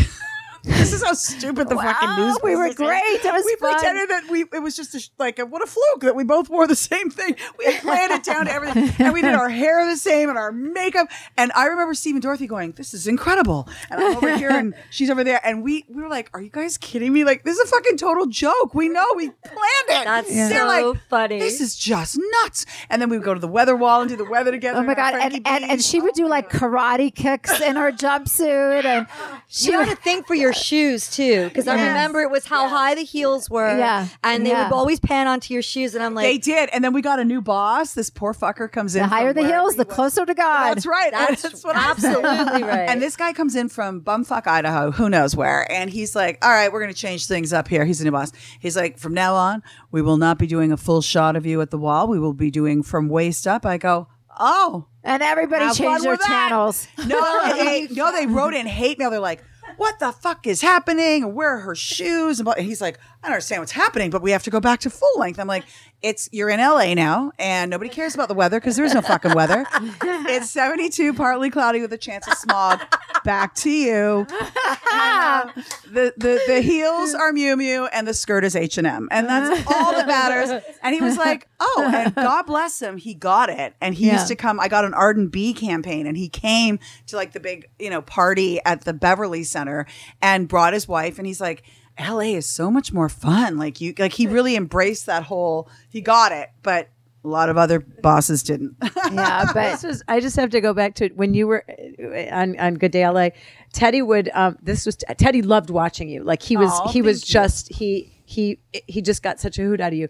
this 0.67 0.93
is 0.93 1.03
how 1.03 1.13
stupid 1.13 1.69
the 1.69 1.77
fucking 1.77 2.09
Wow, 2.09 2.27
news. 2.29 2.39
we 2.43 2.57
were 2.57 2.67
is. 2.67 2.75
great. 2.75 3.03
It 3.25 3.33
was 3.33 3.45
we 3.45 3.57
fun. 3.57 3.73
pretended 3.75 4.11
that 4.11 4.31
we 4.31 4.43
it 4.53 4.63
was 4.63 4.77
just 4.77 4.95
a, 4.95 5.09
like 5.19 5.39
a, 5.39 5.47
what 5.47 5.63
a 5.63 5.67
fluke 5.67 6.01
that 6.03 6.15
we 6.17 6.25
both 6.25 6.49
wore 6.49 6.67
the 6.67 6.77
same 6.91 7.11
thing. 7.11 7.37
We 7.59 7.67
had 7.67 7.83
planned 7.83 8.13
it 8.13 8.25
down 8.25 8.47
to 8.47 8.53
everything, 8.53 8.91
and 8.99 9.15
we 9.15 9.23
did 9.23 9.35
our 9.35 9.49
hair 9.49 9.87
the 9.89 9.97
same 9.97 10.29
and 10.29 10.37
our 10.39 10.53
makeup. 10.53 11.09
And 11.37 11.53
I 11.55 11.67
remember 11.67 11.95
Steve 11.95 12.15
and 12.17 12.23
Dorothy 12.23 12.47
going, 12.47 12.73
"This 12.73 12.95
is 12.95 13.07
incredible," 13.07 13.69
and 13.91 14.01
I'm 14.03 14.17
over 14.17 14.37
here 14.37 14.51
and 14.51 14.75
she's 14.91 15.11
over 15.11 15.23
there, 15.25 15.41
and 15.45 15.63
we 15.63 15.85
we 15.89 16.03
were 16.03 16.09
like, 16.09 16.31
"Are 16.35 16.41
you 16.41 16.51
guys 16.51 16.77
kidding 16.79 17.13
me? 17.13 17.25
Like 17.25 17.45
this 17.45 17.59
is 17.59 17.69
a 17.69 17.71
fucking 17.75 17.97
total 17.97 18.27
joke. 18.27 18.75
We 18.75 18.89
know 18.89 19.07
we 19.17 19.31
planned 19.31 19.89
it." 19.89 20.05
That's 20.05 20.29
They're 20.29 20.51
so 20.61 20.67
like, 20.93 21.01
funny. 21.09 21.39
This 21.39 21.61
is 21.61 21.77
just 21.77 22.19
nuts. 22.43 22.67
And 22.91 23.01
then 23.01 23.09
we 23.09 23.19
would 23.19 23.25
go 23.25 23.35
to 23.35 23.41
the 23.41 23.49
weather 23.49 23.77
wall 23.77 24.01
and 24.01 24.11
do 24.11 24.17
the 24.17 24.25
weather 24.25 24.51
oh 24.51 24.53
together. 24.53 24.79
Oh 24.81 24.83
my 24.83 24.95
god! 24.95 25.15
And, 25.15 25.35
and 25.47 25.65
and 25.65 25.79
B's. 25.79 25.87
she 25.87 26.01
would 26.01 26.13
oh 26.13 26.15
do 26.17 26.29
like 26.29 26.51
karate 26.51 27.15
kicks 27.15 27.61
in 27.61 27.77
her 27.77 27.93
jumpsuit, 27.93 28.85
and 28.85 29.07
she 29.49 29.71
you 29.71 29.79
would. 29.79 29.89
had 29.89 29.97
to 29.97 30.03
think 30.03 30.27
for 30.27 30.35
your 30.35 30.53
shoes 30.57 31.11
too, 31.11 31.45
because 31.45 31.69
I 31.69 31.75
remember 31.75 32.21
it 32.23 32.31
was 32.31 32.47
how 32.47 32.69
high 32.69 32.95
the 32.95 33.03
heels 33.05 33.49
were. 33.51 33.77
Yeah. 33.79 34.09
and 34.25 34.45
they 34.45 34.51
Yeah. 34.51 34.69
would 34.69 34.75
always 34.75 34.99
pan 35.01 35.27
onto 35.27 35.53
your 35.55 35.63
shoes, 35.63 35.95
and 35.95 36.03
I'm 36.03 36.15
like, 36.15 36.25
They 36.25 36.39
did, 36.39 36.69
and 36.73 36.83
then 36.83 36.93
we 36.93 37.03
got 37.03 37.19
a 37.19 37.25
new 37.25 37.41
boss. 37.41 37.95
This 37.95 38.11
poor 38.11 38.33
fucker 38.35 38.71
comes 38.71 38.97
in. 38.97 39.03
The 39.03 39.09
higher 39.09 39.33
the 39.33 39.47
heels, 39.47 39.73
he 39.75 39.79
the 39.79 39.85
closer 39.85 40.25
to 40.27 40.35
God. 40.35 40.75
That's 40.75 40.87
right. 40.87 41.11
That's 41.13 41.43
That's 41.43 41.65
what 41.65 41.77
absolutely 41.77 42.63
right. 42.63 42.89
And 42.89 43.01
this 43.01 43.17
guy 43.17 43.33
comes 43.33 43.55
in 43.55 43.69
from 43.69 44.01
bumfuck 44.01 44.47
Idaho, 44.47 44.91
who 44.91 45.09
knows 45.09 45.37
where, 45.37 45.71
and 45.71 45.91
he's 45.91 46.15
like, 46.17 46.39
"All 46.45 46.51
right, 46.51 46.73
we're 46.73 46.81
going 46.81 46.93
to 46.93 46.99
change 46.99 47.27
things 47.27 47.53
up 47.53 47.69
here." 47.69 47.85
He's 47.85 47.99
the 47.99 48.05
new 48.05 48.11
boss. 48.11 48.33
He's 48.61 48.77
like, 48.77 48.99
"From 48.99 49.15
now 49.15 49.35
on, 49.35 49.63
we 49.93 50.03
will 50.03 50.17
not 50.17 50.39
be 50.39 50.47
doing 50.47 50.73
a 50.73 50.77
full 50.77 51.03
shot 51.03 51.37
of 51.37 51.47
you 51.47 51.61
at 51.61 51.71
the 51.71 51.79
wall. 51.79 52.07
We 52.09 52.19
will 52.19 52.33
be 52.35 52.51
doing 52.51 52.83
from 52.83 53.09
waist 53.09 53.47
up." 53.47 53.65
I 53.67 53.77
go, 53.79 54.09
"Oh, 54.39 54.87
And 55.05 55.23
everybody 55.23 55.65
have 55.65 55.77
changed 55.77 56.05
their 56.05 56.17
channels. 56.17 56.89
No, 57.07 57.53
they, 57.57 57.87
no, 57.93 58.11
they 58.13 58.27
wrote 58.27 58.55
in 58.55 58.67
hate 58.67 58.99
mail. 58.99 59.11
They're 59.11 59.21
like, 59.21 59.43
"What 59.77 59.99
the 59.99 60.13
fuck 60.13 60.47
is 60.47 60.61
happening? 60.61 61.35
Where 61.35 61.57
are 61.57 61.61
her 61.61 61.75
shoes?" 61.75 62.41
And 62.41 62.49
he's 62.59 62.81
like, 62.81 62.99
I 63.23 63.29
don't 63.29 63.35
understand 63.35 63.63
what's 63.63 63.73
happening, 63.73 64.11
but 64.11 64.23
we 64.23 64.31
have 64.31 64.43
to 64.45 64.51
go 64.51 64.61
back 64.61 64.81
to 64.81 64.91
full 64.91 65.11
length. 65.17 65.39
I'm 65.39 65.47
like, 65.47 65.65
it's 66.07 66.29
you're 66.31 66.49
in 66.49 66.61
LA 66.61 66.95
now, 66.95 67.33
and 67.37 67.69
nobody 67.69 67.91
cares 67.91 68.15
about 68.15 68.29
the 68.29 68.35
weather 68.35 68.61
because 68.61 68.77
there's 68.77 68.95
no 68.95 69.03
fucking 69.03 69.35
weather. 69.35 69.67
it's 70.03 70.49
72, 70.51 71.15
partly 71.15 71.51
cloudy 71.51 71.81
with 71.81 71.93
a 71.93 71.99
chance 71.99 72.29
of 72.29 72.35
smog. 72.35 72.81
Back 73.25 73.57
to 73.57 73.71
you. 73.71 74.19
And, 74.21 74.31
uh, 74.93 75.53
the 75.91 76.15
the 76.17 76.41
the 76.47 76.61
heels 76.61 77.13
are 77.13 77.33
Miu 77.33 77.57
Miu, 77.57 77.89
and 77.93 78.07
the 78.07 78.15
skirt 78.15 78.45
is 78.45 78.55
H 78.55 78.79
and 78.79 78.87
M, 78.87 79.09
and 79.11 79.29
that's 79.29 79.67
all 79.67 79.93
that 79.93 80.07
matters. 80.07 80.63
And 80.83 80.95
he 80.95 81.01
was 81.01 81.17
like, 81.17 81.49
oh, 81.59 81.91
and 81.93 82.15
God 82.15 82.47
bless 82.47 82.81
him, 82.81 82.97
he 82.99 83.13
got 83.13 83.51
it, 83.51 83.75
and 83.81 83.93
he 83.95 84.07
Yeah. 84.07 84.13
used 84.15 84.29
to 84.29 84.37
come. 84.37 84.61
I 84.61 84.69
got 84.69 84.85
an 84.85 84.95
Arden 84.95 85.27
B 85.29 85.53
campaign, 85.55 86.07
and 86.07 86.17
he 86.17 86.29
came 86.29 86.79
to 87.09 87.17
like 87.17 87.33
the 87.33 87.41
big 87.41 87.67
you 87.81 87.91
know 87.91 88.01
party 88.03 88.61
at 88.65 88.85
the 88.85 88.93
Beverly 88.95 89.43
Center 89.43 89.87
and 90.23 90.47
brought 90.47 90.73
his 90.73 90.87
wife, 90.87 91.19
and 91.19 91.27
he's 91.27 91.41
like. 91.41 91.65
LA 91.99 92.35
is 92.37 92.47
so 92.47 92.71
much 92.71 92.93
more 92.93 93.09
fun. 93.09 93.59
Like 93.59 93.81
you, 93.81 93.95
like 93.99 94.13
he 94.13 94.27
really 94.27 94.57
embraced 94.57 95.07
that 95.07 95.23
whole. 95.25 95.69
He 95.89 96.01
got 96.01 96.33
it, 96.33 96.51
but 96.63 96.89
a 97.25 97.29
lot 97.29 97.49
of 97.49 97.57
other 97.57 97.81
bosses 97.81 98.43
didn't. 98.43 98.77
Yeah, 99.13 99.45
but 99.55 99.73
this 99.73 99.83
was 99.83 100.03
I 100.07 100.21
just 100.21 100.37
have 100.37 100.51
to 100.51 100.61
go 100.61 100.73
back 100.73 100.95
to 100.97 101.09
when 101.11 101.35
you 101.35 101.47
were 101.47 101.65
uh, 101.69 102.35
on 102.35 102.59
on 102.59 102.75
Good 102.75 102.93
Day 102.93 103.07
LA. 103.09 103.31
Teddy 103.73 104.03
would 104.03 104.31
um 104.35 104.57
this 104.63 104.87
was 104.87 104.97
Teddy 104.97 105.43
loved 105.43 105.71
watching 105.71 106.09
you. 106.09 106.23
Like 106.23 106.43
he 106.43 106.57
was 106.57 106.71
Aw, 106.71 106.89
he 106.89 107.03
was 107.03 107.29
you. 107.29 107.33
just 107.33 107.73
he 107.73 108.13
he 108.25 108.61
he 108.87 109.03
just 109.03 109.23
got 109.23 109.41
such 109.41 109.59
a 109.59 109.63
hoot 109.63 109.81
out 109.81 109.93
of 109.93 109.99
you. 109.99 110.09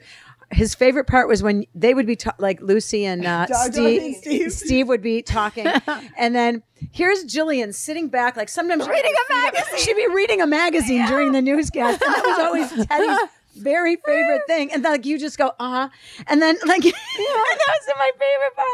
His 0.52 0.74
favorite 0.74 1.06
part 1.06 1.28
was 1.28 1.42
when 1.42 1.64
they 1.74 1.92
would 1.92 2.06
be 2.06 2.16
ta- 2.16 2.34
like 2.38 2.60
Lucy 2.60 3.04
and 3.04 3.26
uh, 3.26 3.46
Dog, 3.46 3.72
Dorothy 3.72 4.06
and 4.06 4.16
Steve, 4.16 4.52
Steve. 4.52 4.52
Steve 4.52 4.88
would 4.88 5.02
be 5.02 5.20
talking, 5.22 5.66
and 6.16 6.34
then 6.34 6.62
here's 6.92 7.24
Jillian 7.24 7.74
sitting 7.74 8.08
back, 8.08 8.36
like 8.36 8.48
sometimes 8.48 8.86
reading 8.86 9.12
a 9.12 9.34
magazine. 9.34 9.78
She'd 9.78 9.96
be 9.96 10.08
reading 10.08 10.40
a 10.40 10.46
magazine 10.46 11.06
during 11.06 11.32
the 11.32 11.42
newscast. 11.42 12.00
And 12.00 12.14
that 12.14 12.24
was 12.24 12.38
always 12.38 12.86
Teddy's 12.86 13.28
very 13.56 13.96
favorite 13.96 14.42
thing. 14.46 14.72
And 14.72 14.82
like 14.82 15.04
you 15.06 15.18
just 15.18 15.38
go, 15.38 15.48
uh 15.58 15.70
huh, 15.70 15.88
and 16.26 16.40
then 16.42 16.56
like 16.66 16.82
that 16.82 16.92
was 16.92 17.94
my 17.98 18.10
favorite 18.18 18.54
part. 18.56 18.66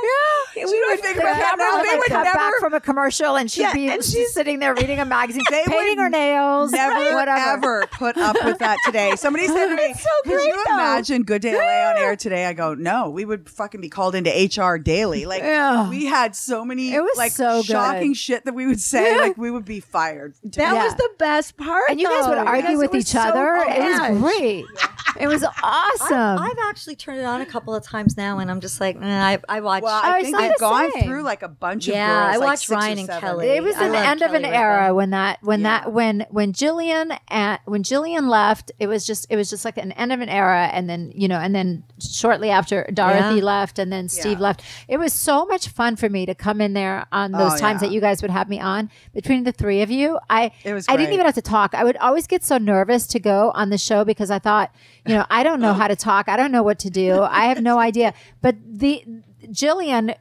Yeah, 0.57 0.65
Do 0.67 0.71
you 0.71 0.81
know 0.81 0.89
what 0.89 0.99
I 0.99 1.03
think 1.03 1.17
about 1.17 1.37
that 1.37 1.55
now? 1.59 1.83
They 1.83 1.97
would 1.99 2.07
cut 2.09 2.25
never- 2.25 2.37
back 2.37 2.53
from 2.61 2.75
a 2.75 2.81
commercial, 2.81 3.37
and 3.37 3.51
she'd 3.51 3.63
Yeah, 3.63 3.73
be 3.75 3.89
and 3.91 4.05
she's 4.05 4.33
sitting 4.33 4.59
there 4.59 4.75
reading 4.75 4.99
a 4.99 5.05
magazine, 5.05 5.43
They 5.51 5.65
painting 5.67 5.99
her 5.99 6.09
nails, 6.09 6.73
Never 6.73 7.15
whatever. 7.15 7.51
ever 7.81 7.87
put 7.93 8.17
up 8.17 8.37
with 8.45 8.59
that 8.59 8.79
today. 8.85 9.15
Somebody 9.17 9.47
said 9.47 9.69
to 9.69 9.77
me, 9.77 9.95
so 9.95 10.09
"Could 10.25 10.33
great, 10.33 10.47
you 10.47 10.65
though." 10.67 10.75
imagine 10.75 11.23
Good 11.23 11.43
Day 11.43 11.55
LA 11.55 11.91
on 11.91 11.97
air 11.99 12.17
today?" 12.17 12.47
I 12.47 12.53
go, 12.53 12.75
"No, 12.75 13.11
we 13.11 13.25
would 13.25 13.49
fucking 13.49 13.81
be 13.81 13.89
called 13.89 14.15
into 14.15 14.31
HR 14.31 14.79
daily. 14.79 15.27
Like 15.27 15.43
Yeah. 15.43 15.89
we 15.89 16.07
had 16.07 16.35
so 16.37 16.65
many, 16.65 16.93
It 16.95 17.01
was 17.03 17.17
like 17.17 17.33
so 17.33 17.59
good. 17.59 17.67
shocking 17.67 18.15
shit 18.15 18.45
that 18.45 18.55
we 18.55 18.67
would 18.67 18.81
say, 18.81 19.17
like 19.19 19.37
we 19.39 19.51
would 19.51 19.65
be 19.65 19.81
fired. 19.81 20.35
That 20.45 20.57
Yeah. 20.75 20.85
was 20.85 20.95
the 20.95 21.11
best 21.19 21.57
part. 21.57 21.85
and 21.91 22.01
you 22.01 22.09
guys 22.09 22.27
would 22.29 22.39
argue 22.39 22.79
with 22.79 22.95
each 22.95 23.15
other. 23.15 23.57
oh, 23.57 23.63
it 23.69 23.81
was 23.83 24.19
great. 24.21 24.65
It 25.21 25.27
was 25.29 25.45
awesome. 25.63 26.17
I've 26.39 26.57
actually 26.69 26.97
turned 26.97 27.21
it 27.21 27.25
on 27.25 27.41
a 27.43 27.47
couple 27.47 27.75
of 27.75 27.85
times 27.85 28.17
now, 28.17 28.39
and 28.39 28.51
I'm 28.51 28.61
just 28.61 28.81
like, 28.81 28.97
eh, 28.97 29.03
I, 29.05 29.39
I 29.49 29.61
watch. 29.61 29.83
Well, 29.83 30.01
Oh, 30.03 30.11
I 30.11 30.23
think 30.23 30.33
not 30.33 30.41
they've 30.43 30.59
gone 30.59 30.91
same. 30.93 31.05
through 31.05 31.23
like 31.23 31.43
a 31.43 31.49
bunch 31.49 31.87
of 31.89 31.95
Yeah. 31.95 32.31
I 32.33 32.39
watched 32.39 32.61
six 32.67 32.71
or 32.71 32.75
Ryan 32.77 32.99
and 32.99 33.07
seven. 33.07 33.21
Kelly. 33.21 33.49
it 33.49 33.63
was 33.63 33.77
I 33.77 33.85
an 33.87 33.93
love 33.93 34.05
end 34.07 34.23
of 34.23 34.33
an 34.33 34.43
Kelly 34.43 34.53
Ripa. 34.53 34.57
era 34.63 34.95
when 34.95 35.11
that 35.11 35.39
when 35.43 35.61
Yeah. 35.61 35.81
that 35.81 35.93
when 35.93 36.27
when 36.31 36.53
Jillian 36.53 37.17
and 37.29 37.59
when 37.67 37.83
Jillian 37.83 38.29
left, 38.29 38.73
it 38.79 38.87
was 38.87 39.07
just 39.07 39.27
it 39.31 39.37
was 39.37 39.51
just 39.51 39.65
like 39.65 39.77
an 39.77 39.93
end 39.93 40.13
of 40.13 40.21
an 40.21 40.29
era, 40.29 40.71
and 40.73 40.89
then 40.89 41.13
you 41.15 41.29
know, 41.29 41.39
and 41.39 41.55
then 41.55 41.85
shortly 42.01 42.51
after 42.51 42.89
Dorothy 42.93 43.37
Yeah. 43.37 43.45
left, 43.45 43.79
and 43.79 43.93
then 43.93 44.09
Steve 44.09 44.39
Yeah. 44.39 44.45
left. 44.45 44.63
It 44.89 44.97
was 44.99 45.13
so 45.13 45.45
much 45.45 45.69
fun 45.69 45.97
for 45.97 46.09
me 46.09 46.25
to 46.27 46.35
come 46.35 46.61
in 46.61 46.73
there 46.73 47.07
on 47.13 47.33
those 47.33 47.55
Oh, 47.55 47.59
times 47.59 47.83
yeah. 47.83 47.89
that 47.89 47.95
you 47.95 48.01
guys 48.01 48.23
would 48.23 48.31
have 48.31 48.49
me 48.49 48.61
on. 48.61 48.91
Between 49.15 49.45
the 49.45 49.53
three 49.53 49.83
of 49.83 49.91
you, 49.91 50.19
I 50.31 50.53
It 50.65 50.73
was 50.73 50.87
I 50.89 50.97
didn't 50.97 51.13
even 51.13 51.27
have 51.27 51.35
to 51.35 51.43
talk. 51.43 51.75
I 51.75 51.85
would 51.85 51.97
always 51.99 52.27
get 52.27 52.43
so 52.45 52.57
nervous 52.59 53.07
to 53.09 53.21
go 53.21 53.53
on 53.55 53.69
the 53.71 53.79
show 53.79 54.05
because 54.05 54.31
I 54.31 54.39
thought, 54.39 54.62
you 55.07 55.15
know, 55.15 55.27
I 55.31 55.43
don't 55.43 55.61
know 55.61 55.73
how 55.73 55.89
to 55.89 55.97
talk. 55.97 56.29
I 56.29 56.37
don't 56.37 56.53
know 56.53 56.63
what 56.63 56.79
to 56.81 56.91
do. 56.91 57.23
I 57.23 57.47
have 57.47 57.61
no 57.63 57.79
idea. 57.79 58.15
But 58.41 58.57
the 58.65 59.05
Jillian 59.47 60.15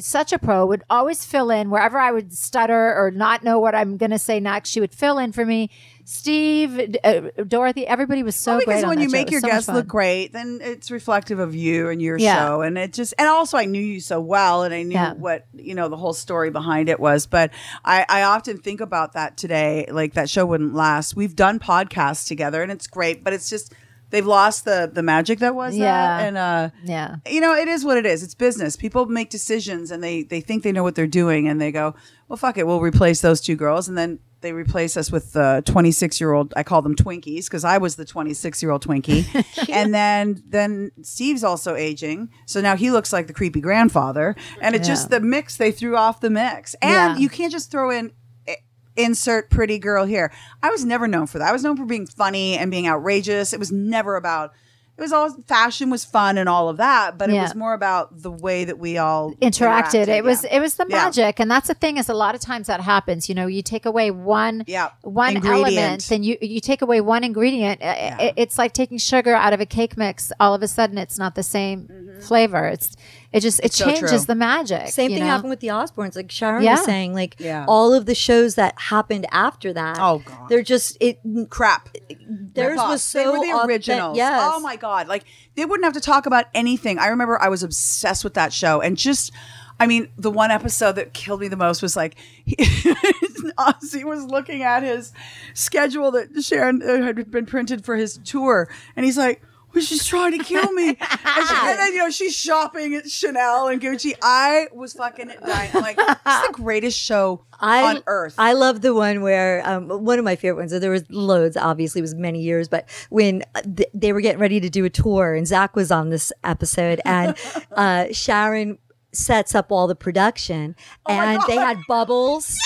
such 0.00 0.32
a 0.32 0.38
pro 0.38 0.64
would 0.64 0.84
always 0.88 1.24
fill 1.24 1.50
in 1.50 1.70
wherever 1.70 1.98
I 1.98 2.12
would 2.12 2.32
stutter 2.32 2.94
or 2.94 3.10
not 3.10 3.42
know 3.42 3.58
what 3.58 3.74
I'm 3.74 3.96
going 3.96 4.10
to 4.10 4.18
say 4.18 4.38
next. 4.38 4.70
She 4.70 4.80
would 4.80 4.94
fill 4.94 5.18
in 5.18 5.32
for 5.32 5.44
me. 5.44 5.70
Steve, 6.10 6.96
uh, 7.04 7.20
Dorothy, 7.46 7.86
everybody 7.86 8.22
was 8.22 8.34
so 8.34 8.52
Well, 8.52 8.60
because 8.60 8.86
when 8.86 8.98
you 8.98 9.10
make 9.10 9.30
your 9.30 9.42
so 9.42 9.46
guests 9.48 9.68
look 9.68 9.86
great, 9.86 10.32
then 10.32 10.58
it's 10.62 10.90
reflective 10.90 11.38
of 11.38 11.54
you 11.54 11.90
and 11.90 12.00
your 12.00 12.16
Yeah. 12.16 12.46
show. 12.46 12.62
And 12.62 12.78
it 12.78 12.94
just, 12.94 13.12
and 13.18 13.28
also 13.28 13.58
I 13.58 13.66
knew 13.66 13.82
you 13.82 14.00
so 14.00 14.18
well 14.18 14.62
and 14.62 14.72
I 14.72 14.84
knew 14.84 14.94
Yeah. 14.94 15.12
what, 15.12 15.44
you 15.52 15.74
know, 15.74 15.90
the 15.90 15.98
whole 15.98 16.14
story 16.14 16.48
behind 16.48 16.88
it 16.88 16.98
was. 16.98 17.26
But 17.26 17.50
I, 17.84 18.06
I 18.08 18.22
often 18.22 18.56
think 18.56 18.80
about 18.80 19.12
that 19.12 19.36
today. 19.36 19.84
Like 19.90 20.14
that 20.14 20.30
show 20.30 20.46
wouldn't 20.46 20.72
last. 20.74 21.14
We've 21.14 21.36
done 21.36 21.58
podcasts 21.58 22.26
together 22.26 22.62
and 22.62 22.72
it's 22.72 22.86
great, 22.86 23.22
but 23.22 23.34
it's 23.34 23.50
just, 23.50 23.74
they've 24.08 24.24
lost 24.26 24.64
the, 24.64 24.90
the 24.90 25.02
magic 25.02 25.40
that 25.40 25.54
was 25.54 25.76
Yeah. 25.76 25.92
that. 25.92 26.26
And, 26.26 26.38
uh, 26.38 26.70
Yeah. 26.84 27.16
you 27.30 27.42
know, 27.42 27.54
it 27.54 27.68
is 27.68 27.84
what 27.84 27.98
it 27.98 28.06
is. 28.06 28.22
It's 28.22 28.34
business. 28.34 28.76
People 28.76 29.04
make 29.04 29.28
decisions 29.28 29.90
and 29.90 30.02
they 30.02 30.22
they 30.22 30.40
think 30.40 30.62
they 30.62 30.72
know 30.72 30.82
what 30.82 30.94
they're 30.94 31.06
doing 31.06 31.46
and 31.48 31.60
they 31.60 31.70
go, 31.70 31.94
well, 32.28 32.38
fuck 32.38 32.56
it, 32.56 32.66
we'll 32.66 32.80
replace 32.80 33.20
those 33.20 33.42
two 33.42 33.56
girls, 33.56 33.88
and 33.88 33.98
then 33.98 34.18
they 34.40 34.52
replace 34.52 34.96
us 34.96 35.10
with 35.10 35.32
the 35.32 35.62
26 35.66 36.20
year 36.20 36.32
old. 36.32 36.54
I 36.56 36.62
call 36.62 36.80
them 36.82 36.94
Twinkies 36.94 37.44
because 37.46 37.64
I 37.64 37.78
was 37.78 37.96
the 37.96 38.04
26 38.04 38.62
year 38.62 38.70
old 38.70 38.84
Twinkie, 38.84 39.68
and 39.70 39.92
then 39.94 40.42
then 40.46 40.90
Steve's 41.02 41.42
also 41.44 41.74
aging, 41.74 42.30
so 42.46 42.60
now 42.60 42.76
he 42.76 42.90
looks 42.90 43.12
like 43.12 43.26
the 43.26 43.32
creepy 43.32 43.60
grandfather, 43.60 44.36
and 44.60 44.74
it's 44.74 44.86
just 44.86 45.10
the 45.10 45.20
mix 45.20 45.56
they 45.56 45.72
threw 45.72 45.96
off 45.96 46.20
the 46.20 46.30
mix, 46.30 46.74
and 46.82 46.90
Yeah. 46.90 47.16
you 47.16 47.28
can't 47.28 47.50
just 47.52 47.70
throw 47.70 47.90
in. 47.90 48.12
eh, 48.46 48.54
Insert 48.96 49.48
pretty 49.50 49.78
girl 49.78 50.04
here. 50.04 50.32
I 50.62 50.70
was 50.70 50.84
never 50.84 51.06
known 51.06 51.26
for 51.28 51.38
that. 51.38 51.48
I 51.48 51.52
was 51.52 51.62
known 51.62 51.76
for 51.76 51.84
being 51.84 52.06
funny 52.06 52.58
and 52.58 52.70
being 52.70 52.88
outrageous. 52.88 53.52
It 53.52 53.58
was 53.60 53.70
never 53.72 54.16
about. 54.16 54.52
It 54.98 55.02
was 55.02 55.12
all 55.12 55.30
fashion 55.46 55.90
was 55.90 56.04
fun 56.04 56.38
and 56.38 56.48
all 56.48 56.68
of 56.68 56.78
that, 56.78 57.18
but 57.18 57.30
it 57.30 57.34
was 57.40 57.54
more 57.54 57.72
about 57.72 58.20
the 58.20 58.32
way 58.32 58.64
that 58.64 58.80
we 58.80 58.98
all 58.98 59.32
interacted. 59.34 60.08
It 60.08 60.24
was 60.24 60.42
it 60.42 60.58
was 60.58 60.74
the 60.74 60.86
Yeah. 60.88 61.04
magic, 61.04 61.38
and 61.38 61.48
that's 61.48 61.68
the 61.68 61.74
thing 61.74 61.98
is 61.98 62.08
a 62.08 62.14
lot 62.14 62.34
of 62.34 62.40
times 62.40 62.66
that 62.66 62.80
happens. 62.80 63.28
You 63.28 63.36
know, 63.36 63.46
you 63.46 63.62
take 63.62 63.86
away 63.86 64.10
one 64.10 64.64
Yeah. 64.66 64.88
one 65.02 65.36
Ingredient. 65.36 65.76
element, 65.76 66.10
and 66.10 66.24
you 66.24 66.36
you 66.40 66.58
take 66.60 66.82
away 66.82 67.00
one 67.00 67.22
ingredient. 67.22 67.80
I- 67.80 68.16
I- 68.18 68.32
It's 68.36 68.58
like 68.58 68.72
taking 68.72 68.98
sugar 68.98 69.36
out 69.36 69.52
of 69.52 69.60
a 69.60 69.66
cake 69.66 69.96
mix. 69.96 70.32
All 70.40 70.52
of 70.52 70.64
a 70.64 70.68
sudden, 70.68 70.98
it's 70.98 71.16
not 71.16 71.36
the 71.36 71.44
same 71.44 71.82
mm-hmm. 71.82 72.20
flavor. 72.20 72.66
It's 72.66 72.96
it 73.32 73.40
just 73.40 73.60
it 73.62 73.72
so 73.74 73.84
changes 73.84 74.10
true. 74.10 74.18
the 74.20 74.34
magic. 74.34 74.88
Same 74.88 75.10
thing 75.10 75.20
know? 75.20 75.26
happened 75.26 75.50
with 75.50 75.60
the 75.60 75.68
Osbournes. 75.68 76.16
Like 76.16 76.30
Sharon 76.30 76.62
Yeah. 76.62 76.72
was 76.76 76.84
saying, 76.84 77.12
like 77.14 77.36
Yeah. 77.38 77.64
all 77.68 77.92
of 77.92 78.06
the 78.06 78.14
shows 78.14 78.54
that 78.54 78.74
happened 78.80 79.26
after 79.32 79.72
that. 79.74 79.98
Oh, 80.00 80.22
God. 80.24 80.48
they're 80.48 80.62
just 80.62 80.96
it. 81.00 81.18
crap. 81.50 81.90
Theirs 82.28 82.70
Rip-offs. 82.72 82.88
was 82.90 83.02
so 83.02 83.18
they 83.18 83.26
were 83.26 83.38
the 83.44 83.52
authen- 83.52 83.66
originals. 83.68 84.16
Yes. 84.16 84.40
Oh 84.42 84.60
my 84.60 84.76
god! 84.76 85.08
Like 85.08 85.24
they 85.56 85.64
wouldn't 85.64 85.84
have 85.84 85.92
to 85.94 86.00
talk 86.00 86.26
about 86.26 86.46
anything. 86.54 86.98
I 86.98 87.08
remember 87.08 87.40
I 87.40 87.48
was 87.48 87.62
obsessed 87.62 88.24
with 88.24 88.34
that 88.34 88.52
show, 88.52 88.80
and 88.80 88.96
just. 88.96 89.32
I 89.80 89.86
mean, 89.86 90.08
the 90.18 90.28
one 90.32 90.50
episode 90.50 90.96
that 90.96 91.14
killed 91.14 91.40
me 91.40 91.46
the 91.46 91.56
most 91.56 91.82
was 91.82 91.94
like 91.94 92.16
he, 92.44 92.56
Ozzy 93.56 94.02
was 94.04 94.24
looking 94.24 94.62
at 94.64 94.82
his 94.82 95.12
schedule 95.54 96.10
that 96.12 96.42
Sharon 96.42 96.82
uh, 96.82 97.02
had 97.04 97.30
been 97.30 97.46
printed 97.46 97.84
for 97.84 97.96
his 97.96 98.18
tour, 98.24 98.68
and 98.96 99.04
he's 99.04 99.16
like, 99.16 99.40
"Well, 99.74 99.84
she's 99.84 100.04
trying 100.04 100.36
to 100.38 100.44
kill 100.44 100.72
me." 100.72 100.88
and, 100.88 100.98
she, 100.98 101.54
and 101.54 101.78
then 101.78 101.92
you 101.92 101.98
know 101.98 102.10
she's 102.10 102.34
shopping 102.34 102.94
at 102.94 103.10
Chanel 103.10 103.68
and 103.68 103.80
Gucci. 103.80 104.14
I 104.22 104.68
was 104.72 104.92
fucking 104.94 105.32
dying. 105.44 105.70
I'm 105.74 105.82
like, 105.82 105.96
"This 105.96 106.08
is 106.08 106.46
the 106.46 106.52
greatest 106.52 106.98
show 106.98 107.44
I, 107.60 107.96
on 107.96 108.02
earth." 108.06 108.34
I 108.38 108.52
love 108.52 108.80
the 108.80 108.94
one 108.94 109.22
where 109.22 109.66
um, 109.68 109.88
one 109.88 110.18
of 110.18 110.24
my 110.24 110.36
favorite 110.36 110.60
ones. 110.60 110.78
There 110.78 110.90
was 110.90 111.04
loads, 111.10 111.56
obviously, 111.56 112.00
it 112.00 112.02
was 112.02 112.14
many 112.14 112.40
years, 112.40 112.68
but 112.68 112.88
when 113.10 113.42
th- 113.76 113.88
they 113.94 114.12
were 114.12 114.20
getting 114.20 114.40
ready 114.40 114.60
to 114.60 114.70
do 114.70 114.84
a 114.84 114.90
tour, 114.90 115.34
and 115.34 115.46
Zakk 115.46 115.74
was 115.74 115.90
on 115.90 116.10
this 116.10 116.32
episode, 116.44 117.00
and 117.04 117.36
uh, 117.72 118.06
Sharon 118.12 118.78
sets 119.12 119.54
up 119.54 119.72
all 119.72 119.86
the 119.86 119.96
production, 119.96 120.76
and 121.08 121.40
they 121.48 121.56
had 121.56 121.78
bubbles. 121.88 122.56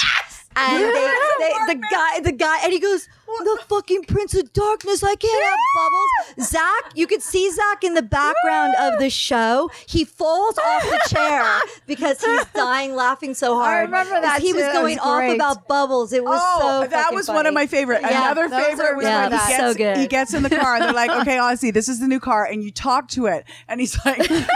And 0.54 0.82
they, 0.82 0.90
they, 1.38 1.74
the 1.74 1.80
guy, 1.90 2.20
the 2.20 2.32
guy, 2.32 2.58
and 2.64 2.72
he 2.72 2.78
goes, 2.78 3.08
"The 3.26 3.58
fucking 3.68 4.04
Prince 4.04 4.34
of 4.34 4.52
Darkness! 4.52 5.02
I 5.02 5.14
can't 5.14 5.44
have 5.44 5.58
bubbles." 6.36 6.50
Zakk, 6.52 6.92
you 6.94 7.06
could 7.06 7.22
see 7.22 7.50
Zakk 7.50 7.84
in 7.84 7.94
the 7.94 8.02
background 8.02 8.74
of 8.78 8.98
the 9.00 9.08
show. 9.10 9.70
He 9.86 10.04
falls 10.04 10.58
off 10.58 10.82
the 10.82 11.00
chair 11.08 11.60
because 11.86 12.22
he's 12.22 12.44
dying 12.54 12.94
laughing 12.94 13.34
so 13.34 13.54
hard. 13.54 13.76
I 13.78 13.80
remember 13.82 14.20
that 14.20 14.42
He 14.42 14.52
was 14.52 14.62
too. 14.62 14.68
It 14.68 14.72
going 14.72 14.94
was 14.96 14.98
off 15.06 15.18
great. 15.20 15.34
about 15.36 15.66
bubbles. 15.68 16.12
It 16.12 16.22
was 16.22 16.38
oh, 16.42 16.82
so. 16.82 16.88
that 16.88 16.90
fucking 17.04 17.16
was 17.16 17.28
one 17.28 17.38
of 17.38 17.44
funny. 17.44 17.54
my 17.54 17.66
favorite. 17.66 18.02
Yeah, 18.02 18.30
Another 18.32 18.48
those 18.48 18.64
favorite 18.64 18.84
are 18.86 18.94
was 18.96 19.04
really 19.06 19.14
when 19.16 19.32
he 19.32 19.38
good. 19.38 19.48
gets, 19.48 19.56
So 19.56 19.74
good. 19.74 19.96
he 19.96 20.06
gets 20.06 20.34
in 20.34 20.42
the 20.42 20.50
car 20.50 20.74
and 20.76 20.84
they're 20.84 20.92
like, 20.92 21.10
"Okay, 21.22 21.36
Ozzy, 21.36 21.72
this 21.72 21.88
is 21.88 21.98
the 22.00 22.08
new 22.08 22.20
car," 22.20 22.44
and 22.44 22.62
you 22.62 22.70
talk 22.70 23.08
to 23.08 23.26
it, 23.26 23.44
and 23.68 23.80
he's 23.80 23.96
like, 24.04 24.18
he's 24.26 24.46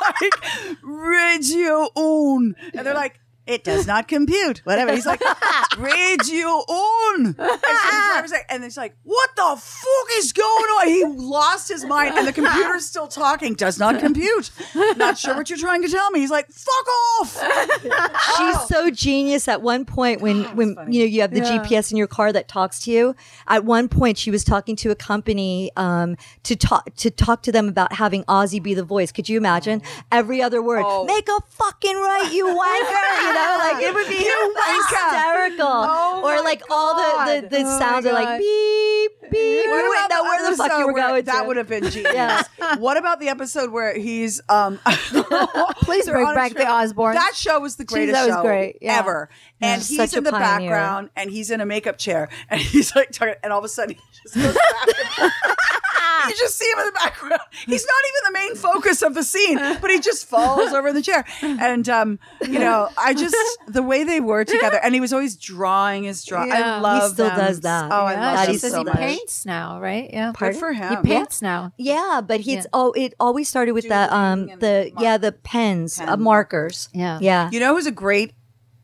like, 0.00 0.44
"Radio 0.82 1.88
Un," 1.96 2.54
and 2.74 2.86
they're 2.86 2.94
like. 2.94 3.18
It 3.44 3.64
does 3.64 3.88
not 3.88 4.06
compute. 4.06 4.58
Whatever. 4.64 4.92
He's 4.94 5.06
like, 5.06 5.20
radio 5.78 6.46
on. 6.46 7.26
And, 7.26 7.36
so 7.36 7.44
the 7.44 8.06
driver's 8.12 8.30
like, 8.30 8.46
and 8.50 8.62
it's 8.62 8.76
like, 8.76 8.96
what 9.02 9.30
the 9.34 9.56
fuck 9.60 10.08
is 10.18 10.32
going 10.32 10.46
on? 10.46 10.86
He 10.86 11.04
lost 11.04 11.68
his 11.68 11.84
mind, 11.84 12.14
and 12.16 12.26
the 12.26 12.32
computer's 12.32 12.86
still 12.86 13.08
talking. 13.08 13.54
Does 13.54 13.80
not 13.80 13.98
compute. 13.98 14.50
Not 14.96 15.18
sure 15.18 15.34
what 15.34 15.50
you're 15.50 15.58
trying 15.58 15.82
to 15.82 15.88
tell 15.88 16.10
me. 16.12 16.20
He's 16.20 16.30
like, 16.30 16.48
fuck 16.50 16.86
off. 17.20 17.42
She's 18.38 18.68
so 18.68 18.90
genius. 18.90 19.48
At 19.48 19.60
one 19.60 19.84
point, 19.84 20.20
when 20.20 20.44
when 20.56 20.76
you 20.88 21.00
know 21.00 21.06
you 21.06 21.20
have 21.22 21.32
the 21.32 21.40
GPS 21.40 21.90
in 21.90 21.96
your 21.96 22.06
car 22.06 22.32
that 22.32 22.46
talks 22.46 22.80
to 22.84 22.92
you, 22.92 23.16
at 23.48 23.64
one 23.64 23.88
point 23.88 24.18
she 24.18 24.30
was 24.30 24.44
talking 24.44 24.76
to 24.76 24.90
a 24.90 24.94
company 24.94 25.72
um, 25.76 26.16
to 26.44 26.54
talk 26.54 26.94
to 26.96 27.10
talk 27.10 27.42
to 27.42 27.52
them 27.52 27.68
about 27.68 27.92
having 27.94 28.22
Ozzy 28.24 28.62
be 28.62 28.74
the 28.74 28.84
voice. 28.84 29.10
Could 29.10 29.28
you 29.28 29.36
imagine 29.36 29.82
every 30.12 30.40
other 30.40 30.62
word? 30.62 30.84
Oh. 30.86 31.04
Make 31.04 31.28
a 31.28 31.40
fucking 31.48 31.96
right, 31.96 32.30
you 32.32 32.46
wanker. 32.46 33.26
You 33.26 33.31
know, 33.34 33.56
like 33.72 33.82
it 33.82 33.94
would 33.94 34.08
be 34.08 34.16
hysterical. 34.16 35.66
Oh 35.68 36.22
or 36.24 36.42
like 36.44 36.62
all 36.70 36.94
the 36.94 37.40
the, 37.42 37.48
the 37.48 37.62
Oh 37.62 37.78
sounds 37.78 38.06
are 38.06 38.12
like 38.12 38.38
beep 38.38 39.30
beep. 39.30 39.66
What 39.66 40.06
about 40.06 40.22
where 40.24 40.50
the 40.50 40.56
fuck 40.56 40.78
you 40.78 40.86
were 40.86 40.92
where- 40.92 41.08
going? 41.08 41.24
That 41.24 41.46
would 41.46 41.56
have 41.56 41.68
been 41.68 41.88
genius. 41.90 42.12
Yeah. 42.14 42.42
What 42.78 42.96
about 42.96 43.20
the 43.20 43.28
episode 43.28 43.70
where 43.70 43.96
he's 43.98 44.40
um 44.48 44.78
Please 45.82 46.08
bring 46.08 46.34
back 46.34 46.52
the? 46.54 46.62
Osbournes. 46.72 47.14
That 47.14 47.34
show 47.34 47.60
was 47.60 47.76
the 47.76 47.84
greatest 47.84 48.14
that 48.14 48.26
was 48.26 48.34
show 48.36 48.42
great, 48.42 48.78
yeah. 48.80 48.98
ever. 48.98 49.28
And 49.60 49.82
he's 49.82 50.14
in 50.14 50.24
the 50.24 50.30
pioneer. 50.30 50.70
background 50.70 51.10
and 51.16 51.30
he's 51.30 51.50
in 51.50 51.60
a 51.60 51.66
makeup 51.66 51.98
chair 51.98 52.28
and 52.48 52.60
he's 52.60 52.94
like 52.96 53.10
talking 53.10 53.34
and 53.42 53.52
all 53.52 53.58
of 53.58 53.64
a 53.64 53.68
sudden 53.68 53.94
he 53.96 54.00
just 54.22 54.34
goes 54.34 54.54
back. 54.54 55.32
you 56.28 56.34
just 56.36 56.56
see 56.56 56.70
him 56.72 56.78
in 56.80 56.86
the 56.86 56.92
background. 56.92 57.40
He's 57.66 57.84
not 57.84 57.94
even 58.08 58.32
the 58.32 58.38
main 58.38 58.54
focus 58.56 59.02
of 59.02 59.14
the 59.14 59.22
scene, 59.22 59.58
but 59.80 59.90
he 59.90 60.00
just 60.00 60.26
falls 60.26 60.72
over 60.72 60.88
in 60.88 60.94
the 60.94 61.02
chair. 61.02 61.24
And 61.42 61.88
um, 61.88 62.18
you 62.42 62.58
know, 62.58 62.88
I 62.96 63.14
just 63.30 63.58
the 63.68 63.82
way 63.82 64.04
they 64.04 64.20
were 64.20 64.44
together, 64.44 64.78
and 64.82 64.94
he 64.94 65.00
was 65.00 65.12
always 65.12 65.36
drawing 65.36 66.04
his 66.04 66.24
draw. 66.24 66.44
Yeah. 66.44 66.76
I 66.76 66.80
love 66.80 67.02
He 67.02 67.14
still 67.14 67.28
them. 67.28 67.38
does 67.38 67.60
that. 67.60 67.90
Oh, 67.92 68.04
I 68.04 68.14
love 68.14 68.34
that 68.36 68.48
she 68.48 68.58
says 68.58 68.72
so 68.72 68.78
he 68.78 68.84
much. 68.84 68.96
paints 68.96 69.46
now, 69.46 69.80
right? 69.80 70.10
Yeah. 70.12 70.32
Good 70.36 70.56
for 70.56 70.72
him. 70.72 70.88
He 70.88 70.94
him. 70.96 71.02
paints 71.02 71.40
now. 71.42 71.72
Yeah, 71.78 72.20
but 72.26 72.40
he's 72.40 72.56
Yeah. 72.64 72.70
oh, 72.72 72.92
it 72.92 73.14
always 73.20 73.48
started 73.48 73.72
with 73.72 73.88
the 73.88 74.14
um 74.14 74.46
the 74.46 74.90
mark- 74.94 75.02
yeah 75.04 75.16
the 75.18 75.32
pens, 75.32 76.00
uh, 76.00 76.16
markers. 76.16 76.88
Yeah. 76.92 77.18
yeah. 77.20 77.48
You 77.52 77.60
know 77.60 77.74
who's 77.74 77.86
a 77.86 77.92
great 77.92 78.32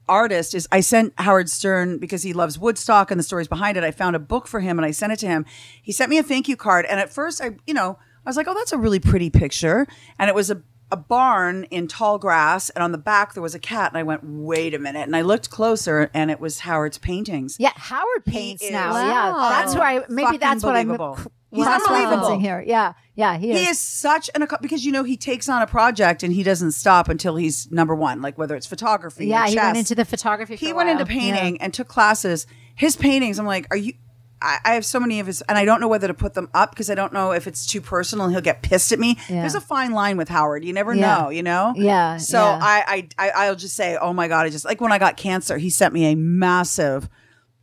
artist 0.08 0.54
is 0.54 0.66
I 0.72 0.80
sent 0.80 1.12
Howard 1.18 1.50
Stern 1.50 1.98
because 1.98 2.22
he 2.22 2.32
loves 2.32 2.58
Woodstock 2.58 3.10
and 3.10 3.18
the 3.18 3.24
stories 3.24 3.46
behind 3.48 3.76
it. 3.76 3.84
I 3.84 3.90
found 3.90 4.16
a 4.16 4.18
book 4.18 4.46
for 4.46 4.60
him 4.60 4.78
and 4.78 4.86
I 4.86 4.90
sent 4.90 5.12
it 5.12 5.18
to 5.18 5.26
him. 5.26 5.44
He 5.82 5.92
sent 5.92 6.08
me 6.10 6.16
a 6.18 6.22
thank 6.22 6.48
you 6.48 6.56
card 6.56 6.86
and 6.86 6.98
at 6.98 7.12
first 7.12 7.42
I, 7.42 7.56
you 7.66 7.74
know, 7.74 7.98
I 8.24 8.28
was 8.30 8.36
like, 8.36 8.48
"Oh, 8.48 8.54
that's 8.54 8.72
a 8.72 8.78
really 8.78 9.00
pretty 9.00 9.30
picture." 9.30 9.86
And 10.18 10.28
it 10.28 10.34
was 10.34 10.50
a 10.50 10.62
a 10.90 10.96
barn 10.96 11.64
in 11.64 11.86
tall 11.88 12.18
grass 12.18 12.70
and 12.70 12.82
on 12.82 12.92
the 12.92 12.98
back 12.98 13.34
there 13.34 13.42
was 13.42 13.54
a 13.54 13.58
cat 13.58 13.90
and 13.92 13.98
I 13.98 14.02
went, 14.02 14.22
"Wait 14.24 14.74
a 14.74 14.78
minute." 14.78 15.02
And 15.06 15.14
I 15.14 15.20
looked 15.22 15.50
closer 15.50 16.10
and 16.14 16.30
it 16.30 16.40
was 16.40 16.60
Howard's 16.60 16.98
paintings. 16.98 17.56
Yeah, 17.58 17.72
Howard 17.76 18.24
paints 18.24 18.62
is 18.62 18.70
now. 18.70 18.92
Wow. 18.92 19.06
Yeah, 19.06 19.48
that's 19.50 19.74
why. 19.74 20.02
Maybe 20.08 20.38
that's 20.38 20.64
what 20.64 20.76
I'm. 20.76 20.88
He's 21.50 21.66
unbelievable 21.66 22.38
here. 22.38 22.62
Yeah, 22.66 22.92
yeah, 23.14 23.38
he 23.38 23.52
is. 23.52 23.60
He 23.60 23.66
is 23.68 23.78
such 23.78 24.28
an 24.34 24.46
because 24.60 24.84
you 24.84 24.92
know 24.92 25.02
he 25.02 25.16
takes 25.16 25.48
on 25.48 25.62
a 25.62 25.66
project 25.66 26.22
and 26.22 26.32
he 26.32 26.42
doesn't 26.42 26.72
stop 26.72 27.08
until 27.08 27.36
he's 27.36 27.70
number 27.70 27.94
one. 27.94 28.20
Like 28.20 28.36
whether 28.36 28.54
it's 28.54 28.66
photography, 28.66 29.24
or 29.24 29.28
yeah, 29.28 29.48
he 29.48 29.56
went 29.56 29.78
into 29.78 29.94
the 29.94 30.04
photography. 30.04 30.56
He 30.56 30.72
went 30.74 30.90
into 30.90 31.06
painting 31.06 31.56
Yeah. 31.56 31.64
and 31.64 31.72
took 31.72 31.88
classes. 31.88 32.46
His 32.74 32.96
paintings, 32.96 33.38
I'm 33.38 33.46
like, 33.46 33.66
are 33.70 33.76
you? 33.78 33.94
I, 34.40 34.58
I 34.64 34.74
have 34.74 34.84
so 34.84 35.00
many 35.00 35.18
of 35.20 35.26
his, 35.26 35.42
and 35.42 35.58
I 35.58 35.64
don't 35.64 35.80
know 35.80 35.88
whether 35.88 36.06
to 36.06 36.14
put 36.14 36.34
them 36.34 36.48
up 36.54 36.70
because 36.70 36.90
I 36.90 36.94
don't 36.94 37.12
know 37.12 37.32
if 37.32 37.46
it's 37.46 37.66
too 37.66 37.80
personal. 37.80 38.26
and 38.26 38.34
He'll 38.34 38.40
get 38.42 38.62
pissed 38.62 38.92
at 38.92 38.98
me. 38.98 39.16
Yeah. 39.28 39.40
There's 39.40 39.54
a 39.56 39.60
fine 39.60 39.92
line 39.92 40.16
with 40.16 40.28
Howard. 40.28 40.64
You 40.64 40.72
never 40.72 40.94
Yeah. 40.94 41.18
know. 41.24 41.28
You 41.30 41.42
know. 41.42 41.72
Yeah, 41.76 42.16
So 42.18 42.38
yeah. 42.38 42.58
I, 42.62 43.08
I, 43.18 43.30
I, 43.30 43.46
I'll 43.46 43.56
just 43.56 43.74
say, 43.76 43.96
oh 44.00 44.12
my 44.12 44.28
god! 44.28 44.46
I 44.46 44.50
just 44.50 44.64
like 44.64 44.80
when 44.80 44.92
I 44.92 44.98
got 44.98 45.16
cancer, 45.16 45.58
he 45.58 45.70
sent 45.70 45.92
me 45.92 46.12
a 46.12 46.14
massive. 46.16 47.08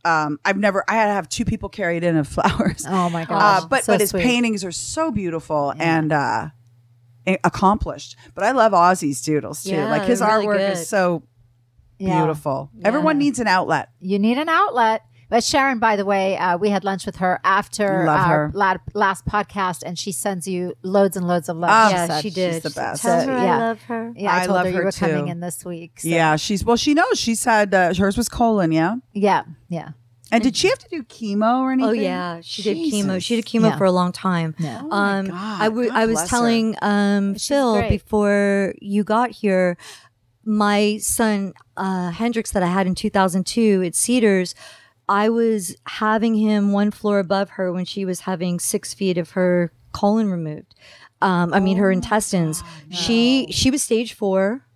Um, 0.04 0.38
I've 0.44 0.58
never. 0.58 0.84
I 0.88 0.94
had 0.94 1.06
to 1.06 1.12
have 1.14 1.28
two 1.28 1.44
people 1.44 1.68
carry 1.68 1.96
it 1.96 2.04
in 2.04 2.16
of 2.16 2.28
flowers. 2.36 2.84
Oh 2.88 3.08
my 3.10 3.24
gosh, 3.24 3.62
Uh, 3.64 3.66
but 3.68 3.84
so 3.84 3.94
but 3.94 4.00
his 4.00 4.10
sweet. 4.10 4.22
paintings 4.22 4.62
are 4.64 4.70
so 4.72 5.10
beautiful 5.10 5.72
and 5.78 6.12
uh, 6.12 6.48
accomplished. 7.42 8.16
But 8.34 8.44
I 8.44 8.52
love 8.52 8.72
Ozzy's 8.72 9.20
doodles 9.22 9.64
too. 9.64 9.76
Like 9.76 10.04
his 10.04 10.20
they're 10.20 10.28
really 10.38 10.46
artwork 10.58 10.72
is 10.72 10.88
so 10.88 11.22
beautiful. 11.98 12.70
Everyone 12.84 13.18
needs 13.18 13.38
an 13.38 13.46
outlet. 13.46 13.88
You 14.00 14.18
need 14.18 14.38
an 14.38 14.48
outlet. 14.48 15.02
But 15.28 15.42
Sharon, 15.42 15.80
by 15.80 15.96
the 15.96 16.04
way, 16.04 16.36
uh, 16.38 16.56
we 16.56 16.70
had 16.70 16.84
lunch 16.84 17.04
with 17.04 17.16
her 17.16 17.40
after 17.42 18.04
Love 18.06 18.20
our 18.20 18.46
her. 18.48 18.50
la- 18.54 18.76
last 18.94 19.24
podcast, 19.26 19.82
and 19.84 19.98
she 19.98 20.12
sends 20.12 20.46
you 20.46 20.74
loads 20.82 21.16
and 21.16 21.26
loads 21.26 21.48
of 21.48 21.56
love. 21.56 21.70
Oh, 21.72 21.88
she 21.88 21.94
yeah, 21.96 22.06
said. 22.06 22.20
she 22.22 22.30
did. 22.30 22.54
She's 22.54 22.62
the 22.62 22.70
best. 22.80 23.02
Tell 23.02 23.20
So, 23.22 23.26
her 23.26 23.32
yeah. 23.42 23.54
I 23.54 23.58
love 23.58 23.82
her. 23.82 24.12
Yeah, 24.16 24.32
I, 24.32 24.42
I 24.42 24.46
told 24.46 24.54
love 24.56 24.64
her 24.66 24.70
you 24.70 24.76
her 24.78 24.84
were 24.84 24.92
coming 24.92 25.26
in 25.28 25.40
this 25.40 25.64
week. 25.64 25.98
so- 25.98 26.08
Yeah, 26.08 26.36
she's 26.36 26.64
well. 26.64 26.76
She 26.76 26.94
knows. 26.94 27.18
She 27.18 27.34
said 27.34 27.74
uh, 27.74 27.92
hers 27.94 28.16
was 28.16 28.28
colon. 28.28 28.70
Yeah, 28.70 28.96
yeah, 29.14 29.42
yeah. 29.68 29.90
and 30.30 30.44
did 30.44 30.56
she 30.56 30.68
have 30.68 30.78
to 30.78 30.88
do 30.88 31.02
chemo 31.02 31.58
or 31.60 31.72
anything? 31.72 31.90
Oh 31.90 31.92
yeah, 31.92 32.40
she 32.42 32.62
did 32.62 32.76
chemo. 32.76 33.20
She 33.20 33.34
did 33.34 33.46
chemo 33.46 33.70
Yeah. 33.70 33.78
for 33.78 33.84
a 33.84 33.90
long 33.92 34.12
time. 34.12 34.54
Yeah. 34.60 34.80
Oh 34.84 34.88
my 34.88 35.18
um, 35.18 35.26
God. 35.26 35.60
I, 35.60 35.64
w- 35.68 35.88
God 35.88 35.98
I 35.98 36.06
was 36.06 36.22
telling 36.28 36.76
um, 36.82 37.34
Phil 37.34 37.74
great. 37.78 37.88
before 37.90 38.74
you 38.80 39.02
got 39.02 39.32
here, 39.32 39.76
my 40.44 40.98
son 40.98 41.52
uh, 41.76 42.10
Hendrix 42.10 42.52
that 42.52 42.62
I 42.62 42.66
had 42.68 42.86
in 42.86 42.94
2002 42.94 43.82
at 43.84 43.96
Cedars. 43.96 44.54
I 45.08 45.28
was 45.28 45.76
having 45.86 46.34
him 46.34 46.72
one 46.72 46.90
floor 46.90 47.18
above 47.18 47.50
her 47.50 47.72
when 47.72 47.84
she 47.84 48.04
was 48.04 48.20
having 48.20 48.58
six 48.58 48.92
feet 48.92 49.18
of 49.18 49.30
her 49.30 49.72
colon 49.92 50.30
removed. 50.30 50.74
Um, 51.22 51.54
I 51.54 51.60
mean, 51.60 51.78
her 51.78 51.90
intestines. 51.90 52.62
She 52.90 53.48
she 53.50 53.70
was 53.70 53.82
stage 53.82 54.12
four, 54.12 54.66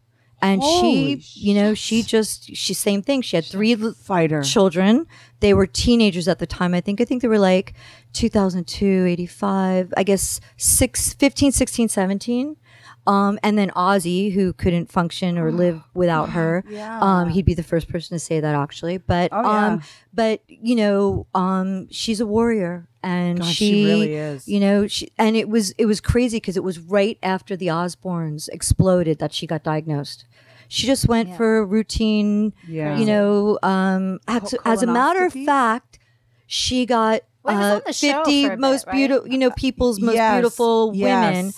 and 0.41 0.63
Holy 0.63 1.21
she, 1.21 1.49
you 1.49 1.55
know, 1.55 1.75
she 1.75 2.03
just 2.03 2.57
she 2.57 2.73
same 2.73 3.03
thing. 3.03 3.21
She 3.23 3.37
had 3.37 3.45
three 3.45 3.75
fighter. 3.75 4.43
children. 4.43 5.07
They 5.41 5.53
were 5.53 5.67
teenagers 5.67 6.29
at 6.29 6.39
the 6.39 6.47
time. 6.47 6.73
I 6.75 6.81
think 6.81 7.01
I 7.01 7.05
think 7.05 7.23
they 7.23 7.29
were 7.29 7.39
like 7.39 7.75
2002, 8.15 9.07
85, 9.09 9.93
I 9.97 10.03
guess 10.03 10.41
6 10.57 11.15
15, 11.15 11.53
16, 11.53 11.89
17. 11.89 12.57
Um, 13.07 13.39
and 13.43 13.57
then 13.59 13.71
Ozzy, 13.71 14.33
who 14.33 14.53
couldn't 14.53 14.91
function 14.93 15.39
or 15.39 15.51
live 15.51 15.83
without 15.95 16.31
her, 16.31 16.63
um, 17.01 17.31
he'd 17.31 17.45
be 17.47 17.55
the 17.55 17.63
first 17.63 17.89
person 17.89 18.15
to 18.15 18.19
say 18.19 18.41
that 18.41 18.55
actually. 18.55 18.99
But 18.99 19.31
Oh, 19.33 19.43
yeah. 19.43 19.67
um, 19.69 19.83
but 20.13 20.43
you 20.49 20.77
know, 20.77 21.27
um, 21.35 21.89
she's 21.91 22.21
a 22.21 22.27
warrior, 22.27 22.89
and 23.03 23.39
God, 23.41 23.47
she, 23.49 23.71
she 23.71 23.85
really 23.87 24.15
is. 24.15 24.47
You 24.47 24.61
know, 24.61 24.87
she, 24.87 25.11
and 25.19 25.37
it 25.37 25.49
was 25.49 25.71
it 25.73 25.87
was 25.87 26.01
crazy 26.01 26.37
because 26.37 26.57
it 26.57 26.63
was 26.65 26.79
right 26.79 27.19
after 27.23 27.57
the 27.57 27.69
Osbournes 27.69 28.49
exploded 28.53 29.19
that 29.19 29.33
she 29.33 29.47
got 29.47 29.63
diagnosed. 29.65 30.27
She 30.69 30.87
just 30.87 31.09
went 31.09 31.35
for 31.37 31.59
a 31.59 31.65
routine, 31.65 32.53
Yeah. 32.69 32.97
you 32.99 33.05
know. 33.07 33.59
Um, 33.63 34.21
as, 34.29 34.55
as 34.65 34.83
a 34.85 34.87
matter 34.87 35.25
of 35.25 35.33
fact, 35.33 35.99
she 36.47 36.87
got 36.87 37.23
Well, 37.43 37.57
uh, 37.61 37.75
on 37.77 37.83
the 37.87 37.93
show 37.93 38.23
fifty 38.23 38.45
for 38.45 38.53
a 38.53 38.57
bit, 38.57 38.61
most 38.61 38.87
right? 38.87 38.95
beautiful, 38.95 39.29
you 39.29 39.39
know, 39.39 39.51
people's 39.51 39.99
most 40.01 40.15
Yes, 40.15 40.35
beautiful 40.35 40.93
yes. 40.95 41.05
women. 41.35 41.53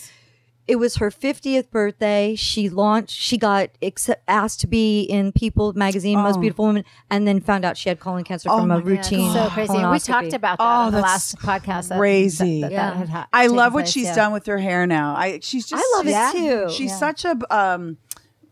It 0.69 0.77
was 0.77 0.97
her 0.97 1.11
50th 1.11 1.71
birthday. 1.71 2.37
She 2.37 2.69
launched, 2.69 3.11
she 3.11 3.37
got 3.37 3.71
accept, 3.83 4.23
asked 4.29 4.61
to 4.61 4.69
be 4.69 5.03
in 5.03 5.33
People 5.33 5.73
magazine, 5.73 6.19
Most 6.21 6.37
Oh. 6.37 6.41
Beautiful 6.41 6.67
Woman, 6.67 6.85
and 7.11 7.27
then 7.27 7.41
found 7.41 7.65
out 7.65 7.77
she 7.77 7.89
had 7.89 7.99
colon 7.99 8.23
cancer 8.23 8.49
Oh 8.49 8.59
from 8.59 8.69
my 8.69 8.77
a 8.77 8.79
God. 8.79 8.87
routine. 8.87 9.33
so 9.33 9.49
crazy. 9.49 9.75
And 9.77 9.91
we 9.91 9.99
talked 9.99 10.33
about 10.33 10.59
that 10.59 10.65
Oh, 10.65 10.87
on 10.87 10.93
the 10.93 11.01
that's 11.01 11.35
last 11.35 11.37
podcast. 11.39 11.89
that- 11.89 11.99
crazy. 11.99 12.61
That, 12.61 12.69
that, 12.71 12.73
Yeah. 12.73 12.91
that 12.91 12.97
had 12.97 13.09
ha- 13.09 13.29
I 13.33 13.49
love 13.49 13.75
what 13.75 13.83
place, 13.85 13.93
she's 13.93 14.05
yeah. 14.07 14.15
done 14.15 14.33
with 14.33 14.47
her 14.47 14.59
hair 14.59 14.87
now. 14.87 15.17
I 15.17 15.41
she's 15.43 15.67
just 15.67 15.83
I 15.85 15.97
love 15.99 16.07
Yeah. 16.07 16.31
it 16.31 16.33
too. 16.33 16.73
She's 16.73 16.91
Yeah. 16.93 16.97
such 16.97 17.25
a 17.25 17.37
um 17.55 17.97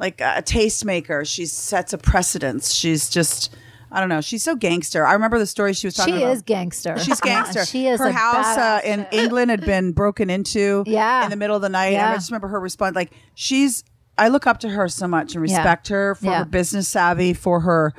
like 0.00 0.20
a 0.20 0.42
tastemaker. 0.42 1.24
She 1.26 1.46
sets 1.46 1.92
a 1.92 1.98
precedence. 1.98 2.72
She's 2.74 3.08
just 3.08 3.54
I 3.92 4.00
don't 4.00 4.08
know. 4.08 4.20
She's 4.20 4.42
so 4.42 4.54
gangster. 4.56 5.04
I 5.06 5.12
remember 5.14 5.38
the 5.38 5.46
story 5.46 5.72
she 5.72 5.86
was 5.86 5.94
talking 5.94 6.14
She 6.14 6.20
about. 6.22 6.30
She 6.30 6.36
is 6.36 6.42
gangster. 6.42 6.98
She's 6.98 7.20
gangster. 7.22 7.64
she 7.64 7.86
is 7.88 7.98
Her 7.98 8.12
house 8.12 8.56
uh, 8.56 8.80
in 8.84 9.06
England 9.10 9.50
had 9.50 9.64
been 9.64 9.92
broken 9.92 10.30
into. 10.30 10.84
Yeah. 10.86 11.24
In 11.24 11.30
the 11.30 11.36
middle 11.36 11.56
of 11.56 11.62
the 11.62 11.68
night. 11.68 11.92
Yeah. 11.94 12.10
I 12.12 12.14
just 12.14 12.30
remember 12.30 12.48
her 12.48 12.60
response. 12.60 12.94
Like 12.94 13.12
she's. 13.34 13.82
I 14.18 14.28
look 14.28 14.46
up 14.46 14.60
to 14.60 14.68
her 14.68 14.86
so 14.88 15.08
much 15.08 15.34
and 15.34 15.48
Yeah. 15.48 15.56
respect 15.56 15.88
her 15.88 16.14
for 16.14 16.26
Yeah. 16.26 16.38
her 16.40 16.44
business 16.44 16.88
savvy, 16.88 17.32
for 17.32 17.60
her 17.60 17.92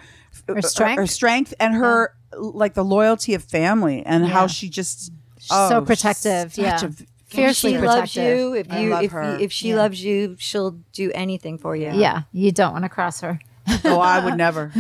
Her 0.48 0.62
strength. 0.62 1.00
her 1.00 1.08
strength, 1.08 1.54
and 1.60 1.74
her 1.76 2.14
like 2.38 2.74
the 2.76 2.84
loyalty 2.86 3.34
of 3.34 3.44
family 3.44 4.04
and 4.06 4.26
how 4.28 4.48
she 4.48 4.70
just 4.70 5.12
so 5.40 5.78
oh, 5.78 5.82
protective, 5.86 6.54
such 6.54 6.64
yeah. 6.64 6.80
a- 6.86 6.92
Fiercely 7.26 7.72
she 7.72 7.78
loves 7.80 8.12
protective. 8.14 8.38
you, 8.40 8.54
if 8.56 8.74
you 8.74 8.90
love 8.90 9.04
if, 9.04 9.12
her. 9.14 9.38
if 9.40 9.52
she 9.54 9.70
Yeah. 9.70 9.76
loves 9.78 10.04
you, 10.04 10.36
she'll 10.38 10.72
do 10.94 11.12
anything 11.16 11.58
for 11.58 11.76
you. 11.78 11.90
Yeah, 11.94 12.24
you 12.34 12.52
don't 12.52 12.74
want 12.74 12.84
to 12.86 12.90
cross 12.90 13.22
her. 13.22 13.40
oh, 13.86 14.00
I 14.02 14.24
would 14.24 14.36
never. 14.38 14.72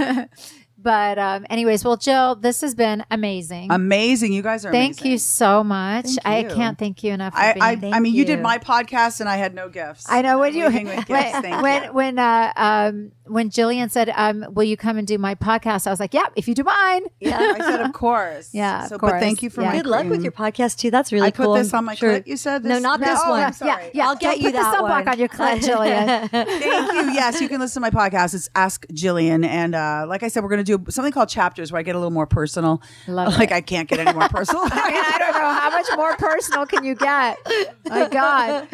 But 0.82 1.20
um, 1.20 1.46
anyways, 1.50 1.86
well, 1.86 1.98
Jill, 1.98 2.36
this 2.36 2.62
has 2.62 2.74
been 2.74 3.06
amazing. 3.12 3.72
Amazing, 3.72 4.34
you 4.34 4.42
guys 4.42 4.66
are. 4.66 4.72
thank 4.72 5.06
you 5.06 5.18
so 5.18 5.64
much. 5.64 6.06
Thank 6.24 6.26
I 6.26 6.44
can't 6.54 6.78
thank 6.78 7.04
you 7.04 7.14
enough. 7.14 7.34
For 7.34 7.40
I, 7.40 7.76
being 7.76 7.94
I, 7.94 7.98
I 7.98 8.00
mean, 8.00 8.16
you. 8.16 8.26
did 8.26 8.42
my 8.42 8.58
podcast 8.58 9.20
and 9.20 9.30
I 9.30 9.36
had 9.38 9.54
no 9.54 9.70
gifts. 9.70 10.06
I 10.10 10.22
know 10.22 10.40
when 10.40 10.56
you 10.56 10.68
Leaving 10.70 10.88
with 10.88 11.06
gifts, 11.06 11.42
when 11.62 11.84
you. 11.84 11.94
when 11.94 12.20
uh, 12.20 12.54
um 12.56 13.12
when 13.32 13.50
Jillian 13.50 13.90
said, 13.90 14.12
um, 14.16 14.46
"Will 14.52 14.64
you 14.64 14.78
come 14.78 14.98
and 14.98 15.08
do 15.08 15.18
my 15.18 15.36
podcast?" 15.36 15.88
I 15.88 15.90
was 15.90 16.00
like, 16.00 16.14
"Yeah, 16.14 16.26
if 16.36 16.48
you 16.48 16.54
do 16.54 16.64
mine." 16.64 17.04
Yeah, 17.20 17.38
I 17.40 17.58
said, 17.60 17.82
of 17.82 17.94
course. 17.94 18.50
Yeah, 18.54 18.86
So, 18.88 18.96
of 18.96 19.02
but 19.02 19.10
course. 19.12 19.22
thank 19.22 19.42
you 19.44 19.50
for 19.50 19.62
Yeah. 19.62 19.70
my 19.70 19.78
Good 19.78 19.86
luck 19.88 20.06
with 20.08 20.24
your 20.24 20.32
podcast 20.32 20.78
too. 20.78 20.92
That's 20.92 21.12
really 21.12 21.32
cool. 21.32 21.54
I 21.54 21.58
put 21.58 21.64
this 21.64 21.74
on 21.74 21.86
my 21.86 21.96
sure- 21.96 22.12
clit. 22.20 22.28
You 22.28 22.38
said 22.38 22.64
no, 22.64 22.76
this? 22.76 22.84
not 22.84 23.00
this 23.00 23.20
No, 23.24 23.30
one. 23.32 23.44
I'm 23.44 23.54
sorry. 23.54 23.84
Yeah, 23.86 23.90
yeah. 23.94 24.08
I'll 24.08 24.16
get 24.16 24.32
Don't 24.32 24.38
you 24.42 24.52
put 24.52 24.58
the 24.58 24.64
that 24.64 24.76
sunblock 24.76 24.90
one. 25.06 25.08
on 25.10 25.20
your 25.20 25.28
clit, 25.30 25.60
Jillian. 25.62 26.30
Thank 26.32 26.50
you. 26.62 27.12
Yes, 27.14 27.40
you 27.42 27.48
can 27.50 27.60
listen 27.60 27.82
to 27.82 27.92
my 27.92 27.92
podcast. 27.92 28.34
It's 28.34 28.50
Ask 28.56 28.86
Jillian, 28.88 29.46
and 29.46 29.74
uh, 29.76 30.06
like 30.08 30.24
I 30.24 30.28
said, 30.28 30.44
we're 30.44 30.50
going 30.50 30.64
to 30.66 30.78
do 30.78 30.92
something 30.92 31.12
called 31.14 31.30
chapters 31.30 31.72
where 31.72 31.80
I 31.80 31.84
get 31.84 31.96
a 31.96 32.00
little 32.00 32.12
more 32.12 32.28
personal. 32.28 32.82
Love 33.08 33.34
like 33.38 33.52
it. 33.52 33.56
I 33.56 33.62
can't 33.62 33.88
get 33.88 34.00
any 34.00 34.14
more 34.14 34.28
personal. 34.30 34.64
I 34.66 34.92
mean, 34.92 35.04
I 35.04 35.18
don't 35.20 35.34
know 35.34 35.54
how 35.54 35.70
much 35.72 35.88
more 35.96 36.16
personal 36.18 36.66
can 36.66 36.84
you 36.84 36.96
get. 36.96 37.38
My 37.86 38.08
God, 38.10 38.68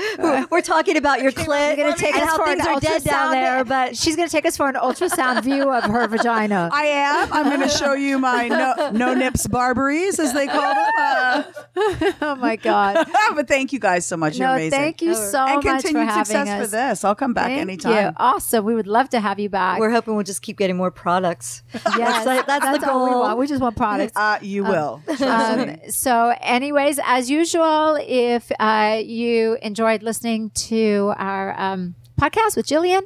We're 0.52 0.62
talking 0.62 0.98
about 0.98 1.22
your 1.22 1.32
clit 1.32 1.78
You're 1.78 1.86
gonna 1.86 1.98
take 1.98 2.14
and 2.16 2.24
us 2.24 2.30
how 2.30 2.38
for 2.38 2.46
things 2.46 2.62
an 2.66 2.68
are 2.76 2.80
dead 2.80 3.04
down 3.04 3.32
there, 3.32 3.64
but 3.66 3.96
she's 3.96 4.16
gonna 4.16 4.30
take 4.30 4.46
us 4.48 4.58
for 4.58 4.68
an 4.68 4.76
ultrasound 4.76 5.44
view 5.44 5.72
of 5.72 5.84
her 5.84 6.08
vagina. 6.08 6.70
I 6.74 6.86
am. 6.86 7.34
I'm 7.34 7.46
going 7.46 7.62
to 7.62 7.70
show 7.70 7.94
you 7.94 8.18
my 8.18 8.48
no, 8.48 8.92
no 8.92 9.14
nips 9.14 9.46
Barberies, 9.48 10.20
as 10.20 10.34
they 10.34 10.48
call 10.48 10.74
them. 10.74 10.92
Uh, 10.98 11.44
oh 12.22 12.36
my 12.40 12.56
God. 12.56 13.08
but 13.36 13.48
thank 13.48 13.74
you 13.74 13.80
guys 13.80 14.06
so 14.06 14.18
much. 14.18 14.38
You're 14.38 14.48
No, 14.48 14.54
amazing. 14.54 14.72
thank 14.72 15.02
you 15.02 15.14
so 15.14 15.46
and 15.46 15.56
much 15.56 15.64
for 15.64 15.70
continued 15.70 16.08
having 16.10 16.26
success 16.26 16.48
us. 16.48 16.62
for 16.66 16.68
this. 16.76 17.04
I'll 17.04 17.16
come 17.16 17.34
back 17.34 17.48
Thank 17.48 17.62
anytime. 17.62 18.06
you. 18.06 18.12
Awesome. 18.18 18.66
We 18.66 18.74
would 18.74 18.88
love 18.88 19.10
to 19.10 19.20
have 19.20 19.40
you 19.40 19.50
back. 19.50 19.80
we're 19.80 19.92
hoping 19.92 20.16
we'll 20.16 20.24
just 20.24 20.42
keep 20.42 20.58
getting 20.58 20.78
more 20.78 20.92
products. 20.92 21.64
yes, 21.74 22.26
that's, 22.26 22.48
that's, 22.48 22.80
the 22.80 22.92
all 22.92 23.04
we 23.06 23.12
goal. 23.12 23.22
want. 23.22 23.38
We 23.40 23.48
just 23.48 23.62
want 23.62 23.76
products. 23.76 24.14
Uh, 24.16 24.40
you 24.42 24.64
will. 24.64 25.02
Um, 25.22 25.76
so, 25.90 26.34
anyways, 26.42 27.00
as 27.04 27.30
usual, 27.30 27.98
if 28.02 28.52
uh, 28.60 29.02
you 29.04 29.58
enjoyed 29.62 30.04
listening 30.04 30.50
to 30.52 31.14
our 31.18 31.60
um, 31.60 31.96
podcast 32.20 32.56
with 32.56 32.66
Jillian, 32.66 33.04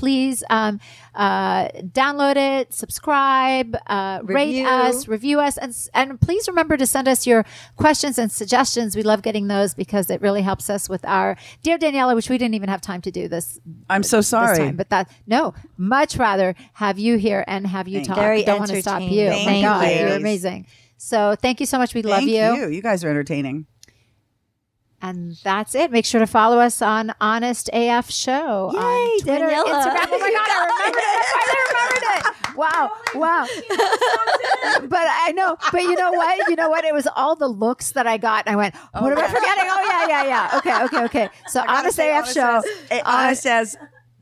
please 0.00 0.42
um, 0.48 0.80
uh, 1.14 1.68
download 2.00 2.36
it, 2.36 2.72
subscribe, 2.72 3.76
uh, 3.86 4.20
rate 4.22 4.64
us, 4.64 5.06
review 5.06 5.38
us, 5.40 5.58
and, 5.58 5.76
and 5.92 6.18
please 6.18 6.48
remember 6.48 6.78
to 6.78 6.86
send 6.86 7.06
us 7.06 7.26
your 7.26 7.44
questions 7.76 8.18
and 8.18 8.32
suggestions. 8.32 8.96
We 8.96 9.02
love 9.02 9.20
getting 9.20 9.48
those 9.48 9.74
because 9.74 10.08
it 10.08 10.22
really 10.22 10.40
helps 10.40 10.70
us 10.70 10.88
with 10.88 11.04
our 11.04 11.36
dear 11.62 11.76
Daniela, 11.78 12.14
which 12.14 12.30
we 12.30 12.38
didn't 12.38 12.54
even 12.54 12.70
have 12.70 12.80
time 12.80 13.02
to 13.02 13.10
do 13.10 13.28
this 13.28 13.60
I'm 13.90 14.02
so 14.02 14.18
this 14.18 14.28
sorry. 14.28 14.56
time. 14.56 14.76
But 14.76 14.88
that 14.88 15.10
no, 15.26 15.52
much 15.76 16.16
rather 16.16 16.54
have 16.72 16.98
you 16.98 17.18
here 17.18 17.44
and 17.46 17.66
have 17.66 17.86
you 17.86 17.98
Thank 17.98 18.08
talk. 18.08 18.16
you. 18.16 18.22
Very 18.22 18.42
Don't 18.44 18.60
want 18.60 18.70
to 18.70 18.80
stop 18.80 19.02
you. 19.02 19.26
entertaining. 19.26 19.42
oh 19.42 19.44
Thank 19.44 19.64
God, 19.64 19.82
you, 19.90 20.08
you're 20.08 20.16
amazing. 20.16 20.66
So 20.96 21.34
thank 21.34 21.60
you 21.60 21.66
so 21.66 21.76
much. 21.76 21.94
We 21.94 22.00
love 22.02 22.20
Thank 22.20 22.30
you. 22.30 22.62
you. 22.62 22.68
You 22.68 22.80
guys 22.82 23.04
are 23.04 23.10
entertaining. 23.10 23.66
And 25.02 25.36
that's 25.42 25.74
it. 25.74 25.90
Make 25.90 26.04
sure 26.04 26.20
to 26.20 26.26
follow 26.26 26.58
us 26.58 26.82
on 26.82 27.14
Honest 27.20 27.70
AF 27.72 28.10
Show 28.10 28.68
on 28.76 29.20
Twitter, 29.22 29.46
Daniela. 29.46 29.64
Instagram. 29.64 30.06
Oh 30.08 30.18
my 30.18 30.30
God, 30.30 30.50
I 30.50 30.90
remembered 30.90 31.00
it. 31.00 31.14
That's 31.16 31.32
why 31.34 31.42
I 31.46 31.64
remembered 31.70 32.04
it. 32.16 32.56
Wow, 32.56 32.90
wow. 33.14 33.46
but 34.88 35.06
I 35.08 35.32
know, 35.34 35.56
but 35.72 35.82
you 35.82 35.96
know 35.96 36.10
what? 36.12 36.48
You 36.48 36.56
know 36.56 36.68
what? 36.68 36.84
It 36.84 36.92
was 36.92 37.06
all 37.16 37.34
the 37.34 37.48
looks 37.48 37.92
that 37.92 38.06
I 38.06 38.18
got. 38.18 38.46
And 38.46 38.52
I 38.52 38.56
went, 38.56 38.74
what 38.92 39.12
am 39.12 39.18
I 39.18 39.26
forgetting? 39.28 39.64
Oh, 39.66 39.84
yeah, 39.86 40.06
yeah, 40.08 40.24
yeah. 40.24 40.58
Okay, 40.58 40.84
okay, 40.84 41.04
okay. 41.04 41.28
So 41.48 41.64
Honest 41.66 41.96
say 41.96 42.10
AF 42.10 42.24
honest 42.24 42.34
Show. 42.34 42.56
as- 42.56 42.64
eh, 42.90 43.02
honest 43.06 43.46
as 43.46 43.76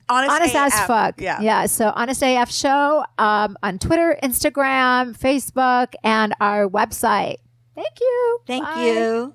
honest, 0.09 0.35
Honest 0.35 0.55
as 0.55 0.87
fuck. 0.87 1.21
Yeah. 1.21 1.41
Yeah. 1.41 1.67
So 1.67 1.93
Honest 1.95 2.23
AF 2.23 2.53
Show 2.53 3.05
um, 3.19 3.57
on 3.63 3.79
Twitter, 3.79 4.17
Instagram, 4.23 5.19
Facebook, 5.19 5.95
and 6.05 6.35
our 6.41 6.69
website. 6.69 7.37
Thank 7.75 8.01
you. 8.01 8.39
Thank 8.47 8.65
Bye. 8.65 8.85
you. 8.85 9.35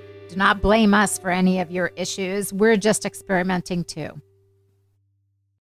Do 0.31 0.37
not 0.37 0.61
blame 0.61 0.93
us 0.93 1.19
for 1.19 1.29
any 1.29 1.59
of 1.59 1.71
your 1.71 1.91
issues. 1.97 2.53
We're 2.53 2.77
just 2.77 3.05
experimenting 3.05 3.83
too. 3.83 4.11